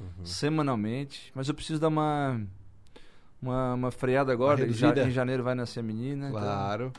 Uhum. 0.00 0.24
semanalmente, 0.24 1.32
mas 1.34 1.48
eu 1.48 1.54
preciso 1.54 1.80
dar 1.80 1.88
uma 1.88 2.40
uma, 3.42 3.74
uma 3.74 3.90
freada 3.90 4.32
agora. 4.32 4.64
Em, 4.64 4.72
janeiro 5.10 5.42
vai 5.42 5.56
nascer 5.56 5.80
a 5.80 5.82
menina, 5.82 6.28
então 6.28 6.40
Claro. 6.40 6.92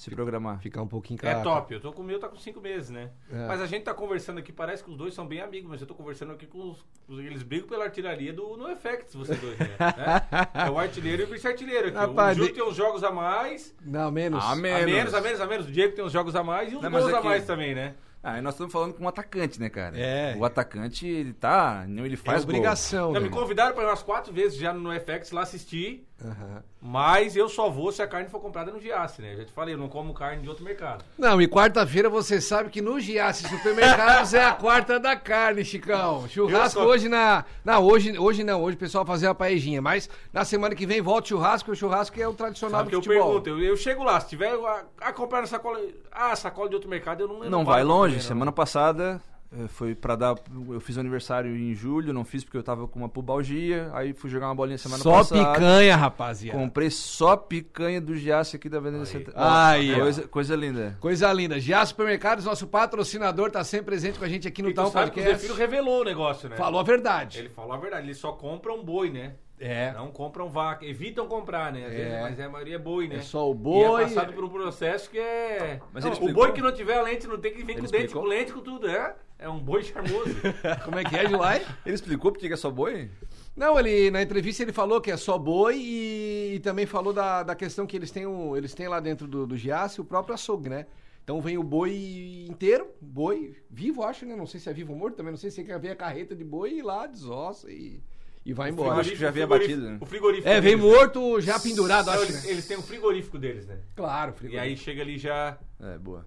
Se 0.00 0.10
programar. 0.10 0.60
Ficar 0.60 0.82
um 0.82 0.86
pouquinho 0.88 1.18
É 1.22 1.32
caro. 1.32 1.42
top, 1.42 1.74
eu 1.74 1.80
tô 1.80 1.92
com 1.92 2.02
o 2.02 2.04
meu, 2.04 2.18
tá 2.18 2.28
com 2.28 2.36
cinco 2.36 2.60
meses, 2.60 2.90
né? 2.90 3.10
É. 3.32 3.46
Mas 3.46 3.60
a 3.60 3.66
gente 3.66 3.82
tá 3.84 3.92
conversando 3.94 4.38
aqui, 4.38 4.52
parece 4.52 4.82
que 4.82 4.90
os 4.90 4.96
dois 4.96 5.14
são 5.14 5.26
bem 5.26 5.40
amigos, 5.40 5.68
mas 5.70 5.80
eu 5.80 5.86
tô 5.86 5.94
conversando 5.94 6.32
aqui 6.32 6.46
com 6.46 6.70
os. 6.70 6.84
eles 7.18 7.42
brigam 7.42 7.68
pela 7.68 7.84
artilharia 7.84 8.32
do 8.32 8.56
No 8.56 8.68
Effects, 8.70 9.14
vocês 9.14 9.38
dois, 9.40 9.58
né? 9.58 9.68
Né? 9.78 10.46
É 10.66 10.70
o 10.70 10.78
artilheiro 10.78 11.22
e 11.22 11.24
o 11.24 11.28
vice-artilheiro 11.28 11.88
aqui. 11.88 11.96
Rapaz, 11.96 12.36
o 12.36 12.40
Júlio 12.40 12.52
de- 12.54 12.58
tem 12.60 12.68
uns 12.68 12.76
jogos 12.76 13.02
a 13.04 13.10
mais. 13.10 13.74
Não, 13.84 14.10
menos. 14.10 14.42
Ah, 14.44 14.52
A 14.52 14.56
menos, 14.56 15.14
a 15.14 15.20
menos, 15.20 15.40
a 15.40 15.46
menos. 15.46 15.66
O 15.68 15.70
Diego 15.72 15.94
tem 15.94 16.04
uns 16.04 16.12
jogos 16.12 16.34
a 16.36 16.42
mais 16.42 16.72
e 16.72 16.76
uns 16.76 16.82
Não, 16.82 16.90
gols 16.90 17.12
a 17.14 17.22
mais 17.22 17.44
também, 17.44 17.74
né? 17.74 17.94
Ah, 18.22 18.36
e 18.38 18.42
nós 18.42 18.52
estamos 18.52 18.70
falando 18.70 18.92
com 18.92 19.04
um 19.04 19.08
atacante, 19.08 19.58
né, 19.58 19.70
cara? 19.70 19.98
É. 19.98 20.36
O 20.36 20.44
atacante, 20.44 21.06
ele 21.06 21.32
tá, 21.32 21.86
não 21.88 22.04
ele 22.04 22.14
É 22.14 22.16
faz 22.18 22.44
gol. 22.44 22.54
obrigação. 22.54 23.14
Já 23.14 23.18
né? 23.20 23.24
me 23.26 23.32
convidaram 23.32 23.74
para 23.74 23.86
umas 23.88 24.02
quatro 24.02 24.30
vezes 24.30 24.58
já 24.58 24.74
no 24.74 24.90
FX 24.92 25.30
lá 25.32 25.40
assistir, 25.40 26.06
Aham. 26.24 26.62
mas 26.82 27.34
eu 27.36 27.48
só 27.48 27.70
vou 27.70 27.90
se 27.92 28.02
a 28.02 28.06
carne 28.06 28.28
for 28.28 28.40
comprada 28.40 28.70
no 28.70 28.80
Giasse, 28.80 29.22
né? 29.22 29.36
Já 29.36 29.44
te 29.44 29.52
falei, 29.52 29.74
eu 29.74 29.78
não 29.78 29.88
como 29.88 30.12
carne 30.12 30.42
de 30.42 30.48
outro 30.48 30.64
mercado. 30.64 31.04
Não, 31.16 31.40
e 31.40 31.48
quarta-feira 31.48 32.08
você 32.10 32.40
sabe 32.40 32.68
que 32.70 32.82
no 32.82 32.98
Giasse 33.00 33.48
Supermercados 33.48 34.34
é 34.34 34.44
a 34.44 34.52
quarta 34.52 34.98
da 35.00 35.16
carne, 35.16 35.64
Chicão. 35.64 36.28
Churrasco 36.28 36.80
Eu 36.80 36.84
só- 36.84 36.90
hoje 36.90 37.08
na. 37.08 37.44
Não, 37.64 37.82
hoje, 37.84 38.18
hoje 38.18 38.44
não, 38.44 38.62
hoje 38.62 38.76
o 38.76 38.80
pessoal 38.80 39.04
vai 39.04 39.14
fazer 39.14 39.26
a 39.28 39.34
paejinha. 39.34 39.80
Mas 39.80 40.08
na 40.32 40.44
semana 40.44 40.74
que 40.74 40.84
vem 40.86 41.00
volta 41.00 41.24
o 41.26 41.28
churrasco, 41.28 41.70
o 41.72 41.76
churrasco 41.76 42.20
é 42.20 42.28
o 42.28 42.34
tradicional 42.34 42.80
Sabe 42.80 42.90
que 42.90 42.96
do 42.96 42.98
eu 42.98 43.02
futebol. 43.02 43.40
pergunto, 43.40 43.48
eu, 43.48 43.60
eu 43.70 43.76
chego 43.76 44.02
lá, 44.04 44.20
se 44.20 44.28
tiver 44.28 44.50
a, 44.52 44.84
a 45.00 45.12
comprar 45.12 45.46
sacola, 45.46 45.80
ah, 46.12 46.34
sacola 46.36 46.68
de 46.68 46.74
outro 46.74 46.90
mercado, 46.90 47.22
eu 47.22 47.28
não 47.28 47.44
eu 47.44 47.50
Não 47.50 47.64
vale 47.64 47.78
vai 47.78 47.84
longe. 47.84 48.14
comer, 48.14 48.22
não. 48.22 48.28
Semana 48.28 48.52
passada 48.52 49.20
foi 49.68 49.94
pra 49.96 50.14
dar. 50.14 50.36
Eu 50.68 50.80
fiz 50.80 50.96
aniversário 50.96 51.56
em 51.56 51.74
julho, 51.74 52.12
não 52.12 52.24
fiz 52.24 52.44
porque 52.44 52.56
eu 52.56 52.62
tava 52.62 52.86
com 52.86 52.98
uma 53.00 53.08
pubalgia. 53.08 53.90
Aí 53.92 54.12
fui 54.12 54.30
jogar 54.30 54.46
uma 54.46 54.54
bolinha 54.54 54.78
semana 54.78 55.02
Só 55.02 55.18
passada. 55.18 55.52
picanha, 55.54 55.96
rapaziada. 55.96 56.56
Comprei 56.58 56.88
só 56.90 57.36
picanha 57.36 58.00
do 58.00 58.14
Giasse 58.16 58.54
aqui 58.54 58.68
da 58.68 58.78
Avenida 58.78 59.04
Santa 59.04 59.32
Aí, 59.34 59.92
ó. 59.92 59.98
coisa, 60.00 60.28
coisa 60.28 60.56
linda. 60.56 60.96
Coisa 61.00 61.32
linda. 61.32 61.58
Giasse 61.58 61.90
Supermercados, 61.90 62.44
nosso 62.44 62.66
patrocinador, 62.68 63.50
tá 63.50 63.64
sempre 63.64 63.86
presente 63.86 64.18
com 64.18 64.24
a 64.24 64.28
gente 64.28 64.46
aqui 64.46 64.62
no 64.62 64.70
E 64.70 64.74
Tal 64.74 64.90
sabe 64.90 65.10
que 65.10 65.18
o 65.20 65.22
Podcast. 65.22 65.40
Zefiro 65.42 65.58
revelou 65.58 66.02
o 66.02 66.04
negócio, 66.04 66.48
né? 66.48 66.56
Falou 66.56 66.78
a 66.80 66.84
verdade. 66.84 67.38
Ele 67.40 67.48
falou 67.48 67.72
a 67.72 67.76
verdade, 67.78 68.06
eles 68.06 68.18
só 68.18 68.32
compram 68.32 68.84
boi, 68.84 69.10
né? 69.10 69.34
É. 69.60 69.92
Não 69.92 70.10
compram 70.10 70.48
vaca, 70.48 70.86
evitam 70.86 71.28
comprar, 71.28 71.70
né? 71.72 71.84
Às 71.84 71.92
É. 71.92 71.96
vezes, 71.96 72.20
mas 72.22 72.38
é, 72.40 72.44
a 72.44 72.48
maioria 72.48 72.76
é 72.76 72.78
boi, 72.78 73.06
né? 73.08 73.16
É 73.16 73.20
só 73.20 73.48
o 73.50 73.52
E 73.52 73.56
boi. 73.56 74.02
é 74.02 74.06
passado 74.06 74.32
por 74.32 74.42
um 74.44 74.48
processo 74.48 75.10
que 75.10 75.18
é. 75.18 75.80
Mas 75.92 76.02
Não, 76.02 76.12
o 76.12 76.32
boi 76.32 76.52
que 76.52 76.62
não 76.62 76.72
tiver 76.72 76.94
a 76.98 77.02
lente 77.02 77.26
não 77.26 77.38
tem 77.38 77.52
que 77.52 77.58
vir 77.62 77.72
Ele 77.72 77.82
com 77.82 77.86
dente, 77.86 77.96
explicou? 78.06 78.22
com 78.22 78.28
lente, 78.28 78.52
com 78.52 78.60
tudo. 78.60 78.88
É, 78.88 79.14
é 79.38 79.48
um 79.50 79.58
boi 79.58 79.82
charmoso. 79.82 80.34
Como 80.84 80.98
é 80.98 81.04
que 81.04 81.14
é, 81.14 81.28
Julai? 81.28 81.66
Ele 81.84 81.94
explicou 81.94 82.32
porque 82.32 82.48
que 82.48 82.54
é 82.54 82.56
só 82.56 82.70
boi? 82.70 83.10
Não, 83.54 83.78
ele 83.78 84.10
na 84.10 84.22
entrevista 84.22 84.62
ele 84.62 84.72
falou 84.72 85.00
que 85.00 85.10
é 85.10 85.16
só 85.18 85.36
boi 85.36 85.76
e, 85.76 86.54
e 86.54 86.60
também 86.60 86.86
falou 86.86 87.12
da, 87.12 87.42
da 87.42 87.54
questão 87.54 87.86
que 87.86 87.96
eles 87.96 88.10
têm, 88.10 88.26
um, 88.26 88.56
eles 88.56 88.72
têm 88.72 88.88
lá 88.88 88.98
dentro 89.00 89.26
do, 89.28 89.46
do 89.46 89.56
Giasse 89.58 90.00
o 90.00 90.04
próprio 90.04 90.34
açougue, 90.34 90.70
né? 90.70 90.86
Então 91.22 91.38
vem 91.40 91.58
o 91.58 91.62
boi 91.62 92.46
inteiro, 92.48 92.88
boi 93.00 93.54
vivo, 93.68 94.02
acho, 94.02 94.24
né? 94.24 94.34
Não 94.34 94.46
sei 94.46 94.58
se 94.58 94.70
é 94.70 94.72
vivo 94.72 94.92
ou 94.94 94.98
morto, 94.98 95.16
também 95.16 95.30
não 95.32 95.38
sei 95.38 95.50
se 95.50 95.62
quer 95.62 95.78
ver 95.78 95.90
a 95.90 95.96
carreta 95.96 96.34
de 96.34 96.42
boi 96.42 96.78
e 96.78 96.82
lá 96.82 97.06
desossa 97.06 97.70
e, 97.70 98.00
e 98.44 98.52
vai 98.52 98.70
embora. 98.70 99.00
acho 99.00 99.10
que 99.10 99.16
já 99.16 99.28
O 99.28 99.32
vem 99.32 99.42
frigorífico- 99.46 99.74
abatido, 99.74 99.90
né? 99.92 99.98
O 100.00 100.06
frigorífico. 100.06 100.48
É, 100.48 100.60
vem 100.60 100.76
deles, 100.76 100.84
né? 100.84 100.90
morto 100.98 101.40
já 101.40 101.58
pendurado, 101.60 102.06
Não, 102.06 102.12
acho, 102.14 102.22
eles, 102.24 102.44
né? 102.44 102.50
eles 102.50 102.66
têm 102.66 102.76
um 102.78 102.82
frigorífico 102.82 103.38
deles, 103.38 103.66
né? 103.66 103.78
Claro, 103.94 104.32
E 104.32 104.34
frigorífico. 104.38 104.64
aí 104.70 104.76
chega 104.76 105.02
ali 105.02 105.18
já. 105.18 105.58
É, 105.80 105.98
boa. 105.98 106.26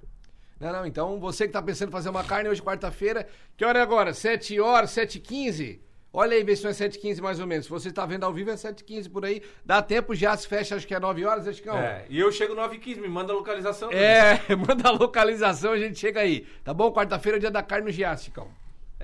Não, 0.59 0.71
não, 0.71 0.85
então 0.85 1.19
você 1.19 1.45
que 1.47 1.53
tá 1.53 1.61
pensando 1.61 1.89
em 1.89 1.91
fazer 1.91 2.09
uma 2.09 2.23
carne 2.23 2.47
hoje, 2.49 2.61
quarta-feira, 2.61 3.27
que 3.57 3.65
hora 3.65 3.79
é 3.79 3.81
agora? 3.81 4.13
7 4.13 4.59
horas, 4.59 4.91
7 4.91 5.17
h 5.17 5.27
15 5.27 5.81
Olha 6.15 6.37
aí, 6.37 6.43
vê 6.43 6.55
se 6.55 6.63
não 6.63 6.69
é 6.69 6.73
7 6.73 6.93
h 6.97 7.01
15 7.01 7.21
mais 7.23 7.39
ou 7.39 7.47
menos. 7.47 7.65
Se 7.65 7.71
você 7.71 7.91
tá 7.91 8.05
vendo 8.05 8.23
ao 8.23 8.31
vivo, 8.31 8.51
é 8.51 8.55
7 8.55 8.81
h 8.81 8.85
15 8.85 9.09
por 9.09 9.25
aí. 9.25 9.41
Dá 9.65 9.81
tempo, 9.81 10.13
já 10.13 10.37
se 10.37 10.47
fecha, 10.47 10.75
acho 10.75 10.85
que 10.87 10.93
é 10.93 10.99
9 10.99 11.25
horas, 11.25 11.47
acho 11.47 11.59
que 11.59 11.67
é. 11.67 11.73
É, 11.73 12.05
e 12.07 12.19
eu 12.19 12.31
chego 12.31 12.53
9h15, 12.53 13.01
me 13.01 13.07
manda 13.09 13.33
a 13.33 13.35
localização. 13.35 13.89
É, 13.91 14.39
manda 14.55 14.89
a 14.89 14.91
localização, 14.91 15.71
a 15.71 15.77
gente 15.79 15.97
chega 15.97 16.19
aí. 16.19 16.45
Tá 16.63 16.71
bom? 16.71 16.93
Quarta-feira 16.93 17.39
é 17.39 17.41
dia 17.41 17.49
da 17.49 17.63
carne 17.63 17.87
no 17.87 17.91
Giasse, 17.91 18.25
Chicão. 18.25 18.47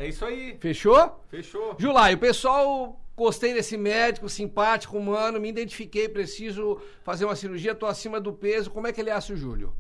É 0.02 0.08
isso 0.08 0.24
aí. 0.26 0.58
Fechou? 0.60 1.24
Fechou. 1.30 1.76
Julai, 1.78 2.14
o 2.14 2.18
pessoal 2.18 3.00
gostei 3.18 3.54
desse 3.54 3.76
médico, 3.78 4.30
simpático, 4.30 4.98
humano, 4.98 5.40
me 5.42 5.50
identifiquei, 5.50 6.08
preciso 6.08 6.80
fazer 7.04 7.26
uma 7.26 7.36
cirurgia, 7.36 7.76
tô 7.76 7.86
acima 7.86 8.20
do 8.20 8.32
peso. 8.32 8.72
Como 8.72 8.88
é 8.88 8.94
que 8.94 9.02
ele 9.02 9.12
acha 9.12 9.34
o 9.34 9.36
Júlio? 9.36 9.74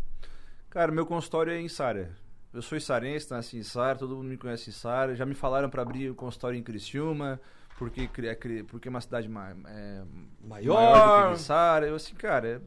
Cara, 0.69 0.91
meu 0.91 1.05
consultório 1.05 1.53
é 1.53 1.59
em 1.59 1.69
Sara. 1.69 2.11
Eu 2.53 2.61
sou 2.61 2.77
içarense, 2.77 3.31
nasci 3.31 3.57
em 3.57 3.63
Sara, 3.63 3.97
todo 3.97 4.15
mundo 4.17 4.27
me 4.27 4.37
conhece 4.37 4.69
em 4.69 4.73
Sara. 4.73 5.15
Já 5.15 5.25
me 5.25 5.35
falaram 5.35 5.69
para 5.69 5.83
abrir 5.83 6.09
o 6.09 6.15
consultório 6.15 6.57
em 6.59 6.63
Criciúma, 6.63 7.39
porque, 7.77 8.09
é 8.23 8.63
porque 8.63 8.87
é 8.87 8.91
uma 8.91 8.99
cidade 9.01 9.29
ma- 9.29 9.55
é, 9.67 10.01
Maior. 10.43 10.73
maior 10.75 11.29
do 11.29 11.35
que 11.37 11.41
Sara. 11.41 11.87
Eu 11.87 11.95
assim, 11.95 12.13
cara, 12.15 12.61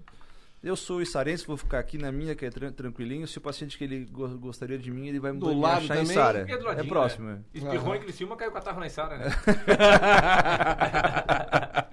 eu 0.62 0.76
sou 0.76 1.02
içarense, 1.02 1.46
vou 1.46 1.56
ficar 1.56 1.78
aqui 1.80 1.98
na 1.98 2.12
minha, 2.12 2.34
que 2.34 2.46
é 2.46 2.50
tran- 2.50 2.72
tranquilinho. 2.72 3.26
Se 3.26 3.38
o 3.38 3.40
paciente 3.40 3.76
que 3.76 3.84
ele 3.84 4.04
go- 4.04 4.28
gostaria 4.38 4.78
de 4.78 4.90
mim, 4.90 5.08
ele 5.08 5.18
vai 5.18 5.32
Do 5.32 5.48
me 5.48 5.60
lado 5.60 5.78
achar 5.84 5.96
em 5.96 6.00
também? 6.02 6.14
Sara. 6.14 6.38
Porque 6.40 6.52
é 6.52 6.56
do 6.58 6.64
É 6.64 6.68
ladinho, 6.68 6.88
próximo. 6.88 7.26
Né? 7.28 7.40
é. 7.54 7.58
Espirrou 7.58 7.86
Aham. 7.88 7.96
em 7.96 8.00
Criciúma, 8.00 8.36
caiu 8.36 8.52
catarro 8.52 8.80
na 8.80 8.88
Sara, 8.88 9.18
né? 9.18 9.30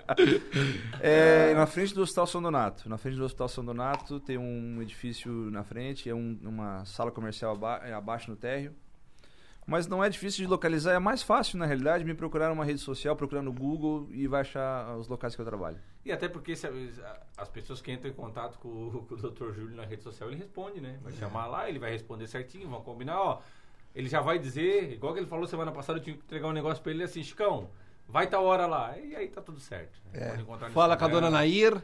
É, 1.01 1.53
na 1.53 1.65
frente 1.65 1.93
do 1.93 2.01
Hospital 2.01 2.27
São 2.27 2.41
Donato. 2.41 2.89
Na 2.89 2.97
frente 2.97 3.17
do 3.17 3.23
Hospital 3.23 3.47
São 3.47 3.63
Donato 3.63 4.19
tem 4.19 4.37
um 4.37 4.81
edifício 4.81 5.31
na 5.51 5.63
frente, 5.63 6.09
é 6.09 6.15
um- 6.15 6.37
uma 6.43 6.83
sala 6.85 7.11
comercial 7.11 7.53
aba- 7.53 7.81
é 7.85 7.93
abaixo 7.93 8.29
no 8.29 8.35
térreo. 8.35 8.73
Mas 9.69 9.87
não 9.87 10.03
é 10.03 10.09
difícil 10.09 10.43
de 10.43 10.47
localizar, 10.49 10.93
é 10.93 10.99
mais 10.99 11.21
fácil 11.21 11.57
na 11.59 11.65
realidade 11.65 12.03
me 12.03 12.13
procurar 12.15 12.49
numa 12.49 12.65
rede 12.65 12.79
social, 12.79 13.15
procurar 13.15 13.41
no 13.41 13.53
Google 13.53 14.07
e 14.11 14.27
vai 14.27 14.41
achar 14.41 14.97
os 14.97 15.07
locais 15.07 15.35
que 15.35 15.41
eu 15.41 15.45
trabalho. 15.45 15.77
E 16.03 16.11
até 16.11 16.27
porque 16.27 16.55
se 16.55 16.67
as 17.37 17.49
pessoas 17.49 17.79
que 17.81 17.91
entram 17.91 18.09
em 18.09 18.13
contato 18.13 18.57
com, 18.59 18.67
o- 18.67 19.05
com 19.07 19.13
o 19.13 19.17
Dr. 19.17 19.53
Júlio 19.53 19.75
na 19.75 19.85
rede 19.85 20.01
social, 20.01 20.29
ele 20.29 20.37
responde, 20.39 20.81
né? 20.81 20.95
É. 20.99 21.03
Vai 21.03 21.13
chamar 21.13 21.45
lá, 21.47 21.69
ele 21.69 21.77
vai 21.79 21.91
responder 21.91 22.27
certinho, 22.27 22.67
vão 22.67 22.81
combinar, 22.81 23.21
ó. 23.21 23.41
Ele 23.95 24.07
já 24.09 24.21
vai 24.21 24.39
dizer, 24.39 24.91
igual 24.93 25.13
que 25.13 25.19
ele 25.19 25.27
falou 25.27 25.45
semana 25.47 25.71
passada, 25.71 25.99
eu 25.99 26.03
tinha 26.03 26.15
que 26.15 26.23
entregar 26.23 26.47
um 26.47 26.51
negócio 26.53 26.81
pra 26.81 26.91
ele 26.91 27.03
assim, 27.03 27.21
Chicão, 27.23 27.69
vai 28.07 28.27
tal 28.27 28.43
hora 28.45 28.65
lá. 28.65 28.97
E 28.97 29.15
aí 29.15 29.27
tá 29.27 29.41
tudo 29.41 29.59
certo. 29.59 29.99
É. 30.13 30.35
Fala 30.71 30.95
com 30.97 31.05
a 31.05 31.07
dona 31.07 31.29
Nair. 31.29 31.81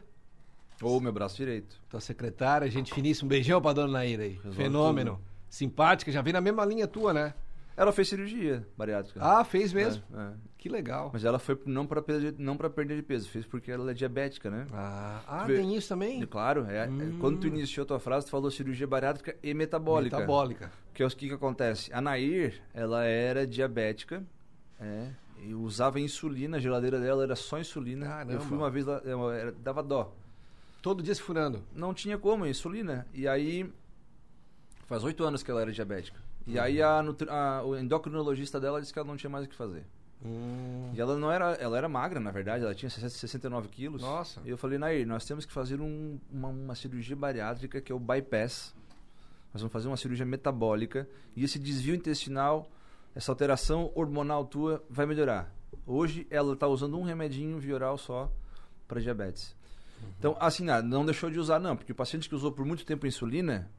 Ou 0.82 1.00
meu 1.00 1.14
braço 1.14 1.36
direito. 1.38 1.80
Tua 1.90 2.02
secretária, 2.02 2.70
gente 2.70 2.94
finíssima. 2.94 3.28
Um 3.28 3.30
beijão 3.30 3.62
pra 3.62 3.74
dona 3.74 3.94
Naira 3.94 4.24
aí. 4.24 4.34
Resolve 4.34 4.56
Fenômeno. 4.58 5.22
Simpática, 5.50 6.12
já 6.12 6.22
vem 6.22 6.34
na 6.34 6.42
mesma 6.42 6.66
linha 6.66 6.86
tua, 6.88 7.14
né? 7.14 7.34
Ela 7.78 7.92
fez 7.92 8.08
cirurgia 8.08 8.66
bariátrica. 8.78 9.20
Ah, 9.22 9.44
fez 9.44 9.74
mesmo? 9.74 10.04
É, 10.16 10.22
é. 10.22 10.34
Que 10.58 10.70
legal. 10.70 11.12
Mas 11.14 11.26
ela 11.26 11.38
foi 11.38 11.60
não 11.66 11.86
perder, 11.86 12.34
não 12.40 12.56
pra 12.56 12.70
perder 12.70 12.96
de 12.96 13.04
peso, 13.04 13.30
fez 13.30 13.46
porque 13.46 13.70
ela 13.70 13.92
é 13.92 13.94
diabética, 13.94 14.50
né? 14.50 14.66
Ah, 14.74 15.22
ah 15.28 15.44
vê- 15.46 15.58
tem 15.58 15.76
isso 15.76 15.90
também? 15.90 16.26
Claro, 16.26 16.66
é, 16.70 16.86
é- 16.86 16.88
Hum. 16.90 17.18
quando 17.20 17.40
tu 17.40 17.48
iniciou 17.48 17.84
a 17.84 17.88
tua 17.88 18.00
frase, 18.00 18.26
tu 18.26 18.32
falou 18.32 18.50
cirurgia 18.50 18.88
bariátrica 18.88 19.36
e 19.44 19.54
metabólica. 19.54 20.18
Metabólica. 20.18 20.72
Que 20.94 21.04
é 21.04 21.06
o 21.06 21.10
que, 21.10 21.28
que 21.28 21.34
acontece? 21.34 21.94
A 21.94 22.02
Nair, 22.02 22.62
ela 22.74 23.04
era 23.04 23.46
diabética, 23.46 24.24
é, 24.80 25.10
e 25.44 25.54
usava 25.54 26.00
insulina, 26.00 26.58
a 26.58 26.60
geladeira 26.60 27.00
dela 27.00 27.24
era 27.24 27.36
só 27.36 27.60
insulina. 27.60 28.08
Caramba. 28.08 28.34
Eu 28.34 28.40
fui 28.42 28.58
uma 28.58 28.70
vez 28.72 28.86
lá, 28.86 29.02
era- 29.38 29.52
dava 29.52 29.84
dó. 29.84 30.16
Todo 30.82 31.04
dia 31.04 31.14
se 31.14 31.22
furando. 31.22 31.62
Não 31.76 31.94
tinha 31.94 32.18
como, 32.18 32.46
insulina. 32.46 33.06
E 33.14 33.28
aí, 33.28 33.70
faz 34.88 35.04
oito 35.04 35.24
anos 35.24 35.44
que 35.44 35.52
ela 35.52 35.62
era 35.62 35.72
diabética. 35.72 36.20
E 36.48 36.60
aí 36.60 36.80
Uhum. 36.82 37.16
a, 37.30 37.34
a- 37.34 37.64
o 37.64 37.76
endocrinologista 37.78 38.60
dela 38.60 38.80
disse 38.80 38.94
que 38.94 39.00
ela 39.00 39.08
não 39.08 39.18
tinha 39.18 39.30
mais 39.30 39.46
o 39.46 39.50
que 39.50 39.56
fazer. 39.56 39.84
Hum. 40.24 40.92
E 40.94 41.02
ela 41.02 41.18
não 41.18 41.32
era, 41.32 41.54
ela 41.54 41.78
era 41.78 41.90
magra, 41.90 42.20
na 42.20 42.32
verdade, 42.32 42.64
ela 42.64 42.74
tinha 42.74 42.90
60, 42.90 43.10
69 43.10 43.68
quilos. 43.68 44.02
Nossa. 44.02 44.42
E 44.46 44.50
eu 44.50 44.58
falei, 44.58 44.78
Nair, 44.78 45.06
nós 45.06 45.26
temos 45.26 45.46
que 45.46 45.52
fazer 45.52 45.80
um- 45.82 46.20
uma, 46.32 46.48
uma 46.50 46.76
cirurgia 46.76 47.16
bariátrica 47.16 47.82
que 47.82 47.92
é 47.92 47.96
o 47.96 48.00
bypass. 48.00 48.74
Nós 49.54 49.62
vamos 49.62 49.72
fazer 49.74 49.88
uma 49.88 49.98
cirurgia 49.98 50.26
metabólica 50.26 51.08
e 51.36 51.44
esse 51.44 51.58
desvio 51.60 51.96
intestinal, 51.96 52.68
essa 53.14 53.32
alteração 53.32 53.92
hormonal 53.96 54.46
tua 54.46 54.84
vai 54.90 55.06
melhorar. 55.06 55.54
Hoje 55.86 56.26
ela 56.30 56.54
está 56.54 56.68
usando 56.68 56.98
um 56.98 57.04
remedinho 57.04 57.60
vioral 57.60 57.98
só 57.98 58.32
para 58.88 59.00
diabetes. 59.02 59.56
Então, 60.20 60.36
assim, 60.40 60.70
ah, 60.70 60.82
não 60.82 61.06
deixou 61.06 61.30
de 61.30 61.40
usar 61.40 61.60
não, 61.60 61.76
porque 61.76 61.92
o 61.92 61.96
paciente 61.96 62.28
que 62.28 62.36
usou 62.36 62.52
por 62.52 62.66
muito 62.66 62.86
tempo 62.86 63.08
insulina, 63.08 63.70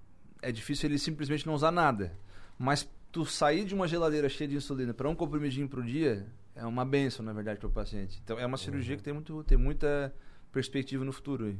é 0.43 0.51
difícil 0.53 0.89
ele 0.89 0.99
simplesmente 0.99 1.47
não 1.47 1.55
usar 1.55 1.71
nada. 1.71 2.13
Mas 2.59 2.89
tu 3.13 3.25
sair 3.25 3.65
de 3.65 3.75
uma 3.75 3.87
geladeira 3.87 4.29
cheia 4.29 4.49
de 4.49 4.57
insulina 4.57 4.93
para 4.93 5.09
um 5.09 5.15
comprimidinho 5.15 5.69
pro 5.69 5.83
dia 5.83 6.27
é 6.55 6.65
uma 6.65 6.85
benção, 6.85 7.25
na 7.25 7.33
verdade, 7.33 7.59
para 7.61 7.69
o 7.69 7.73
paciente. 7.73 8.19
Então, 8.25 8.39
é 8.39 8.47
uma 8.47 8.57
cirurgia 8.57 8.97
que 8.97 9.03
tem, 9.03 9.13
muito, 9.13 9.45
tem 9.45 9.59
muita 9.59 10.13
perspectiva 10.51 11.05
no 11.05 11.13
futuro 11.13 11.55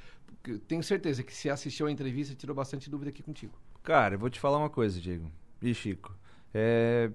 tenho 0.69 0.83
certeza 0.85 1.23
que 1.25 1.35
se 1.35 1.51
assistiu 1.51 1.87
a 1.87 1.91
entrevista, 1.91 2.33
tirou 2.35 2.55
bastante 2.55 2.89
dúvida 2.89 3.11
aqui 3.11 3.23
contigo. 3.25 3.55
Cara, 3.83 4.15
eu 4.15 4.19
vou 4.19 4.31
te 4.31 4.39
falar 4.39 4.59
uma 4.59 4.71
coisa, 4.71 5.01
Diego. 5.01 5.31
E 5.61 5.75
Chico. 5.75 6.15
É, 6.55 7.11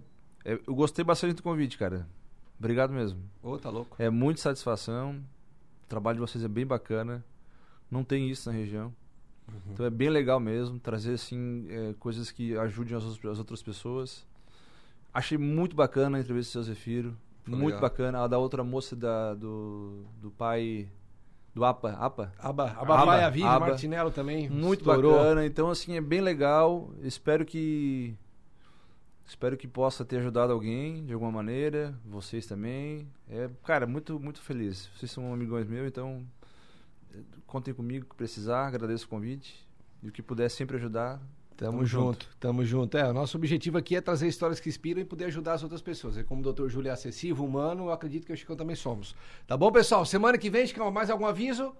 é, 0.45 0.59
eu 0.65 0.73
gostei 0.75 1.03
bastante 1.05 1.35
do 1.35 1.43
convite, 1.43 1.77
cara. 1.77 2.07
Obrigado 2.59 2.91
mesmo. 2.91 3.19
Ô, 3.43 3.57
tá 3.57 3.69
louco. 3.69 3.95
É 3.99 4.09
muita 4.09 4.41
satisfação. 4.41 5.21
O 5.83 5.87
trabalho 5.87 6.15
de 6.15 6.21
vocês 6.21 6.43
é 6.43 6.47
bem 6.47 6.65
bacana. 6.65 7.23
Não 7.89 8.03
tem 8.03 8.29
isso 8.29 8.49
na 8.49 8.55
região. 8.57 8.93
Então 9.71 9.85
é 9.85 9.89
bem 9.89 10.09
legal 10.09 10.39
mesmo 10.41 10.77
trazer 10.77 11.13
assim 11.13 11.65
é, 11.69 11.93
coisas 11.99 12.29
que 12.31 12.57
ajudem 12.57 12.97
as, 12.97 13.03
outras- 13.05 13.31
as 13.31 13.39
outras 13.39 13.63
pessoas. 13.63 14.25
Achei 15.13 15.37
muito 15.37 15.75
bacana 15.75 16.17
a 16.17 16.19
entrevista 16.19 16.49
do 16.59 16.63
seu 16.65 16.73
Zefiro. 16.73 17.15
Foi 17.45 17.53
muito 17.53 17.75
legal. 17.75 17.81
bacana. 17.81 18.23
A 18.23 18.27
da 18.27 18.37
outra 18.37 18.63
moça 18.63 18.95
da, 18.95 19.33
do, 19.35 20.03
do 20.21 20.29
pai. 20.31 20.89
Do 21.55 21.63
APA. 21.63 21.91
APA? 21.93 22.33
Aba, 22.37 22.71
Aba, 22.71 22.81
Ababaia 22.95 23.31
Vive, 23.31 23.47
Aba. 23.47 23.67
Martinello 23.67 24.11
também. 24.11 24.49
Muito 24.49 24.81
estourou. 24.81 25.13
bacana. 25.13 25.45
Então, 25.45 25.69
assim, 25.69 25.95
é 25.95 26.01
bem 26.01 26.19
legal. 26.21 26.91
Espero 27.01 27.45
que. 27.45 28.13
Espero 29.27 29.57
que 29.57 29.67
possa 29.67 30.05
ter 30.05 30.19
ajudado 30.19 30.53
alguém 30.53 31.05
de 31.05 31.13
alguma 31.13 31.31
maneira. 31.31 31.93
Vocês 32.05 32.45
também. 32.45 33.05
É, 33.29 33.49
cara, 33.65 33.85
muito, 33.85 34.17
muito 34.19 34.41
feliz. 34.41 34.89
Vocês 34.95 35.11
são 35.11 35.33
amigões 35.33 35.67
meus, 35.67 35.85
então. 35.85 36.25
Contem 37.45 37.73
comigo 37.73 38.05
o 38.05 38.09
que 38.09 38.15
precisar. 38.15 38.67
Agradeço 38.67 39.05
o 39.05 39.09
convite. 39.09 39.67
E 40.01 40.07
o 40.07 40.11
que 40.13 40.21
puder 40.21 40.49
sempre 40.49 40.77
ajudar. 40.77 41.21
Tamo, 41.57 41.71
Tamo 41.71 41.85
junto, 41.85 42.25
junto. 42.25 42.37
tamo 42.39 42.63
junto. 42.63 42.97
É, 42.97 43.09
o 43.09 43.13
nosso 43.13 43.35
objetivo 43.35 43.79
aqui 43.79 43.95
é 43.95 44.01
trazer 44.01 44.27
histórias 44.27 44.59
que 44.59 44.69
inspiram 44.69 45.01
e 45.01 45.05
poder 45.05 45.25
ajudar 45.25 45.53
as 45.53 45.63
outras 45.63 45.81
pessoas. 45.81 46.15
E 46.15 46.23
como 46.23 46.47
o 46.47 46.53
Dr. 46.53 46.67
Júlio 46.69 46.89
é 46.89 46.91
acessível, 46.91 47.43
humano, 47.43 47.85
eu 47.85 47.91
acredito 47.91 48.25
que 48.25 48.31
eu 48.31 48.35
e 48.35 48.37
o 48.37 48.39
Chicão 48.39 48.55
também 48.55 48.75
somos. 48.75 49.15
Tá 49.47 49.57
bom, 49.57 49.71
pessoal? 49.71 50.05
Semana 50.05 50.37
que 50.37 50.51
vem, 50.51 50.67
Chicão, 50.67 50.89
mais 50.91 51.09
algum 51.09 51.25
aviso? 51.25 51.75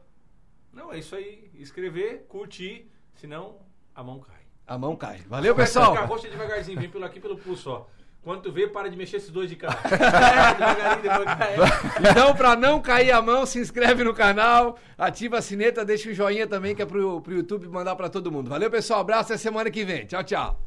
Não, 0.74 0.92
é 0.92 0.98
isso 0.98 1.16
aí. 1.16 1.52
Escrever, 1.54 2.26
curtir, 2.28 2.90
senão 3.14 3.60
a 3.94 4.04
mão 4.04 4.20
cai. 4.20 4.47
A 4.68 4.78
mão 4.78 4.96
cai. 4.96 5.22
Valeu, 5.30 5.56
pessoal! 5.56 5.96
Roxa 6.06 6.30
devagarzinho, 6.30 6.80
vem 6.80 6.90
pelo 6.90 7.06
aqui 7.06 7.20
pelo 7.20 7.38
pulso, 7.38 7.70
ó. 7.72 7.86
Quando 8.22 8.42
tu 8.42 8.52
vê, 8.52 8.68
para 8.68 8.90
de 8.90 8.98
mexer 8.98 9.16
esses 9.16 9.30
dois 9.30 9.50
de 9.50 9.56
cá. 9.56 9.70
É, 9.88 10.54
devagarinho, 10.54 11.02
depois 11.02 11.26
cai. 11.26 11.56
Então, 12.12 12.36
pra 12.36 12.58
não 12.58 12.82
cair 12.82 13.12
a 13.12 13.22
mão, 13.22 13.46
se 13.46 13.58
inscreve 13.60 14.04
no 14.04 14.14
canal, 14.14 14.78
ativa 14.98 15.38
a 15.38 15.42
sineta, 15.42 15.86
deixa 15.86 16.10
o 16.10 16.14
joinha 16.14 16.46
também, 16.46 16.76
que 16.76 16.82
é 16.82 16.86
pro, 16.86 17.22
pro 17.22 17.34
YouTube 17.34 17.70
mandar 17.70 17.96
pra 17.96 18.10
todo 18.10 18.30
mundo. 18.30 18.50
Valeu, 18.50 18.70
pessoal. 18.70 19.00
Abraço 19.00 19.32
até 19.32 19.38
semana 19.38 19.72
que 19.72 19.86
vem. 19.86 20.06
Tchau, 20.06 20.24
tchau. 20.26 20.67